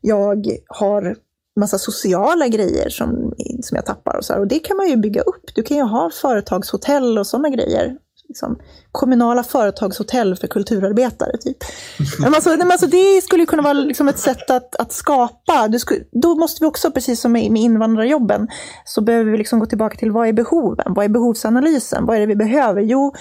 jag 0.00 0.46
har 0.68 1.16
massa 1.56 1.78
sociala 1.78 2.48
grejer 2.48 2.88
som, 2.88 3.34
som 3.62 3.76
jag 3.76 3.86
tappar 3.86 4.16
och 4.16 4.24
så 4.24 4.32
här. 4.32 4.40
Och 4.40 4.48
det 4.48 4.58
kan 4.58 4.76
man 4.76 4.88
ju 4.88 4.96
bygga 4.96 5.20
upp. 5.20 5.54
Du 5.54 5.62
kan 5.62 5.76
ju 5.76 5.82
ha 5.82 6.10
företagshotell 6.10 7.18
och 7.18 7.26
sådana 7.26 7.48
grejer 7.48 7.96
liksom, 8.28 8.58
kommunala 8.92 9.42
företagshotell 9.42 10.36
för 10.36 10.46
kulturarbetare. 10.46 11.38
Typ. 11.38 11.56
Men 12.20 12.34
alltså, 12.34 12.50
men 12.50 12.70
alltså, 12.70 12.86
det 12.86 13.22
skulle 13.24 13.46
kunna 13.46 13.62
vara 13.62 13.72
liksom 13.72 14.08
ett 14.08 14.18
sätt 14.18 14.50
att, 14.50 14.76
att 14.76 14.92
skapa. 14.92 15.78
Skulle, 15.78 16.00
då 16.12 16.34
måste 16.34 16.64
vi 16.64 16.66
också, 16.66 16.90
precis 16.90 17.20
som 17.20 17.32
med, 17.32 17.50
med 17.50 17.62
invandrarjobben, 17.62 18.48
så 18.84 19.00
behöver 19.00 19.30
vi 19.30 19.38
liksom 19.38 19.58
gå 19.58 19.66
tillbaka 19.66 19.96
till 19.96 20.10
vad 20.10 20.28
är 20.28 20.32
behoven? 20.32 20.94
Vad 20.94 21.04
är 21.04 21.08
behovsanalysen? 21.08 22.06
Vad 22.06 22.16
är 22.16 22.20
det 22.20 22.26
vi 22.26 22.36
behöver? 22.36 22.80
Jo, 22.80 23.14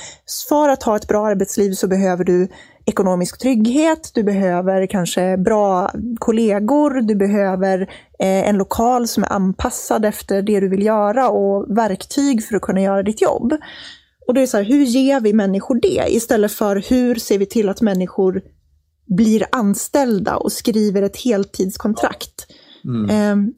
för 0.50 0.70
att 0.70 0.84
ha 0.84 0.96
ett 0.96 1.08
bra 1.08 1.28
arbetsliv 1.28 1.72
så 1.72 1.88
behöver 1.88 2.24
du 2.24 2.48
ekonomisk 2.86 3.38
trygghet, 3.38 4.12
du 4.14 4.24
behöver 4.24 4.88
kanske 4.88 5.38
bra 5.38 5.92
kollegor, 6.20 7.02
du 7.02 7.16
behöver 7.16 7.82
eh, 8.20 8.50
en 8.50 8.58
lokal 8.58 9.08
som 9.08 9.24
är 9.24 9.34
anpassad 9.34 10.06
efter 10.06 10.42
det 10.42 10.60
du 10.60 10.70
vill 10.70 10.86
göra 10.86 11.30
och 11.30 11.78
verktyg 11.78 12.44
för 12.44 12.56
att 12.56 12.62
kunna 12.62 12.82
göra 12.82 13.04
ditt 13.04 13.22
jobb. 13.22 13.54
Och 14.28 14.34
då 14.34 14.40
är 14.40 14.42
det 14.42 14.48
så 14.48 14.58
här, 14.58 14.64
hur 14.64 14.84
ger 14.84 15.20
vi 15.20 15.34
människor 15.34 15.80
det? 15.82 16.04
Istället 16.08 16.52
för 16.52 16.84
hur 16.90 17.16
ser 17.16 17.38
vi 17.38 17.46
till 17.46 17.70
att 17.70 17.82
människor 17.82 18.42
blir 19.18 19.46
anställda 19.52 20.36
och 20.36 20.52
skriver 20.52 21.02
ett 21.02 21.18
heltidskontrakt. 21.18 22.48
Mm. 22.86 23.54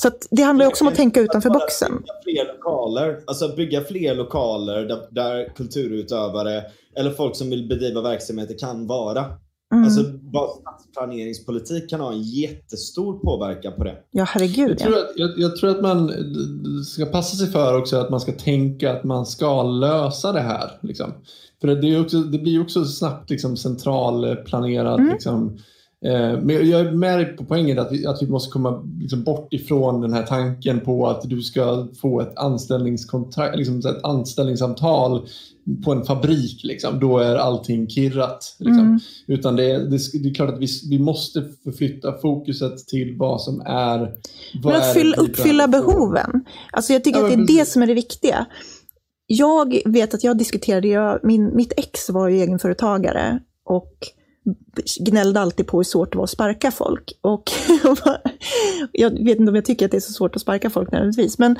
Så 0.00 0.10
det 0.30 0.42
handlar 0.42 0.66
också 0.66 0.84
om 0.84 0.88
att 0.88 0.94
tänka 0.94 1.20
utanför 1.20 1.50
boxen. 1.50 1.92
Bygga 1.92 2.44
fler 2.44 2.54
lokaler, 2.54 3.20
alltså 3.26 3.48
bygga 3.56 3.80
fler 3.80 4.14
lokaler 4.14 4.82
där, 4.82 5.08
där 5.10 5.54
kulturutövare 5.56 6.62
eller 6.96 7.10
folk 7.10 7.36
som 7.36 7.50
vill 7.50 7.68
bedriva 7.68 8.00
verksamheter 8.00 8.58
kan 8.58 8.86
vara. 8.86 9.24
Mm. 9.72 9.84
Alltså, 9.84 10.02
bara 10.32 10.48
stadsplaneringspolitik 10.48 11.90
kan 11.90 12.00
ha 12.00 12.12
en 12.12 12.22
jättestor 12.22 13.18
påverkan 13.18 13.72
på 13.76 13.84
det. 13.84 13.96
Ja, 14.10 14.24
herregud. 14.24 14.70
Jag 14.70 14.78
tror, 14.78 14.98
att, 14.98 15.12
jag, 15.16 15.30
jag, 15.36 15.56
tror 15.56 15.70
att 15.70 15.82
man 15.82 16.12
ska 16.84 17.06
passa 17.06 17.36
sig 17.36 17.46
för 17.46 17.78
också 17.78 17.96
att 17.96 18.10
man 18.10 18.20
ska 18.20 18.32
tänka 18.32 18.92
att 18.92 19.04
man 19.04 19.26
ska 19.26 19.62
lösa 19.62 20.32
det 20.32 20.40
här. 20.40 20.70
Liksom. 20.82 21.12
För 21.60 21.68
det, 21.68 22.00
också, 22.00 22.18
det 22.18 22.38
blir 22.38 22.62
också 22.62 22.84
snabbt 22.84 23.30
liksom, 23.30 23.56
centralplanerat. 23.56 24.98
Mm. 24.98 25.12
Liksom, 25.12 25.48
eh, 25.48 25.60
men 26.42 26.70
jag 26.70 26.80
är 26.80 26.92
med 26.92 27.36
på 27.36 27.44
poängen 27.44 27.78
att 27.78 27.92
vi, 27.92 28.06
att 28.06 28.22
vi 28.22 28.26
måste 28.26 28.52
komma 28.52 28.82
liksom 29.00 29.24
bort 29.24 29.52
ifrån 29.52 30.00
den 30.00 30.12
här 30.12 30.22
tanken 30.22 30.80
på 30.80 31.08
att 31.08 31.22
du 31.22 31.42
ska 31.42 31.88
få 32.00 32.20
ett 32.20 32.36
anställningskontrakt, 32.36 33.56
liksom 33.56 33.78
ett 33.78 34.04
anställningsavtal 34.04 35.28
på 35.84 35.92
en 35.92 36.04
fabrik, 36.04 36.60
liksom, 36.64 37.00
då 37.00 37.18
är 37.18 37.36
allting 37.36 37.88
kirrat. 37.88 38.56
Liksom. 38.58 38.80
Mm. 38.80 38.98
Utan 39.26 39.56
det, 39.56 39.78
det, 39.78 39.98
det, 40.22 40.28
är 40.28 40.34
klart 40.34 40.54
att 40.54 40.60
vi, 40.60 40.66
vi 40.90 40.98
måste 40.98 41.44
förflytta 41.64 42.18
fokuset 42.18 42.78
till 42.88 43.16
vad 43.18 43.40
som 43.40 43.60
är... 43.60 43.98
Vad 44.62 44.72
Men 44.72 44.82
att 44.82 44.92
fylla, 44.92 45.16
uppfylla 45.16 45.68
behoven. 45.68 46.44
Alltså 46.72 46.92
jag 46.92 47.04
tycker 47.04 47.18
ja, 47.18 47.24
att 47.24 47.30
det 47.30 47.42
är 47.42 47.46
precis. 47.46 47.58
det 47.58 47.66
som 47.66 47.82
är 47.82 47.86
det 47.86 47.94
viktiga. 47.94 48.46
Jag 49.26 49.80
vet 49.84 50.14
att 50.14 50.24
jag 50.24 50.38
diskuterade, 50.38 50.88
jag, 50.88 51.20
min, 51.22 51.56
mitt 51.56 51.72
ex 51.76 52.10
var 52.10 52.28
ju 52.28 52.40
egenföretagare 52.40 53.40
och 53.64 53.96
gnällde 55.00 55.40
alltid 55.40 55.66
på 55.66 55.76
hur 55.76 55.84
svårt 55.84 56.12
det 56.12 56.18
var 56.18 56.24
att 56.24 56.30
sparka 56.30 56.70
folk. 56.70 57.18
Och 57.20 57.50
jag 58.92 59.10
vet 59.10 59.38
inte 59.38 59.50
om 59.50 59.54
jag 59.54 59.64
tycker 59.64 59.84
att 59.84 59.90
det 59.90 59.96
är 59.96 60.00
så 60.00 60.12
svårt 60.12 60.36
att 60.36 60.42
sparka 60.42 60.70
folk 60.70 60.92
nödvändigtvis, 60.92 61.38
men 61.38 61.58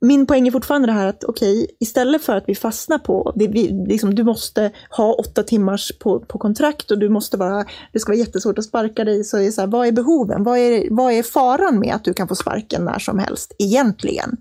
min 0.00 0.26
poäng 0.26 0.48
är 0.48 0.52
fortfarande 0.52 0.88
det 0.88 0.92
här 0.92 1.06
att 1.06 1.24
okej, 1.24 1.62
okay, 1.62 1.76
istället 1.80 2.22
för 2.22 2.36
att 2.36 2.44
vi 2.46 2.54
fastnar 2.54 2.98
på, 2.98 3.32
det, 3.36 3.48
vi, 3.48 3.68
liksom, 3.88 4.14
du 4.14 4.24
måste 4.24 4.70
ha 4.90 5.12
åtta 5.12 5.42
timmars 5.42 5.92
på, 5.98 6.20
på 6.20 6.38
kontrakt 6.38 6.90
och 6.90 6.98
du 6.98 7.08
måste 7.08 7.36
vara, 7.36 7.64
det 7.92 7.98
ska 7.98 8.12
vara 8.12 8.18
jättesvårt 8.18 8.58
att 8.58 8.64
sparka 8.64 9.04
dig, 9.04 9.24
så 9.24 9.36
är 9.38 9.42
det 9.42 9.52
så 9.52 9.60
här, 9.60 9.68
vad 9.68 9.86
är 9.86 9.92
behoven? 9.92 10.44
Vad 10.44 10.58
är, 10.58 10.88
vad 10.90 11.12
är 11.12 11.22
faran 11.22 11.78
med 11.78 11.94
att 11.94 12.04
du 12.04 12.14
kan 12.14 12.28
få 12.28 12.34
sparken 12.34 12.84
när 12.84 12.98
som 12.98 13.18
helst, 13.18 13.52
egentligen? 13.58 14.36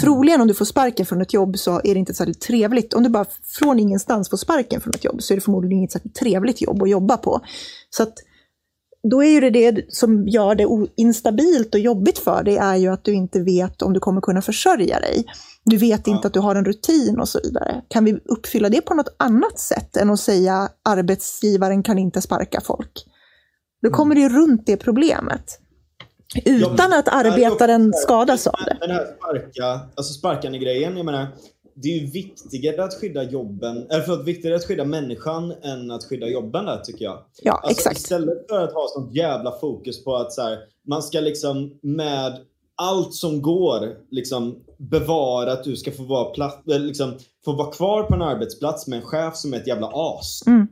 Troligen 0.00 0.40
om 0.40 0.48
du 0.48 0.54
får 0.54 0.64
sparken 0.64 1.06
från 1.06 1.20
ett 1.20 1.32
jobb 1.32 1.58
så 1.58 1.80
är 1.84 1.94
det 1.94 1.98
inte 1.98 2.14
särskilt 2.14 2.40
trevligt. 2.40 2.94
Om 2.94 3.02
du 3.02 3.08
bara 3.08 3.26
från 3.58 3.78
ingenstans 3.80 4.30
får 4.30 4.36
sparken 4.36 4.80
från 4.80 4.94
ett 4.94 5.04
jobb 5.04 5.22
så 5.22 5.34
är 5.34 5.36
det 5.36 5.40
förmodligen 5.40 5.78
inget 5.78 5.92
särskilt 5.92 6.14
trevligt 6.14 6.60
jobb 6.60 6.82
att 6.82 6.90
jobba 6.90 7.16
på. 7.16 7.40
Så 7.90 8.02
att 8.02 8.14
då 9.10 9.24
är 9.24 9.28
ju 9.28 9.40
det 9.40 9.70
det 9.70 9.94
som 9.94 10.28
gör 10.28 10.54
det 10.54 10.66
instabilt 10.96 11.74
och 11.74 11.80
jobbigt 11.80 12.18
för 12.18 12.42
dig, 12.42 12.56
är 12.56 12.76
ju 12.76 12.88
att 12.88 13.04
du 13.04 13.14
inte 13.14 13.40
vet 13.40 13.82
om 13.82 13.92
du 13.92 14.00
kommer 14.00 14.20
kunna 14.20 14.42
försörja 14.42 15.00
dig. 15.00 15.24
Du 15.64 15.76
vet 15.76 16.06
ja. 16.06 16.14
inte 16.14 16.26
att 16.26 16.34
du 16.34 16.40
har 16.40 16.54
en 16.54 16.64
rutin 16.64 17.20
och 17.20 17.28
så 17.28 17.40
vidare. 17.42 17.82
Kan 17.88 18.04
vi 18.04 18.20
uppfylla 18.24 18.68
det 18.68 18.80
på 18.80 18.94
något 18.94 19.16
annat 19.16 19.58
sätt 19.58 19.96
än 19.96 20.10
att 20.10 20.20
säga 20.20 20.68
arbetsgivaren 20.84 21.82
kan 21.82 21.98
inte 21.98 22.20
sparka 22.20 22.60
folk? 22.60 23.04
Då 23.82 23.90
kommer 23.90 24.16
mm. 24.16 24.28
du 24.28 24.38
runt 24.38 24.66
det 24.66 24.76
problemet. 24.76 25.60
Utan 26.44 26.92
att 26.92 27.08
arbetaren 27.08 27.92
skadas 27.92 28.46
av 28.46 28.60
det. 28.66 28.76
Den 28.80 28.90
här 28.90 29.06
sparka, 29.16 29.80
alltså 29.94 30.12
sparkande 30.12 30.58
grejen, 30.58 30.96
jag 30.96 31.06
menar, 31.06 31.26
det 31.74 31.88
är 31.88 31.98
ju 31.98 32.06
viktigare 32.06 32.84
att 32.84 32.94
skydda 32.94 33.22
jobben, 33.22 33.86
eller 33.90 34.02
förlåt, 34.02 34.26
viktigare 34.26 34.56
att 34.56 34.64
skydda 34.64 34.84
människan 34.84 35.52
än 35.62 35.90
att 35.90 36.04
skydda 36.04 36.26
jobben 36.26 36.64
där 36.64 36.80
tycker 36.80 37.04
jag. 37.04 37.18
Ja, 37.42 37.52
alltså, 37.52 37.70
exakt. 37.70 37.96
Istället 37.98 38.48
för 38.48 38.60
att 38.60 38.72
ha 38.72 38.86
sånt 38.88 39.14
jävla 39.14 39.52
fokus 39.60 40.04
på 40.04 40.16
att 40.16 40.32
så 40.32 40.42
här, 40.42 40.58
man 40.86 41.02
ska 41.02 41.20
liksom 41.20 41.78
med 41.82 42.38
allt 42.76 43.14
som 43.14 43.42
går 43.42 43.96
liksom 44.10 44.58
bevara 44.78 45.52
att 45.52 45.64
du 45.64 45.76
ska 45.76 45.92
få 45.92 46.02
vara, 46.02 46.24
plats, 46.24 46.56
liksom, 46.64 47.18
få 47.44 47.52
vara 47.52 47.70
kvar 47.70 48.02
på 48.02 48.14
en 48.14 48.22
arbetsplats 48.22 48.86
med 48.86 48.96
en 48.96 49.04
chef 49.04 49.36
som 49.36 49.54
är 49.54 49.56
ett 49.56 49.66
jävla 49.66 49.90
as. 49.94 50.42
Mm. 50.46 50.68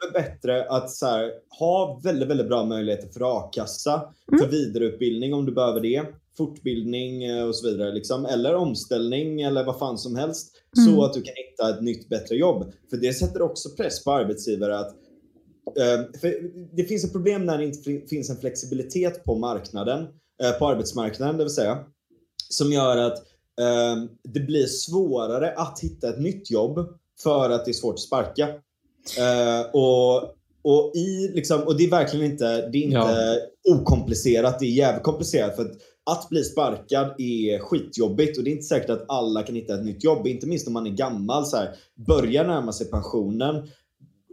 Det 0.00 0.18
är 0.18 0.22
bättre 0.22 0.64
att 0.68 0.90
så 0.90 1.06
här, 1.06 1.30
ha 1.58 2.00
väldigt, 2.04 2.28
väldigt 2.28 2.48
bra 2.48 2.64
möjligheter 2.64 3.08
för 3.08 3.38
a-kassa, 3.38 4.12
mm. 4.32 4.40
för 4.40 4.50
vidareutbildning 4.50 5.34
om 5.34 5.46
du 5.46 5.52
behöver 5.52 5.80
det 5.80 6.06
fortbildning 6.36 7.24
eh, 7.24 7.44
och 7.44 7.56
så 7.56 7.70
vidare. 7.70 7.92
Liksom. 7.92 8.26
Eller 8.26 8.54
omställning 8.54 9.42
eller 9.42 9.64
vad 9.64 9.78
fan 9.78 9.98
som 9.98 10.16
helst. 10.16 10.52
Mm. 10.76 10.94
Så 10.94 11.04
att 11.04 11.12
du 11.12 11.22
kan 11.22 11.34
hitta 11.36 11.76
ett 11.76 11.82
nytt 11.82 12.08
bättre 12.08 12.36
jobb. 12.36 12.72
För 12.90 12.96
det 12.96 13.12
sätter 13.12 13.42
också 13.42 13.68
press 13.76 14.04
på 14.04 14.12
arbetsgivare 14.12 14.78
att 14.78 14.94
eh, 15.78 16.30
det 16.72 16.84
finns 16.84 17.04
ett 17.04 17.12
problem 17.12 17.46
när 17.46 17.58
det 17.58 17.64
inte 17.64 18.06
finns 18.08 18.30
en 18.30 18.36
flexibilitet 18.36 19.24
på 19.24 19.38
marknaden, 19.38 20.06
eh, 20.42 20.52
på 20.58 20.68
arbetsmarknaden 20.68 21.36
det 21.36 21.44
vill 21.44 21.54
säga, 21.54 21.78
som 22.48 22.72
gör 22.72 22.96
att 22.96 23.26
det 24.22 24.40
blir 24.40 24.66
svårare 24.66 25.54
att 25.56 25.80
hitta 25.80 26.08
ett 26.08 26.20
nytt 26.20 26.50
jobb 26.50 26.98
för 27.22 27.50
att 27.50 27.64
det 27.64 27.70
är 27.70 27.72
svårt 27.72 27.94
att 27.94 28.00
sparka. 28.00 28.48
Eh, 29.18 29.70
och, 29.72 30.16
och, 30.62 30.92
i, 30.94 31.30
liksom, 31.34 31.62
och 31.62 31.76
det 31.76 31.84
är 31.84 31.90
verkligen 31.90 32.30
inte, 32.30 32.68
det 32.70 32.78
är 32.78 32.82
inte 32.82 32.96
ja. 32.96 33.36
okomplicerat, 33.74 34.58
det 34.58 34.66
är 34.66 34.70
jävligt 34.70 35.02
komplicerat. 35.02 35.56
för 35.56 35.62
att 35.62 35.76
att 36.10 36.28
bli 36.28 36.44
sparkad 36.44 37.14
är 37.18 37.58
skitjobbigt 37.58 38.38
och 38.38 38.44
det 38.44 38.50
är 38.50 38.52
inte 38.52 38.64
säkert 38.64 38.90
att 38.90 39.04
alla 39.08 39.42
kan 39.42 39.54
hitta 39.54 39.74
ett 39.74 39.84
nytt 39.84 40.04
jobb. 40.04 40.26
Inte 40.26 40.46
minst 40.46 40.66
om 40.66 40.72
man 40.72 40.86
är 40.86 40.90
gammal, 40.90 41.46
så 41.46 41.56
här, 41.56 41.70
börjar 42.06 42.44
närma 42.44 42.72
sig 42.72 42.90
pensionen 42.90 43.68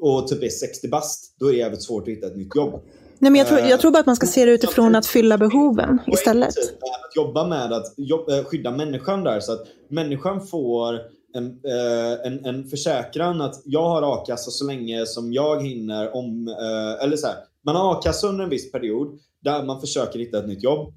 och 0.01 0.27
typ 0.27 0.43
är 0.43 0.49
60 0.49 0.87
bast. 0.87 1.35
Då 1.39 1.47
är 1.47 1.51
det 1.51 1.57
jävligt 1.57 1.83
svårt 1.83 2.03
att 2.03 2.07
hitta 2.07 2.27
ett 2.27 2.37
nytt 2.37 2.55
jobb. 2.55 2.81
Nej, 3.19 3.31
men 3.31 3.39
jag, 3.39 3.47
tror, 3.47 3.59
jag 3.59 3.79
tror 3.79 3.91
bara 3.91 3.99
att 3.99 4.05
man 4.05 4.15
ska 4.15 4.25
se 4.25 4.45
det 4.45 4.51
utifrån 4.51 4.95
att 4.95 5.05
fylla 5.05 5.37
behoven 5.37 5.99
istället. 6.07 6.49
Att 6.49 7.15
jobba 7.15 7.47
med 7.47 7.73
att 7.73 7.93
jobba, 7.97 8.43
skydda 8.43 8.71
människan 8.71 9.23
där 9.23 9.39
så 9.39 9.53
att 9.53 9.67
människan 9.89 10.47
får 10.47 10.99
en, 11.37 11.45
eh, 11.45 12.27
en, 12.27 12.45
en 12.45 12.67
försäkran 12.67 13.41
att 13.41 13.61
jag 13.65 13.89
har 13.89 14.13
a-kassa 14.13 14.51
så 14.51 14.65
länge 14.65 15.05
som 15.05 15.33
jag 15.33 15.67
hinner 15.67 16.15
om... 16.15 16.47
Eh, 16.47 17.03
eller 17.03 17.17
så 17.17 17.27
här, 17.27 17.35
man 17.65 17.75
har 17.75 17.93
a-kassa 17.93 18.27
under 18.27 18.43
en 18.43 18.49
viss 18.49 18.71
period 18.71 19.19
där 19.43 19.63
man 19.63 19.81
försöker 19.81 20.19
hitta 20.19 20.37
ett 20.37 20.47
nytt 20.47 20.63
jobb. 20.63 20.93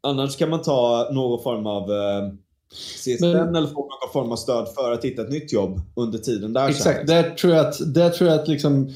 Annars 0.00 0.36
kan 0.36 0.50
man 0.50 0.62
ta 0.62 1.08
någon 1.12 1.42
form 1.42 1.66
av 1.66 1.90
eh, 1.90 2.32
CSN 2.72 3.26
Men, 3.26 3.56
eller 3.56 3.68
få 3.68 3.80
någon 3.80 4.12
form 4.12 4.32
av 4.32 4.36
stöd 4.36 4.68
för 4.74 4.92
att 4.92 5.04
hitta 5.04 5.22
ett 5.22 5.30
nytt 5.30 5.52
jobb 5.52 5.80
under 5.96 6.18
tiden 6.18 6.52
där. 6.52 6.68
Exakt, 6.68 7.06
där 7.06 7.30
tror 7.30 7.52
jag 7.52 7.66
att, 7.66 7.94
där 7.94 8.10
tror 8.10 8.30
jag 8.30 8.40
att 8.40 8.48
liksom, 8.48 8.90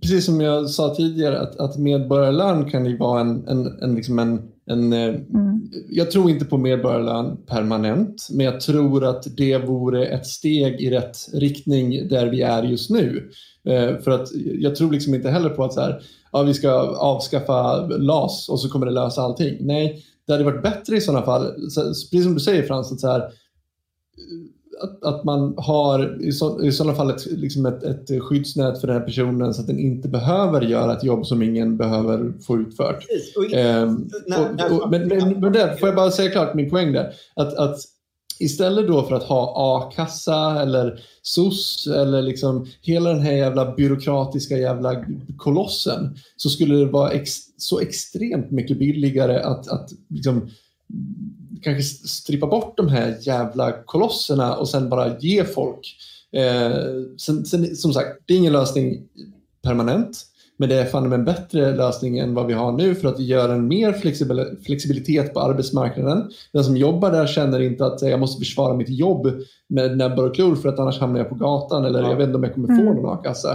precis 0.00 0.24
som 0.24 0.40
jag 0.40 0.70
sa 0.70 0.94
tidigare, 0.94 1.40
att, 1.40 1.56
att 1.56 1.78
medborgarlön 1.78 2.70
kan 2.70 2.86
ju 2.86 2.96
vara 2.96 3.20
en, 3.20 3.48
en, 3.48 3.82
en, 3.82 3.94
liksom 3.94 4.18
en, 4.18 4.52
en 4.66 4.92
mm. 4.92 5.51
Jag 5.88 6.10
tror 6.10 6.30
inte 6.30 6.44
på 6.44 6.58
medborgarlön 6.58 7.36
permanent, 7.46 8.28
men 8.30 8.46
jag 8.46 8.60
tror 8.60 9.04
att 9.04 9.36
det 9.36 9.58
vore 9.58 10.06
ett 10.06 10.26
steg 10.26 10.80
i 10.80 10.90
rätt 10.90 11.16
riktning 11.32 12.08
där 12.08 12.26
vi 12.26 12.42
är 12.42 12.62
just 12.62 12.90
nu. 12.90 13.30
Eh, 13.64 13.98
för 13.98 14.10
att 14.10 14.28
jag 14.34 14.76
tror 14.76 14.92
liksom 14.92 15.14
inte 15.14 15.30
heller 15.30 15.50
på 15.50 15.64
att 15.64 15.72
så 15.72 15.80
här, 15.80 16.02
ja, 16.32 16.42
vi 16.42 16.54
ska 16.54 16.72
avskaffa 16.96 17.86
LAS 17.86 18.48
och 18.48 18.60
så 18.60 18.68
kommer 18.68 18.86
det 18.86 18.92
lösa 18.92 19.22
allting. 19.22 19.56
Nej, 19.60 20.04
det 20.26 20.32
hade 20.32 20.44
varit 20.44 20.62
bättre 20.62 20.96
i 20.96 21.00
sådana 21.00 21.24
fall, 21.24 21.70
så, 21.70 21.80
precis 21.82 22.24
som 22.24 22.34
du 22.34 22.40
säger 22.40 22.62
Frans, 22.62 22.92
att 22.92 23.00
så 23.00 23.08
här, 23.08 23.30
att, 24.80 25.04
att 25.04 25.24
man 25.24 25.54
har 25.56 26.22
i, 26.22 26.32
så, 26.32 26.64
i 26.64 26.72
sådana 26.72 26.96
fall 26.96 27.10
ett, 27.10 27.26
liksom 27.26 27.66
ett, 27.66 27.82
ett 27.82 28.22
skyddsnät 28.22 28.80
för 28.80 28.86
den 28.86 28.96
här 28.96 29.04
personen 29.04 29.54
så 29.54 29.60
att 29.60 29.66
den 29.66 29.78
inte 29.78 30.08
behöver 30.08 30.60
göra 30.60 30.96
ett 30.96 31.04
jobb 31.04 31.26
som 31.26 31.42
ingen 31.42 31.76
behöver 31.76 32.32
få 32.46 32.58
utfört. 32.58 33.04
Ehm, 33.54 34.08
men 35.40 35.52
där 35.52 35.76
får 35.76 35.88
jag 35.88 35.96
bara 35.96 36.10
säga 36.10 36.30
klart 36.30 36.54
min 36.54 36.70
poäng 36.70 36.92
där. 36.92 37.12
Att, 37.34 37.54
att 37.54 37.76
istället 38.42 38.86
då 38.86 39.02
för 39.02 39.14
att 39.14 39.22
ha 39.22 39.54
a-kassa 39.56 40.62
eller 40.62 41.00
SOS 41.22 41.86
eller 41.86 42.22
liksom 42.22 42.66
hela 42.80 43.10
den 43.10 43.22
här 43.22 43.32
jävla 43.32 43.74
byråkratiska 43.74 44.58
jävla 44.58 45.04
kolossen 45.36 46.16
så 46.36 46.50
skulle 46.50 46.74
det 46.74 46.86
vara 46.86 47.10
ex, 47.10 47.30
så 47.56 47.80
extremt 47.80 48.50
mycket 48.50 48.78
billigare 48.78 49.40
att, 49.40 49.68
att 49.68 49.90
liksom 50.08 50.50
kanske 51.62 52.08
strippa 52.08 52.46
bort 52.46 52.76
de 52.76 52.88
här 52.88 53.16
jävla 53.20 53.72
kolosserna 53.72 54.56
och 54.56 54.68
sen 54.68 54.88
bara 54.88 55.18
ge 55.18 55.44
folk. 55.44 55.96
Eh, 56.32 56.72
sen, 57.18 57.44
sen, 57.44 57.76
som 57.76 57.92
sagt, 57.92 58.08
det 58.26 58.34
är 58.34 58.38
ingen 58.38 58.52
lösning 58.52 59.02
permanent. 59.62 60.26
Men 60.62 60.68
det 60.68 60.74
är 60.74 60.84
fan 60.84 61.12
en 61.12 61.24
bättre 61.24 61.76
lösning 61.76 62.18
än 62.18 62.34
vad 62.34 62.46
vi 62.46 62.52
har 62.52 62.72
nu 62.72 62.94
för 62.94 63.08
att 63.08 63.20
göra 63.20 63.52
en 63.52 63.68
mer 63.68 63.92
flexibel, 63.92 64.56
flexibilitet 64.66 65.34
på 65.34 65.40
arbetsmarknaden. 65.40 66.30
Den 66.52 66.64
som 66.64 66.76
jobbar 66.76 67.10
där 67.10 67.26
känner 67.26 67.60
inte 67.60 67.86
att 67.86 68.02
jag 68.02 68.20
måste 68.20 68.38
försvara 68.38 68.76
mitt 68.76 68.88
jobb 68.88 69.26
med 69.68 69.96
näbbar 69.96 70.24
och 70.24 70.34
klor 70.34 70.56
för 70.56 70.68
att 70.68 70.78
annars 70.78 71.00
hamnar 71.00 71.18
jag 71.18 71.28
på 71.28 71.34
gatan 71.34 71.84
eller 71.84 72.02
ja. 72.02 72.08
jag 72.08 72.16
vet 72.16 72.26
inte 72.26 72.36
om 72.36 72.44
jag 72.44 72.54
kommer 72.54 72.66
få 72.66 72.72
mm. 72.72 72.94
någon 72.94 73.18
a-kassa. 73.18 73.50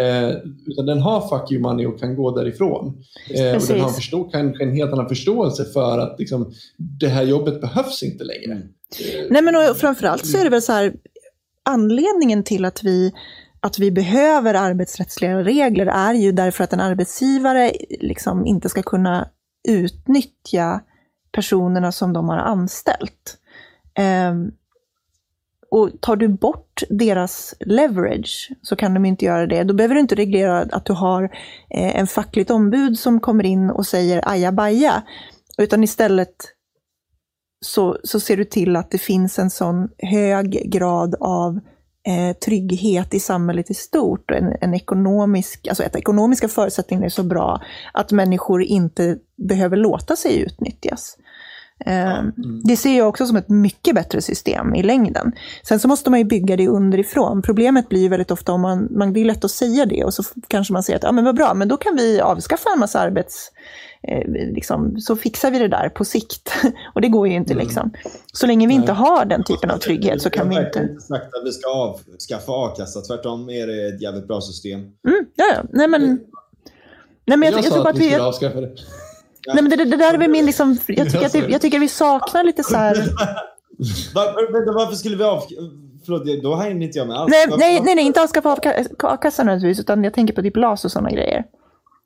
Eh, 0.00 0.30
utan 0.66 0.86
den 0.86 0.98
har 0.98 1.20
fuck 1.28 1.52
you 1.52 1.62
money 1.62 1.86
och 1.86 2.00
kan 2.00 2.16
gå 2.16 2.30
därifrån. 2.30 3.02
Eh, 3.30 3.56
och 3.56 3.62
den 3.68 3.80
har 3.80 3.90
förstå, 3.90 4.24
kanske 4.24 4.64
en 4.64 4.72
helt 4.72 4.92
annan 4.92 5.08
förståelse 5.08 5.64
för 5.64 5.98
att 5.98 6.18
liksom, 6.18 6.52
det 7.00 7.08
här 7.08 7.22
jobbet 7.22 7.60
behövs 7.60 8.02
inte 8.02 8.24
längre. 8.24 8.52
Mm. 8.52 8.62
Eh, 8.62 9.26
Nej 9.30 9.42
men 9.42 9.56
och 9.56 9.76
framförallt 9.76 10.26
så 10.26 10.38
är 10.38 10.44
det 10.44 10.50
väl 10.50 10.62
så 10.62 10.72
här 10.72 10.92
anledningen 11.64 12.44
till 12.44 12.64
att 12.64 12.84
vi 12.84 13.12
att 13.62 13.78
vi 13.78 13.90
behöver 13.90 14.54
arbetsrättsliga 14.54 15.38
regler 15.38 15.86
är 15.86 16.14
ju 16.14 16.32
därför 16.32 16.64
att 16.64 16.72
en 16.72 16.80
arbetsgivare 16.80 17.72
liksom 18.00 18.46
inte 18.46 18.68
ska 18.68 18.82
kunna 18.82 19.28
utnyttja 19.68 20.80
personerna 21.32 21.92
som 21.92 22.12
de 22.12 22.28
har 22.28 22.38
anställt. 22.38 23.38
Um, 24.30 24.52
och 25.70 25.90
tar 26.00 26.16
du 26.16 26.28
bort 26.28 26.82
deras 26.90 27.54
leverage 27.60 28.52
så 28.62 28.76
kan 28.76 28.94
de 28.94 29.04
inte 29.04 29.24
göra 29.24 29.46
det. 29.46 29.62
Då 29.62 29.74
behöver 29.74 29.94
du 29.94 30.00
inte 30.00 30.14
reglera 30.14 30.58
att 30.58 30.84
du 30.84 30.92
har 30.92 31.24
eh, 31.70 31.96
en 31.96 32.06
fackligt 32.06 32.50
ombud 32.50 32.98
som 32.98 33.20
kommer 33.20 33.46
in 33.46 33.70
och 33.70 33.86
säger 33.86 34.28
ajabaja. 34.28 35.02
Utan 35.58 35.84
istället 35.84 36.34
så, 37.60 37.98
så 38.04 38.20
ser 38.20 38.36
du 38.36 38.44
till 38.44 38.76
att 38.76 38.90
det 38.90 38.98
finns 38.98 39.38
en 39.38 39.50
sån 39.50 39.88
hög 39.98 40.70
grad 40.70 41.14
av 41.20 41.60
eh, 42.06 42.36
trygghet 42.36 43.14
i 43.14 43.20
samhället 43.20 43.70
i 43.70 43.74
stort. 43.74 44.30
Och 44.30 44.36
en, 44.36 44.56
en 44.60 44.74
ekonomisk, 44.74 45.68
alltså 45.68 45.82
att 45.82 45.96
ekonomiska 45.96 46.48
förutsättningar 46.48 47.04
är 47.04 47.08
så 47.08 47.22
bra 47.22 47.62
att 47.92 48.12
människor 48.12 48.62
inte 48.62 49.18
behöver 49.48 49.76
låta 49.76 50.16
sig 50.16 50.40
utnyttjas. 50.40 51.16
Eh, 51.86 52.18
mm. 52.18 52.60
Det 52.64 52.76
ser 52.76 52.98
jag 52.98 53.08
också 53.08 53.26
som 53.26 53.36
ett 53.36 53.48
mycket 53.48 53.94
bättre 53.94 54.22
system 54.22 54.74
i 54.74 54.82
längden. 54.82 55.32
Sen 55.62 55.80
så 55.80 55.88
måste 55.88 56.10
man 56.10 56.18
ju 56.18 56.24
bygga 56.24 56.56
det 56.56 56.68
underifrån. 56.68 57.42
Problemet 57.42 57.88
blir 57.88 58.00
ju 58.00 58.08
väldigt 58.08 58.30
ofta 58.30 58.52
om 58.52 58.60
man, 58.60 58.88
man 58.90 59.12
det 59.12 59.20
är 59.20 59.24
lätt 59.24 59.44
att 59.44 59.50
säga 59.50 59.86
det 59.86 60.04
och 60.04 60.14
så 60.14 60.22
kanske 60.48 60.72
man 60.72 60.82
säger 60.82 60.96
att 60.96 61.02
ja, 61.02 61.12
men 61.12 61.24
vad 61.24 61.36
bra, 61.36 61.54
men 61.54 61.68
då 61.68 61.76
kan 61.76 61.96
vi 61.96 62.20
avskaffa 62.20 62.70
en 62.74 62.80
massa 62.80 63.00
arbets 63.00 63.50
liksom, 64.54 65.00
så 65.00 65.16
fixar 65.16 65.50
vi 65.50 65.58
det 65.58 65.68
där 65.68 65.88
på 65.88 66.04
sikt. 66.04 66.52
och 66.94 67.00
det 67.00 67.08
går 67.08 67.28
ju 67.28 67.34
inte 67.34 67.52
mm. 67.52 67.64
liksom. 67.66 67.92
Så 68.32 68.46
länge 68.46 68.66
vi 68.66 68.74
inte 68.74 68.92
har 68.92 69.24
den 69.24 69.44
typen 69.44 69.70
av 69.70 69.78
trygghet 69.78 70.22
så 70.22 70.30
kan 70.30 70.48
vi 70.48 70.56
inte... 70.56 70.78
Jag 70.78 70.82
har 70.82 70.90
inte 70.90 71.02
sagt 71.02 71.34
att 71.34 71.46
vi 71.46 71.52
ska 71.52 71.70
avskaffa 71.70 72.52
a-kassa. 72.52 73.00
Tvärtom 73.00 73.50
är 73.50 73.66
det 73.66 73.88
ett 73.88 74.02
jävligt 74.02 74.28
bra 74.28 74.40
system. 74.40 74.80
Mm, 74.80 75.26
ja, 75.34 75.44
ja. 75.54 75.62
Nej, 75.70 75.88
men... 75.88 76.20
Nej, 77.24 77.38
men 77.38 77.42
jag, 77.42 77.52
jag, 77.52 77.64
jag 77.64 77.72
tror 77.72 77.88
att 77.88 77.98
vi 77.98 78.10
ska 78.10 78.22
avskaffa 78.22 78.60
det. 78.60 78.74
Nej, 79.46 79.62
men 79.62 79.68
det, 79.68 79.76
det 79.76 79.96
där 79.96 80.14
är 80.14 80.28
min 80.28 80.46
liksom, 80.46 80.78
jag 80.86 81.12
tycker, 81.12 81.26
att 81.26 81.50
jag 81.50 81.60
tycker 81.60 81.78
att 81.78 81.82
vi 81.82 81.88
saknar 81.88 82.44
lite 82.44 82.62
så 82.62 82.76
här... 82.76 82.96
Var, 84.14 84.74
varför 84.74 84.96
skulle 84.96 85.16
vi 85.16 85.24
av... 85.24 85.42
Förlåt, 86.04 86.42
då 86.42 86.54
hänger 86.54 86.86
inte 86.86 86.98
jag 86.98 87.08
med 87.08 87.16
alls. 87.16 87.30
Nej, 87.30 87.46
nej, 87.58 87.80
nej, 87.80 87.94
nej 87.94 88.04
inte 88.04 88.22
avskaffa 88.22 88.58
a-kassan 88.98 89.46
nödvändigtvis, 89.46 89.80
utan 89.80 90.04
jag 90.04 90.14
tänker 90.14 90.34
på 90.34 90.42
typ 90.42 90.56
LAS 90.56 90.84
och 90.84 90.92
sådana 90.92 91.10
grejer. 91.10 91.44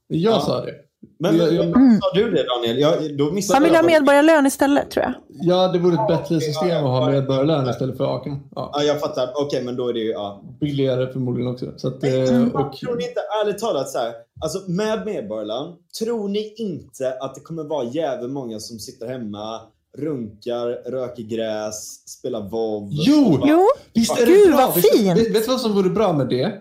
Jag 0.08 0.32
ja. 0.32 0.40
sa 0.40 0.64
det. 0.64 0.72
Men 1.18 1.36
jag, 1.36 1.52
jag, 1.52 1.64
mm. 1.64 2.00
sa 2.00 2.12
du 2.14 2.30
det 2.30 2.44
Daniel? 2.44 2.78
Jag, 2.78 3.16
då 3.16 3.24
Man 3.52 3.62
vill 3.62 3.74
ha 3.74 3.82
medborgarlön 3.82 4.46
istället 4.46 4.90
tror 4.90 5.04
jag. 5.04 5.14
Ja, 5.28 5.68
det 5.68 5.78
vore 5.78 5.94
ett 5.94 6.08
bättre 6.08 6.40
system 6.40 6.84
att 6.84 6.90
ha 6.90 7.10
medborgarlön 7.10 7.70
istället 7.70 7.96
för 7.96 8.16
AKA. 8.16 8.30
Ja. 8.54 8.70
ja, 8.74 8.82
jag 8.82 9.00
fattar. 9.00 9.30
Okej, 9.34 9.46
okay, 9.46 9.64
men 9.64 9.76
då 9.76 9.88
är 9.88 9.92
det 9.92 10.00
ju... 10.00 10.10
Ja. 10.10 10.42
Billigare 10.60 11.12
förmodligen 11.12 11.52
också. 11.52 11.72
Så 11.76 11.88
att, 11.88 12.02
men, 12.02 12.54
och... 12.54 12.76
Tror 12.76 12.96
ni 12.96 13.08
inte, 13.08 13.20
ärligt 13.42 13.58
talat, 13.58 13.88
så 13.88 13.98
här, 13.98 14.12
alltså 14.40 14.70
med 14.70 15.06
medborgarlön, 15.06 15.72
tror 15.98 16.28
ni 16.28 16.54
inte 16.56 17.16
att 17.20 17.34
det 17.34 17.40
kommer 17.40 17.64
vara 17.64 17.84
jävligt 17.84 18.30
många 18.30 18.58
som 18.58 18.78
sitter 18.78 19.06
hemma 19.06 19.60
runkar, 19.98 20.90
röker 20.90 21.22
gräs, 21.22 22.08
spelar 22.08 22.48
WoW. 22.48 22.88
Jo! 22.90 23.36
Bara, 23.38 23.50
jo. 23.50 23.66
Visst 23.94 24.20
är 24.20 24.26
det 24.26 24.32
Gud, 24.32 24.48
bra? 24.48 24.56
vad 24.56 24.74
fint! 24.74 25.18
Vet, 25.18 25.34
vet 25.34 25.44
du 25.44 25.50
vad 25.50 25.60
som 25.60 25.72
vore 25.74 25.90
bra 25.90 26.12
med 26.12 26.28
det? 26.28 26.52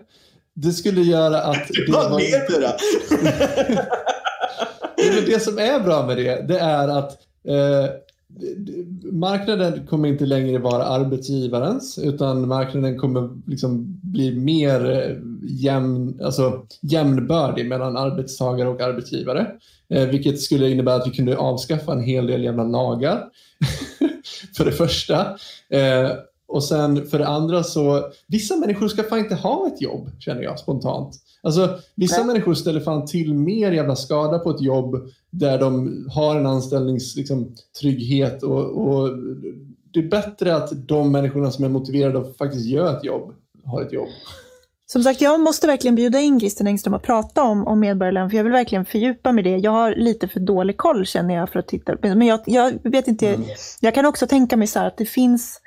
Det 0.54 0.72
skulle 0.72 1.00
göra 1.00 1.42
att... 1.42 1.68
Det 1.86 1.92
var 1.92 2.10
mer 2.10 2.60
det 2.60 2.78
men 5.14 5.24
det 5.24 5.42
som 5.42 5.58
är 5.58 5.80
bra 5.80 6.06
med 6.06 6.16
det, 6.16 6.48
det 6.48 6.58
är 6.58 6.88
att 6.88 7.12
eh, 7.48 7.90
marknaden 9.12 9.86
kommer 9.86 10.08
inte 10.08 10.26
längre 10.26 10.58
vara 10.58 10.84
arbetsgivarens 10.84 11.98
utan 11.98 12.48
marknaden 12.48 12.98
kommer 12.98 13.30
liksom 13.46 14.00
bli 14.02 14.34
mer 14.34 14.90
eh, 14.90 15.16
jämn, 15.42 16.20
alltså 16.24 16.66
jämnbördig 16.80 17.68
mellan 17.68 17.96
arbetstagare 17.96 18.68
och 18.68 18.80
arbetsgivare. 18.80 19.46
Eh, 19.88 20.08
vilket 20.08 20.40
skulle 20.40 20.70
innebära 20.70 20.94
att 20.94 21.06
vi 21.06 21.10
kunde 21.10 21.36
avskaffa 21.36 21.92
en 21.92 22.02
hel 22.02 22.26
del 22.26 22.44
jävla 22.44 22.64
lagar. 22.64 23.24
för 24.56 24.64
det 24.64 24.72
första. 24.72 25.20
Eh, 25.68 26.10
och 26.48 26.64
sen 26.64 27.06
för 27.06 27.18
det 27.18 27.26
andra 27.26 27.62
så, 27.62 28.10
vissa 28.26 28.56
människor 28.56 28.88
ska 28.88 29.02
fan 29.02 29.18
inte 29.18 29.34
ha 29.34 29.66
ett 29.66 29.82
jobb 29.82 30.10
känner 30.18 30.42
jag 30.42 30.58
spontant. 30.58 31.14
Alltså, 31.42 31.78
vissa 31.94 32.18
Nej. 32.18 32.26
människor 32.26 32.54
ställer 32.54 32.80
fan 32.80 33.06
till 33.06 33.34
mer 33.34 33.72
jävla 33.72 33.96
skada 33.96 34.38
på 34.38 34.50
ett 34.50 34.60
jobb 34.60 35.10
där 35.30 35.58
de 35.58 36.06
har 36.10 36.36
en 36.36 36.46
anställningstrygghet 36.46 38.32
liksom, 38.32 38.52
och, 38.52 38.88
och 38.88 39.10
det 39.92 40.00
är 40.00 40.08
bättre 40.08 40.56
att 40.56 40.88
de 40.88 41.12
människorna 41.12 41.50
som 41.50 41.64
är 41.64 41.68
motiverade 41.68 42.18
att 42.18 42.36
faktiskt 42.36 42.66
göra 42.66 42.96
ett 42.96 43.04
jobb 43.04 43.34
har 43.64 43.82
ett 43.82 43.92
jobb. 43.92 44.08
Som 44.86 45.02
sagt, 45.02 45.20
jag 45.20 45.40
måste 45.40 45.66
verkligen 45.66 45.94
bjuda 45.94 46.20
in 46.20 46.40
Christer 46.40 46.64
Engström 46.64 46.94
och 46.94 47.02
prata 47.02 47.42
om, 47.42 47.66
om 47.66 47.80
medborgarlön, 47.80 48.30
för 48.30 48.36
jag 48.36 48.44
vill 48.44 48.52
verkligen 48.52 48.84
fördjupa 48.84 49.32
mig 49.32 49.46
i 49.46 49.50
det. 49.50 49.56
Jag 49.56 49.70
har 49.70 49.94
lite 49.94 50.28
för 50.28 50.40
dålig 50.40 50.76
koll 50.76 51.06
känner 51.06 51.34
jag 51.34 51.50
för 51.50 51.58
att 51.58 51.68
titta. 51.68 51.96
Men 52.02 52.26
jag, 52.26 52.40
jag 52.46 52.90
vet 52.90 53.08
inte, 53.08 53.28
mm. 53.28 53.46
jag 53.80 53.94
kan 53.94 54.06
också 54.06 54.26
tänka 54.26 54.56
mig 54.56 54.66
så 54.66 54.78
här 54.78 54.86
att 54.86 54.96
det 54.96 55.06
finns 55.06 55.60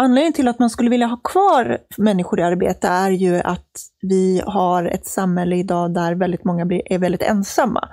Anledningen 0.00 0.32
till 0.32 0.48
att 0.48 0.58
man 0.58 0.70
skulle 0.70 0.90
vilja 0.90 1.06
ha 1.06 1.16
kvar 1.16 1.78
människor 1.98 2.40
i 2.40 2.42
arbete 2.42 2.88
är 2.88 3.10
ju 3.10 3.40
att 3.40 3.70
vi 4.00 4.42
har 4.46 4.84
ett 4.84 5.06
samhälle 5.06 5.56
idag 5.56 5.94
där 5.94 6.14
väldigt 6.14 6.44
många 6.44 6.62
är 6.84 6.98
väldigt 6.98 7.22
ensamma. 7.22 7.88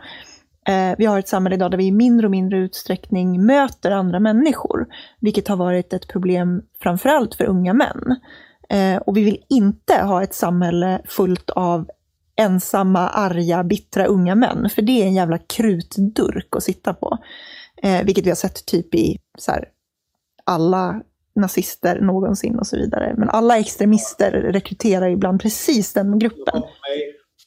Eh, 0.67 0.95
vi 0.97 1.05
har 1.05 1.19
ett 1.19 1.27
samhälle 1.27 1.55
idag 1.55 1.71
där 1.71 1.77
vi 1.77 1.85
i 1.85 1.91
mindre 1.91 2.27
och 2.27 2.31
mindre 2.31 2.59
utsträckning 2.59 3.45
möter 3.45 3.91
andra 3.91 4.19
människor, 4.19 4.87
vilket 5.19 5.47
har 5.47 5.55
varit 5.55 5.93
ett 5.93 6.07
problem 6.07 6.61
framförallt 6.81 7.35
för 7.35 7.45
unga 7.45 7.73
män. 7.73 8.15
Eh, 8.69 8.97
och 8.97 9.17
vi 9.17 9.23
vill 9.23 9.43
inte 9.49 9.93
ha 9.93 10.23
ett 10.23 10.33
samhälle 10.33 11.01
fullt 11.05 11.49
av 11.49 11.89
ensamma, 12.35 13.09
arga, 13.09 13.63
bittra 13.63 14.05
unga 14.05 14.35
män, 14.35 14.69
för 14.75 14.81
det 14.81 15.01
är 15.01 15.05
en 15.05 15.15
jävla 15.15 15.37
krutdurk 15.37 16.55
att 16.55 16.63
sitta 16.63 16.93
på. 16.93 17.17
Eh, 17.83 18.03
vilket 18.03 18.25
vi 18.25 18.29
har 18.29 18.35
sett 18.35 18.65
typ 18.65 18.95
i 18.95 19.17
så 19.37 19.51
här, 19.51 19.65
alla 20.43 21.01
nazister 21.37 22.01
någonsin 22.01 22.59
och 22.59 22.67
så 22.67 22.77
vidare. 22.77 23.15
Men 23.17 23.29
alla 23.29 23.57
extremister 23.57 24.31
rekryterar 24.31 25.09
ibland 25.09 25.41
precis 25.41 25.93
den 25.93 26.19
gruppen. 26.19 26.61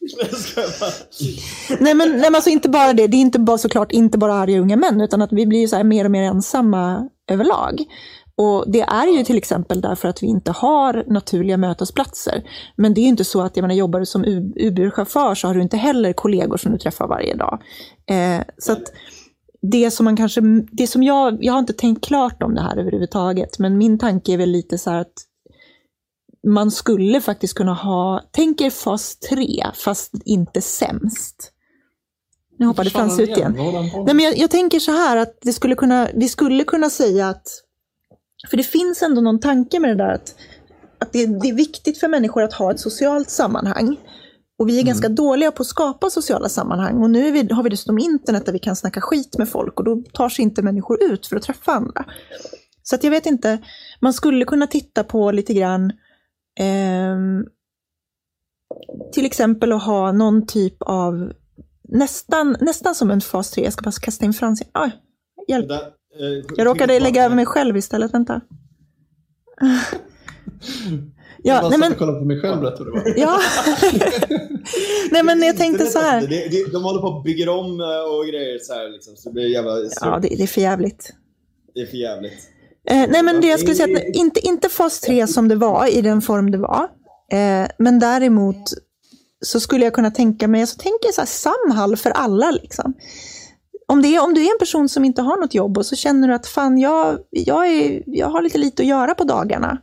nej 1.80 1.94
men, 1.94 2.10
nej 2.10 2.20
men 2.20 2.34
alltså 2.34 2.50
inte 2.50 2.68
bara 2.68 2.92
det, 2.92 3.06
det 3.06 3.16
är 3.16 3.20
inte 3.20 3.38
bara 3.38 3.58
såklart 3.58 3.92
inte 3.92 4.18
bara 4.18 4.34
arga 4.34 4.60
unga 4.60 4.76
män, 4.76 5.00
utan 5.00 5.22
att 5.22 5.32
vi 5.32 5.46
blir 5.46 5.66
så 5.66 5.84
mer 5.84 6.04
och 6.04 6.10
mer 6.10 6.22
ensamma 6.22 7.08
överlag. 7.30 7.84
Och 8.36 8.64
det 8.66 8.80
är 8.80 9.06
ju 9.18 9.24
till 9.24 9.38
exempel 9.38 9.80
därför 9.80 10.08
att 10.08 10.22
vi 10.22 10.26
inte 10.26 10.50
har 10.50 11.04
naturliga 11.06 11.56
mötesplatser. 11.56 12.42
Men 12.76 12.94
det 12.94 13.00
är 13.00 13.02
ju 13.02 13.08
inte 13.08 13.24
så 13.24 13.42
att, 13.42 13.56
jag 13.56 13.62
menar, 13.62 13.74
jobbar 13.74 14.00
du 14.00 14.06
som 14.06 14.24
Uber-chaufför 14.56 15.34
så 15.34 15.46
har 15.46 15.54
du 15.54 15.62
inte 15.62 15.76
heller 15.76 16.12
kollegor 16.12 16.56
som 16.56 16.72
du 16.72 16.78
träffar 16.78 17.08
varje 17.08 17.34
dag. 17.34 17.62
Eh, 18.10 18.42
så 18.58 18.72
att, 18.72 18.82
det 19.62 19.90
som 19.90 20.04
man 20.04 20.16
kanske, 20.16 20.40
det 20.72 20.86
som 20.86 21.02
jag, 21.02 21.44
jag 21.44 21.52
har 21.52 21.60
inte 21.60 21.72
tänkt 21.72 22.04
klart 22.04 22.42
om 22.42 22.54
det 22.54 22.60
här 22.60 22.76
överhuvudtaget, 22.76 23.58
men 23.58 23.78
min 23.78 23.98
tanke 23.98 24.32
är 24.32 24.36
väl 24.36 24.50
lite 24.50 24.78
så 24.78 24.90
här 24.90 24.98
att 24.98 25.12
man 26.46 26.70
skulle 26.70 27.20
faktiskt 27.20 27.54
kunna 27.54 27.74
ha, 27.74 28.22
tänk 28.30 28.60
er 28.60 28.70
fas 28.70 29.16
3, 29.16 29.66
fast 29.74 30.12
inte 30.24 30.60
sämst. 30.60 31.52
Nu 32.58 32.66
hoppade 32.66 32.90
Frans 32.90 33.20
ut 33.20 33.28
igen. 33.28 33.52
Nej, 34.06 34.14
men 34.14 34.20
jag, 34.20 34.38
jag, 34.38 34.50
tänker 34.50 34.80
så 34.80 34.92
här 34.92 35.16
att 35.16 35.38
det 35.42 35.52
skulle 35.52 35.74
kunna, 35.74 36.08
vi 36.14 36.28
skulle 36.28 36.64
kunna 36.64 36.90
säga 36.90 37.28
att 37.28 37.48
För 38.50 38.56
det 38.56 38.62
finns 38.62 39.02
ändå 39.02 39.20
någon 39.20 39.40
tanke 39.40 39.80
med 39.80 39.90
det 39.90 40.04
där 40.04 40.14
att, 40.14 40.34
att 40.98 41.12
det, 41.12 41.26
det 41.26 41.48
är 41.48 41.54
viktigt 41.54 42.00
för 42.00 42.08
människor 42.08 42.42
att 42.42 42.52
ha 42.52 42.70
ett 42.70 42.80
socialt 42.80 43.30
sammanhang. 43.30 43.96
Och 44.60 44.68
vi 44.68 44.72
är 44.72 44.80
mm. 44.80 44.86
ganska 44.86 45.08
dåliga 45.08 45.52
på 45.52 45.62
att 45.62 45.66
skapa 45.66 46.10
sociala 46.10 46.48
sammanhang. 46.48 47.02
Och 47.02 47.10
nu 47.10 47.30
vi, 47.30 47.52
har 47.52 47.62
vi 47.62 47.70
dessutom 47.70 47.98
internet 47.98 48.46
där 48.46 48.52
vi 48.52 48.58
kan 48.58 48.76
snacka 48.76 49.00
skit 49.00 49.38
med 49.38 49.48
folk 49.48 49.78
och 49.78 49.84
då 49.84 50.02
tar 50.12 50.28
sig 50.28 50.42
inte 50.42 50.62
människor 50.62 51.02
ut 51.02 51.26
för 51.26 51.36
att 51.36 51.42
träffa 51.42 51.72
andra. 51.72 52.04
Så 52.82 52.94
att 52.94 53.04
jag 53.04 53.10
vet 53.10 53.26
inte, 53.26 53.58
man 54.00 54.12
skulle 54.12 54.44
kunna 54.44 54.66
titta 54.66 55.04
på 55.04 55.30
lite 55.30 55.54
grann 55.54 55.92
eh, 56.58 57.16
till 59.12 59.26
exempel 59.26 59.72
att 59.72 59.82
ha 59.82 60.12
någon 60.12 60.46
typ 60.46 60.76
av, 60.80 61.32
nästan, 61.88 62.56
nästan 62.60 62.94
som 62.94 63.10
en 63.10 63.20
fas 63.20 63.50
3, 63.50 63.64
jag 63.64 63.72
ska 63.72 63.82
bara 63.82 63.92
kasta 63.92 64.24
in 64.24 64.32
Frans. 64.32 64.62
Ah, 64.72 64.90
hjälp. 65.48 65.68
Där, 65.68 65.80
eh, 65.80 66.44
jag 66.56 66.66
råkade 66.66 67.00
lägga 67.00 67.24
över 67.24 67.36
mig 67.36 67.46
själv 67.46 67.76
istället, 67.76 68.14
vänta. 68.14 68.40
Ja, 71.42 71.54
jag 71.54 71.62
bara 71.62 71.68
nej, 71.70 71.78
men... 71.78 71.94
kolla 71.98 72.12
på 72.12 72.24
mig 72.24 72.40
själv 72.40 72.60
berättade 72.60 72.90
du 72.90 73.14
Ja. 73.16 73.40
nej 75.10 75.22
men 75.22 75.42
jag 75.42 75.56
tänkte 75.56 75.86
så 75.86 75.98
här. 75.98 76.20
Det, 76.20 76.48
det, 76.48 76.72
de 76.72 76.84
håller 76.84 77.00
på 77.00 77.18
att 77.18 77.24
bygga 77.24 77.52
om 77.52 77.80
eh, 77.80 78.14
och 78.14 78.26
grejer 78.26 78.58
så 78.58 78.72
här 78.72 78.88
liksom, 78.88 79.16
så 79.16 79.28
det 79.28 79.32
blir 79.32 79.48
jävla... 79.48 79.70
Ja, 80.00 80.18
det, 80.22 80.28
det 80.28 80.42
är 80.42 80.46
för 80.46 80.60
jävligt. 80.60 81.14
Det 81.74 81.80
är 81.80 81.86
för 81.86 81.96
jävligt. 81.96 82.48
Eh, 82.90 83.06
nej 83.10 83.22
men 83.22 83.40
det 83.40 83.46
jag 83.46 83.60
skulle 83.60 83.74
säga, 83.74 83.98
att 83.98 84.16
inte, 84.16 84.46
inte 84.46 84.68
fas 84.68 85.00
3 85.00 85.26
som 85.26 85.48
det 85.48 85.56
var 85.56 85.86
i 85.86 86.02
den 86.02 86.22
form 86.22 86.50
det 86.50 86.58
var. 86.58 86.88
Eh, 87.32 87.68
men 87.78 87.98
däremot 87.98 88.72
så 89.40 89.60
skulle 89.60 89.84
jag 89.84 89.94
kunna 89.94 90.10
tänka 90.10 90.48
mig, 90.48 90.66
så 90.66 90.76
tänker 90.76 91.12
så 91.12 91.20
här, 91.20 91.26
Samhall 91.26 91.96
för 91.96 92.10
alla 92.10 92.50
liksom. 92.50 92.94
Om, 93.88 94.02
det 94.02 94.16
är, 94.16 94.24
om 94.24 94.34
du 94.34 94.40
är 94.46 94.52
en 94.52 94.58
person 94.58 94.88
som 94.88 95.04
inte 95.04 95.22
har 95.22 95.36
något 95.36 95.54
jobb 95.54 95.78
och 95.78 95.86
så 95.86 95.96
känner 95.96 96.28
du 96.28 96.34
att 96.34 96.46
fan, 96.46 96.78
jag, 96.78 97.18
jag, 97.30 97.66
är, 97.66 98.02
jag 98.06 98.28
har 98.28 98.42
lite 98.42 98.58
lite 98.58 98.82
att 98.82 98.88
göra 98.88 99.14
på 99.14 99.24
dagarna 99.24 99.78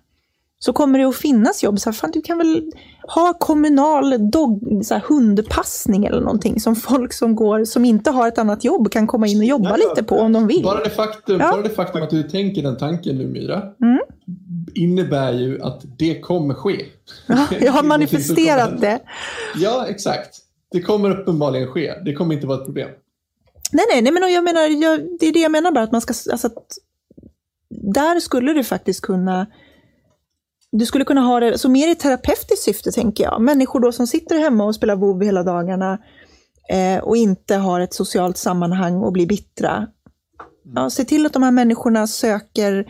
så 0.59 0.73
kommer 0.73 0.99
det 0.99 1.05
att 1.05 1.15
finnas 1.15 1.63
jobb. 1.63 1.79
Så 1.79 1.89
här, 1.89 1.93
fan, 1.93 2.11
du 2.11 2.21
kan 2.21 2.37
väl 2.37 2.71
ha 3.07 3.33
kommunal 3.39 4.31
dog, 4.31 4.81
så 4.83 4.93
här, 4.93 5.01
hundpassning 5.01 6.05
eller 6.05 6.21
någonting 6.21 6.59
som 6.59 6.75
folk 6.75 7.13
som, 7.13 7.35
går, 7.35 7.65
som 7.65 7.85
inte 7.85 8.11
har 8.11 8.27
ett 8.27 8.37
annat 8.37 8.63
jobb 8.63 8.91
kan 8.91 9.07
komma 9.07 9.27
in 9.27 9.37
och 9.37 9.43
jobba 9.43 9.69
Nej, 9.69 9.79
lite 9.79 10.03
på 10.03 10.15
om 10.19 10.33
de 10.33 10.47
vill. 10.47 10.63
Bara 10.63 10.83
det 10.83 10.89
faktum, 10.89 11.39
ja. 11.39 11.51
bara 11.51 11.61
det 11.61 11.69
faktum 11.69 12.03
att 12.03 12.09
du 12.09 12.23
tänker 12.23 12.63
den 12.63 12.77
tanken 12.77 13.17
nu 13.17 13.27
Myra 13.27 13.61
mm. 13.81 13.99
innebär 14.73 15.31
ju 15.31 15.61
att 15.61 15.81
det 15.97 16.19
kommer 16.19 16.53
ske. 16.53 16.85
Ja, 17.27 17.47
jag 17.61 17.71
har 17.73 17.83
manifesterat 17.83 18.81
det. 18.81 18.99
Ja, 19.55 19.85
exakt. 19.87 20.37
Det 20.71 20.81
kommer 20.81 21.19
uppenbarligen 21.19 21.67
ske. 21.67 21.93
Det 22.05 22.13
kommer 22.13 22.35
inte 22.35 22.47
vara 22.47 22.57
ett 22.57 22.65
problem. 22.65 22.89
Nej, 23.71 23.85
nej, 23.93 24.01
nej 24.01 24.11
men 24.11 24.33
jag 24.33 24.43
menar, 24.43 24.61
jag, 24.61 24.99
det 25.19 25.27
är 25.27 25.33
det 25.33 25.39
jag 25.39 25.51
menar 25.51 25.71
bara. 25.71 25.83
Att 25.83 25.91
man 25.91 26.01
ska, 26.01 26.31
alltså 26.31 26.47
att, 26.47 26.77
där 27.69 28.19
skulle 28.19 28.53
du 28.53 28.63
faktiskt 28.63 29.01
kunna 29.01 29.47
du 30.77 30.85
skulle 30.85 31.05
kunna 31.05 31.21
ha 31.21 31.39
det 31.39 31.57
så 31.57 31.69
mer 31.69 31.87
i 31.91 31.95
terapeutiskt 31.95 32.63
syfte, 32.63 32.91
tänker 32.91 33.23
jag. 33.23 33.41
Människor 33.41 33.79
då 33.79 33.91
som 33.91 34.07
sitter 34.07 34.39
hemma 34.39 34.65
och 34.65 34.75
spelar 34.75 34.95
WoW 34.95 35.23
hela 35.23 35.43
dagarna 35.43 35.97
eh, 36.69 37.03
och 37.03 37.17
inte 37.17 37.55
har 37.55 37.79
ett 37.79 37.93
socialt 37.93 38.37
sammanhang 38.37 38.95
och 38.95 39.11
blir 39.11 39.27
bittra. 39.27 39.87
Ja, 40.75 40.89
se 40.89 41.03
till 41.03 41.25
att 41.25 41.33
de 41.33 41.43
här 41.43 41.51
människorna 41.51 42.07
söker, 42.07 42.85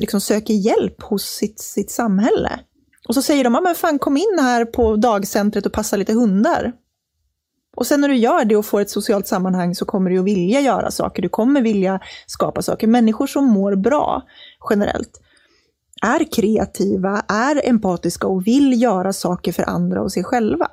liksom 0.00 0.20
söker 0.20 0.54
hjälp 0.54 1.02
hos 1.02 1.22
sitt, 1.22 1.60
sitt 1.60 1.90
samhälle. 1.90 2.60
Och 3.08 3.14
så 3.14 3.22
säger 3.22 3.44
de, 3.44 3.54
ja 3.54 3.60
men 3.60 3.74
fan 3.74 3.98
kom 3.98 4.16
in 4.16 4.38
här 4.40 4.64
på 4.64 4.96
dagcentret 4.96 5.66
och 5.66 5.72
passa 5.72 5.96
lite 5.96 6.12
hundar. 6.12 6.72
Och 7.76 7.86
sen 7.86 8.00
när 8.00 8.08
du 8.08 8.16
gör 8.16 8.44
det 8.44 8.56
och 8.56 8.66
får 8.66 8.80
ett 8.80 8.90
socialt 8.90 9.26
sammanhang 9.26 9.74
så 9.74 9.84
kommer 9.84 10.10
du 10.10 10.18
att 10.18 10.24
vilja 10.24 10.60
göra 10.60 10.90
saker. 10.90 11.22
Du 11.22 11.28
kommer 11.28 11.62
vilja 11.62 12.00
skapa 12.26 12.62
saker. 12.62 12.86
Människor 12.86 13.26
som 13.26 13.44
mår 13.44 13.74
bra 13.74 14.22
generellt 14.70 15.20
är 16.02 16.32
kreativa, 16.32 17.20
är 17.28 17.68
empatiska 17.68 18.26
och 18.26 18.46
vill 18.46 18.82
göra 18.82 19.12
saker 19.12 19.52
för 19.52 19.62
andra 19.62 20.02
och 20.02 20.12
sig 20.12 20.24
själva. 20.24 20.68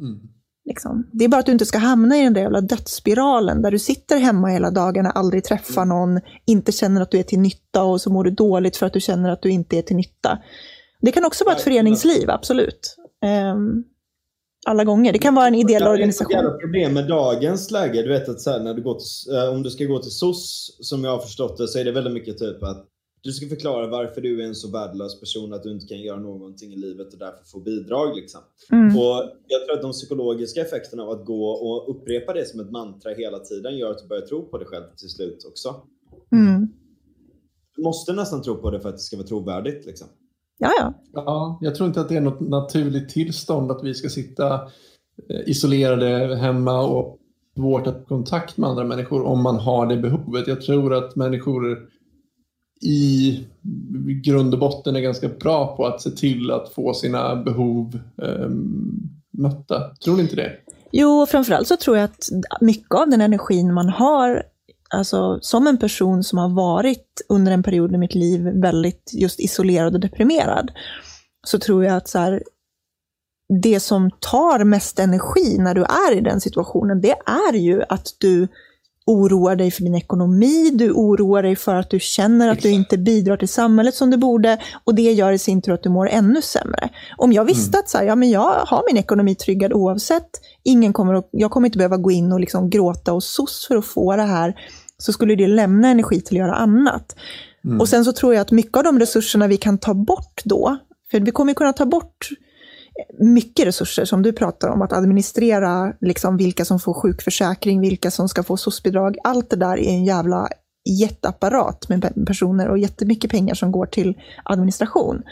Mm. 0.00 0.18
Liksom. 0.64 1.06
Det 1.12 1.24
är 1.24 1.28
bara 1.28 1.40
att 1.40 1.46
du 1.46 1.52
inte 1.52 1.66
ska 1.66 1.78
hamna 1.78 2.18
i 2.18 2.24
den 2.24 2.34
där 2.34 2.40
jävla 2.40 2.60
dödsspiralen 2.60 3.62
där 3.62 3.70
du 3.70 3.78
sitter 3.78 4.18
hemma 4.18 4.48
hela 4.48 4.70
dagarna, 4.70 5.10
aldrig 5.10 5.44
träffar 5.44 5.82
mm. 5.82 5.88
någon, 5.88 6.20
inte 6.44 6.72
känner 6.72 7.00
att 7.00 7.10
du 7.10 7.18
är 7.18 7.22
till 7.22 7.38
nytta 7.38 7.82
och 7.82 8.00
så 8.00 8.10
mår 8.10 8.24
du 8.24 8.30
dåligt 8.30 8.76
för 8.76 8.86
att 8.86 8.92
du 8.92 9.00
känner 9.00 9.30
att 9.30 9.42
du 9.42 9.50
inte 9.50 9.78
är 9.78 9.82
till 9.82 9.96
nytta. 9.96 10.38
Det 11.00 11.12
kan 11.12 11.24
också 11.24 11.44
vara 11.44 11.56
ett 11.56 11.62
föreningsliv, 11.62 12.30
absolut. 12.30 12.96
Um, 13.54 13.84
alla 14.66 14.84
gånger. 14.84 15.12
Det 15.12 15.18
kan 15.18 15.34
vara 15.34 15.46
en 15.46 15.54
ideell 15.54 15.86
organisation. 15.86 16.32
Det 16.32 16.38
är 16.38 16.54
ett 16.54 16.60
problem 16.60 16.94
med 16.94 17.08
dagens 17.08 17.70
läge. 17.70 18.02
Du 18.02 18.08
vet 18.08 18.28
att 18.28 18.40
så 18.40 18.50
här, 18.50 18.60
när 18.60 18.74
du 18.74 18.82
går 18.82 18.94
till, 18.94 19.34
eh, 19.34 19.54
om 19.54 19.62
du 19.62 19.70
ska 19.70 19.84
gå 19.84 19.98
till 19.98 20.10
SOS, 20.10 20.76
som 20.80 21.04
jag 21.04 21.10
har 21.10 21.18
förstått 21.18 21.58
det, 21.58 21.68
så 21.68 21.78
är 21.78 21.84
det 21.84 21.92
väldigt 21.92 22.12
mycket 22.12 22.38
typ 22.38 22.62
att 22.62 22.86
du 23.22 23.32
ska 23.32 23.48
förklara 23.48 23.86
varför 23.86 24.20
du 24.20 24.42
är 24.42 24.46
en 24.46 24.54
så 24.54 24.70
värdelös 24.70 25.20
person 25.20 25.52
att 25.52 25.62
du 25.62 25.72
inte 25.72 25.86
kan 25.86 26.00
göra 26.00 26.20
någonting 26.20 26.72
i 26.72 26.76
livet 26.76 27.12
och 27.12 27.18
därför 27.18 27.44
få 27.44 27.60
bidrag. 27.60 28.16
Liksom. 28.16 28.40
Mm. 28.72 28.96
Och 28.96 29.32
jag 29.46 29.66
tror 29.66 29.76
att 29.76 29.82
de 29.82 29.92
psykologiska 29.92 30.60
effekterna 30.60 31.02
av 31.02 31.10
att 31.10 31.24
gå 31.24 31.50
och 31.50 31.90
upprepa 31.90 32.32
det 32.32 32.44
som 32.44 32.60
ett 32.60 32.70
mantra 32.70 33.14
hela 33.14 33.38
tiden 33.38 33.76
gör 33.76 33.90
att 33.90 33.98
du 33.98 34.08
börjar 34.08 34.26
tro 34.26 34.48
på 34.48 34.58
det 34.58 34.64
själv 34.64 34.84
till 34.96 35.08
slut 35.08 35.44
också. 35.48 35.74
Mm. 36.32 36.68
Du 37.76 37.82
måste 37.82 38.12
nästan 38.12 38.42
tro 38.42 38.56
på 38.56 38.70
det 38.70 38.80
för 38.80 38.88
att 38.88 38.94
det 38.94 39.02
ska 39.02 39.16
vara 39.16 39.26
trovärdigt. 39.26 39.86
Liksom. 39.86 40.08
Ja, 40.58 40.70
ja. 40.80 40.94
ja, 41.12 41.58
jag 41.60 41.74
tror 41.74 41.86
inte 41.86 42.00
att 42.00 42.08
det 42.08 42.16
är 42.16 42.20
något 42.20 42.40
naturligt 42.40 43.08
tillstånd 43.08 43.70
att 43.70 43.84
vi 43.84 43.94
ska 43.94 44.08
sitta 44.08 44.54
eh, 45.30 45.40
isolerade 45.46 46.36
hemma 46.36 46.82
och 46.82 47.18
svårt 47.56 47.86
att 47.86 48.06
kontakt 48.08 48.56
med 48.56 48.70
andra 48.70 48.84
människor 48.84 49.22
om 49.22 49.42
man 49.42 49.56
har 49.56 49.86
det 49.86 49.96
behovet. 49.96 50.46
Jag 50.46 50.60
tror 50.60 50.94
att 50.94 51.16
människor 51.16 51.88
i 52.80 53.46
grund 54.24 54.54
och 54.54 54.60
botten 54.60 54.96
är 54.96 55.00
ganska 55.00 55.28
bra 55.28 55.76
på 55.76 55.86
att 55.86 56.02
se 56.02 56.10
till 56.10 56.50
att 56.50 56.72
få 56.74 56.94
sina 56.94 57.36
behov 57.36 57.98
eh, 58.22 58.48
mötta. 59.30 59.94
Tror 60.04 60.16
ni 60.16 60.22
inte 60.22 60.36
det? 60.36 60.52
Jo, 60.92 61.26
framförallt 61.26 61.68
så 61.68 61.76
tror 61.76 61.96
jag 61.96 62.04
att 62.04 62.28
mycket 62.60 62.94
av 62.94 63.10
den 63.10 63.20
energin 63.20 63.74
man 63.74 63.88
har, 63.88 64.42
alltså 64.90 65.38
som 65.40 65.66
en 65.66 65.78
person 65.78 66.24
som 66.24 66.38
har 66.38 66.48
varit 66.48 67.06
under 67.28 67.52
en 67.52 67.62
period 67.62 67.94
i 67.94 67.98
mitt 67.98 68.14
liv 68.14 68.40
väldigt 68.40 69.10
just 69.12 69.40
isolerad 69.40 69.94
och 69.94 70.00
deprimerad, 70.00 70.70
så 71.46 71.58
tror 71.58 71.84
jag 71.84 71.96
att 71.96 72.08
så 72.08 72.18
här, 72.18 72.42
det 73.62 73.80
som 73.80 74.10
tar 74.20 74.64
mest 74.64 74.98
energi 74.98 75.58
när 75.58 75.74
du 75.74 75.82
är 75.82 76.16
i 76.16 76.20
den 76.20 76.40
situationen, 76.40 77.00
det 77.00 77.16
är 77.26 77.52
ju 77.52 77.82
att 77.88 78.06
du 78.18 78.48
oroar 79.08 79.56
dig 79.56 79.70
för 79.70 79.82
din 79.82 79.94
ekonomi, 79.94 80.70
du 80.70 80.92
oroar 80.92 81.42
dig 81.42 81.56
för 81.56 81.74
att 81.74 81.90
du 81.90 82.00
känner 82.00 82.48
att 82.48 82.62
du 82.62 82.70
inte 82.70 82.98
bidrar 82.98 83.36
till 83.36 83.48
samhället 83.48 83.94
som 83.94 84.10
du 84.10 84.16
borde 84.16 84.58
och 84.84 84.94
det 84.94 85.02
gör 85.02 85.32
i 85.32 85.38
sin 85.38 85.62
tur 85.62 85.72
att 85.72 85.82
du 85.82 85.88
mår 85.88 86.08
ännu 86.08 86.42
sämre. 86.42 86.88
Om 87.16 87.32
jag 87.32 87.44
visste 87.44 87.76
mm. 87.76 87.80
att 87.80 87.88
så 87.88 87.98
här, 87.98 88.04
ja, 88.04 88.16
men 88.16 88.30
jag 88.30 88.50
har 88.66 88.82
min 88.92 88.96
ekonomi 88.96 89.34
tryggad 89.34 89.72
oavsett, 89.72 90.30
ingen 90.62 90.92
kommer 90.92 91.14
att, 91.14 91.28
jag 91.30 91.50
kommer 91.50 91.66
inte 91.66 91.78
behöva 91.78 91.96
gå 91.96 92.10
in 92.10 92.32
och 92.32 92.40
liksom 92.40 92.70
gråta 92.70 93.12
och 93.12 93.22
sos 93.22 93.66
för 93.68 93.76
att 93.76 93.86
få 93.86 94.16
det 94.16 94.22
här, 94.22 94.54
så 94.98 95.12
skulle 95.12 95.34
det 95.34 95.46
lämna 95.46 95.88
energi 95.88 96.20
till 96.20 96.36
att 96.36 96.46
göra 96.46 96.54
annat. 96.54 97.16
Mm. 97.64 97.80
Och 97.80 97.88
sen 97.88 98.04
så 98.04 98.12
tror 98.12 98.34
jag 98.34 98.40
att 98.40 98.50
mycket 98.50 98.76
av 98.76 98.84
de 98.84 98.98
resurserna 98.98 99.46
vi 99.46 99.56
kan 99.56 99.78
ta 99.78 99.94
bort 99.94 100.42
då, 100.44 100.78
för 101.10 101.20
vi 101.20 101.30
kommer 101.30 101.54
kunna 101.54 101.72
ta 101.72 101.86
bort 101.86 102.28
mycket 103.18 103.66
resurser 103.66 104.04
som 104.04 104.22
du 104.22 104.32
pratar 104.32 104.68
om, 104.68 104.82
att 104.82 104.92
administrera 104.92 105.92
liksom 106.00 106.36
vilka 106.36 106.64
som 106.64 106.80
får 106.80 106.94
sjukförsäkring, 106.94 107.80
vilka 107.80 108.10
som 108.10 108.28
ska 108.28 108.42
få 108.42 108.56
SOS-bidrag. 108.56 109.16
Allt 109.24 109.50
det 109.50 109.56
där 109.56 109.78
är 109.78 109.88
en 109.88 110.04
jävla 110.04 110.48
jätteapparat 110.88 111.88
med 111.88 112.26
personer 112.26 112.68
och 112.68 112.78
jättemycket 112.78 113.30
pengar 113.30 113.54
som 113.54 113.72
går 113.72 113.86
till 113.86 114.14
administration. 114.44 115.22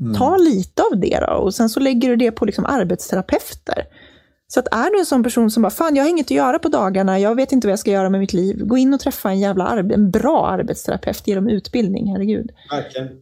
Mm. 0.00 0.14
Ta 0.14 0.36
lite 0.36 0.82
av 0.82 1.00
det 1.00 1.18
då 1.20 1.32
och 1.32 1.54
sen 1.54 1.68
så 1.68 1.80
lägger 1.80 2.08
du 2.08 2.16
det 2.16 2.30
på 2.30 2.44
liksom 2.44 2.66
arbetsterapeuter. 2.66 3.84
Så 4.52 4.60
att 4.60 4.68
är 4.70 4.90
du 4.90 4.98
en 4.98 5.06
sån 5.06 5.22
person 5.22 5.50
som 5.50 5.62
bara, 5.62 5.70
fan 5.70 5.96
jag 5.96 6.04
har 6.04 6.10
inget 6.10 6.26
att 6.26 6.30
göra 6.30 6.58
på 6.58 6.68
dagarna, 6.68 7.18
jag 7.18 7.34
vet 7.34 7.52
inte 7.52 7.66
vad 7.66 7.72
jag 7.72 7.78
ska 7.78 7.90
göra 7.90 8.10
med 8.10 8.20
mitt 8.20 8.32
liv. 8.32 8.64
Gå 8.64 8.76
in 8.76 8.94
och 8.94 9.00
träffa 9.00 9.30
en 9.30 9.40
jävla 9.40 9.78
en 9.78 10.10
bra 10.10 10.46
arbetsterapeut, 10.46 11.26
ge 11.26 11.34
dem 11.34 11.48
utbildning, 11.48 12.12
herregud. 12.12 12.50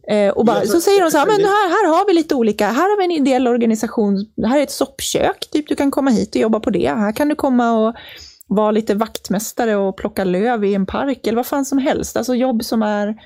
Eh, 0.07 0.29
och 0.29 0.45
bara, 0.45 0.65
så 0.65 0.81
säger 0.81 1.01
de 1.01 1.11
så 1.11 1.17
här, 1.17 1.25
men 1.25 1.35
här, 1.39 1.69
här 1.69 1.97
har 1.97 2.07
vi 2.07 2.13
lite 2.13 2.35
olika, 2.35 2.67
här 2.67 2.89
har 2.89 2.97
vi 2.97 3.05
en 3.05 3.11
ideell 3.11 3.47
organisation, 3.47 4.25
här 4.47 4.59
är 4.59 4.63
ett 4.63 4.71
soppkök, 4.71 5.49
typ 5.51 5.67
du 5.67 5.75
kan 5.75 5.91
komma 5.91 6.09
hit 6.11 6.35
och 6.35 6.41
jobba 6.41 6.59
på 6.59 6.69
det. 6.69 6.89
Här 6.89 7.11
kan 7.11 7.29
du 7.29 7.35
komma 7.35 7.71
och 7.71 7.95
vara 8.47 8.71
lite 8.71 8.95
vaktmästare 8.95 9.75
och 9.75 9.97
plocka 9.97 10.23
löv 10.23 10.65
i 10.65 10.75
en 10.75 10.85
park 10.85 11.27
eller 11.27 11.35
vad 11.35 11.47
fan 11.47 11.65
som 11.65 11.77
helst. 11.77 12.17
Alltså 12.17 12.35
jobb 12.35 12.63
som 12.63 12.81
är 12.81 13.21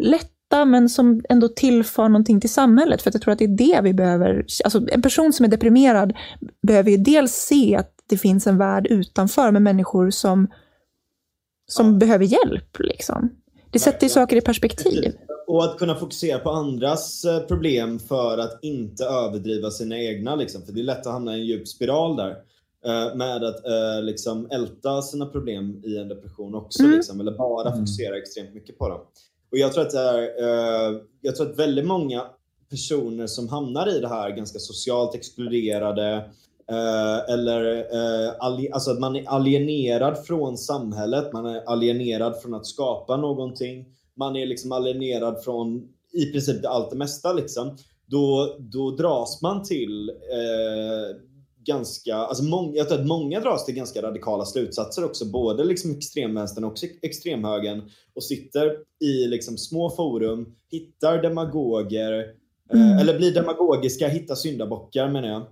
lätt 0.00 0.32
men 0.50 0.88
som 0.88 1.22
ändå 1.28 1.48
tillför 1.48 2.08
någonting 2.08 2.40
till 2.40 2.52
samhället. 2.52 3.02
För 3.02 3.10
jag 3.14 3.22
tror 3.22 3.32
att 3.32 3.38
det 3.38 3.44
är 3.44 3.48
det 3.48 3.80
vi 3.82 3.94
behöver. 3.94 4.46
Alltså 4.64 4.80
en 4.88 5.02
person 5.02 5.32
som 5.32 5.44
är 5.44 5.48
deprimerad 5.48 6.12
behöver 6.62 6.90
ju 6.90 6.96
dels 6.96 7.32
se 7.32 7.76
att 7.76 7.94
det 8.08 8.18
finns 8.18 8.46
en 8.46 8.58
värld 8.58 8.86
utanför 8.86 9.50
med 9.50 9.62
människor 9.62 10.10
som, 10.10 10.48
som 11.66 11.92
ja. 11.92 11.98
behöver 11.98 12.24
hjälp. 12.24 12.78
Liksom. 12.78 13.30
Det 13.70 13.78
sätter 13.78 14.06
ju 14.06 14.10
saker 14.10 14.36
i 14.36 14.40
perspektiv. 14.40 15.12
Och 15.46 15.64
att 15.64 15.78
kunna 15.78 15.94
fokusera 15.94 16.38
på 16.38 16.50
andras 16.50 17.24
eh, 17.24 17.40
problem 17.40 17.98
för 17.98 18.38
att 18.38 18.58
inte 18.62 19.04
överdriva 19.04 19.70
sina 19.70 19.98
egna. 19.98 20.34
Liksom. 20.34 20.62
För 20.62 20.72
det 20.72 20.80
är 20.80 20.84
lätt 20.84 21.06
att 21.06 21.12
hamna 21.12 21.36
i 21.36 21.40
en 21.40 21.46
djup 21.46 21.68
spiral 21.68 22.16
där. 22.16 22.36
Eh, 22.84 23.16
med 23.16 23.44
att 23.44 23.64
uh, 23.66 24.02
liksom 24.02 24.48
älta 24.50 25.02
sina 25.02 25.26
problem 25.26 25.82
i 25.84 25.98
en 25.98 26.08
depression 26.08 26.54
också. 26.54 26.82
Mm. 26.82 26.94
Liksom, 26.94 27.20
eller 27.20 27.32
bara 27.32 27.68
mm. 27.68 27.78
fokusera 27.78 28.16
extremt 28.16 28.54
mycket 28.54 28.78
på 28.78 28.88
dem. 28.88 29.00
Och 29.50 29.58
jag 29.58 29.72
tror 29.72 29.84
att, 29.84 29.90
det 29.90 29.98
är, 29.98 30.42
uh, 30.42 30.94
eh, 30.94 31.00
jag 31.20 31.36
tror 31.36 31.50
att 31.50 31.58
väldigt 31.58 31.86
många 31.86 32.24
personer 32.70 33.26
som 33.26 33.48
hamnar 33.48 33.96
i 33.96 34.00
det 34.00 34.08
här 34.08 34.30
ganska 34.30 34.58
socialt 34.58 35.14
exkluderade 35.14 36.16
uh, 36.72 37.34
eller 37.34 37.76
uh, 37.76 38.32
alltså 38.72 38.90
att 38.90 39.00
man 39.00 39.16
är 39.16 39.28
alienerad 39.28 40.26
från 40.26 40.58
samhället, 40.58 41.32
man 41.32 41.46
är 41.46 41.60
alienerad 41.60 42.42
från 42.42 42.54
att 42.54 42.66
skapa 42.66 43.16
någonting. 43.16 43.86
Man 44.16 44.36
är 44.36 44.46
liksom 44.46 44.72
alienerad 44.72 45.44
från 45.44 45.88
i 46.12 46.32
princip 46.32 46.66
allt 46.66 46.90
det 46.90 46.96
mesta. 46.96 47.32
Liksom. 47.32 47.76
Då, 48.06 48.56
då 48.58 48.90
dras 48.90 49.42
man 49.42 49.62
till 49.62 50.10
ganska, 51.68 52.16
alltså 52.16 52.44
många, 52.44 52.76
jag 52.76 52.88
tror 52.88 53.00
att 53.00 53.06
många 53.06 53.40
dras 53.40 53.64
till 53.64 53.74
ganska 53.74 54.02
radikala 54.02 54.44
slutsatser 54.44 55.04
också, 55.04 55.24
både 55.24 55.64
liksom 55.64 55.90
extremvänstern 55.90 56.64
och 56.64 56.74
extremhögern 57.02 57.90
och 58.14 58.24
sitter 58.24 58.76
i 59.04 59.26
liksom 59.26 59.58
små 59.58 59.90
forum, 59.90 60.46
hittar 60.70 61.22
demagoger, 61.22 62.12
eh, 62.72 62.80
mm. 62.80 62.92
eh, 62.92 63.00
eller 63.00 63.18
blir 63.18 63.34
demagogiska, 63.34 64.08
hittar 64.08 64.34
syndabockar 64.34 65.08
menar 65.08 65.28
jag, 65.28 65.42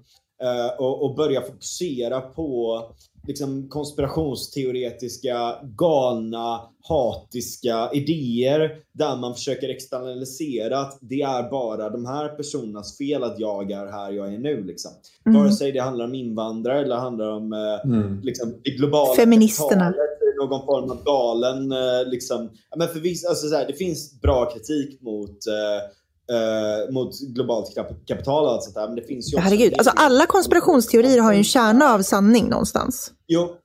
eh, 0.43 0.73
och, 0.79 1.05
och 1.05 1.15
börjar 1.15 1.43
fokusera 1.43 2.21
på 2.21 2.81
liksom 3.27 3.69
konspirationsteoretiska, 3.69 5.57
galna, 5.63 6.61
hatiska 6.89 7.91
idéer 7.93 8.79
där 8.93 9.17
man 9.17 9.35
försöker 9.35 9.69
externalisera 9.69 10.79
att 10.79 10.99
det 11.01 11.23
är 11.23 11.51
bara 11.51 11.91
de 11.91 12.07
här 12.07 12.29
personernas 12.29 12.99
fel 12.99 13.23
att 13.23 13.39
jag 13.39 13.71
är 13.71 13.87
här 13.87 14.13
jag 14.13 14.35
är 14.35 14.39
nu. 14.39 14.65
Liksom. 14.65 14.91
Mm. 15.27 15.39
Vare 15.39 15.53
sig 15.53 15.73
det 15.73 15.81
handlar 15.81 16.05
om 16.05 16.15
invandrare 16.15 16.81
eller 16.81 16.97
handlar 16.97 17.29
om 17.29 17.53
eh, 17.53 17.93
mm. 17.93 18.21
liksom, 18.23 18.55
det 18.65 18.71
globala 18.71 19.15
Feministerna. 19.15 19.95
någon 20.39 20.67
form 20.67 20.91
av 20.91 21.05
galen... 21.05 21.73
Eh, 21.73 22.11
liksom, 22.11 22.51
men 22.77 22.89
för 22.89 23.01
vissa, 23.01 23.29
alltså, 23.29 23.49
så 23.49 23.55
här, 23.55 23.67
det 23.67 23.73
finns 23.73 24.21
bra 24.21 24.51
kritik 24.51 25.03
mot 25.03 25.47
eh, 25.47 25.91
Uh, 26.33 26.93
mot 26.93 27.21
globalt 27.21 27.75
kapital 28.07 28.45
och 28.45 28.51
allt 28.51 28.63
sånt 28.63 28.75
där. 28.75 28.87
Men 28.87 28.97
det 28.97 29.03
finns 29.03 29.33
ju 29.33 29.37
också 29.37 29.45
Herregud, 29.49 29.75
alltså 29.79 29.93
alla 29.97 30.27
konspirationsteorier 30.27 31.21
har 31.21 31.33
ju 31.33 31.39
en 31.39 31.45
kärna 31.45 31.95
av 31.95 32.03
sanning 32.03 32.49
någonstans. 32.49 33.13
Jo. 33.27 33.57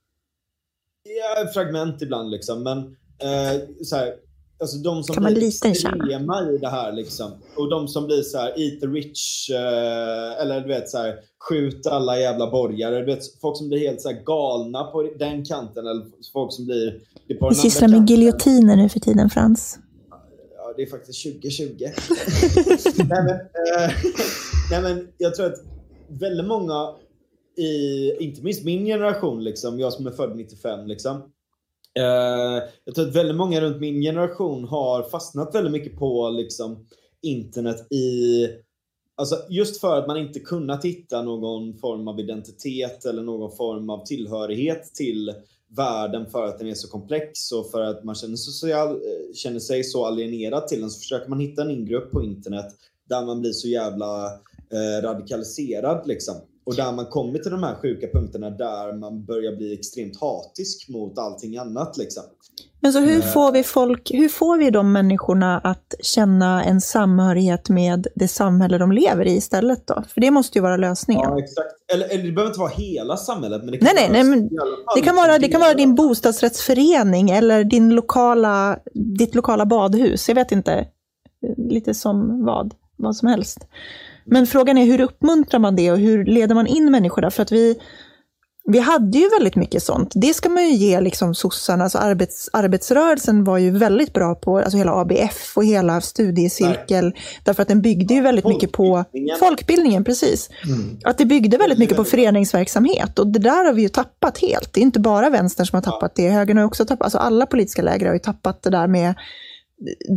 Ja, 1.03 1.51
fragment 1.53 2.01
ibland 2.01 2.31
liksom. 2.31 2.63
Men 2.63 2.77
uh, 2.77 3.83
så 3.83 3.95
här, 3.95 4.13
alltså 4.61 4.77
de 4.77 5.03
som 5.03 5.15
kan 5.15 5.23
blir 5.23 5.47
extrema 5.47 6.41
i 6.51 6.57
det 6.57 6.69
här 6.69 6.91
liksom. 6.91 7.31
Och 7.55 7.69
de 7.69 7.87
som 7.87 8.05
blir 8.05 8.21
så 8.21 8.37
här, 8.37 8.47
eat 8.47 8.81
the 8.81 8.87
rich. 8.87 9.49
Uh, 9.49 10.41
eller 10.41 10.61
du 10.61 10.67
vet 10.67 10.89
så 10.89 10.97
här, 10.97 11.15
skjut 11.39 11.87
alla 11.87 12.19
jävla 12.19 12.51
borgare. 12.51 12.99
Du 12.99 13.05
vet, 13.05 13.39
folk 13.41 13.57
som 13.57 13.69
blir 13.69 13.79
helt 13.79 14.01
så 14.01 14.09
här, 14.09 14.23
galna 14.25 14.83
på 14.83 15.09
den 15.19 15.45
kanten. 15.45 15.87
Eller 15.87 16.05
folk 16.33 16.53
som 16.53 16.65
blir... 16.65 17.01
blir 17.27 17.49
Vi 17.49 17.55
sysslar 17.55 17.87
med 17.87 18.09
giljotiner 18.09 18.75
nu 18.75 18.89
för 18.89 18.99
tiden, 18.99 19.29
Frans 19.29 19.79
det 20.75 20.81
är 20.81 20.87
faktiskt 20.89 21.23
2020. 21.23 21.67
nej, 22.97 23.23
men, 23.23 23.29
eh, 23.29 23.91
nej, 24.71 24.81
men 24.81 25.07
jag 25.17 25.35
tror 25.35 25.45
att 25.45 25.59
väldigt 26.07 26.47
många 26.47 26.95
i, 27.57 28.11
inte 28.19 28.43
minst 28.43 28.63
min 28.63 28.85
generation, 28.85 29.43
liksom, 29.43 29.79
jag 29.79 29.93
som 29.93 30.07
är 30.07 30.11
född 30.11 30.35
95, 30.35 30.87
liksom, 30.87 31.17
eh, 31.99 32.63
jag 32.85 32.95
tror 32.95 33.07
att 33.07 33.15
väldigt 33.15 33.35
många 33.35 33.61
runt 33.61 33.79
min 33.79 34.01
generation 34.01 34.63
har 34.63 35.03
fastnat 35.03 35.55
väldigt 35.55 35.71
mycket 35.71 35.99
på 35.99 36.29
liksom, 36.29 36.87
internet 37.21 37.91
i 37.91 38.47
Alltså 39.15 39.35
just 39.49 39.81
för 39.81 39.97
att 39.97 40.07
man 40.07 40.17
inte 40.17 40.39
kunnat 40.39 40.85
hitta 40.85 41.21
någon 41.21 41.77
form 41.77 42.07
av 42.07 42.19
identitet 42.19 43.05
eller 43.05 43.21
någon 43.21 43.57
form 43.57 43.89
av 43.89 44.05
tillhörighet 44.05 44.95
till 44.95 45.33
världen 45.75 46.25
för 46.25 46.45
att 46.45 46.59
den 46.59 46.67
är 46.67 46.73
så 46.73 46.87
komplex 46.87 47.51
och 47.51 47.71
för 47.71 47.81
att 47.81 48.03
man 48.03 48.15
känner, 48.15 48.35
social, 48.35 48.89
eh, 48.89 49.33
känner 49.33 49.59
sig 49.59 49.83
så 49.83 50.05
alienerad 50.05 50.67
till 50.67 50.81
den 50.81 50.89
så 50.89 50.99
försöker 50.99 51.29
man 51.29 51.39
hitta 51.39 51.61
en 51.61 51.71
ingrupp 51.71 52.11
på 52.11 52.23
internet 52.23 52.65
där 53.09 53.25
man 53.25 53.41
blir 53.41 53.51
så 53.51 53.67
jävla 53.67 54.25
eh, 54.71 55.01
radikaliserad 55.01 56.07
liksom. 56.07 56.35
Och 56.63 56.75
där 56.75 56.91
man 56.91 57.05
kommer 57.05 57.39
till 57.39 57.51
de 57.51 57.63
här 57.63 57.75
sjuka 57.75 58.07
punkterna 58.07 58.49
där 58.49 58.93
man 58.93 59.25
börjar 59.25 59.55
bli 59.55 59.73
extremt 59.73 60.21
hatisk 60.21 60.89
mot 60.89 61.17
allting 61.17 61.57
annat. 61.57 61.97
Liksom. 61.97 62.23
Men 62.83 62.93
så 62.93 62.99
hur 62.99 63.19
eh. 63.19 63.25
får 63.25 63.51
vi 63.51 63.63
folk, 63.63 64.11
hur 64.13 64.29
får 64.29 64.57
vi 64.57 64.69
de 64.69 64.91
människorna 64.91 65.59
att 65.59 65.93
känna 65.99 66.63
en 66.63 66.81
samhörighet 66.81 67.69
med 67.69 68.07
det 68.15 68.27
samhälle 68.27 68.77
de 68.77 68.91
lever 68.91 69.27
i 69.27 69.31
istället 69.31 69.87
då? 69.87 70.03
För 70.13 70.21
det 70.21 70.31
måste 70.31 70.57
ju 70.57 70.61
vara 70.61 70.77
lösningen. 70.77 71.29
Ja, 71.29 71.39
exakt. 71.39 71.67
Eller, 71.93 72.05
eller 72.05 72.23
det 72.23 72.31
behöver 72.31 72.49
inte 72.49 72.59
vara 72.59 72.69
hela 72.69 73.17
samhället. 73.17 73.63
Men 73.63 73.71
det 73.71 73.77
kan 73.77 73.89
nej, 73.95 74.09
nej, 74.09 74.11
nej, 74.11 74.23
men 74.23 74.49
det 74.95 75.01
kan, 75.01 75.15
vara, 75.15 75.37
det 75.37 75.47
kan 75.47 75.61
vara 75.61 75.73
din 75.73 75.95
bostadsrättsförening 75.95 77.29
eller 77.29 77.63
din 77.63 77.89
lokala, 77.95 78.79
ditt 78.93 79.35
lokala 79.35 79.65
badhus. 79.65 80.27
Jag 80.27 80.35
vet 80.35 80.51
inte, 80.51 80.87
lite 81.57 81.93
som 81.93 82.45
vad, 82.45 82.73
vad 82.97 83.15
som 83.15 83.27
helst. 83.27 83.67
Men 84.25 84.47
frågan 84.47 84.77
är 84.77 84.85
hur 84.85 85.01
uppmuntrar 85.01 85.59
man 85.59 85.75
det 85.75 85.91
och 85.91 85.97
hur 85.97 86.25
leder 86.25 86.55
man 86.55 86.67
in 86.67 86.91
människor 86.91 87.21
där? 87.21 87.29
För 87.29 87.43
att 87.43 87.51
vi, 87.51 87.79
vi 88.63 88.79
hade 88.79 89.17
ju 89.17 89.29
väldigt 89.29 89.55
mycket 89.55 89.83
sånt. 89.83 90.11
Det 90.15 90.33
ska 90.33 90.49
man 90.49 90.63
ju 90.63 90.73
ge 90.73 91.01
liksom 91.01 91.35
sossarna, 91.35 91.83
alltså 91.83 91.97
arbets, 91.97 92.49
arbetsrörelsen 92.53 93.43
var 93.43 93.57
ju 93.57 93.71
väldigt 93.71 94.13
bra 94.13 94.35
på, 94.35 94.57
alltså 94.57 94.77
hela 94.77 94.91
ABF 94.91 95.53
och 95.55 95.65
hela 95.65 96.01
studiecirkel, 96.01 97.05
Nej. 97.05 97.15
därför 97.43 97.61
att 97.61 97.67
den 97.67 97.81
byggde 97.81 98.13
ju 98.13 98.21
väldigt 98.21 98.45
mycket 98.45 98.71
på 98.71 99.05
folkbildningen, 99.39 100.03
precis. 100.03 100.49
Mm. 100.65 100.99
Att 101.03 101.17
det 101.17 101.25
byggde 101.25 101.57
väldigt 101.57 101.79
mycket 101.79 101.97
på 101.97 102.03
föreningsverksamhet 102.03 103.19
och 103.19 103.27
det 103.27 103.39
där 103.39 103.65
har 103.65 103.73
vi 103.73 103.81
ju 103.81 103.89
tappat 103.89 104.37
helt. 104.37 104.73
Det 104.73 104.79
är 104.79 104.83
inte 104.83 104.99
bara 104.99 105.29
vänstern 105.29 105.65
som 105.65 105.77
har 105.77 105.83
tappat 105.83 106.15
det, 106.15 106.29
högern 106.29 106.57
har 106.57 106.65
också 106.65 106.85
tappat, 106.85 107.05
alltså 107.05 107.17
alla 107.17 107.45
politiska 107.45 107.81
läger 107.81 108.05
har 108.05 108.13
ju 108.13 108.19
tappat 108.19 108.63
det 108.63 108.69
där 108.69 108.87
med 108.87 109.13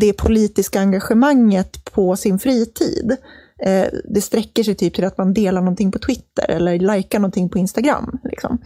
det 0.01 0.13
politiska 0.13 0.81
engagemanget 0.81 1.85
på 1.85 2.17
sin 2.17 2.39
fritid. 2.39 3.17
Eh, 3.63 3.87
det 4.05 4.21
sträcker 4.21 4.63
sig 4.63 4.75
typ 4.75 4.95
till 4.95 5.05
att 5.05 5.19
man 5.19 5.35
delar 5.35 5.61
någonting 5.61 5.93
på 5.93 5.99
Twitter 5.99 6.51
eller 6.51 6.97
likar 6.97 7.19
någonting 7.19 7.49
på 7.49 7.59
Instagram. 7.59 8.19
Liksom. 8.25 8.59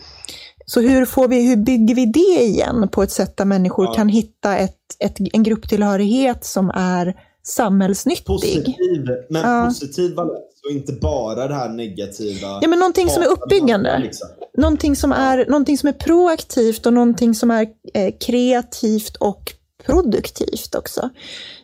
Så 0.66 0.80
hur, 0.80 1.04
får 1.04 1.28
vi, 1.28 1.48
hur 1.48 1.56
bygger 1.56 1.94
vi 1.94 2.06
det 2.06 2.42
igen 2.42 2.88
på 2.92 3.02
ett 3.02 3.10
sätt 3.10 3.36
där 3.36 3.44
människor 3.44 3.86
ja. 3.86 3.94
kan 3.94 4.08
hitta 4.08 4.56
ett, 4.56 4.76
ett, 4.98 5.16
en 5.32 5.42
grupptillhörighet 5.42 6.44
som 6.44 6.70
är 6.70 7.14
samhällsnyttig? 7.42 8.26
Positiv, 8.26 9.06
men 9.30 9.42
ja. 9.42 9.64
positiv 9.66 10.14
balans 10.14 10.48
och 10.64 10.72
inte 10.72 10.92
bara 10.92 11.48
det 11.48 11.54
här 11.54 11.68
negativa. 11.68 12.58
Ja, 12.62 12.68
men 12.68 12.78
någonting 12.78 13.08
som 13.08 13.22
är 13.22 13.26
uppbyggande. 13.26 13.98
Liksom. 13.98 14.28
Någonting, 14.58 14.96
som 14.96 15.12
är, 15.12 15.46
någonting 15.46 15.78
som 15.78 15.88
är 15.88 15.92
proaktivt 15.92 16.86
och 16.86 16.92
någonting 16.92 17.34
som 17.34 17.50
är 17.50 17.66
eh, 17.94 18.14
kreativt 18.20 19.16
och 19.16 19.52
produktivt 19.86 20.74
också. 20.74 21.10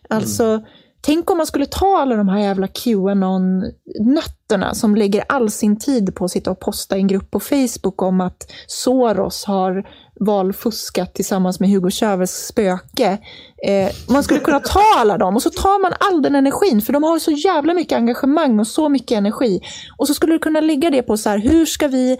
Alltså, 0.09 0.45
mm 0.45 0.65
Tänk 1.07 1.31
om 1.31 1.37
man 1.37 1.47
skulle 1.47 1.67
ta 1.67 1.99
alla 1.99 2.17
de 2.17 2.29
här 2.29 2.39
jävla 2.39 2.67
Qanon-nötterna 2.67 4.75
som 4.75 4.97
lägger 4.97 5.25
all 5.29 5.51
sin 5.51 5.79
tid 5.79 6.15
på 6.15 6.25
att 6.25 6.31
sitta 6.31 6.51
och 6.51 6.61
posta 6.61 6.97
i 6.97 7.01
en 7.01 7.07
grupp 7.07 7.31
på 7.31 7.41
Facebook 7.41 8.03
om 8.03 8.21
att 8.21 8.51
Soros 8.67 9.45
har 9.45 9.89
valfuskat 10.21 11.15
tillsammans 11.15 11.61
med 11.61 11.71
Hugo 11.71 11.91
Chávez 11.91 12.47
spöke. 12.47 13.19
Eh, 13.67 13.91
man 14.09 14.23
skulle 14.23 14.41
kunna 14.41 14.61
ta 14.61 14.81
alla 14.97 15.19
dem 15.19 15.37
och 15.37 15.43
så 15.43 15.51
tar 15.51 15.83
man 15.83 15.93
all 16.01 16.23
den 16.23 16.35
energin, 16.35 16.83
för 16.83 16.93
de 16.93 17.03
har 17.03 17.19
så 17.19 17.31
jävla 17.31 17.75
mycket 17.75 17.97
engagemang 17.97 18.61
och 18.61 18.67
så 18.67 18.89
mycket 18.89 19.19
energi. 19.19 19.61
Och 19.99 20.07
så 20.07 20.15
skulle 20.15 20.33
du 20.33 20.39
kunna 20.39 20.61
lägga 20.61 20.91
det 20.91 21.03
på 21.03 21.17
så 21.17 21.31
här, 21.31 21.39
hur 21.39 21.67
ska 21.67 21.89
vi, 21.89 22.19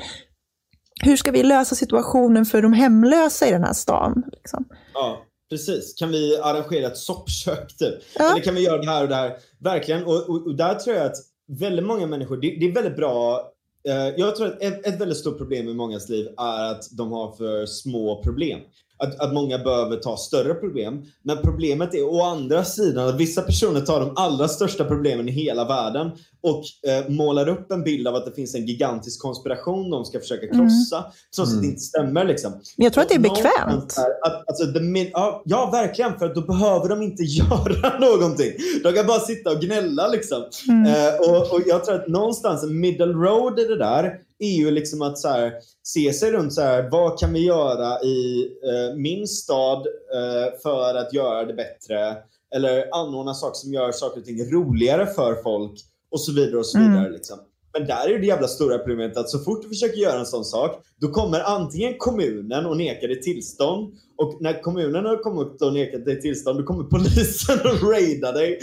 hur 1.05 1.17
ska 1.17 1.31
vi 1.31 1.43
lösa 1.43 1.75
situationen 1.75 2.45
för 2.45 2.63
de 2.63 2.73
hemlösa 2.73 3.47
i 3.47 3.51
den 3.51 3.65
här 3.65 3.73
stan? 3.73 4.23
Liksom? 4.33 4.65
Ja. 4.95 5.25
Precis. 5.55 5.95
Kan 5.95 6.11
vi 6.11 6.37
arrangera 6.37 6.87
ett 6.87 6.97
soppkök 6.97 7.77
typ? 7.77 7.95
Ja. 8.19 8.31
Eller 8.31 8.45
kan 8.45 8.55
vi 8.55 8.61
göra 8.61 8.79
det 8.79 8.87
här 8.87 9.03
och 9.03 9.09
det 9.09 9.15
här? 9.15 9.37
Verkligen. 9.59 10.05
Och, 10.05 10.29
och, 10.29 10.47
och 10.47 10.55
där 10.55 10.75
tror 10.75 10.97
jag 10.97 11.07
att 11.07 11.17
väldigt 11.47 11.87
många 11.87 12.07
människor, 12.07 12.37
det, 12.37 12.57
det 12.61 12.67
är 12.67 12.73
väldigt 12.73 12.97
bra 12.97 13.51
eh, 13.89 14.09
jag 14.17 14.37
tror 14.37 14.47
att 14.47 14.63
ett, 14.63 14.87
ett, 14.87 15.01
väldigt 15.01 15.19
stort 15.19 15.39
problem 15.39 15.69
i 15.69 15.75
mångas 15.75 16.09
liv 16.09 16.29
är 16.39 16.71
att 16.71 16.89
de 16.91 17.13
har 17.13 17.33
för 17.33 17.67
små 17.67 18.23
problem 18.23 18.61
att, 19.05 19.21
att 19.21 19.35
många 19.35 19.59
behöver 19.59 19.97
ta 19.97 20.17
större 20.17 20.55
problem. 20.55 21.03
Men 21.23 21.39
problemet 21.43 21.95
är 21.95 22.05
å 22.05 22.23
andra 22.23 22.65
sidan 22.65 23.09
att 23.09 23.21
vissa 23.21 23.43
personer 23.43 23.81
tar 23.81 24.01
de 24.01 24.13
allra 24.17 24.49
största 24.49 24.85
problemen 24.85 25.29
i 25.29 25.33
hela 25.33 25.65
världen 25.65 26.11
och 26.43 26.65
eh, 26.91 27.09
målar 27.09 27.49
upp 27.49 27.71
en 27.71 27.83
bild 27.83 28.09
av 28.09 28.15
att 28.15 28.25
det 28.25 28.33
finns 28.33 28.55
en 28.55 28.67
gigantisk 28.67 29.23
konspiration 29.23 29.91
de 29.91 30.05
ska 30.05 30.21
försöka 30.21 30.47
mm. 30.47 30.59
krossa. 30.59 30.97
Mm. 30.97 31.11
Trots 31.37 31.55
att 31.55 31.61
det 31.61 31.67
inte 31.67 31.81
stämmer. 31.81 32.25
Liksom. 32.25 32.53
Men 32.53 32.85
jag 32.85 32.93
tror 32.93 33.03
att 33.03 33.09
det 33.09 33.15
är 33.15 33.19
bekvämt. 33.19 33.99
att, 34.23 34.49
alltså, 34.49 34.73
the, 34.73 35.11
ja, 35.13 35.43
ja, 35.45 35.71
verkligen. 35.73 36.19
För 36.19 36.35
då 36.35 36.41
behöver 36.41 36.89
de 36.89 37.03
inte 37.03 37.23
göra 37.27 37.99
någonting. 37.99 38.53
De 38.83 38.93
kan 38.93 39.07
bara 39.07 39.21
sitta 39.21 39.51
och 39.51 39.61
gnälla. 39.61 40.09
Liksom. 40.09 40.43
Mm. 40.69 40.87
Eh, 40.87 41.31
och, 41.31 41.53
och 41.53 41.61
jag 41.67 41.85
tror 41.85 41.95
att 41.95 42.09
någonstans 42.09 42.63
en 42.63 42.81
middle 42.81 43.13
road 43.13 43.59
i 43.59 43.65
det 43.65 43.79
där 43.79 44.19
är 44.39 44.57
ju 44.57 44.71
liksom 44.71 45.03
att 45.03 45.19
så 45.19 45.29
här, 45.29 45.53
se 45.83 46.13
sig 46.13 46.33
runt 46.33 46.53
så 46.53 46.61
här, 46.61 46.89
vad 46.91 47.19
kan 47.19 47.33
vi 47.33 47.45
göra 47.47 48.03
i 48.03 48.49
eh, 48.63 48.97
min 48.97 49.29
stad 49.29 49.87
eh, 49.87 50.59
för 50.63 50.95
att 50.95 51.13
göra 51.13 51.45
det 51.45 51.55
bättre? 51.55 52.17
Eller 52.55 52.89
anordna 52.93 53.35
saker 53.35 53.55
som 53.55 53.73
gör 53.73 53.93
saker 53.93 54.21
och 54.21 54.27
ting 54.27 54.51
roligare 54.53 55.07
för 55.07 55.35
folk 55.43 55.81
och 56.11 56.21
så 56.21 56.33
vidare 56.33 56.59
och 56.59 56.67
så 56.67 56.79
vidare. 56.79 56.99
Mm. 56.99 57.13
Liksom. 57.13 57.39
Men 57.79 57.87
där 57.87 58.15
är 58.15 58.19
det 58.19 58.27
jävla 58.27 58.49
stora 58.49 58.79
problemet 58.79 59.17
att 59.17 59.31
så 59.31 59.39
fort 59.39 59.63
du 59.63 59.69
försöker 59.69 59.97
göra 59.97 60.19
en 60.19 60.27
sån 60.27 60.45
sak, 60.45 60.83
då 61.01 61.09
kommer 61.09 61.41
antingen 61.41 61.95
kommunen 61.99 62.67
och 62.67 62.77
nekar 62.77 63.09
dig 63.09 63.21
tillstånd 63.21 63.95
och 64.17 64.37
när 64.41 64.63
kommunen 64.63 65.05
har 65.05 65.17
kommit 65.17 65.63
och 65.63 65.73
nekat 65.73 66.05
dig 66.05 66.21
tillstånd, 66.21 66.59
då 66.59 66.65
kommer 66.65 66.85
polisen 66.85 67.59
och 67.65 67.83
raida 67.91 68.33
dig. 68.33 68.51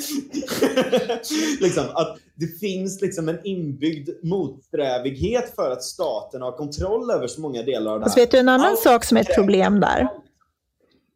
liksom, 1.62 1.84
att 1.94 2.18
det 2.36 2.60
finns 2.60 3.02
liksom 3.02 3.30
en 3.30 3.40
inbyggd 3.44 4.10
motsträvighet 4.24 5.56
för 5.56 5.72
att 5.72 5.84
staten 5.84 6.42
har 6.42 6.52
kontroll 6.52 7.12
över 7.12 7.28
så 7.28 7.42
många 7.42 7.64
delar 7.64 7.92
av 7.92 8.00
det 8.00 8.04
här. 8.04 8.06
Alltså 8.06 8.20
vet 8.20 8.32
du 8.32 8.38
en 8.38 8.50
annan 8.50 8.68
Allt 8.68 8.80
sak 8.80 9.06
som 9.06 9.18
är 9.18 9.22
ett 9.22 9.36
problem 9.36 9.80
där? 9.80 10.08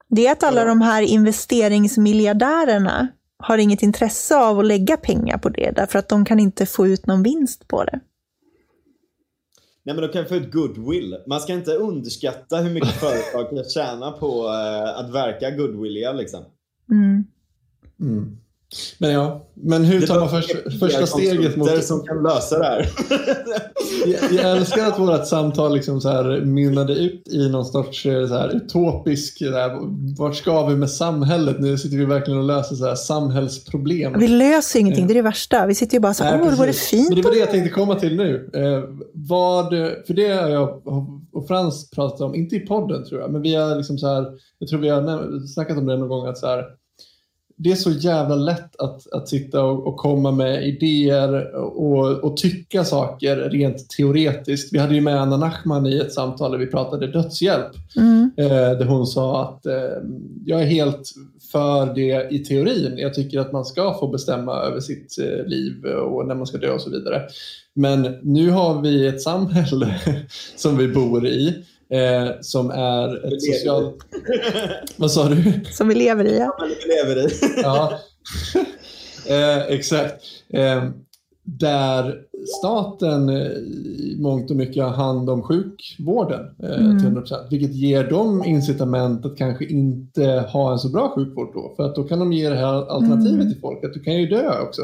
Det 0.10 0.28
är 0.28 0.32
att 0.32 0.44
alla 0.44 0.66
de 0.66 0.82
här 0.82 1.02
investeringsmiljardärerna 1.02 3.08
har 3.44 3.57
inget 3.57 3.84
intresse 3.84 4.36
av 4.36 4.60
att 4.60 4.66
lägga 4.66 4.98
pengar 4.98 5.38
på 5.38 5.49
det, 5.49 5.72
därför 5.76 5.99
att 5.99 6.10
de 6.10 6.26
kan 6.26 6.40
inte 6.40 6.66
få 6.66 6.88
ut 6.88 7.06
någon 7.06 7.24
vinst 7.24 7.68
på 7.68 7.84
det. 7.84 7.99
Nej, 9.84 9.95
men 9.95 10.02
de 10.02 10.07
kan 10.07 10.26
få 10.26 10.36
ut 10.36 10.52
goodwill. 10.52 11.18
Man 11.28 11.40
ska 11.40 11.53
inte 11.53 11.72
underskatta 11.72 12.57
hur 12.57 12.72
mycket 12.72 12.91
företag 12.99 13.49
kan 13.49 13.64
tjäna 13.64 14.12
på 14.12 14.44
uh, 14.44 14.99
att 14.99 15.14
verka 15.14 15.52
goodwilliga. 15.52 16.14
Liksom. 16.14 16.44
Mm. 16.91 17.26
Mm. 17.99 18.38
Men 18.98 19.12
ja, 19.12 19.48
men 19.54 19.84
hur 19.84 20.08
tar 20.08 20.20
man 20.20 20.30
först, 20.30 20.80
första 20.80 21.06
steget 21.06 21.56
mot... 21.56 21.84
som 21.84 22.04
kan 22.04 22.24
lösa 22.24 22.60
det 22.60 22.66
här. 22.66 22.90
jag, 24.06 24.34
jag, 24.34 24.58
älskar 24.58 24.88
att 24.88 25.00
vårt 25.00 25.28
samtal 25.28 25.74
liksom 25.74 26.02
så 26.02 26.10
här 26.10 26.42
mynnade 26.42 26.94
ut 26.94 27.28
i 27.28 27.50
någon 27.50 27.66
sorts 27.66 28.06
eh, 28.06 28.28
så 28.28 28.34
här 28.34 28.56
utopisk, 28.56 29.38
så 29.38 29.52
här, 29.52 29.80
vart 30.18 30.36
ska 30.36 30.66
vi 30.66 30.76
med 30.76 30.90
samhället? 30.90 31.60
Nu 31.60 31.78
sitter 31.78 31.98
vi 31.98 32.06
verkligen 32.06 32.40
och 32.40 32.46
löser 32.46 32.76
så 32.76 32.86
här 32.86 32.96
samhällsproblem. 32.96 34.20
Vi 34.20 34.28
löser 34.28 34.80
ingenting, 34.80 35.08
det 35.08 35.14
är 35.14 35.16
det 35.16 35.22
värsta. 35.22 35.66
Vi 35.66 35.76
sitter 35.76 35.94
ju 35.94 36.00
bara 36.00 36.14
så 36.14 36.24
här, 36.24 36.42
åh, 36.42 36.50
det 36.50 36.56
vore 36.56 36.74
fint. 36.74 37.10
Men 37.10 37.18
det 37.18 37.24
var 37.24 37.32
det 37.32 37.38
jag 37.38 37.52
tänkte 37.52 37.70
komma 37.70 37.96
till 37.96 38.16
nu. 38.16 38.50
Eh, 38.54 38.84
vad, 39.14 39.70
för 40.08 40.14
det 40.14 40.32
har 40.32 40.50
jag 40.50 40.82
och 41.34 41.48
Frans 41.48 41.90
pratat 41.90 42.22
om, 42.22 42.36
inte 42.36 42.56
i 42.56 42.60
podden 42.60 43.06
tror 43.06 43.22
jag, 43.22 43.32
men 43.32 43.42
vi 43.42 43.56
har 43.56 43.76
liksom 43.76 43.98
så 43.98 44.08
här, 44.08 44.26
jag 44.60 44.70
tror 44.70 44.80
vi 44.80 44.90
har 44.90 45.48
snackat 45.48 45.78
om 45.78 45.86
det 45.86 45.98
någon 45.98 46.10
gång, 46.10 46.28
att 46.28 46.38
så 46.38 46.48
här, 46.48 46.66
det 47.57 47.72
är 47.72 47.76
så 47.76 47.91
jävla 47.91 48.36
lätt 48.36 48.76
att, 48.76 49.14
att 49.14 49.30
sitta 49.30 49.64
och, 49.64 49.88
och 49.88 49.98
komma 49.98 50.32
med 50.32 50.68
idéer 50.68 51.56
och, 51.56 52.23
och, 52.23 52.38
tycka 52.38 52.84
saker 52.84 53.36
rent 53.36 53.90
teoretiskt. 53.90 54.73
Vi 54.73 54.80
hade 54.80 54.95
ju 54.95 55.02
med 55.02 55.22
Anna 55.22 55.38
Nachman 55.38 55.86
i 55.86 55.98
ett 55.98 56.14
samtal 56.14 56.52
där 56.52 56.57
vi 56.57 56.68
pratade 56.68 57.07
dödshjälp. 57.07 57.72
Mm. 57.98 58.32
Eh, 58.38 58.48
där 58.49 58.86
hon 58.86 59.07
sa 59.07 59.44
att 59.44 59.65
eh, 59.65 59.73
jag 60.45 60.61
är 60.61 60.65
helt 60.65 61.11
för 61.52 61.95
det 61.95 62.27
i 62.32 62.40
teorin. 62.40 62.98
Jag 62.98 63.14
tycker 63.14 63.40
att 63.40 63.52
man 63.52 63.65
ska 63.65 63.98
få 63.99 64.07
bestämma 64.07 64.53
över 64.53 64.80
sitt 64.80 65.18
eh, 65.19 65.45
liv 65.45 65.86
och 65.86 66.27
när 66.27 66.36
man 66.36 66.48
ska 66.48 66.57
dö 66.57 66.72
och 66.72 66.82
så 66.82 66.90
vidare. 66.90 67.22
Men 67.73 68.15
nu 68.22 68.49
har 68.49 68.82
vi 68.82 69.07
ett 69.07 69.22
samhälle 69.22 69.95
som 70.56 70.77
vi 70.77 70.88
bor 70.88 71.27
i 71.27 71.65
eh, 71.90 72.32
som 72.41 72.70
är 72.70 73.34
ett 73.34 73.41
socialt... 73.41 73.95
Vad 74.98 75.12
sa 75.12 75.30
du? 75.30 75.62
Som 75.72 75.88
vi 75.88 75.95
lever 75.95 76.26
i, 76.26 76.38
ja. 76.38 76.57
vi 76.60 76.94
lever 76.94 77.28
i. 77.28 77.62
ja. 77.62 77.99
Eh, 79.28 79.62
exakt. 79.68 80.24
Eh, 80.49 80.84
där 81.45 82.16
staten 82.60 83.30
eh, 83.30 83.36
i 83.36 84.18
mångt 84.20 84.52
och 84.52 84.57
mycket 84.57 84.84
har 84.84 84.91
hand 84.91 85.30
om 85.30 85.44
sjukvården 85.44 86.56
eh, 86.64 86.86
mm. 86.86 86.99
till 86.99 87.10
100%. 87.10 87.49
Vilket 87.49 87.76
ger 87.76 88.03
dem 88.03 88.44
incitament 88.45 89.26
att 89.26 89.38
kanske 89.38 89.66
inte 89.66 90.45
ha 90.49 90.72
en 90.72 90.80
så 90.80 90.90
bra 90.90 91.14
sjukvård 91.16 91.53
då. 91.53 91.74
För 91.76 91.84
att 91.84 91.95
då 91.95 92.03
kan 92.03 92.20
de 92.20 92.34
ge 92.34 92.49
det 92.49 92.56
här 92.56 92.91
alternativet 92.91 93.41
mm. 93.41 93.52
till 93.52 93.62
folk, 93.62 93.84
att 93.84 93.94
du 93.94 93.99
kan 93.99 94.14
ju 94.14 94.28
dö 94.28 94.62
också. 94.62 94.82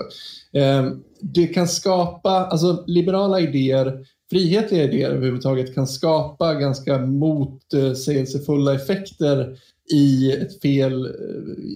Eh, 0.53 0.89
det 1.21 1.47
kan 1.47 1.67
skapa, 1.67 2.29
alltså 2.29 2.83
liberala 2.87 3.39
idéer 3.39 4.05
frihetliga 4.31 4.83
idéer 4.83 5.09
överhuvudtaget 5.09 5.75
kan 5.75 5.87
skapa 5.87 6.53
ganska 6.53 6.97
motsägelsefulla 6.97 8.75
effekter 8.75 9.57
i, 9.93 10.31
ett 10.31 10.61
fel, 10.61 11.07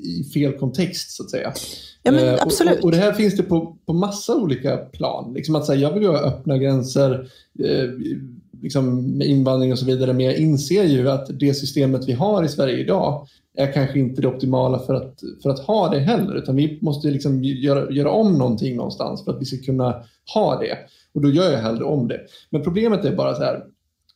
i 0.04 0.24
fel 0.34 0.54
kontext 0.54 1.12
så 1.12 1.24
att 1.24 1.30
säga. 1.30 1.54
Ja, 2.04 2.12
men 2.12 2.40
absolut. 2.40 2.78
Och, 2.78 2.84
och, 2.84 2.92
det 2.92 2.98
här 2.98 3.14
finns 3.14 3.38
det 3.38 3.44
på, 3.44 3.78
på 3.86 3.94
massa 3.94 4.36
olika 4.36 4.78
plan. 4.78 5.34
Liksom 5.34 5.56
att 5.56 5.66
säga, 5.66 5.80
jag 5.80 5.94
vill 5.94 6.04
ju 6.04 6.10
ha 6.10 6.20
öppna 6.20 6.58
gränser 6.58 7.30
eh, 7.64 7.90
liksom 8.62 9.18
med 9.18 9.28
invandring 9.28 9.72
och 9.72 9.80
så 9.80 9.86
vidare, 9.86 10.14
men 10.14 10.26
jag 10.26 10.36
inser 10.36 10.84
ju 10.84 11.10
att 11.10 11.40
det 11.40 11.54
systemet 11.54 12.08
vi 12.08 12.14
har 12.14 12.44
i 12.44 12.50
Sverige 12.50 12.78
idag 12.78 13.28
är 13.58 13.74
kanske 13.74 14.00
inte 14.00 14.22
det 14.22 14.28
optimala 14.28 14.80
för 14.80 14.94
att, 14.94 15.20
för 15.44 15.50
att 15.50 15.60
ha 15.60 15.90
det 15.90 16.00
heller, 16.00 16.36
utan 16.36 16.56
vi 16.56 16.80
måste 16.82 17.08
liksom 17.08 17.44
göra, 17.44 17.92
göra 17.92 18.12
om 18.12 18.38
någonting 18.38 18.76
någonstans 18.76 19.26
för 19.26 19.32
att 19.32 19.42
vi 19.42 19.46
ska 19.46 19.66
kunna 19.66 20.04
ha 20.34 20.60
det. 20.60 20.78
Och 21.16 21.22
då 21.22 21.30
gör 21.30 21.52
jag 21.52 21.60
hellre 21.60 21.84
om 21.84 22.08
det. 22.08 22.20
Men 22.50 22.64
problemet 22.64 23.06
är 23.06 23.16
bara 23.16 23.36
så 23.36 23.44
här, 23.44 23.64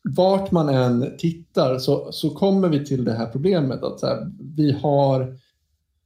vart 0.03 0.51
man 0.51 0.69
än 0.69 1.17
tittar 1.17 1.77
så, 1.77 2.11
så 2.11 2.29
kommer 2.29 2.69
vi 2.69 2.85
till 2.85 3.05
det 3.05 3.13
här 3.13 3.25
problemet 3.25 3.83
att 3.83 4.01
här, 4.01 4.31
vi, 4.55 4.71
har, 4.71 5.37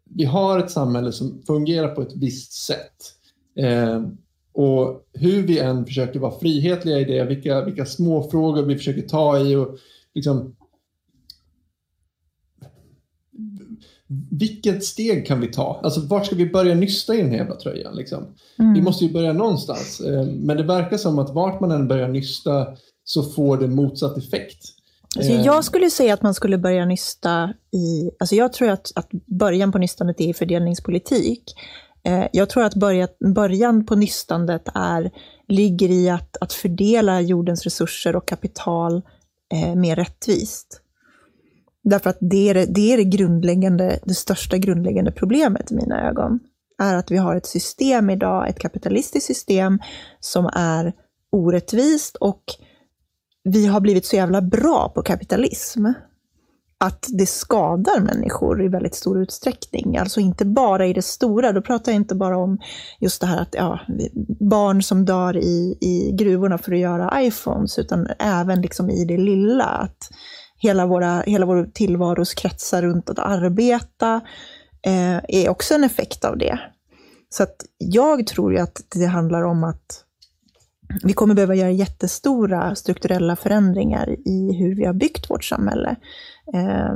vi 0.09 0.25
har 0.25 0.59
ett 0.59 0.71
samhälle 0.71 1.11
som 1.11 1.41
fungerar 1.47 1.95
på 1.95 2.01
ett 2.01 2.15
visst 2.15 2.53
sätt. 2.53 2.95
Eh, 3.55 4.01
och 4.53 5.07
hur 5.13 5.47
vi 5.47 5.59
än 5.59 5.85
försöker 5.85 6.19
vara 6.19 6.39
frihetliga 6.39 6.99
i 6.99 7.05
det, 7.05 7.25
vilka, 7.25 7.65
vilka 7.65 7.85
små 7.85 8.29
frågor 8.29 8.63
vi 8.63 8.77
försöker 8.77 9.01
ta 9.01 9.39
i 9.39 9.55
och 9.55 9.77
liksom 10.13 10.55
vilket 14.31 14.83
steg 14.83 15.27
kan 15.27 15.41
vi 15.41 15.47
ta? 15.47 15.79
Alltså 15.83 16.01
vart 16.01 16.25
ska 16.25 16.35
vi 16.35 16.49
börja 16.49 16.75
nysta 16.75 17.15
i 17.15 17.17
den 17.17 17.29
här 17.29 17.37
jävla 17.37 17.55
tröjan? 17.55 17.95
Liksom? 17.95 18.35
Mm. 18.59 18.73
Vi 18.73 18.81
måste 18.81 19.05
ju 19.05 19.13
börja 19.13 19.33
någonstans. 19.33 19.99
Eh, 19.99 20.25
men 20.25 20.57
det 20.57 20.63
verkar 20.63 20.97
som 20.97 21.19
att 21.19 21.29
vart 21.29 21.59
man 21.59 21.71
än 21.71 21.87
börjar 21.87 22.07
nysta 22.07 22.67
så 23.03 23.23
får 23.23 23.57
det 23.57 23.67
motsatt 23.67 24.17
effekt. 24.17 24.65
Alltså 25.15 25.33
jag 25.33 25.55
eh. 25.55 25.61
skulle 25.61 25.89
säga 25.89 26.13
att 26.13 26.21
man 26.21 26.33
skulle 26.33 26.57
börja 26.57 26.85
nysta 26.85 27.53
i... 27.71 28.11
Alltså 28.19 28.35
jag 28.35 28.53
tror 28.53 28.69
att, 28.69 28.91
att 28.95 29.09
början 29.25 29.71
på 29.71 29.77
nystandet 29.77 30.21
är 30.21 30.33
fördelningspolitik. 30.33 31.43
Eh, 32.03 32.25
jag 32.33 32.49
tror 32.49 32.63
att 32.63 32.75
börja, 32.75 33.07
början 33.35 33.85
på 33.85 33.95
nystandet 33.95 34.63
är, 34.73 35.11
ligger 35.47 35.89
i 35.89 36.09
att, 36.09 36.37
att 36.41 36.53
fördela 36.53 37.21
jordens 37.21 37.63
resurser 37.63 38.15
och 38.15 38.27
kapital 38.27 39.01
mer 39.75 39.95
rättvist. 39.95 40.82
Därför 41.83 42.09
att 42.09 42.17
det 42.19 42.49
är 42.49 42.53
det, 42.53 42.65
det 42.65 42.93
är 42.93 42.97
det 42.97 43.03
grundläggande, 43.03 43.99
det 44.05 44.13
största 44.13 44.57
grundläggande 44.57 45.11
problemet 45.11 45.71
i 45.71 45.75
mina 45.75 46.09
ögon. 46.09 46.39
Är 46.77 46.95
att 46.95 47.11
vi 47.11 47.17
har 47.17 47.35
ett 47.35 47.45
system 47.45 48.09
idag, 48.09 48.49
ett 48.49 48.59
kapitalistiskt 48.59 49.27
system, 49.27 49.79
som 50.19 50.49
är 50.53 50.93
orättvist 51.31 52.15
och 52.15 52.43
vi 53.43 53.65
har 53.65 53.79
blivit 53.79 54.05
så 54.05 54.15
jävla 54.15 54.41
bra 54.41 54.91
på 54.95 55.01
kapitalism 55.01 55.85
att 56.85 57.07
det 57.09 57.25
skadar 57.25 57.99
människor 57.99 58.65
i 58.65 58.67
väldigt 58.67 58.95
stor 58.95 59.21
utsträckning. 59.21 59.97
Alltså 59.97 60.19
inte 60.19 60.45
bara 60.45 60.87
i 60.87 60.93
det 60.93 61.01
stora, 61.01 61.51
då 61.51 61.61
pratar 61.61 61.91
jag 61.91 61.95
inte 61.95 62.15
bara 62.15 62.37
om 62.37 62.59
just 62.99 63.21
det 63.21 63.27
här 63.27 63.41
att 63.41 63.55
ja, 63.55 63.79
barn 64.39 64.83
som 64.83 65.05
dör 65.05 65.37
i, 65.37 65.77
i 65.81 66.11
gruvorna 66.11 66.57
för 66.57 66.71
att 66.71 66.79
göra 66.79 67.21
iPhones, 67.21 67.79
utan 67.79 68.07
även 68.19 68.61
liksom 68.61 68.89
i 68.89 69.05
det 69.05 69.17
lilla. 69.17 69.65
Att 69.65 70.09
hela, 70.63 70.85
våra, 70.85 71.21
hela 71.21 71.45
vår 71.45 71.69
tillvaros 71.73 72.33
kretsar 72.33 72.81
runt 72.81 73.09
att 73.09 73.19
arbeta, 73.19 74.21
eh, 74.85 75.17
är 75.27 75.49
också 75.49 75.73
en 75.73 75.83
effekt 75.83 76.25
av 76.25 76.37
det. 76.37 76.59
Så 77.29 77.43
att 77.43 77.55
jag 77.77 78.27
tror 78.27 78.53
ju 78.53 78.59
att 78.59 78.81
det 78.95 79.05
handlar 79.05 79.43
om 79.43 79.63
att 79.63 80.03
vi 81.03 81.13
kommer 81.13 81.35
behöva 81.35 81.55
göra 81.55 81.71
jättestora 81.71 82.75
strukturella 82.75 83.35
förändringar 83.35 84.15
i 84.25 84.53
hur 84.53 84.75
vi 84.75 84.85
har 84.85 84.93
byggt 84.93 85.29
vårt 85.29 85.43
samhälle. 85.43 85.95
Eh, 86.53 86.95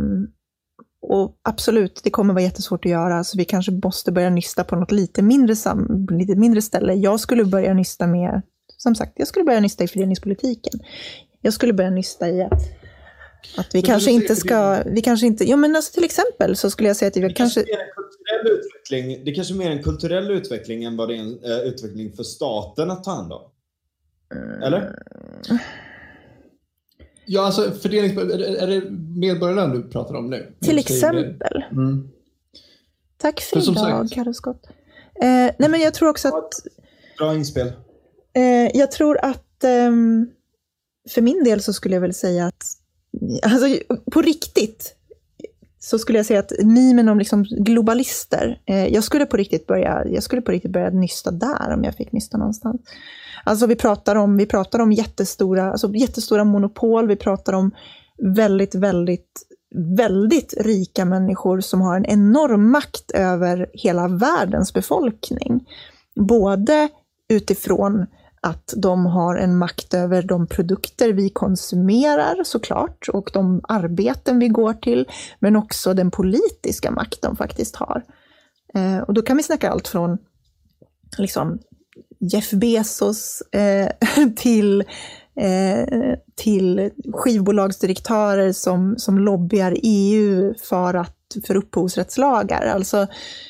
och 1.01 1.35
absolut, 1.41 2.01
det 2.03 2.09
kommer 2.09 2.33
vara 2.33 2.43
jättesvårt 2.43 2.85
att 2.85 2.91
göra, 2.91 3.23
så 3.23 3.37
vi 3.37 3.45
kanske 3.45 3.71
måste 3.71 4.11
börja 4.11 4.29
nysta 4.29 4.63
på 4.63 4.75
något 4.75 4.91
lite 4.91 5.21
mindre, 5.21 5.55
sam, 5.55 6.07
lite 6.11 6.35
mindre 6.35 6.61
ställe. 6.61 6.93
Jag 6.93 7.19
skulle 7.19 7.45
börja 7.45 7.73
nysta 7.73 8.07
med, 8.07 8.41
som 8.77 8.95
sagt, 8.95 9.13
jag 9.15 9.27
skulle 9.27 9.45
börja 9.45 9.59
nysta 9.59 9.83
i 9.83 9.87
fördelningspolitiken. 9.87 10.79
Jag 11.41 11.53
skulle 11.53 11.73
börja 11.73 11.89
nysta 11.89 12.29
i 12.29 12.43
att 12.43 12.86
att 13.57 13.75
vi 13.75 13.81
kanske 13.81 14.11
inte 14.11 14.35
ska, 14.35 14.83
vi 14.85 15.01
kanske 15.01 15.27
inte, 15.27 15.49
jo 15.49 15.57
men 15.57 15.75
alltså 15.75 15.93
till 15.93 16.03
exempel 16.03 16.55
så 16.55 16.69
skulle 16.69 16.89
jag 16.89 16.97
säga 16.97 17.09
att 17.09 17.17
vi 17.17 17.21
det 17.21 17.33
kanske... 17.33 17.59
kanske 17.59 17.73
är 17.73 17.79
en 17.79 17.93
kulturell 17.95 18.57
utveckling, 18.57 19.25
det 19.25 19.31
är 19.31 19.35
kanske 19.35 19.53
mer 19.53 19.71
en 19.71 19.83
kulturell 19.83 20.31
utveckling 20.31 20.83
än 20.83 20.97
vad 20.97 21.09
det 21.09 21.15
är 21.15 21.19
en 21.19 21.43
uh, 21.43 21.67
utveckling 21.67 22.13
för 22.13 22.23
staten 22.23 22.91
att 22.91 23.03
ta 23.03 23.11
hand 23.11 23.33
om. 23.33 23.41
Eller? 24.63 24.99
Ja, 27.25 27.45
alltså 27.45 27.71
fördelnings... 27.71 28.17
Är 28.61 28.67
det 28.67 28.81
medborgarlön 29.19 29.71
du 29.71 29.89
pratar 29.89 30.15
om 30.15 30.29
nu? 30.29 30.53
Till 30.61 30.79
exempel. 30.79 31.63
Mm. 31.71 32.09
Tack 33.17 33.41
för, 33.41 33.61
för 33.61 33.71
idag, 33.71 34.09
Carro 34.11 34.33
Scott. 34.33 34.67
Eh, 35.21 35.51
nej, 35.57 35.69
men 35.69 35.81
jag 35.81 35.93
tror 35.93 36.09
också 36.09 36.27
att... 36.27 36.53
Bra 37.17 37.35
inspel. 37.35 37.67
Eh, 38.33 38.77
jag 38.77 38.91
tror 38.91 39.17
att 39.17 39.63
eh, 39.63 39.91
för 41.09 41.21
min 41.21 41.43
del 41.43 41.61
så 41.61 41.73
skulle 41.73 41.95
jag 41.95 42.01
väl 42.01 42.13
säga 42.13 42.47
att 42.47 42.76
Alltså, 43.43 43.79
på 44.11 44.21
riktigt 44.21 44.93
så 45.79 45.99
skulle 45.99 46.19
jag 46.19 46.25
säga 46.25 46.39
att 46.39 46.51
mimen 46.63 47.09
om 47.09 47.19
liksom 47.19 47.43
globalister, 47.43 48.61
eh, 48.65 48.87
jag, 48.87 49.03
skulle 49.03 49.25
på 49.25 49.37
riktigt 49.37 49.67
börja, 49.67 50.05
jag 50.07 50.23
skulle 50.23 50.41
på 50.41 50.51
riktigt 50.51 50.71
börja 50.71 50.89
nysta 50.89 51.31
där 51.31 51.73
om 51.73 51.83
jag 51.83 51.95
fick 51.95 52.11
nysta 52.11 52.37
någonstans. 52.37 52.81
Alltså 53.43 53.67
vi 53.67 53.75
pratar 53.75 54.15
om, 54.15 54.37
vi 54.37 54.45
pratar 54.45 54.79
om 54.79 54.91
jättestora, 54.91 55.71
alltså 55.71 55.93
jättestora 55.93 56.43
monopol, 56.43 57.07
vi 57.07 57.15
pratar 57.15 57.53
om 57.53 57.71
väldigt, 58.35 58.75
väldigt, 58.75 59.31
väldigt 59.75 60.53
rika 60.57 61.05
människor 61.05 61.59
som 61.59 61.81
har 61.81 61.97
en 61.97 62.05
enorm 62.05 62.71
makt 62.71 63.11
över 63.11 63.69
hela 63.73 64.07
världens 64.07 64.73
befolkning. 64.73 65.65
Både 66.15 66.89
utifrån 67.29 68.05
att 68.41 68.73
de 68.77 69.05
har 69.05 69.35
en 69.35 69.57
makt 69.57 69.93
över 69.93 70.21
de 70.21 70.47
produkter 70.47 71.13
vi 71.13 71.29
konsumerar 71.29 72.43
såklart 72.43 73.09
och 73.13 73.29
de 73.33 73.61
arbeten 73.67 74.39
vi 74.39 74.47
går 74.47 74.73
till, 74.73 75.07
men 75.39 75.55
också 75.55 75.93
den 75.93 76.11
politiska 76.11 76.91
makt 76.91 77.21
de 77.21 77.35
faktiskt 77.35 77.75
har. 77.75 78.03
Eh, 78.73 78.97
och 78.97 79.13
då 79.13 79.21
kan 79.21 79.37
vi 79.37 79.43
snacka 79.43 79.69
allt 79.69 79.87
från 79.87 80.17
liksom, 81.17 81.59
Jeff 82.19 82.51
Bezos 82.51 83.41
eh, 83.41 83.89
till, 84.35 84.81
eh, 85.39 86.15
till 86.35 86.91
skivbolagsdirektörer 87.13 88.51
som, 88.51 88.95
som 88.97 89.19
lobbyar 89.19 89.77
EU 89.83 90.53
för, 90.69 90.93
att, 90.93 91.17
för 91.47 91.55
upphovsrättslagar. 91.55 92.65
Alltså, 92.65 93.07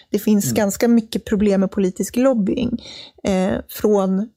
det 0.09 0.19
finns 0.19 0.45
mm. 0.45 0.55
ganska 0.55 0.87
mycket 0.87 1.25
problem 1.25 1.61
med 1.61 1.71
politisk 1.71 2.15
lobbying. 2.15 2.83
Eh, 3.23 3.53
från 3.69 4.29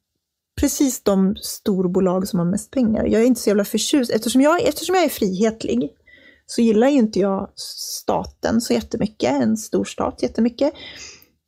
precis 0.60 1.02
de 1.02 1.36
storbolag 1.36 2.28
som 2.28 2.38
har 2.38 2.46
mest 2.46 2.70
pengar. 2.70 3.04
Jag 3.04 3.22
är 3.22 3.26
inte 3.26 3.40
så 3.40 3.50
jävla 3.50 3.64
förtjust. 3.64 4.10
Eftersom 4.10 4.40
jag, 4.40 4.62
eftersom 4.62 4.94
jag 4.94 5.04
är 5.04 5.08
frihetlig 5.08 5.90
så 6.46 6.62
gillar 6.62 6.88
ju 6.88 6.98
inte 6.98 7.20
jag 7.20 7.50
staten 7.56 8.60
så 8.60 8.72
jättemycket, 8.72 9.42
en 9.42 9.56
stor 9.56 9.84
stat 9.84 10.22
jättemycket. 10.22 10.72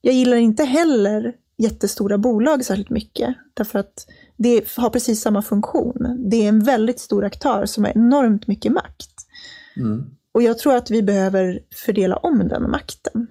Jag 0.00 0.14
gillar 0.14 0.36
inte 0.36 0.64
heller 0.64 1.32
jättestora 1.58 2.18
bolag 2.18 2.64
särskilt 2.64 2.90
mycket, 2.90 3.34
därför 3.54 3.78
att 3.78 4.06
det 4.36 4.76
har 4.76 4.90
precis 4.90 5.20
samma 5.20 5.42
funktion. 5.42 6.28
Det 6.30 6.36
är 6.36 6.48
en 6.48 6.64
väldigt 6.64 7.00
stor 7.00 7.24
aktör 7.24 7.66
som 7.66 7.84
har 7.84 7.92
enormt 7.96 8.46
mycket 8.46 8.72
makt. 8.72 9.14
Mm. 9.76 10.10
Och 10.32 10.42
jag 10.42 10.58
tror 10.58 10.76
att 10.76 10.90
vi 10.90 11.02
behöver 11.02 11.60
fördela 11.74 12.16
om 12.16 12.48
den 12.48 12.70
makten. 12.70 13.26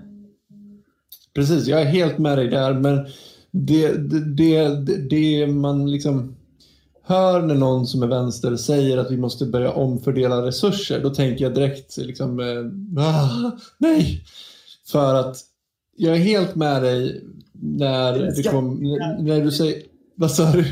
Precis, 1.35 1.67
jag 1.67 1.81
är 1.81 1.85
helt 1.85 2.17
med 2.17 2.37
dig 2.37 2.47
där, 2.47 2.73
men 2.73 3.07
det, 3.51 3.91
det, 4.37 4.67
det, 4.67 4.97
det 5.09 5.47
man 5.47 5.91
liksom 5.91 6.35
hör 7.03 7.41
när 7.41 7.55
någon 7.55 7.87
som 7.87 8.03
är 8.03 8.07
vänster 8.07 8.55
säger 8.55 8.97
att 8.97 9.11
vi 9.11 9.17
måste 9.17 9.45
börja 9.45 9.71
omfördela 9.71 10.45
resurser, 10.45 11.03
då 11.03 11.09
tänker 11.09 11.43
jag 11.43 11.53
direkt 11.53 11.97
liksom, 11.97 12.39
eh, 12.39 13.03
ah, 13.03 13.51
nej! 13.77 14.23
För 14.87 15.15
att 15.15 15.37
jag 15.97 16.13
är 16.15 16.19
helt 16.19 16.55
med 16.55 16.81
dig 16.81 17.23
när, 17.53 18.13
det 18.13 18.43
kom, 18.43 18.79
när 19.19 19.41
du 19.41 19.51
säger... 19.51 19.83
Vad 20.15 20.31
sa 20.31 20.51
du? 20.51 20.65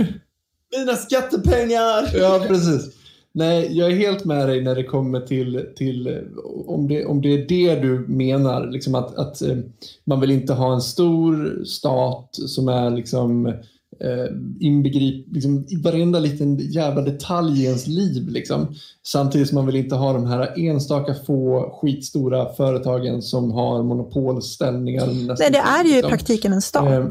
Mina 0.78 0.96
skattepengar! 0.96 2.18
Ja, 2.18 2.46
precis. 2.48 2.99
Nej, 3.34 3.78
jag 3.78 3.92
är 3.92 3.96
helt 3.96 4.26
med 4.26 4.48
dig 4.48 4.62
när 4.62 4.76
det 4.76 4.84
kommer 4.84 5.22
till, 5.22 5.66
till 5.76 6.24
om, 6.68 6.88
det, 6.88 7.06
om 7.06 7.22
det 7.22 7.34
är 7.34 7.48
det 7.48 7.76
du 7.76 8.06
menar, 8.08 8.68
liksom 8.68 8.96
att, 8.96 9.16
att 9.16 9.42
eh, 9.42 9.58
man 10.04 10.20
vill 10.20 10.32
inte 10.32 10.54
ha 10.54 10.74
en 10.74 10.82
stor 10.82 11.64
stat 11.66 12.30
som 12.32 12.68
är 12.68 12.90
liksom 12.90 13.46
eh, 14.04 14.26
inbegrip 14.60 15.26
liksom, 15.32 15.66
i 15.70 15.82
varenda 15.82 16.20
liten 16.20 16.58
jävla 16.58 17.02
detalj 17.02 17.62
i 17.62 17.66
ens 17.66 17.88
liv. 17.88 18.28
Liksom. 18.28 18.76
Samtidigt 19.08 19.48
som 19.48 19.56
man 19.56 19.66
vill 19.66 19.76
inte 19.76 19.96
ha 19.96 20.14
de 20.14 20.26
här 20.26 20.60
enstaka 20.60 21.14
få 21.14 21.70
skitstora 21.82 22.54
företagen 22.54 23.22
som 23.22 23.52
har 23.52 23.84
monopolställningar. 23.84 25.08
Nej, 25.40 25.52
det 25.52 25.58
är 25.58 25.84
ju 25.84 25.90
i 25.90 25.94
liksom. 25.94 26.10
praktiken 26.10 26.54
en 26.54 26.62
stat. 26.62 26.88
Eh, 26.88 27.08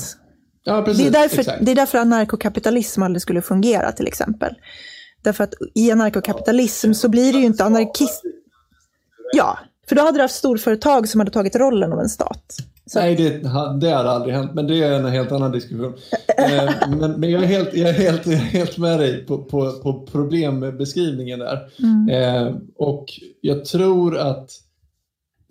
ja, 0.64 0.82
precis, 0.82 1.02
det, 1.02 1.18
är 1.18 1.22
därför, 1.22 1.64
det 1.64 1.70
är 1.70 1.76
därför 1.76 1.98
anarkokapitalism 1.98 3.02
aldrig 3.02 3.22
skulle 3.22 3.42
fungera 3.42 3.92
till 3.92 4.06
exempel. 4.06 4.54
Därför 5.22 5.44
att 5.44 5.54
i 5.74 5.90
anarkokapitalism 5.90 6.92
så 6.92 7.08
blir 7.08 7.32
det 7.32 7.38
ju 7.38 7.44
inte 7.44 7.64
anarkist... 7.64 8.22
Ja, 9.36 9.58
för 9.88 9.96
då 9.96 10.02
hade 10.02 10.18
du 10.18 10.22
haft 10.22 10.34
storföretag 10.34 11.08
som 11.08 11.20
hade 11.20 11.30
tagit 11.30 11.56
rollen 11.56 11.92
av 11.92 12.00
en 12.00 12.08
stat. 12.08 12.56
Så. 12.86 12.98
Nej, 12.98 13.16
det, 13.16 13.38
det 13.80 13.88
har 13.90 14.04
aldrig 14.04 14.34
hänt, 14.34 14.54
men 14.54 14.66
det 14.66 14.84
är 14.84 14.92
en 14.92 15.06
helt 15.06 15.32
annan 15.32 15.52
diskussion. 15.52 15.94
Eh, 16.38 16.88
men, 16.88 17.20
men 17.20 17.30
jag, 17.30 17.42
är 17.42 17.46
helt, 17.46 17.74
jag, 17.74 17.88
är 17.88 17.92
helt, 17.92 18.26
jag 18.26 18.34
är 18.34 18.38
helt 18.38 18.78
med 18.78 18.98
dig 18.98 19.26
på, 19.26 19.38
på, 19.38 19.72
på 19.72 20.06
problembeskrivningen 20.12 21.38
där. 21.38 21.68
Mm. 21.78 22.08
Eh, 22.08 22.54
och 22.76 23.06
jag 23.40 23.64
tror 23.64 24.18
att 24.18 24.50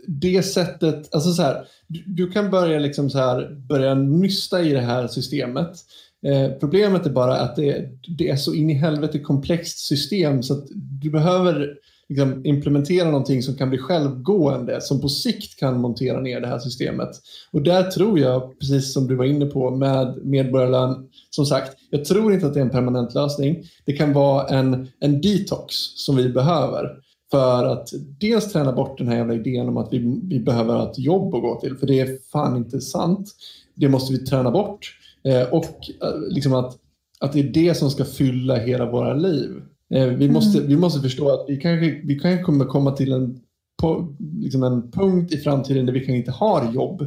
det 0.08 0.44
sättet, 0.44 1.16
alltså 1.16 1.34
så 1.34 1.42
här, 1.42 1.68
du, 1.88 2.04
du, 2.08 2.32
kan 2.32 2.52
börja 2.52 2.80
liksom 2.80 3.10
så 3.10 3.18
här, 3.18 3.56
börja 3.70 3.94
nysta 3.94 4.62
i 4.62 4.74
det 4.74 4.82
här 4.82 5.08
systemet 5.08 5.78
Eh, 6.26 6.52
problemet 6.60 7.06
är 7.06 7.10
bara 7.10 7.38
att 7.38 7.56
det, 7.56 7.90
det, 8.18 8.30
är 8.30 8.36
så 8.36 8.54
in 8.54 8.70
i 8.70 8.74
helvete 8.74 9.20
komplext 9.20 9.80
system 9.80 10.44
så 10.44 10.54
att 10.54 10.68
du 11.02 11.10
behöver 11.10 11.74
liksom, 12.10 12.46
implementera 12.46 13.06
någonting 13.06 13.44
som 13.44 13.56
kan 13.56 13.70
bli 13.70 13.78
självgående, 13.78 14.82
som 14.82 15.02
på 15.02 15.10
sikt 15.10 15.60
kan 15.60 15.82
montera 15.82 16.22
ner 16.22 16.42
det 16.42 16.48
här 16.48 16.60
systemet. 16.60 17.10
Och 17.52 17.62
där 17.62 17.84
tror 17.84 18.20
jag, 18.20 18.60
precis 18.60 18.94
som 18.94 19.08
du 19.08 19.16
var 19.16 19.26
inne 19.26 19.46
på 19.46 19.72
med 19.72 20.20
medborgarlön, 20.24 21.10
som 21.30 21.46
sagt, 21.46 21.78
jag 21.90 22.06
tror 22.06 22.34
inte 22.34 22.48
att 22.48 22.54
det 22.54 22.60
är 22.60 22.66
en 22.66 22.70
permanent 22.70 23.14
lösning. 23.14 23.64
Det 23.86 23.94
kan 23.94 24.14
vara 24.14 24.48
en, 24.48 24.88
en 25.00 25.22
detox 25.22 25.76
som 25.96 26.16
vi 26.16 26.30
behöver 26.30 26.90
för 27.32 27.66
att 27.66 27.90
dels 28.20 28.54
träna 28.54 28.74
bort 28.74 28.98
den 28.98 29.08
här 29.08 29.18
jävla 29.18 29.34
idén 29.34 29.68
om 29.68 29.78
att 29.78 29.94
vi, 29.94 30.22
vi 30.24 30.40
behöver 30.40 30.76
ha 30.76 30.92
ett 30.92 31.00
jobb 31.00 31.36
att 31.36 31.42
gå 31.42 31.60
till, 31.60 31.78
för 31.78 31.88
det 31.88 32.00
är 32.00 32.18
fan 32.32 32.58
inte 32.58 32.82
sant. 32.82 33.30
Det 33.76 33.90
måste 33.90 34.14
vi 34.14 34.20
träna 34.20 34.52
bort. 34.52 34.98
Eh, 35.28 35.54
och 35.54 35.90
eh, 36.02 36.20
liksom 36.30 36.54
att, 36.54 36.78
att 37.20 37.34
det 37.34 37.40
är 37.40 37.44
det 37.44 37.78
som 37.78 37.90
ska 37.90 38.06
fylla 38.06 38.56
hela 38.56 38.92
våra 38.92 39.14
liv. 39.14 39.62
Eh, 39.94 40.06
vi, 40.06 40.30
måste, 40.30 40.58
mm. 40.58 40.70
vi 40.70 40.78
måste 40.78 41.02
förstå 41.02 41.30
att 41.30 41.46
vi 41.48 41.58
kanske, 41.58 42.02
vi 42.04 42.20
kanske 42.20 42.44
kommer 42.44 42.66
komma 42.66 42.92
till 42.92 43.12
en, 43.12 43.40
på, 43.82 44.16
liksom 44.40 44.64
en 44.64 44.92
punkt 44.92 45.34
i 45.34 45.38
framtiden 45.38 45.86
där 45.86 45.94
vi 45.94 46.00
kanske 46.00 46.18
inte 46.18 46.32
har 46.32 46.74
jobb 46.74 47.04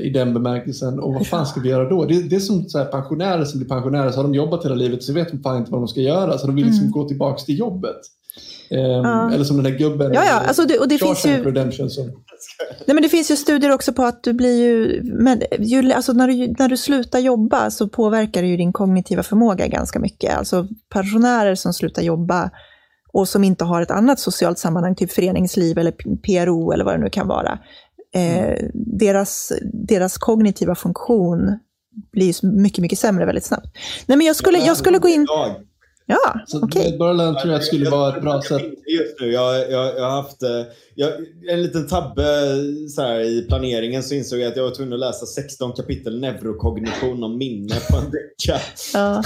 i 0.00 0.10
den 0.10 0.34
bemärkelsen. 0.34 1.00
Och 1.00 1.14
vad 1.14 1.26
fan 1.26 1.46
ska 1.46 1.60
vi 1.60 1.68
göra 1.68 1.88
då? 1.88 2.04
Det, 2.04 2.22
det 2.22 2.36
är 2.36 2.40
som 2.40 2.68
så 2.68 2.84
pensionärer 2.84 3.44
som 3.44 3.58
blir 3.58 3.68
pensionärer, 3.68 4.10
så 4.10 4.18
har 4.18 4.24
de 4.24 4.34
jobbat 4.34 4.64
hela 4.64 4.74
livet 4.74 5.02
så 5.02 5.12
vet 5.12 5.30
de 5.30 5.42
fan 5.42 5.58
inte 5.58 5.70
vad 5.70 5.80
de 5.80 5.88
ska 5.88 6.00
göra. 6.00 6.38
Så 6.38 6.46
de 6.46 6.56
vill 6.56 6.64
liksom 6.64 6.82
mm. 6.82 6.92
gå 6.92 7.08
tillbaka 7.08 7.38
till 7.38 7.58
jobbet. 7.58 7.96
Um, 8.70 9.06
Eller 9.06 9.44
som 9.44 9.56
den 9.56 9.64
där 9.64 9.78
gubben 9.78 10.12
ja, 10.12 10.24
ja. 10.24 10.42
Alltså 10.48 10.64
det, 10.64 10.78
och 10.78 10.88
det 10.88 10.98
finns 10.98 11.26
ju, 11.26 11.44
Redemption. 11.44 11.90
Som... 11.90 12.04
Nej, 12.86 12.94
men 12.94 13.02
det 13.02 13.08
finns 13.08 13.30
ju 13.30 13.36
studier 13.36 13.70
också 13.70 13.92
på 13.92 14.04
att 14.04 14.22
du 14.22 14.32
blir 14.32 14.64
ju, 14.64 15.02
men, 15.04 15.42
ju 15.58 15.92
alltså 15.92 16.12
när, 16.12 16.28
du, 16.28 16.54
när 16.58 16.68
du 16.68 16.76
slutar 16.76 17.18
jobba 17.18 17.70
så 17.70 17.88
påverkar 17.88 18.42
det 18.42 18.48
ju 18.48 18.56
din 18.56 18.72
kognitiva 18.72 19.22
förmåga 19.22 19.66
ganska 19.66 19.98
mycket. 19.98 20.36
Alltså 20.36 20.68
pensionärer 20.92 21.54
som 21.54 21.72
slutar 21.72 22.02
jobba 22.02 22.50
och 23.12 23.28
som 23.28 23.44
inte 23.44 23.64
har 23.64 23.82
ett 23.82 23.90
annat 23.90 24.20
socialt 24.20 24.58
sammanhang, 24.58 24.94
typ 24.94 25.12
föreningsliv 25.12 25.78
eller 25.78 25.92
PRO 26.22 26.72
eller 26.72 26.84
vad 26.84 26.94
det 26.94 27.04
nu 27.04 27.10
kan 27.10 27.28
vara. 27.28 27.58
Eh, 28.14 28.38
mm. 28.38 28.70
deras, 28.74 29.52
deras 29.72 30.18
kognitiva 30.18 30.74
funktion 30.74 31.58
blir 32.12 32.46
mycket, 32.46 32.82
mycket 32.82 32.98
sämre 32.98 33.26
väldigt 33.26 33.44
snabbt. 33.44 33.66
Nej, 34.06 34.18
men 34.18 34.26
jag 34.26 34.36
skulle, 34.36 34.58
jag 34.58 34.76
skulle 34.76 34.98
gå 34.98 35.08
in... 35.08 35.26
Ja, 36.08 36.40
så 36.46 36.64
okay. 36.64 36.84
Medborgarlön 36.84 37.36
tror 37.36 37.52
jag 37.52 37.64
skulle 37.64 37.90
vara 37.90 38.16
ett 38.16 38.22
bra 38.22 38.42
sätt. 38.42 38.62
Just 38.86 39.20
nu. 39.20 39.32
Jag, 39.32 39.70
jag, 39.70 39.96
jag 39.96 40.02
har 40.02 40.22
haft 40.22 40.42
eh, 40.42 40.62
jag, 40.94 41.10
en 41.50 41.62
liten 41.62 41.88
tabbe 41.88 42.24
så 42.94 43.02
här, 43.02 43.20
i 43.20 43.42
planeringen 43.48 44.02
så 44.02 44.14
insåg 44.14 44.38
jag 44.38 44.48
att 44.48 44.56
jag 44.56 44.64
var 44.64 44.70
tvungen 44.70 44.92
att 44.92 45.00
läsa 45.00 45.26
16 45.26 45.72
kapitel 45.72 46.20
neurokognition 46.20 47.24
om 47.24 47.38
minne 47.38 47.74
på 47.90 47.96
en 47.96 48.04
vecka. 48.04 48.60
Ja. 48.94 49.22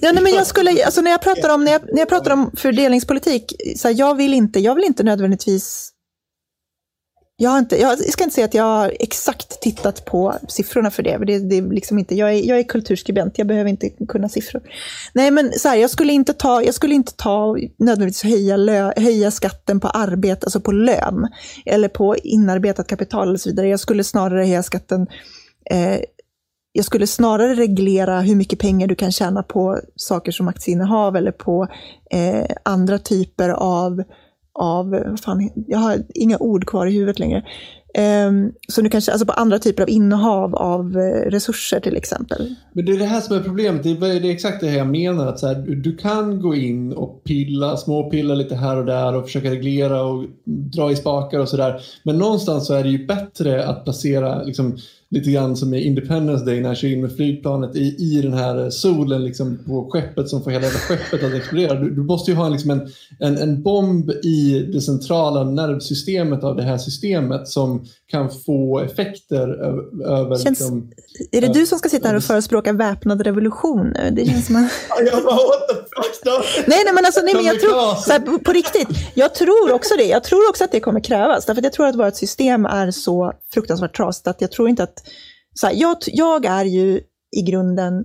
ja, 0.00 0.12
nej, 0.12 0.22
men 0.22 0.32
jag 0.32 0.46
skulle, 0.46 0.84
alltså 0.84 1.00
när 1.00 1.10
jag 1.10 1.22
pratar 1.22 1.54
om, 1.54 1.64
när 1.64 1.72
jag, 1.72 1.82
när 1.92 1.98
jag 1.98 2.08
pratar 2.08 2.30
om 2.30 2.50
fördelningspolitik, 2.56 3.52
så 3.76 3.88
här, 3.88 3.94
jag, 3.98 4.14
vill 4.14 4.34
inte, 4.34 4.60
jag 4.60 4.74
vill 4.74 4.84
inte 4.84 5.02
nödvändigtvis 5.02 5.92
jag, 7.42 7.50
har 7.50 7.58
inte, 7.58 7.80
jag 7.80 7.98
ska 7.98 8.24
inte 8.24 8.34
säga 8.34 8.44
att 8.44 8.54
jag 8.54 8.64
har 8.64 8.96
exakt 9.00 9.60
tittat 9.60 10.04
på 10.04 10.34
siffrorna 10.48 10.90
för 10.90 11.02
det. 11.02 11.18
det, 11.18 11.38
det 11.38 11.58
är 11.58 11.62
liksom 11.72 11.98
inte, 11.98 12.14
jag, 12.14 12.34
är, 12.34 12.48
jag 12.48 12.58
är 12.58 12.62
kulturskribent, 12.62 13.38
jag 13.38 13.46
behöver 13.46 13.70
inte 13.70 13.90
kunna 14.08 14.28
siffror. 14.28 14.62
Nej, 15.12 15.30
men 15.30 15.52
så 15.52 15.68
här, 15.68 15.76
jag 15.76 15.90
skulle 15.90 16.12
inte 16.12 16.32
ta, 16.32 16.62
jag 16.62 16.74
skulle 16.74 16.94
inte 16.94 17.12
ta 17.16 17.56
nödvändigtvis 17.78 18.32
höja, 18.32 18.56
lö, 18.56 18.92
höja 18.96 19.30
skatten 19.30 19.80
på 19.80 19.88
arbete, 19.88 20.46
alltså 20.46 20.60
på 20.60 20.72
lön, 20.72 21.28
eller 21.66 21.88
på 21.88 22.16
inarbetat 22.16 22.86
kapital 22.86 23.32
och 23.32 23.40
så 23.40 23.50
vidare. 23.50 23.68
Jag 23.68 23.80
skulle 23.80 24.04
snarare 24.04 24.40
höja 24.40 24.62
skatten 24.62 25.06
eh, 25.70 26.00
jag 26.72 26.84
skulle 26.84 27.06
snarare 27.06 27.54
reglera 27.54 28.20
hur 28.20 28.36
mycket 28.36 28.58
pengar 28.58 28.86
du 28.86 28.94
kan 28.94 29.12
tjäna 29.12 29.42
på 29.42 29.80
saker 29.96 30.32
som 30.32 30.48
aktieinnehav 30.48 31.16
eller 31.16 31.32
på 31.32 31.68
eh, 32.10 32.56
andra 32.64 32.98
typer 32.98 33.48
av 33.48 34.02
av, 34.52 35.16
fan, 35.24 35.50
jag 35.66 35.78
har 35.78 35.98
inga 36.14 36.38
ord 36.38 36.66
kvar 36.66 36.86
i 36.86 36.92
huvudet 36.92 37.18
längre. 37.18 37.44
Um, 37.98 38.52
så 38.68 38.82
nu 38.82 38.88
kanske, 38.88 39.12
alltså 39.12 39.26
på 39.26 39.32
andra 39.32 39.58
typer 39.58 39.82
av 39.82 39.90
innehav 39.90 40.54
av 40.54 40.96
uh, 40.96 41.30
resurser 41.30 41.80
till 41.80 41.96
exempel. 41.96 42.54
Men 42.72 42.84
det 42.84 42.92
är 42.92 42.98
det 42.98 43.04
här 43.04 43.20
som 43.20 43.36
är 43.36 43.40
problemet. 43.40 43.82
Det 43.82 43.90
är, 43.90 44.20
det 44.20 44.28
är 44.28 44.32
exakt 44.32 44.60
det 44.60 44.68
här 44.68 44.78
jag 44.78 44.86
menar. 44.86 45.26
Att 45.26 45.38
så 45.38 45.46
här, 45.46 45.54
du, 45.54 45.74
du, 45.74 45.96
kan 45.96 46.40
gå 46.40 46.54
in 46.54 46.92
och 46.92 47.24
pilla, 47.24 47.76
småpilla 47.76 48.34
lite 48.34 48.54
här 48.54 48.76
och 48.76 48.86
där 48.86 49.16
och 49.16 49.24
försöka 49.24 49.50
reglera 49.50 50.02
och 50.02 50.24
dra 50.44 50.90
i 50.90 50.96
spakar 50.96 51.38
och 51.38 51.48
sådär. 51.48 51.80
Men 52.02 52.18
någonstans 52.18 52.66
så 52.66 52.74
är 52.74 52.82
det 52.82 52.90
ju 52.90 53.06
bättre 53.06 53.66
att 53.66 53.84
placera 53.84 54.42
liksom, 54.42 54.76
lite 55.10 55.30
grann 55.30 55.56
som 55.56 55.74
i 55.74 55.84
Independence 55.84 56.44
Day 56.44 56.60
när 56.60 56.66
han 56.66 56.76
kör 56.76 56.88
in 56.88 57.00
med 57.00 57.16
flygplanet 57.16 57.76
i, 57.76 57.96
i 57.98 58.22
den 58.22 58.32
här 58.32 58.70
solen 58.70 59.24
liksom, 59.24 59.58
på 59.66 59.90
skeppet 59.90 60.28
som 60.28 60.42
får 60.42 60.50
hela 60.50 60.66
skeppet 60.66 61.24
att 61.24 61.34
explodera. 61.34 61.74
Du, 61.74 61.90
du 61.90 62.02
måste 62.02 62.30
ju 62.30 62.36
ha 62.36 62.48
liksom 62.48 62.70
en, 62.70 62.88
en, 63.18 63.38
en 63.38 63.62
bomb 63.62 64.10
i 64.10 64.70
det 64.72 64.80
centrala 64.80 65.44
nervsystemet 65.44 66.44
av 66.44 66.56
det 66.56 66.62
här 66.62 66.78
systemet 66.78 67.48
som 67.48 67.84
kan 68.10 68.30
få 68.30 68.80
effekter 68.80 69.48
över... 70.04 70.36
Känns, 70.36 70.60
liksom, 70.60 70.90
är 71.32 71.40
det 71.40 71.52
du 71.52 71.66
som 71.66 71.78
ska 71.78 71.88
sitta 71.88 72.08
här 72.08 72.16
och 72.16 72.24
förespråka 72.24 72.72
väpnad 72.72 73.20
revolution 73.20 73.86
nu? 73.86 74.10
Det 74.10 74.26
känns 74.26 74.46
som 74.46 74.56
att... 74.56 74.72
jag 75.12 75.24
bara, 75.24 75.34
what 75.34 75.68
the 75.68 75.74
fuck 75.74 76.24
då? 76.24 76.42
Nej, 76.66 76.82
nej, 76.84 76.94
men 76.94 77.04
alltså, 77.04 77.20
nej, 77.24 77.34
men 77.34 77.44
jag 77.44 77.60
tror, 77.60 78.10
här, 78.10 78.38
på 78.38 78.52
riktigt, 78.52 78.88
jag 79.14 79.34
tror 79.34 79.72
också 79.72 79.94
det. 79.96 80.04
Jag 80.04 80.24
tror 80.24 80.48
också 80.48 80.64
att 80.64 80.72
det 80.72 80.80
kommer 80.80 81.00
krävas. 81.00 81.46
Därför 81.46 81.60
att 81.60 81.64
jag 81.64 81.72
tror 81.72 81.86
att 81.86 81.96
vårt 81.96 82.16
system 82.16 82.66
är 82.66 82.90
så 82.90 83.32
fruktansvärt 83.52 83.96
trasigt 83.96 84.26
att 84.26 84.40
jag 84.40 84.52
tror 84.52 84.68
inte 84.68 84.82
att... 84.82 84.99
Så 85.54 85.66
här, 85.66 85.74
jag, 85.74 85.96
jag 86.06 86.44
är 86.44 86.64
ju 86.64 87.00
i 87.36 87.42
grunden 87.42 88.04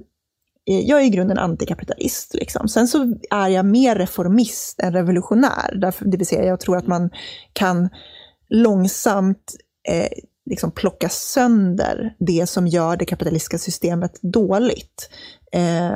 eh, 0.70 0.80
jag 0.80 1.02
är 1.02 1.06
i 1.06 1.10
grunden 1.10 1.38
antikapitalist. 1.38 2.34
Liksom. 2.34 2.68
Sen 2.68 2.88
så 2.88 3.16
är 3.30 3.48
jag 3.48 3.66
mer 3.66 3.96
reformist 3.96 4.80
än 4.80 4.94
revolutionär. 4.94 5.76
Därför, 5.82 6.06
det 6.06 6.18
vill 6.18 6.28
säga, 6.28 6.46
jag 6.46 6.60
tror 6.60 6.78
att 6.78 6.88
man 6.88 7.10
kan 7.54 7.90
långsamt 8.50 9.56
eh, 9.90 10.10
liksom 10.46 10.72
plocka 10.72 11.10
sönder 11.10 12.16
det 12.20 12.50
som 12.50 12.68
gör 12.68 12.98
det 12.98 13.06
kapitalistiska 13.06 13.58
systemet 13.58 14.20
dåligt. 14.22 15.10
Eh, 15.52 15.92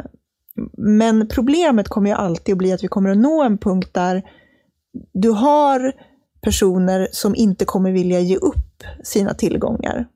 men 0.77 1.27
problemet 1.27 1.87
kommer 1.87 2.09
ju 2.09 2.15
alltid 2.15 2.53
att 2.53 2.57
bli 2.57 2.73
att 2.73 2.83
vi 2.83 2.87
kommer 2.87 3.09
att 3.09 3.17
nå 3.17 3.43
en 3.43 3.57
punkt 3.57 3.89
där 3.93 4.23
du 5.13 5.29
har 5.29 5.93
personer 6.41 7.07
som 7.11 7.35
inte 7.35 7.65
kommer 7.65 7.91
vilja 7.91 8.19
ge 8.19 8.35
upp 8.35 8.83
sina 9.03 9.33
tillgångar. 9.33 10.07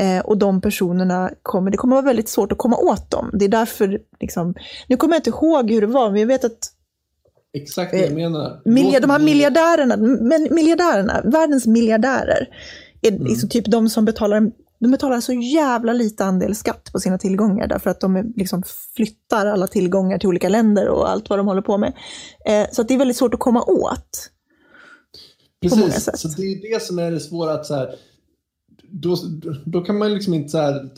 Eh, 0.00 0.20
och 0.20 0.38
de 0.38 0.60
personerna 0.60 1.30
kommer, 1.42 1.70
det 1.70 1.76
kommer 1.76 1.96
att 1.96 2.04
vara 2.04 2.10
väldigt 2.10 2.28
svårt 2.28 2.52
att 2.52 2.58
komma 2.58 2.76
åt 2.76 3.10
dem. 3.10 3.30
Det 3.32 3.44
är 3.44 3.48
därför, 3.48 4.00
liksom, 4.20 4.54
nu 4.88 4.96
kommer 4.96 5.14
jag 5.14 5.18
inte 5.18 5.30
ihåg 5.30 5.70
hur 5.70 5.80
det 5.80 5.86
var, 5.86 6.10
men 6.10 6.20
jag 6.20 6.26
vet 6.26 6.44
att 6.44 6.72
Exakt 7.52 7.92
det 7.92 7.98
jag 7.98 8.14
menar. 8.14 8.62
Miljard, 8.64 9.02
de 9.02 9.10
här 9.10 9.18
miljardärerna, 9.18 9.96
men 9.96 10.48
miljardärerna, 10.50 11.22
världens 11.24 11.66
miljardärer, 11.66 12.48
är 13.02 13.10
mm. 13.12 13.24
liksom 13.24 13.48
typ 13.48 13.64
de 13.66 13.88
som 13.88 14.04
betalar 14.04 14.50
de 14.78 14.90
betalar 14.90 15.20
så 15.20 15.32
jävla 15.32 15.92
lite 15.92 16.24
andel 16.24 16.54
skatt 16.54 16.92
på 16.92 17.00
sina 17.00 17.18
tillgångar 17.18 17.66
därför 17.66 17.90
att 17.90 18.00
de 18.00 18.32
liksom 18.36 18.62
flyttar 18.96 19.46
alla 19.46 19.66
tillgångar 19.66 20.18
till 20.18 20.28
olika 20.28 20.48
länder 20.48 20.88
och 20.88 21.10
allt 21.10 21.30
vad 21.30 21.38
de 21.38 21.46
håller 21.46 21.62
på 21.62 21.78
med. 21.78 21.92
Eh, 22.46 22.66
så 22.72 22.82
det 22.82 22.94
är 22.94 22.98
väldigt 22.98 23.16
svårt 23.16 23.34
att 23.34 23.40
komma 23.40 23.62
åt. 23.62 24.30
Precis, 25.62 26.20
så 26.20 26.28
det 26.28 26.42
är 26.42 26.74
det 26.74 26.82
som 26.82 26.98
är 26.98 27.10
det 27.10 27.20
svåra. 27.20 27.52
att 27.52 27.66
så 27.66 27.74
här, 27.74 27.94
då, 28.90 29.16
då 29.64 29.80
kan 29.80 29.98
man 29.98 30.14
liksom 30.14 30.34
inte 30.34 30.48
så 30.48 30.58
här, 30.58 30.88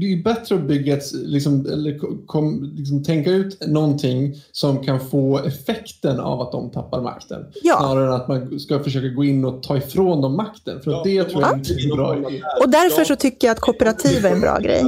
det 0.00 0.12
är 0.12 0.22
bättre 0.22 0.54
att 0.54 0.62
bygga 0.68 0.96
ett, 0.96 1.12
liksom, 1.12 1.66
eller 1.66 2.26
kom, 2.26 2.72
liksom, 2.76 3.04
tänka 3.04 3.30
ut 3.30 3.66
någonting 3.66 4.34
som 4.52 4.84
kan 4.84 5.00
få 5.00 5.38
effekten 5.38 6.20
av 6.20 6.40
att 6.40 6.52
de 6.52 6.70
tappar 6.70 7.02
makten. 7.02 7.44
Ja. 7.62 7.78
Snarare 7.78 8.06
än 8.06 8.12
att 8.12 8.28
man 8.28 8.60
ska 8.60 8.80
försöka 8.80 9.08
gå 9.08 9.24
in 9.24 9.44
och 9.44 9.62
ta 9.62 9.76
ifrån 9.76 10.20
dem 10.20 10.36
makten. 10.36 10.80
För 10.80 10.90
ja, 10.90 11.02
det 11.04 11.24
tror 11.24 11.42
jag 11.42 11.58
inte 11.58 11.72
är 11.72 11.90
en 11.90 11.96
bra 11.96 12.16
idé. 12.16 12.42
Och 12.64 12.70
därför 12.70 13.04
så 13.04 13.16
tycker 13.16 13.46
jag 13.46 13.54
att 13.54 13.60
kooperativ 13.60 14.26
är 14.26 14.32
en 14.32 14.40
bra 14.40 14.58
grej. 14.58 14.84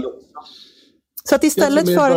Så 1.29 1.35
att 1.35 1.45
istället 1.45 1.87
för... 1.87 2.11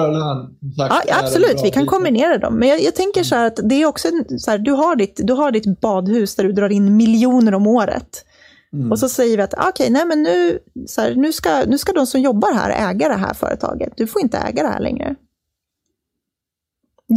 Ja, 0.78 1.02
absolut, 1.24 1.62
vi 1.64 1.72
kan 1.72 1.86
kombinera 1.86 2.38
dem. 2.38 2.56
Men 2.56 2.70
jag, 2.70 2.82
jag 2.82 2.96
tänker 2.96 3.24
så 3.24 3.36
här 3.36 3.48
att 3.48 3.60
det 3.64 3.76
är 3.76 3.86
också 3.86 4.08
så 4.40 4.52
här, 4.52 4.58
du 4.58 4.72
har, 4.72 4.96
ditt, 4.96 5.20
du 5.24 5.34
har 5.34 5.52
ditt 5.52 5.82
badhus 5.82 6.36
där 6.36 6.44
du 6.44 6.52
drar 6.52 6.70
in 6.70 6.98
miljoner 6.98 7.54
om 7.54 7.68
året. 7.68 8.26
Mm. 8.74 8.92
Och 8.92 9.00
så 9.00 9.10
säger 9.10 9.38
vi 9.38 9.44
att 9.44 9.54
ah, 9.58 9.70
okay, 9.70 9.90
nej, 9.90 10.06
men 10.06 10.24
nu, 10.24 10.60
så 10.88 11.02
här, 11.02 11.16
nu, 11.16 11.32
ska, 11.32 11.64
nu 11.68 11.78
ska 11.78 11.94
de 11.94 12.08
som 12.08 12.22
jobbar 12.22 12.54
här 12.54 12.92
äga 12.92 13.08
det 13.10 13.16
här 13.16 13.34
företaget. 13.34 13.94
Du 13.98 14.08
får 14.08 14.22
inte 14.22 14.38
äga 14.38 14.64
det 14.64 14.70
här 14.70 14.80
längre. 14.80 15.16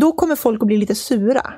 Då 0.01 0.13
kommer 0.13 0.37
folk 0.37 0.63
att 0.63 0.67
bli 0.67 0.77
lite 0.77 0.95
sura. 0.95 1.55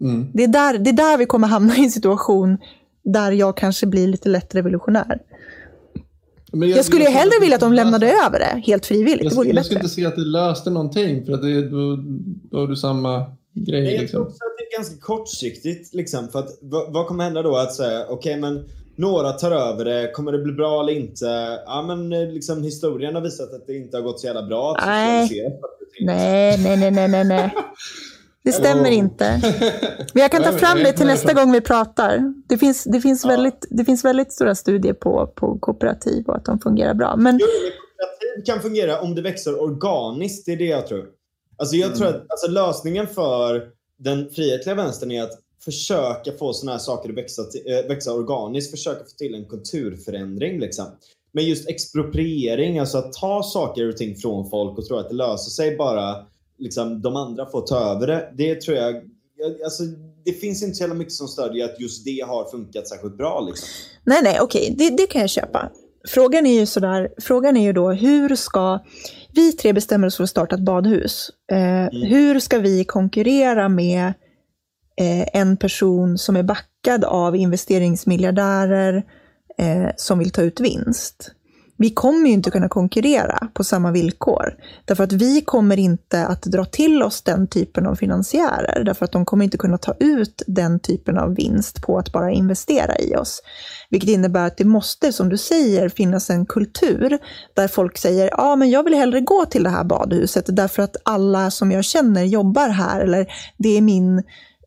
Mm. 0.00 0.30
Det, 0.34 0.44
är 0.44 0.48
där, 0.48 0.78
det 0.78 0.90
är 0.90 0.94
där 0.94 1.18
vi 1.18 1.26
kommer 1.26 1.48
hamna 1.48 1.76
i 1.76 1.84
en 1.84 1.90
situation 1.90 2.58
där 3.04 3.32
jag 3.32 3.56
kanske 3.56 3.86
blir 3.86 4.08
lite 4.08 4.28
lätt 4.28 4.54
revolutionär. 4.54 5.20
Jag, 6.52 6.68
jag, 6.68 6.84
skulle 6.84 7.04
ju 7.04 7.10
hellre 7.10 7.40
vilja 7.40 7.54
att 7.54 7.60
de 7.60 7.72
lämnade 7.72 8.12
över 8.26 8.38
det 8.38 8.62
helt 8.66 8.86
frivilligt. 8.86 9.34
Jag, 9.34 9.46
det 9.46 9.52
jag 9.52 9.64
skulle 9.64 9.80
inte 9.80 9.90
se 9.90 10.06
att 10.06 10.16
det 10.16 10.24
löste 10.24 10.70
någonting, 10.70 11.26
för 11.26 11.32
att 11.32 11.42
det, 11.42 11.68
då, 11.68 11.96
då 12.50 12.58
har 12.58 12.66
du 12.66 12.76
samma 12.76 13.26
grej. 13.64 13.82
Nej, 13.82 13.98
liksom. 13.98 14.20
jag 14.20 14.28
tror 14.28 14.46
att 14.46 14.58
det 14.58 14.74
är 14.74 14.78
ganska 14.78 15.00
kortsiktigt. 15.00 15.94
Liksom, 15.94 16.28
för 16.28 16.38
att, 16.38 16.58
vad, 16.60 16.92
vad 16.92 17.06
kommer 17.06 17.24
hända 17.24 17.42
då? 17.42 17.56
Att 17.56 17.74
säga, 17.74 18.04
okej 18.08 18.14
okay, 18.14 18.40
men 18.40 18.68
några 18.96 19.32
tar 19.32 19.50
över 19.50 19.84
det, 19.84 20.10
kommer 20.14 20.32
det 20.32 20.38
bli 20.38 20.52
bra 20.52 20.80
eller 20.80 20.92
inte? 20.92 21.58
Ja 21.66 21.84
men 21.86 22.12
eh, 22.12 22.32
liksom, 22.32 22.62
historien 22.62 23.14
har 23.14 23.22
visat 23.22 23.54
att 23.54 23.66
det 23.66 23.76
inte 23.76 23.96
har 23.96 24.02
gått 24.02 24.20
så 24.20 24.26
jävla 24.26 24.42
bra 24.42 24.72
att 24.72 24.86
nej. 24.86 25.28
nej, 26.00 26.58
nej, 26.58 26.90
nej, 26.90 27.08
nej, 27.08 27.24
nej. 27.24 27.54
Det 28.44 28.52
stämmer 28.52 28.90
inte. 28.90 29.40
Men 30.14 30.22
jag 30.22 30.30
kan 30.30 30.42
ta 30.42 30.52
fram 30.52 30.78
det 30.78 30.92
till 30.92 31.06
nästa 31.06 31.32
gång 31.32 31.52
vi 31.52 31.60
pratar. 31.60 32.34
Det 32.48 32.58
finns, 32.58 32.84
det 32.84 33.00
finns, 33.00 33.24
ja. 33.24 33.30
väldigt, 33.30 33.66
det 33.70 33.84
finns 33.84 34.04
väldigt 34.04 34.32
stora 34.32 34.54
studier 34.54 34.92
på, 34.92 35.26
på 35.26 35.58
kooperativ 35.58 36.24
och 36.26 36.36
att 36.36 36.44
de 36.44 36.58
fungerar 36.58 36.94
bra. 36.94 37.16
Men... 37.16 37.38
Jo, 37.40 37.46
kooperativ 37.46 38.44
kan 38.46 38.60
fungera 38.60 39.00
om 39.00 39.14
det 39.14 39.22
växer 39.22 39.62
organiskt. 39.62 40.46
Det 40.46 40.52
är 40.52 40.56
det 40.56 40.64
jag 40.64 40.86
tror. 40.86 41.04
Alltså 41.56 41.76
jag 41.76 41.96
tror 41.96 42.06
mm. 42.06 42.20
att 42.20 42.30
alltså 42.30 42.50
lösningen 42.50 43.06
för 43.06 43.68
den 43.98 44.30
frihetliga 44.30 44.74
vänstern 44.74 45.10
är 45.10 45.22
att 45.22 45.40
försöka 45.64 46.32
få 46.38 46.52
sådana 46.52 46.72
här 46.72 46.78
saker 46.78 47.10
att 47.10 47.16
växa, 47.16 47.42
äh, 47.42 47.88
växa 47.88 48.12
organiskt, 48.12 48.70
försöka 48.70 49.04
få 49.04 49.10
till 49.18 49.34
en 49.34 49.44
kulturförändring. 49.44 50.60
Liksom. 50.60 50.86
Men 51.32 51.44
just 51.44 51.68
expropriering, 51.68 52.78
alltså 52.78 52.98
att 52.98 53.12
ta 53.12 53.42
saker 53.42 53.88
och 53.88 53.96
ting 53.96 54.16
från 54.16 54.50
folk 54.50 54.78
och 54.78 54.86
tro 54.86 54.96
att 54.96 55.08
det 55.08 55.14
löser 55.14 55.50
sig 55.50 55.76
bara 55.76 56.26
liksom, 56.58 57.02
de 57.02 57.16
andra 57.16 57.46
får 57.46 57.60
ta 57.60 57.78
över 57.78 58.06
det. 58.06 58.32
Det 58.36 58.60
tror 58.60 58.76
jag, 58.76 58.94
alltså, 59.64 59.82
det 60.24 60.32
finns 60.32 60.62
inte 60.62 60.74
så 60.74 60.82
jävla 60.82 60.94
mycket 60.94 61.12
som 61.12 61.28
stödjer 61.28 61.64
att 61.64 61.80
just 61.80 62.04
det 62.04 62.24
har 62.26 62.50
funkat 62.50 62.88
särskilt 62.88 63.16
bra. 63.16 63.40
Liksom. 63.40 63.68
Nej, 64.04 64.20
nej, 64.22 64.40
okej, 64.40 64.74
det, 64.78 64.90
det 64.90 65.06
kan 65.06 65.20
jag 65.20 65.30
köpa. 65.30 65.70
Frågan 66.08 66.46
är 66.46 66.60
ju 66.60 66.66
sådär, 66.66 67.08
frågan 67.18 67.56
är 67.56 67.62
ju 67.62 67.72
då 67.72 67.92
hur 67.92 68.36
ska 68.36 68.80
vi 69.36 69.52
tre 69.52 69.72
bestämmer 69.72 70.06
oss 70.06 70.16
för 70.16 70.24
att 70.24 70.30
starta 70.30 70.56
ett 70.56 70.62
badhus. 70.62 71.30
Eh, 71.52 71.86
mm. 71.86 72.02
Hur 72.02 72.40
ska 72.40 72.58
vi 72.58 72.84
konkurrera 72.84 73.68
med 73.68 74.06
eh, 75.00 75.40
en 75.40 75.56
person 75.56 76.18
som 76.18 76.36
är 76.36 76.42
backad 76.42 77.04
av 77.04 77.36
investeringsmiljardärer 77.36 79.02
eh, 79.58 79.90
som 79.96 80.18
vill 80.18 80.30
ta 80.30 80.42
ut 80.42 80.60
vinst? 80.60 81.32
Vi 81.76 81.90
kommer 81.90 82.26
ju 82.26 82.32
inte 82.32 82.50
kunna 82.50 82.68
konkurrera 82.68 83.48
på 83.54 83.64
samma 83.64 83.90
villkor. 83.90 84.54
Därför 84.84 85.04
att 85.04 85.12
vi 85.12 85.40
kommer 85.40 85.78
inte 85.78 86.26
att 86.26 86.42
dra 86.42 86.64
till 86.64 87.02
oss 87.02 87.22
den 87.22 87.46
typen 87.46 87.86
av 87.86 87.94
finansiärer. 87.94 88.84
Därför 88.84 89.04
att 89.04 89.12
de 89.12 89.24
kommer 89.24 89.44
inte 89.44 89.58
kunna 89.58 89.78
ta 89.78 89.94
ut 90.00 90.42
den 90.46 90.80
typen 90.80 91.18
av 91.18 91.34
vinst 91.34 91.82
på 91.82 91.98
att 91.98 92.12
bara 92.12 92.30
investera 92.30 92.98
i 92.98 93.16
oss. 93.16 93.42
Vilket 93.90 94.10
innebär 94.10 94.46
att 94.46 94.56
det 94.56 94.64
måste, 94.64 95.12
som 95.12 95.28
du 95.28 95.38
säger, 95.38 95.88
finnas 95.88 96.30
en 96.30 96.46
kultur 96.46 97.18
där 97.54 97.68
folk 97.68 97.98
säger 97.98 98.30
ja 98.32 98.56
men 98.56 98.70
jag 98.70 98.82
vill 98.82 98.94
hellre 98.94 99.20
gå 99.20 99.44
till 99.44 99.62
det 99.62 99.70
här 99.70 99.84
badhuset 99.84 100.44
därför 100.48 100.82
att 100.82 100.96
alla 101.02 101.50
som 101.50 101.72
jag 101.72 101.84
känner 101.84 102.24
jobbar 102.24 102.68
här 102.68 103.00
eller 103.00 103.26
det 103.56 103.76
är 103.76 103.80
min 103.80 104.18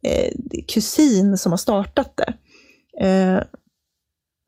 eh, 0.04 0.34
kusin 0.68 1.38
som 1.38 1.52
har 1.52 1.58
startat 1.58 2.14
det. 2.18 2.34
Eh, 3.06 3.44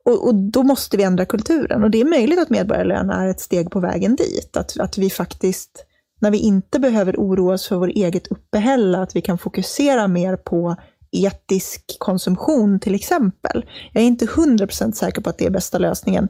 och, 0.04 0.26
och, 0.26 0.34
då 0.34 0.62
måste 0.62 0.96
vi 0.96 1.02
ändra 1.02 1.24
kulturen. 1.24 1.84
Och 1.84 1.90
det 1.90 2.00
är 2.00 2.04
möjligt 2.04 2.38
att 2.38 2.50
medborgarlön 2.50 3.10
är 3.10 3.28
ett 3.28 3.40
steg 3.40 3.70
på 3.70 3.80
vägen 3.80 4.16
dit. 4.16 4.56
Att, 4.56 4.80
att 4.80 4.98
vi 4.98 5.10
faktiskt, 5.10 5.84
när 6.20 6.30
vi 6.30 6.38
inte 6.38 6.78
behöver 6.78 7.16
oroa 7.16 7.54
oss 7.54 7.68
för 7.68 7.76
vår 7.76 7.88
eget 7.88 8.26
uppehälle, 8.26 8.98
att 8.98 9.16
vi 9.16 9.20
kan 9.20 9.38
fokusera 9.38 10.08
mer 10.08 10.36
på 10.36 10.76
etisk 11.12 11.96
konsumtion 11.98 12.80
till 12.80 12.94
exempel. 12.94 13.64
Jag 13.92 14.02
är 14.02 14.06
inte 14.06 14.26
100% 14.26 14.92
säker 14.92 15.22
på 15.22 15.30
att 15.30 15.38
det 15.38 15.46
är 15.46 15.50
bästa 15.50 15.78
lösningen. 15.78 16.28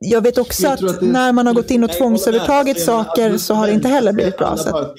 Jag 0.00 0.20
vet 0.20 0.38
också 0.38 0.62
jag 0.62 0.72
att, 0.72 0.84
att 0.84 1.00
det, 1.00 1.06
när 1.06 1.32
man 1.32 1.46
har 1.46 1.54
gått 1.54 1.70
in 1.70 1.84
och 1.84 1.92
tvångsövertagit 1.92 2.80
saker 2.80 3.38
så 3.38 3.54
har 3.54 3.66
det 3.66 3.72
inte 3.72 3.88
heller 3.88 4.12
blivit 4.12 4.38
bra. 4.38 4.56
Så 4.56 4.94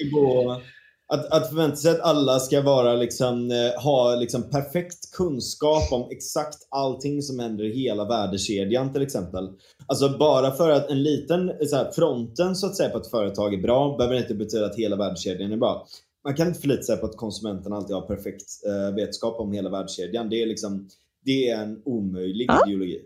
att, 1.13 1.25
att 1.31 1.49
förvänta 1.49 1.75
sig 1.75 1.91
att 1.91 1.99
alla 1.99 2.39
ska 2.39 2.61
vara 2.61 2.93
liksom, 2.93 3.51
eh, 3.51 3.81
ha 3.81 4.15
liksom 4.15 4.43
perfekt 4.43 5.11
kunskap 5.11 5.91
om 5.91 6.07
exakt 6.11 6.57
allting 6.69 7.21
som 7.21 7.39
händer 7.39 7.63
i 7.63 7.83
hela 7.83 8.05
värdekedjan 8.05 8.93
till 8.93 9.01
exempel. 9.01 9.49
Alltså 9.87 10.17
bara 10.17 10.51
för 10.51 10.69
att 10.69 10.89
en 10.89 11.03
liten 11.03 11.51
så 11.67 11.75
här, 11.75 11.91
fronten 11.91 12.55
så 12.55 12.67
att 12.67 12.75
säga 12.75 12.89
på 12.89 12.97
ett 12.97 13.11
företag 13.11 13.53
är 13.53 13.61
bra 13.61 13.97
behöver 13.97 14.17
inte 14.17 14.33
betyda 14.35 14.65
att 14.65 14.75
hela 14.75 14.95
värdekedjan 14.95 15.51
är 15.51 15.57
bra. 15.57 15.87
Man 16.23 16.35
kan 16.35 16.47
inte 16.47 16.59
förlita 16.59 16.83
sig 16.83 16.97
på 16.97 17.05
att 17.05 17.17
konsumenten 17.17 17.73
alltid 17.73 17.95
har 17.95 18.01
perfekt 18.01 18.45
eh, 18.67 18.95
vetskap 18.95 19.39
om 19.39 19.51
hela 19.51 19.69
värdekedjan. 19.69 20.29
Det 20.29 20.41
är 20.41 20.45
liksom 20.45 20.89
det 21.25 21.49
är 21.49 21.63
en 21.63 21.81
omöjlig 21.85 22.45
ja. 22.49 22.63
ideologi. 22.67 23.01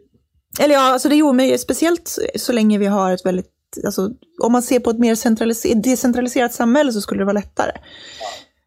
Eller 0.60 0.76
ja, 0.76 0.94
alltså 0.94 1.10
det 1.10 1.16
är 1.16 1.24
omöjligt, 1.24 1.62
speciellt 1.62 2.20
så 2.36 2.54
länge 2.54 2.78
vi 2.78 2.86
har 2.86 3.14
ett 3.14 3.26
väldigt, 3.26 3.50
alltså, 3.86 4.12
om 4.42 4.52
man 4.52 4.62
ser 4.62 4.80
på 4.80 4.90
ett 4.90 5.00
mer 5.00 5.76
decentraliserat 5.82 6.54
samhälle 6.54 6.92
så 6.94 7.02
skulle 7.02 7.22
det 7.22 7.26
vara 7.26 7.34
lättare. 7.34 7.72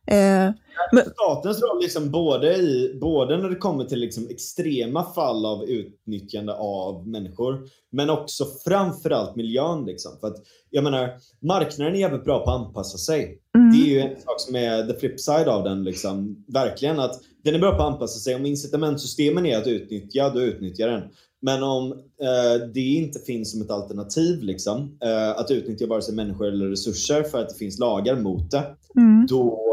Ja. 0.06 0.14
Eh, 0.14 0.52
men... 0.92 1.02
Statens 1.04 1.62
roll, 1.62 1.80
liksom 1.82 2.10
både, 2.10 2.56
i, 2.56 2.98
både 3.00 3.38
när 3.38 3.48
det 3.48 3.56
kommer 3.56 3.84
till 3.84 3.98
liksom 3.98 4.26
extrema 4.30 5.12
fall 5.14 5.46
av 5.46 5.64
utnyttjande 5.64 6.54
av 6.54 7.08
människor, 7.08 7.60
men 7.92 8.10
också 8.10 8.46
framförallt 8.64 9.36
miljön. 9.36 9.84
Liksom. 9.84 10.12
För 10.20 10.26
att, 10.26 10.36
jag 10.70 10.84
menar, 10.84 11.10
marknaden 11.42 11.94
är 11.94 11.98
jävligt 11.98 12.24
bra 12.24 12.44
på 12.44 12.50
att 12.50 12.60
anpassa 12.60 12.98
sig. 12.98 13.40
Mm. 13.54 13.70
Det 13.70 13.76
är 13.76 13.94
ju 13.94 14.00
en 14.00 14.20
sak 14.20 14.40
som 14.40 14.56
är 14.56 14.86
the 14.86 14.98
flip 14.98 15.20
side 15.20 15.48
av 15.48 15.64
den. 15.64 15.84
Liksom. 15.84 16.44
Verkligen 16.48 17.00
att 17.00 17.20
den 17.44 17.54
är 17.54 17.58
bra 17.58 17.76
på 17.76 17.82
att 17.82 17.92
anpassa 17.92 18.18
sig. 18.18 18.34
Om 18.34 18.46
incitamentsystemen 18.46 19.46
är 19.46 19.58
att 19.58 19.66
utnyttja, 19.66 20.30
då 20.30 20.40
utnyttjar 20.40 20.88
den. 20.88 21.02
Men 21.40 21.62
om 21.62 21.92
eh, 21.92 22.66
det 22.74 22.80
inte 22.80 23.18
finns 23.18 23.52
som 23.52 23.62
ett 23.62 23.70
alternativ, 23.70 24.42
liksom, 24.42 24.98
eh, 25.02 25.30
att 25.30 25.50
utnyttja 25.50 25.86
vare 25.86 26.02
sig 26.02 26.14
människor 26.14 26.46
eller 26.46 26.66
resurser 26.66 27.22
för 27.22 27.40
att 27.40 27.48
det 27.48 27.54
finns 27.54 27.78
lagar 27.78 28.16
mot 28.16 28.50
det, 28.50 28.76
mm. 28.96 29.26
då 29.26 29.66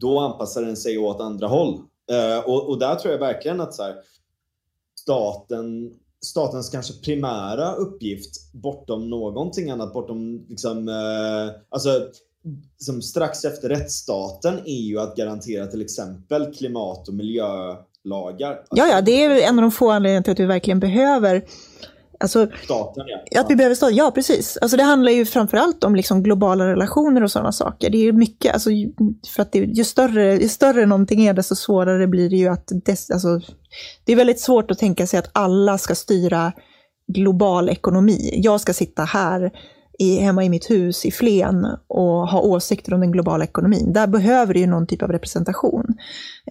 då 0.00 0.18
anpassar 0.18 0.62
den 0.62 0.76
sig 0.76 0.98
åt 0.98 1.20
andra 1.20 1.46
håll. 1.46 1.74
Uh, 2.12 2.38
och, 2.46 2.68
och, 2.68 2.78
där 2.78 2.94
tror 2.94 3.12
jag 3.12 3.20
verkligen 3.20 3.60
att 3.60 3.74
så 3.74 3.82
här, 3.82 3.96
staten, 5.00 5.92
statens 6.20 6.70
kanske 6.70 6.94
primära 6.94 7.74
uppgift 7.74 8.52
bortom 8.52 9.10
någonting 9.10 9.70
annat, 9.70 9.92
bortom 9.92 10.46
liksom, 10.48 10.88
uh, 10.88 11.50
alltså, 11.68 12.08
som 12.78 13.02
strax 13.02 13.44
efter 13.44 13.68
rättsstaten 13.68 14.58
är 14.64 14.80
ju 14.80 14.98
att 14.98 15.16
garantera 15.16 15.66
till 15.66 15.82
exempel 15.82 16.54
klimat 16.54 17.08
och 17.08 17.14
Alltså, 18.48 18.76
ja, 18.76 18.86
ja, 18.86 19.00
det 19.00 19.24
är 19.24 19.48
en 19.48 19.58
av 19.58 19.62
de 19.62 19.70
få 19.70 19.90
anledningarna 19.90 20.24
till 20.24 20.32
att 20.32 20.40
vi 20.40 20.46
verkligen 20.46 20.80
behöver 20.80 21.42
Alltså, 22.20 22.48
staten, 22.64 23.04
ja. 23.30 23.40
Att 23.40 23.50
vi 23.50 23.56
behöver 23.56 23.74
staten, 23.74 23.96
ja 23.96 24.10
precis. 24.10 24.58
Alltså 24.60 24.76
det 24.76 24.82
handlar 24.82 25.12
ju 25.12 25.26
framförallt 25.26 25.84
om 25.84 25.96
liksom 25.96 26.22
globala 26.22 26.66
relationer 26.66 27.22
och 27.22 27.30
sådana 27.30 27.52
saker. 27.52 27.90
Det 27.90 27.98
är 27.98 28.02
ju 28.02 28.12
mycket, 28.12 28.54
alltså, 28.54 28.70
för 29.34 29.42
att 29.42 29.52
det, 29.52 29.58
ju, 29.58 29.84
större, 29.84 30.36
ju 30.36 30.48
större 30.48 30.86
någonting 30.86 31.26
är, 31.26 31.34
desto 31.34 31.54
svårare 31.54 32.06
blir 32.06 32.30
det 32.30 32.36
ju 32.36 32.48
att... 32.48 32.68
Des, 32.84 33.10
alltså, 33.10 33.40
det 34.04 34.12
är 34.12 34.16
väldigt 34.16 34.40
svårt 34.40 34.70
att 34.70 34.78
tänka 34.78 35.06
sig 35.06 35.18
att 35.18 35.30
alla 35.32 35.78
ska 35.78 35.94
styra 35.94 36.52
global 37.12 37.68
ekonomi. 37.68 38.30
Jag 38.32 38.60
ska 38.60 38.72
sitta 38.72 39.04
här 39.04 39.50
i, 39.98 40.18
hemma 40.20 40.44
i 40.44 40.48
mitt 40.48 40.70
hus 40.70 41.06
i 41.06 41.10
Flen 41.10 41.66
och 41.86 42.28
ha 42.28 42.40
åsikter 42.40 42.94
om 42.94 43.00
den 43.00 43.12
globala 43.12 43.44
ekonomin. 43.44 43.92
Där 43.92 44.06
behöver 44.06 44.54
det 44.54 44.60
ju 44.60 44.66
någon 44.66 44.86
typ 44.86 45.02
av 45.02 45.12
representation. 45.12 45.86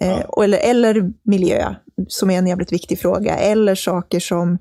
Eh, 0.02 0.10
ja. 0.10 0.16
Eh, 0.18 0.44
eller, 0.44 0.58
eller 0.58 1.14
miljö, 1.24 1.76
som 2.08 2.32
är 2.32 2.38
en 2.38 2.48
jävligt 2.48 2.74
viktig 2.74 3.00
fråga. 3.00 3.36
Eller 3.36 3.76
saker 3.76 4.20
som 4.20 4.58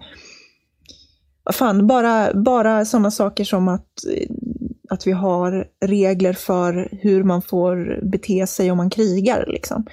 fan, 1.53 1.87
bara, 1.87 2.35
bara 2.35 2.85
sådana 2.85 3.11
saker 3.11 3.45
som 3.45 3.69
att, 3.69 3.89
att 4.89 5.07
vi 5.07 5.13
har 5.13 5.67
regler 5.85 6.33
för 6.33 6.89
hur 6.93 7.25
man 7.25 7.43
får 7.43 8.01
bete 8.11 8.47
sig 8.47 8.71
om 8.71 8.77
man 8.77 8.91
krigar. 8.91 9.45
Liksom. 9.49 9.87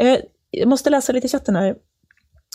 Eh, 0.00 0.18
jag 0.50 0.68
måste 0.68 0.90
läsa 0.90 1.12
lite 1.12 1.26
i 1.26 1.30
chatten 1.30 1.56
här. 1.56 1.74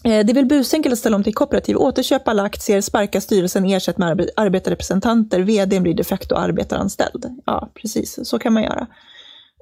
Eh, 0.03 0.25
det 0.25 0.31
är 0.31 0.33
väl 0.33 0.45
busenkelt 0.45 0.93
att 0.93 0.99
ställa 0.99 1.15
om 1.15 1.23
till 1.23 1.33
kooperativ, 1.33 1.77
återköpa 1.77 2.31
alla 2.31 2.43
aktier, 2.43 2.81
sparka 2.81 3.21
styrelsen, 3.21 3.65
ersätta 3.65 3.99
med 3.99 4.29
arbetarrepresentanter, 4.35 5.39
vd 5.39 5.79
blir 5.79 5.93
de 5.93 6.03
facto 6.03 6.35
arbetaranställd. 6.35 7.25
Ja, 7.45 7.71
precis, 7.81 8.19
så 8.23 8.39
kan 8.39 8.53
man 8.53 8.63
göra. 8.63 8.87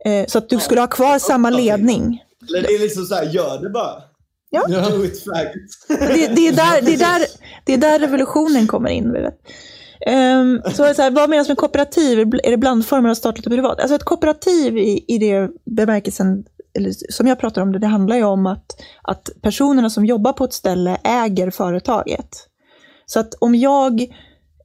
Eh, 0.06 0.26
så 0.28 0.38
att 0.38 0.50
du 0.50 0.60
skulle 0.60 0.82
ha 0.82 0.88
kvar 0.88 1.20
samma 1.20 1.50
ledning. 1.50 2.24
Det 2.48 2.58
är 2.58 2.80
liksom 2.80 3.06
så 3.06 3.16
här, 3.16 3.24
gör 3.24 3.62
det 3.62 3.70
bara. 3.70 4.04
Ja. 4.50 4.66
Det, 4.68 6.28
det, 6.28 6.48
är 6.48 6.52
där, 6.52 6.82
det, 6.82 6.94
är 6.94 6.98
där, 6.98 7.22
det 7.66 7.74
är 7.74 7.78
där 7.78 8.00
revolutionen 8.00 8.68
kommer 8.68 8.90
in. 8.90 9.16
Um, 10.08 10.62
så, 10.66 10.94
så 10.94 11.02
här, 11.02 11.12
vad 11.12 11.30
menas 11.30 11.48
med 11.48 11.58
kooperativ? 11.58 12.20
Är 12.20 12.52
det 12.52 12.58
blandformer 12.58 13.10
av 13.10 13.16
statligt 13.16 13.46
och 13.46 13.52
privat? 13.52 13.80
Alltså 13.80 13.96
ett 13.96 14.04
kooperativ 14.04 14.78
i, 14.78 15.06
i 15.08 15.18
det 15.18 15.50
bemärkelsen, 15.66 16.44
eller 16.74 16.92
som 17.10 17.28
jag 17.28 17.40
pratar 17.40 17.62
om 17.62 17.72
det, 17.72 17.80
det 17.80 17.88
handlar 17.88 18.16
ju 18.16 18.24
om 18.24 18.46
att, 18.46 18.82
att 19.02 19.30
personerna 19.42 19.90
som 19.90 20.06
jobbar 20.06 20.34
på 20.34 20.44
ett 20.44 20.54
ställe 20.54 20.98
äger 21.04 21.50
företaget. 21.50 22.48
Så 23.06 23.20
att 23.20 23.34
om 23.34 23.56
jag, 23.56 24.02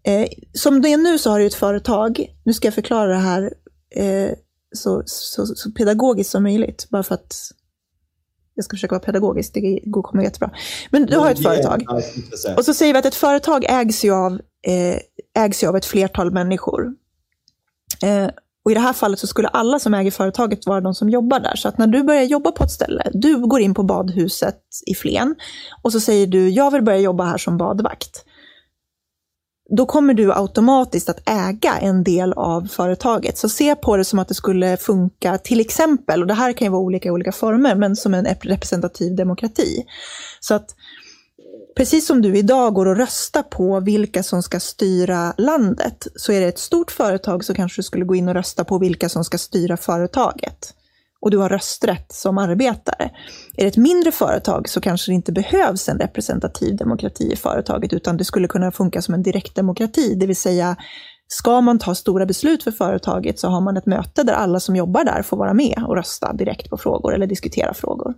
eh, 0.04 0.28
som 0.52 0.82
det 0.82 0.92
är 0.92 0.96
nu 0.96 1.18
så 1.18 1.30
har 1.30 1.38
du 1.38 1.46
ett 1.46 1.54
företag, 1.54 2.26
nu 2.44 2.52
ska 2.52 2.66
jag 2.66 2.74
förklara 2.74 3.08
det 3.08 3.18
här 3.18 3.54
eh, 3.96 4.30
så, 4.74 5.02
så, 5.06 5.46
så 5.46 5.70
pedagogiskt 5.70 6.30
som 6.30 6.42
möjligt, 6.42 6.86
bara 6.90 7.02
för 7.02 7.14
att 7.14 7.34
jag 8.54 8.64
ska 8.64 8.76
försöka 8.76 8.94
vara 8.94 9.04
pedagogisk, 9.04 9.54
det 9.54 9.80
kommer 10.02 10.24
jättebra. 10.24 10.50
Men 10.90 11.06
du 11.06 11.16
har 11.16 11.30
ett 11.30 11.42
företag. 11.42 11.84
Och 12.56 12.64
så 12.64 12.74
säger 12.74 12.92
vi 12.92 12.98
att 12.98 13.06
ett 13.06 13.14
företag 13.14 13.64
ägs 13.68 14.04
ju 14.04 14.14
av, 14.14 14.32
eh, 14.66 14.98
ägs 15.44 15.62
ju 15.62 15.68
av 15.68 15.76
ett 15.76 15.84
flertal 15.84 16.32
människor. 16.32 16.94
Eh, 18.02 18.28
och 18.66 18.72
i 18.72 18.74
det 18.74 18.80
här 18.80 18.93
fallet 18.93 19.18
så 19.18 19.26
skulle 19.26 19.48
alla 19.48 19.78
som 19.78 19.94
äger 19.94 20.10
företaget 20.10 20.66
vara 20.66 20.80
de 20.80 20.94
som 20.94 21.10
jobbar 21.10 21.40
där. 21.40 21.56
Så 21.56 21.68
att 21.68 21.78
när 21.78 21.86
du 21.86 22.02
börjar 22.02 22.22
jobba 22.22 22.52
på 22.52 22.64
ett 22.64 22.70
ställe, 22.70 23.10
du 23.12 23.47
går 23.47 23.60
in 23.60 23.74
på 23.74 23.82
badhuset 23.82 24.60
i 24.86 24.94
Flen 24.94 25.34
och 25.82 25.93
så 25.93 26.01
säger 26.01 26.26
du, 26.26 26.48
jag 26.48 26.70
vill 26.70 26.82
börja 26.82 26.98
jobba 26.98 27.24
här 27.24 27.38
som 27.38 27.56
badvakt 27.56 28.24
då 29.70 29.86
kommer 29.86 30.14
du 30.14 30.32
automatiskt 30.32 31.09
att 31.09 31.28
äga 31.28 31.76
en 31.80 32.05
del 32.05 32.32
av 32.32 32.66
företaget. 32.66 33.38
Så 33.38 33.48
se 33.48 33.74
på 33.74 33.97
det 33.97 34.05
som 34.05 34.18
att 34.18 34.28
det 34.28 34.34
skulle 34.34 34.76
funka, 34.76 35.38
till 35.38 35.60
exempel, 35.60 36.20
och 36.20 36.26
det 36.26 36.34
här 36.34 36.52
kan 36.52 36.66
ju 36.66 36.70
vara 36.70 36.82
olika 36.82 37.09
i 37.09 37.12
olika 37.12 37.32
former, 37.32 37.74
men 37.74 37.97
som 37.97 38.14
en 38.14 38.24
representativ 38.24 39.16
demokrati. 39.16 39.84
Så 40.40 40.55
att 40.55 40.66
precis 41.77 42.07
som 42.07 42.23
du 42.23 42.36
idag 42.36 42.74
går 42.74 42.86
och 42.86 42.97
röstar 42.97 43.43
på 43.43 43.81
vilka 43.81 44.23
som 44.23 44.43
ska 44.43 44.61
styra 44.61 45.35
landet, 45.39 46.07
så 46.16 46.32
är 46.32 46.40
det 46.40 46.47
ett 46.47 46.59
stort 46.59 46.90
företag 46.90 47.44
så 47.44 47.55
kanske 47.55 47.78
du 47.78 47.82
skulle 47.82 48.05
gå 48.05 48.15
in 48.15 48.28
och 48.28 48.35
rösta 48.35 48.65
på 48.65 48.78
vilka 48.78 49.09
som 49.09 49.24
ska 49.24 49.39
styra 49.39 49.77
företaget 49.77 50.74
och 51.20 51.31
du 51.31 51.39
har 51.39 51.48
rösträtt 51.48 52.12
som 52.12 52.39
arbetare. 52.39 53.11
Är 53.57 53.62
det 53.62 53.66
ett 53.66 53.77
mindre 53.77 54.12
företag 54.12 54.69
så 54.69 54.81
kanske 54.81 55.11
det 55.11 55.15
inte 55.15 55.32
behövs 55.32 55.89
en 55.89 55.98
representativ 55.98 56.77
demokrati 56.77 57.32
i 57.32 57.36
företaget, 57.36 57.93
utan 57.93 58.16
det 58.16 58.24
skulle 58.24 58.48
kunna 58.48 58.73
funka 58.73 59.03
som 59.03 59.15
en 59.15 59.23
direktdemokrati, 59.23 60.15
det 60.15 60.27
vill 60.27 60.36
säga 60.36 60.77
Ska 61.28 61.61
man 61.61 61.78
ta 61.78 61.94
stora 61.94 62.27
beslut 62.27 62.65
för 62.65 62.70
företaget 62.70 63.39
så 63.39 63.48
har 63.48 63.61
man 63.61 63.77
ett 63.77 63.86
möte 63.86 64.23
där 64.23 64.32
alla 64.32 64.61
som 64.61 64.77
jobbar 64.77 65.05
där 65.05 65.23
får 65.23 65.36
vara 65.36 65.55
med 65.55 65.85
och 65.86 65.97
rösta 65.97 66.32
direkt 66.32 66.70
på 66.70 66.77
frågor 66.77 67.15
eller 67.15 67.27
diskutera 67.27 67.74
frågor. 67.74 68.15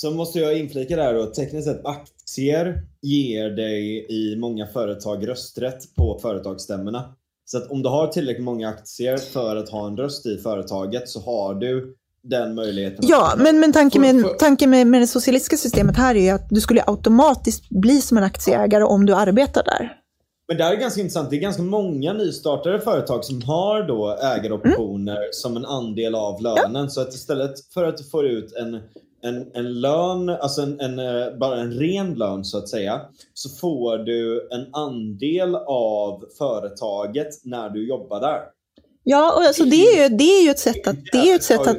Så 0.00 0.10
måste 0.10 0.38
jag 0.38 0.58
inflika 0.58 0.96
där 0.96 1.14
då, 1.14 1.26
tekniskt 1.26 1.68
sett 1.68 1.86
aktier 1.86 2.82
ger 3.02 3.50
dig 3.50 4.06
i 4.08 4.36
många 4.36 4.66
företag 4.66 5.28
rösträtt 5.28 5.94
på 5.94 6.18
företagsstämmorna. 6.22 7.14
Så 7.44 7.58
att 7.58 7.70
om 7.70 7.82
du 7.82 7.88
har 7.88 8.06
tillräckligt 8.06 8.44
många 8.44 8.68
aktier 8.68 9.16
för 9.16 9.56
att 9.56 9.68
ha 9.68 9.86
en 9.86 9.96
röst 9.96 10.26
i 10.26 10.36
företaget 10.36 11.08
så 11.08 11.20
har 11.20 11.54
du 11.54 11.96
den 12.22 12.54
möjligheten. 12.54 12.98
Ja, 13.08 13.34
men, 13.36 13.60
men 13.60 13.72
tanken, 13.72 14.00
med, 14.00 14.38
tanken 14.38 14.70
med, 14.70 14.86
med 14.86 15.00
det 15.00 15.06
socialistiska 15.06 15.56
systemet 15.56 15.96
här 15.96 16.14
är 16.14 16.22
ju 16.22 16.30
att 16.30 16.48
du 16.50 16.60
skulle 16.60 16.84
automatiskt 16.86 17.68
bli 17.68 18.00
som 18.00 18.16
en 18.16 18.24
aktieägare 18.24 18.84
om 18.84 19.06
du 19.06 19.14
arbetar 19.14 19.64
där. 19.64 19.96
Men 20.48 20.56
det 20.56 20.64
här 20.64 20.72
är 20.72 20.76
ganska 20.76 21.00
intressant. 21.00 21.30
Det 21.30 21.36
är 21.36 21.40
ganska 21.40 21.62
många 21.62 22.12
nystartade 22.12 22.80
företag 22.80 23.24
som 23.24 23.42
har 23.42 23.82
då 23.82 24.18
ägaroptioner 24.22 25.16
mm. 25.16 25.28
som 25.32 25.56
en 25.56 25.64
andel 25.64 26.14
av 26.14 26.42
lönen. 26.42 26.82
Ja. 26.84 26.88
Så 26.88 27.00
att 27.00 27.14
istället 27.14 27.72
för 27.74 27.84
att 27.84 27.96
du 27.96 28.04
får 28.04 28.26
ut 28.26 28.52
en 28.52 28.80
en, 29.22 29.50
en 29.54 29.80
lön, 29.80 30.28
alltså 30.28 30.62
en, 30.62 30.80
en, 30.80 30.98
eh, 30.98 31.38
bara 31.38 31.60
en 31.60 31.72
ren 31.72 32.14
lön 32.14 32.44
så 32.44 32.58
att 32.58 32.68
säga, 32.68 33.00
så 33.34 33.48
får 33.48 33.98
du 33.98 34.48
en 34.50 34.74
andel 34.74 35.54
av 35.66 36.24
företaget 36.38 37.44
när 37.44 37.70
du 37.70 37.88
jobbar 37.88 38.20
där. 38.20 38.40
Ja, 39.04 39.32
och 39.36 39.42
alltså 39.42 39.64
det, 39.64 39.76
är 39.76 40.02
ju, 40.02 40.16
det 40.16 40.24
är 40.24 40.44
ju 40.44 40.50
ett 40.50 40.58
sätt 40.58 40.86
att, 40.86 40.96
det 41.12 41.30
är 41.30 41.34
ett 41.34 41.42
sätt 41.42 41.66
att, 41.66 41.78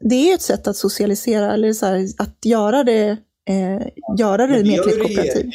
det 0.00 0.30
är 0.30 0.34
ett 0.34 0.42
sätt 0.42 0.66
att 0.66 0.76
socialisera, 0.76 1.52
eller 1.52 1.72
så 1.72 1.86
här, 1.86 2.08
att 2.18 2.44
göra 2.44 2.84
det, 2.84 3.08
eh, 3.48 3.86
göra 4.18 4.46
det 4.46 4.64
mer 4.64 4.82
till 4.82 4.92
ett 4.92 5.02
kooperativ. 5.02 5.24
exempel 5.24 5.52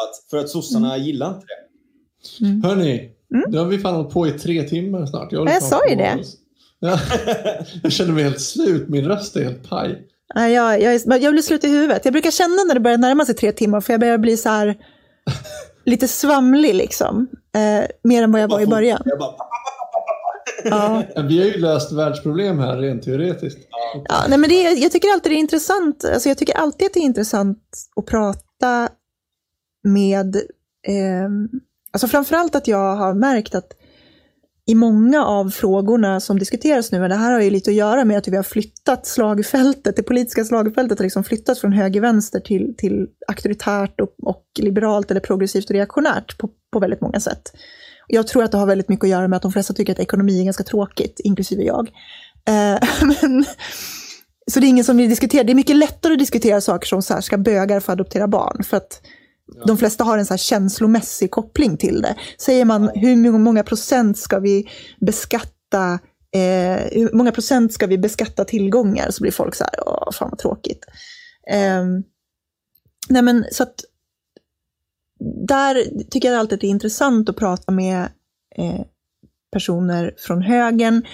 stoppat 0.00 0.30
för 0.30 0.36
att 0.36 0.48
sossarna 0.48 0.94
mm. 0.94 1.06
gillar 1.06 1.34
inte 1.34 1.46
det. 1.46 2.46
Mm. 2.46 2.62
Hörni, 2.62 3.10
mm. 3.34 3.50
nu 3.50 3.58
har 3.58 3.66
vi 3.66 3.78
fan 3.78 3.94
hållit 3.94 4.12
på 4.12 4.26
i 4.26 4.30
tre 4.32 4.62
timmar 4.62 5.06
snart. 5.06 5.32
Jag, 5.32 5.48
jag 5.48 5.62
sa 5.62 5.88
ju 5.88 5.96
det. 5.96 6.18
Ja. 6.80 7.00
jag 7.82 7.92
känner 7.92 8.12
mig 8.12 8.24
helt 8.24 8.40
slut, 8.40 8.88
min 8.88 9.04
röst 9.04 9.36
är 9.36 9.44
helt 9.44 9.68
paj. 9.68 10.06
Jag, 10.34 10.82
jag, 10.82 11.00
jag 11.22 11.32
blir 11.32 11.42
slut 11.42 11.64
i 11.64 11.68
huvudet. 11.68 12.04
Jag 12.04 12.12
brukar 12.12 12.30
känna 12.30 12.64
när 12.66 12.74
det 12.74 12.80
börjar 12.80 12.98
närma 12.98 13.24
sig 13.24 13.34
tre 13.34 13.52
timmar, 13.52 13.80
för 13.80 13.92
jag 13.92 14.00
börjar 14.00 14.18
bli 14.18 14.36
så 14.36 14.48
här 14.48 14.76
lite 15.84 16.08
svamlig 16.08 16.74
liksom. 16.74 17.28
Eh, 17.54 17.88
mer 18.04 18.22
än 18.22 18.32
vad 18.32 18.42
jag 18.42 18.48
var 18.48 18.60
i 18.60 18.66
början. 18.66 19.02
Ja. 20.64 21.02
Vi 21.28 21.38
har 21.38 21.46
ju 21.46 21.60
löst 21.60 21.92
världsproblem 21.92 22.58
här 22.58 22.78
rent 22.78 23.02
teoretiskt. 23.02 23.58
Ja, 24.08 24.24
nej, 24.28 24.38
men 24.38 24.50
det, 24.50 24.62
jag 24.62 24.92
tycker 24.92 25.08
alltid 25.08 25.32
det 25.32 25.36
är 25.36 25.38
intressant. 25.38 26.04
Alltså, 26.04 26.28
jag 26.28 26.38
tycker 26.38 26.56
alltid 26.56 26.86
att 26.86 26.94
det 26.94 27.00
är 27.00 27.04
intressant 27.04 27.58
att 27.96 28.06
prata 28.06 28.88
med... 29.84 30.36
Eh, 30.86 31.28
alltså 31.92 32.08
framförallt 32.08 32.54
att 32.54 32.68
jag 32.68 32.96
har 32.96 33.14
märkt 33.14 33.54
att 33.54 33.72
i 34.70 34.74
många 34.74 35.24
av 35.24 35.50
frågorna 35.50 36.20
som 36.20 36.38
diskuteras 36.38 36.92
nu, 36.92 37.00
men 37.00 37.10
det 37.10 37.16
här 37.16 37.32
har 37.32 37.40
ju 37.40 37.50
lite 37.50 37.70
att 37.70 37.76
göra 37.76 38.04
med 38.04 38.18
att 38.18 38.28
vi 38.28 38.36
har 38.36 38.42
flyttat 38.42 39.06
slagfältet, 39.06 39.96
det 39.96 40.02
politiska 40.02 40.44
slagfältet 40.44 40.98
har 40.98 41.04
liksom 41.04 41.24
flyttats 41.24 41.60
från 41.60 41.72
höger-vänster 41.72 42.40
till, 42.40 42.74
till 42.78 43.06
auktoritärt 43.28 44.00
och, 44.00 44.14
och, 44.22 44.44
liberalt 44.58 45.10
eller 45.10 45.20
progressivt 45.20 45.64
och 45.64 45.70
reaktionärt 45.70 46.38
på, 46.38 46.50
på 46.72 46.78
väldigt 46.78 47.00
många 47.00 47.20
sätt. 47.20 47.52
Jag 48.06 48.26
tror 48.26 48.42
att 48.44 48.52
det 48.52 48.58
har 48.58 48.66
väldigt 48.66 48.88
mycket 48.88 49.04
att 49.04 49.10
göra 49.10 49.28
med 49.28 49.36
att 49.36 49.42
de 49.42 49.52
flesta 49.52 49.74
tycker 49.74 49.92
att 49.92 49.98
ekonomi 49.98 50.40
är 50.40 50.44
ganska 50.44 50.64
tråkigt, 50.64 51.20
inklusive 51.24 51.62
jag. 51.62 51.88
Eh, 52.48 52.78
men, 53.22 53.44
så 54.52 54.60
det 54.60 54.66
är 54.66 54.68
ingen 54.68 54.84
som 54.84 54.96
vill 54.96 55.10
diskutera. 55.10 55.44
Det 55.44 55.52
är 55.52 55.54
mycket 55.54 55.76
lättare 55.76 56.12
att 56.12 56.18
diskutera 56.18 56.60
saker 56.60 56.86
som 56.86 57.02
så 57.02 57.14
här, 57.14 57.20
ska 57.20 57.38
bögar 57.38 57.80
få 57.80 57.92
adoptera 57.92 58.28
barn? 58.28 58.64
För 58.64 58.76
att 58.76 59.02
de 59.66 59.78
flesta 59.78 60.04
har 60.04 60.18
en 60.18 60.26
så 60.26 60.36
känslomässig 60.36 61.30
koppling 61.30 61.76
till 61.76 62.02
det. 62.02 62.16
Säger 62.38 62.64
man 62.64 62.90
hur 62.94 63.38
många 63.38 63.62
procent 63.62 64.18
ska 64.18 64.38
vi 64.38 64.68
beskatta 65.00 65.98
eh, 66.34 66.80
hur 66.92 67.16
många 67.16 67.32
procent 67.32 67.72
ska 67.72 67.86
vi 67.86 67.98
beskatta 67.98 68.44
tillgångar? 68.44 69.10
Så 69.10 69.22
blir 69.22 69.32
folk 69.32 69.54
så 69.54 69.64
här, 69.64 69.74
åh, 69.86 70.12
fan 70.12 70.30
vad 70.30 70.38
tråkigt. 70.38 70.84
Eh, 71.50 71.84
nej 73.08 73.22
men 73.22 73.44
så 73.52 73.62
att 73.62 73.84
där 75.46 76.04
tycker 76.10 76.30
jag 76.30 76.38
alltid 76.38 76.54
att 76.56 76.60
det 76.60 76.66
är 76.66 76.68
intressant 76.68 77.28
att 77.28 77.36
prata 77.36 77.72
med 77.72 78.08
eh, 78.56 78.80
personer 79.52 80.14
från 80.18 80.42
högern 80.42 81.06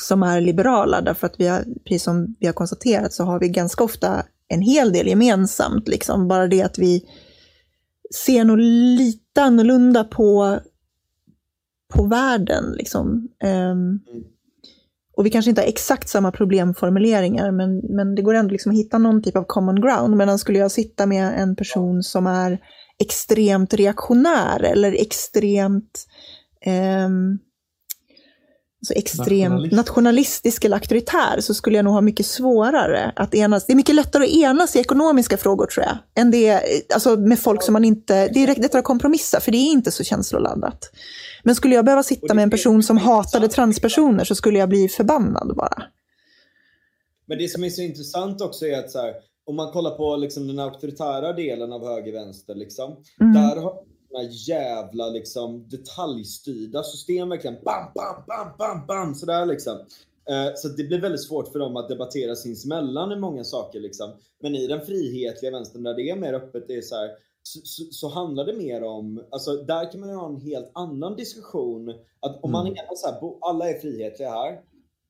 som 0.00 0.22
är 0.22 0.40
liberala, 0.40 1.00
därför 1.00 1.26
att 1.26 1.34
vi 1.40 1.46
har, 1.46 1.64
precis 1.84 2.02
som 2.02 2.36
vi 2.40 2.46
har 2.46 2.54
konstaterat 2.54 3.12
så 3.12 3.24
har 3.24 3.40
vi 3.40 3.48
ganska 3.48 3.84
ofta 3.84 4.24
en 4.48 4.62
hel 4.62 4.92
del 4.92 5.06
gemensamt. 5.06 5.88
Liksom. 5.88 6.28
Bara 6.28 6.46
det 6.46 6.62
att 6.62 6.78
vi 6.78 7.04
ser 8.14 8.44
nog 8.44 8.58
lite 8.98 9.42
annorlunda 9.42 10.04
på, 10.04 10.58
på 11.94 12.06
världen. 12.06 12.72
Liksom. 12.76 13.28
Um, 13.44 14.00
och 15.16 15.26
vi 15.26 15.30
kanske 15.30 15.48
inte 15.48 15.60
har 15.60 15.68
exakt 15.68 16.08
samma 16.08 16.32
problemformuleringar, 16.32 17.50
men, 17.50 17.78
men 17.78 18.14
det 18.14 18.22
går 18.22 18.34
ändå 18.34 18.52
liksom 18.52 18.72
att 18.72 18.78
hitta 18.78 18.98
någon 18.98 19.22
typ 19.22 19.36
av 19.36 19.44
common 19.46 19.80
ground. 19.80 20.16
Medan 20.16 20.38
skulle 20.38 20.58
jag 20.58 20.70
sitta 20.70 21.06
med 21.06 21.40
en 21.40 21.56
person 21.56 22.02
som 22.02 22.26
är 22.26 22.58
extremt 22.98 23.74
reaktionär 23.74 24.62
eller 24.62 24.92
extremt 24.92 26.06
um, 27.06 27.38
så 28.86 28.94
extremt 28.94 29.52
nationalist. 29.52 29.76
nationalistisk 29.76 30.64
eller 30.64 30.76
auktoritär 30.76 31.40
så 31.40 31.54
skulle 31.54 31.76
jag 31.76 31.84
nog 31.84 31.94
ha 31.94 32.00
mycket 32.00 32.26
svårare 32.26 33.12
att 33.16 33.34
enas. 33.34 33.66
Det 33.66 33.72
är 33.72 33.76
mycket 33.76 33.94
lättare 33.94 34.24
att 34.24 34.30
enas 34.30 34.76
i 34.76 34.78
ekonomiska 34.78 35.36
frågor 35.36 35.66
tror 35.66 35.86
jag, 35.86 35.98
än 36.14 36.30
det 36.30 36.62
alltså 36.94 37.16
med 37.16 37.38
folk 37.38 37.62
som 37.62 37.72
man 37.72 37.84
inte, 37.84 38.28
det 38.28 38.42
är 38.42 38.46
lättare 38.46 38.78
att 38.78 38.84
kompromissa 38.84 39.40
för 39.40 39.52
det 39.52 39.58
är 39.58 39.72
inte 39.72 39.90
så 39.90 40.04
känsloladdat. 40.04 40.90
Men 41.44 41.54
skulle 41.54 41.74
jag 41.74 41.84
behöva 41.84 42.02
sitta 42.02 42.34
med 42.34 42.42
en 42.42 42.50
person 42.50 42.82
som 42.82 42.96
hatade 42.96 43.48
transpersoner 43.48 44.24
så 44.24 44.34
skulle 44.34 44.58
jag 44.58 44.68
bli 44.68 44.88
förbannad 44.88 45.56
bara. 45.56 45.82
Men 47.26 47.38
det 47.38 47.48
som 47.48 47.64
är 47.64 47.70
så 47.70 47.82
intressant 47.82 48.40
också 48.40 48.66
är 48.66 48.78
att 48.78 48.90
så 48.90 48.98
här, 48.98 49.14
om 49.46 49.56
man 49.56 49.72
kollar 49.72 49.90
på 49.90 50.16
liksom 50.16 50.46
den 50.46 50.58
auktoritära 50.58 51.32
delen 51.32 51.72
av 51.72 51.84
höger-vänster, 51.84 52.54
liksom, 52.54 52.96
mm. 53.20 53.32
där 53.32 53.56
har 54.16 54.48
jävla 54.48 55.08
liksom 55.08 55.68
detaljstyrda 55.68 56.82
system 56.82 57.28
verkligen. 57.28 57.56
Bam, 57.64 57.92
bam, 57.94 58.24
bam, 58.26 58.48
bam, 58.58 58.86
bam, 58.86 59.14
sådär 59.14 59.46
liksom. 59.46 59.78
Eh, 60.30 60.54
så 60.56 60.68
det 60.68 60.84
blir 60.84 61.00
väldigt 61.00 61.24
svårt 61.24 61.52
för 61.52 61.58
dem 61.58 61.76
att 61.76 61.88
debattera 61.88 62.36
sinsemellan 62.36 63.12
i 63.12 63.16
många 63.16 63.44
saker 63.44 63.80
liksom. 63.80 64.10
Men 64.42 64.54
i 64.54 64.66
den 64.66 64.86
frihetliga 64.86 65.52
vänstern 65.52 65.82
där 65.82 65.94
det 65.94 66.10
är 66.10 66.16
mer 66.16 66.32
öppet, 66.32 66.68
det 66.68 66.76
är 66.76 66.82
så, 66.82 66.96
här, 66.96 67.10
så, 67.42 67.60
så, 67.64 67.84
så, 67.90 68.08
handlar 68.08 68.44
det 68.44 68.52
mer 68.52 68.82
om, 68.82 69.24
alltså 69.30 69.56
där 69.56 69.92
kan 69.92 70.00
man 70.00 70.10
ha 70.10 70.28
en 70.28 70.40
helt 70.40 70.70
annan 70.74 71.16
diskussion. 71.16 71.90
Att 72.20 72.44
om 72.44 72.52
man 72.52 72.66
mm. 72.66 72.78
enas 72.78 73.04
här, 73.04 73.32
alla 73.40 73.70
är 73.70 73.78
frihetliga 73.78 74.30
här. 74.30 74.60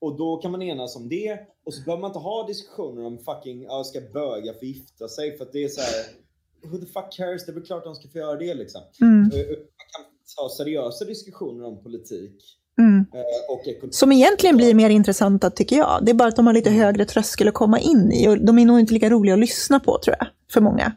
Och 0.01 0.16
då 0.16 0.36
kan 0.36 0.51
man 0.51 0.62
enas 0.62 0.97
om 0.97 1.09
det. 1.09 1.39
Och 1.66 1.74
så 1.74 1.82
behöver 1.85 2.01
man 2.01 2.10
inte 2.10 2.18
ha 2.18 2.47
diskussioner 2.47 3.05
om 3.05 3.18
fucking, 3.18 3.62
ja, 3.62 3.85
ska 3.85 4.01
böga 4.01 4.55
få 4.55 4.64
gifta 4.64 5.09
sig 5.09 5.36
för 5.36 5.44
att 5.44 5.52
det 5.52 5.64
är 5.64 5.68
så 5.68 5.81
här, 5.81 6.20
who 6.62 6.78
the 6.78 6.87
fuck 6.87 7.12
cares? 7.12 7.47
Det 7.47 7.53
är 7.53 7.55
väl 7.55 7.62
klart 7.62 7.85
de 7.85 7.95
ska 7.95 8.09
få 8.09 8.19
göra 8.19 8.37
det 8.37 8.55
liksom. 8.55 8.81
Mm. 9.01 9.31
Eh, 9.32 9.39
eh, 9.41 9.47
man 9.49 9.87
kan 9.93 10.05
ha 10.45 10.51
seriösa 10.57 11.05
diskussioner 11.05 11.65
om 11.65 11.82
politik. 11.82 12.57
Mm. 12.78 13.07
Eh, 13.15 13.85
och 13.85 13.95
Som 13.95 14.12
egentligen 14.12 14.57
blir 14.57 14.74
mer 14.74 14.91
intressanta 14.91 15.51
tycker 15.51 15.77
jag. 15.77 16.01
Det 16.03 16.11
är 16.11 16.15
bara 16.15 16.28
att 16.28 16.37
de 16.37 16.47
har 16.47 16.55
lite 16.55 16.70
mm. 16.70 16.81
högre 16.81 17.05
tröskel 17.05 17.49
att 17.49 17.55
komma 17.55 17.81
in 17.81 18.12
i. 18.12 18.28
Och 18.28 18.45
de 18.45 18.59
är 18.59 18.65
nog 18.65 18.81
inte 18.81 18.95
lika 18.95 19.11
roliga 19.11 19.35
att 19.35 19.41
lyssna 19.41 19.81
på 19.81 19.99
tror 20.05 20.16
jag, 20.19 20.28
för 20.53 20.61
många. 20.61 20.93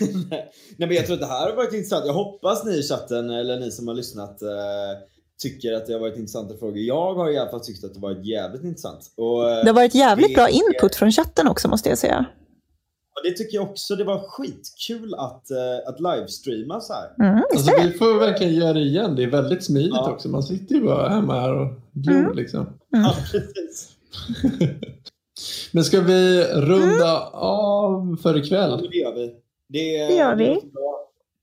Nej, 0.30 0.52
men 0.76 0.90
jag 0.90 1.06
tror 1.06 1.14
att 1.14 1.20
det 1.20 1.26
här 1.26 1.50
har 1.50 1.56
varit 1.56 1.72
intressant. 1.72 2.06
Jag 2.06 2.12
hoppas 2.12 2.64
ni 2.64 2.78
i 2.78 2.82
chatten, 2.82 3.30
eller 3.30 3.60
ni 3.60 3.70
som 3.70 3.88
har 3.88 3.94
lyssnat, 3.94 4.38
tycker 5.38 5.72
att 5.72 5.86
det 5.86 5.92
har 5.92 6.00
varit 6.00 6.16
intressanta 6.16 6.56
frågor. 6.56 6.78
Jag 6.78 7.14
har 7.14 7.30
i 7.30 7.38
alla 7.38 7.50
fall 7.50 7.64
tyckt 7.64 7.84
att 7.84 7.94
det 7.94 8.00
varit 8.00 8.26
jävligt 8.26 8.64
intressant. 8.64 9.12
Och, 9.16 9.42
det 9.42 9.66
har 9.66 9.72
varit 9.72 9.94
jävligt 9.94 10.34
bra 10.34 10.48
input 10.48 10.94
från 10.94 11.12
chatten 11.12 11.48
också 11.48 11.68
måste 11.68 11.88
jag 11.88 11.98
säga. 11.98 12.26
Och 13.16 13.22
det 13.24 13.36
tycker 13.36 13.54
jag 13.56 13.70
också. 13.70 13.96
Det 13.96 14.04
var 14.04 14.18
skitkul 14.18 15.14
att, 15.14 15.44
uh, 15.50 15.88
att 15.88 16.00
livestreama 16.00 16.80
så 16.80 16.92
här. 16.92 17.28
Mm, 17.28 17.44
alltså, 17.50 17.72
vi 17.82 17.90
får 17.90 18.18
verkligen 18.18 18.54
göra 18.54 18.72
det 18.72 18.80
igen. 18.80 19.16
Det 19.16 19.22
är 19.22 19.30
väldigt 19.30 19.64
smidigt 19.64 19.92
ja. 19.94 20.10
också. 20.10 20.28
Man 20.28 20.42
sitter 20.42 20.74
ju 20.74 20.84
bara 20.84 21.08
hemma 21.08 21.40
här 21.40 21.54
och 21.54 21.68
glor 21.92 22.18
mm. 22.18 22.36
liksom. 22.36 22.60
Mm. 22.60 23.04
Ja, 23.04 23.14
precis. 23.32 23.96
Men 25.72 25.84
ska 25.84 26.00
vi 26.00 26.44
runda 26.44 27.10
mm. 27.10 27.28
av 27.32 28.16
för 28.22 28.38
ikväll? 28.38 28.80
Ja, 28.82 28.88
det 28.90 28.96
gör 28.96 29.14
vi. 29.14 29.34
Det, 29.68 30.06
det 30.06 30.14
gör 30.14 30.36
vi. 30.36 30.60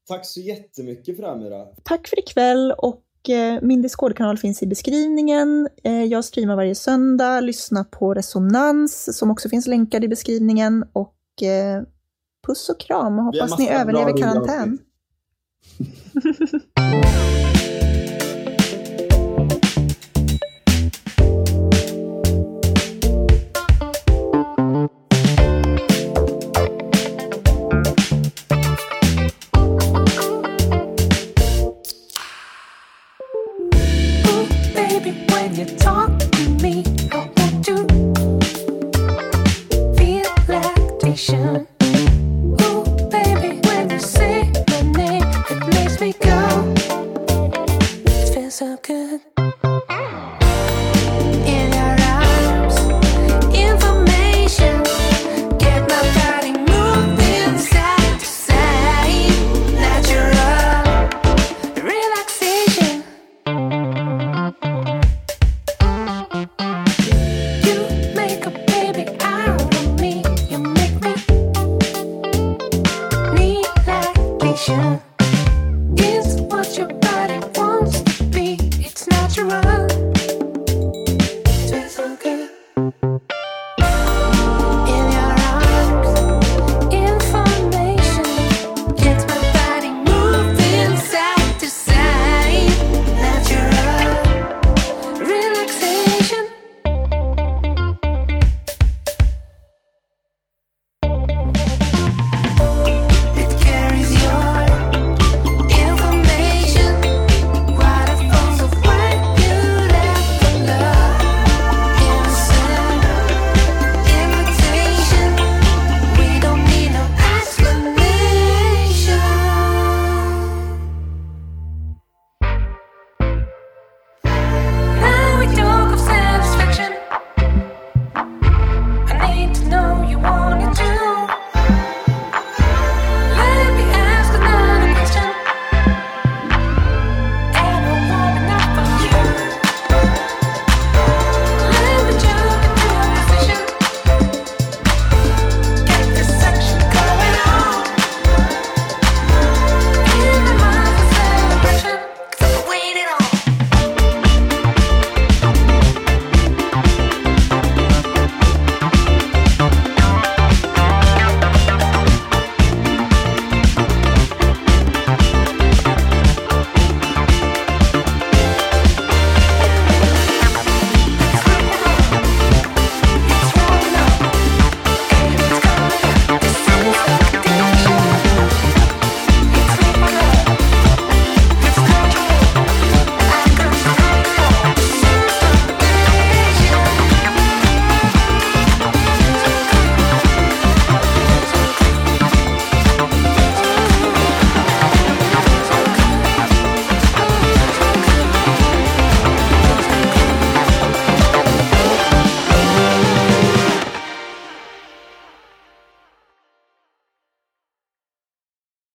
Tack 0.08 0.26
så 0.26 0.40
jättemycket 0.40 1.16
för 1.16 1.24
det 1.24 1.30
här 1.30 1.38
Mira. 1.38 1.66
Tack 1.84 2.08
för 2.08 2.20
ikväll 2.20 2.74
och 2.78 3.30
eh, 3.30 3.60
min 3.62 3.82
Discord-kanal 3.82 4.38
finns 4.38 4.64
i 4.64 4.68
beskrivningen. 4.68 5.70
Eh, 5.84 6.04
jag 6.04 6.26
streamar 6.26 6.56
varje 6.56 6.76
söndag. 6.76 7.42
Lyssna 7.42 7.84
på 7.84 8.14
Resonans 8.14 9.18
som 9.18 9.32
också 9.32 9.50
finns 9.50 9.68
länkad 9.68 10.04
i 10.04 10.08
beskrivningen. 10.08 10.86
Och 11.34 11.44
eh, 11.44 11.84
puss 12.48 12.70
och 12.70 12.80
kram 12.80 13.20
och 13.20 13.26
hoppas 13.26 13.60
ni 13.60 13.70
överlever 13.70 14.18
karantän. 14.18 14.80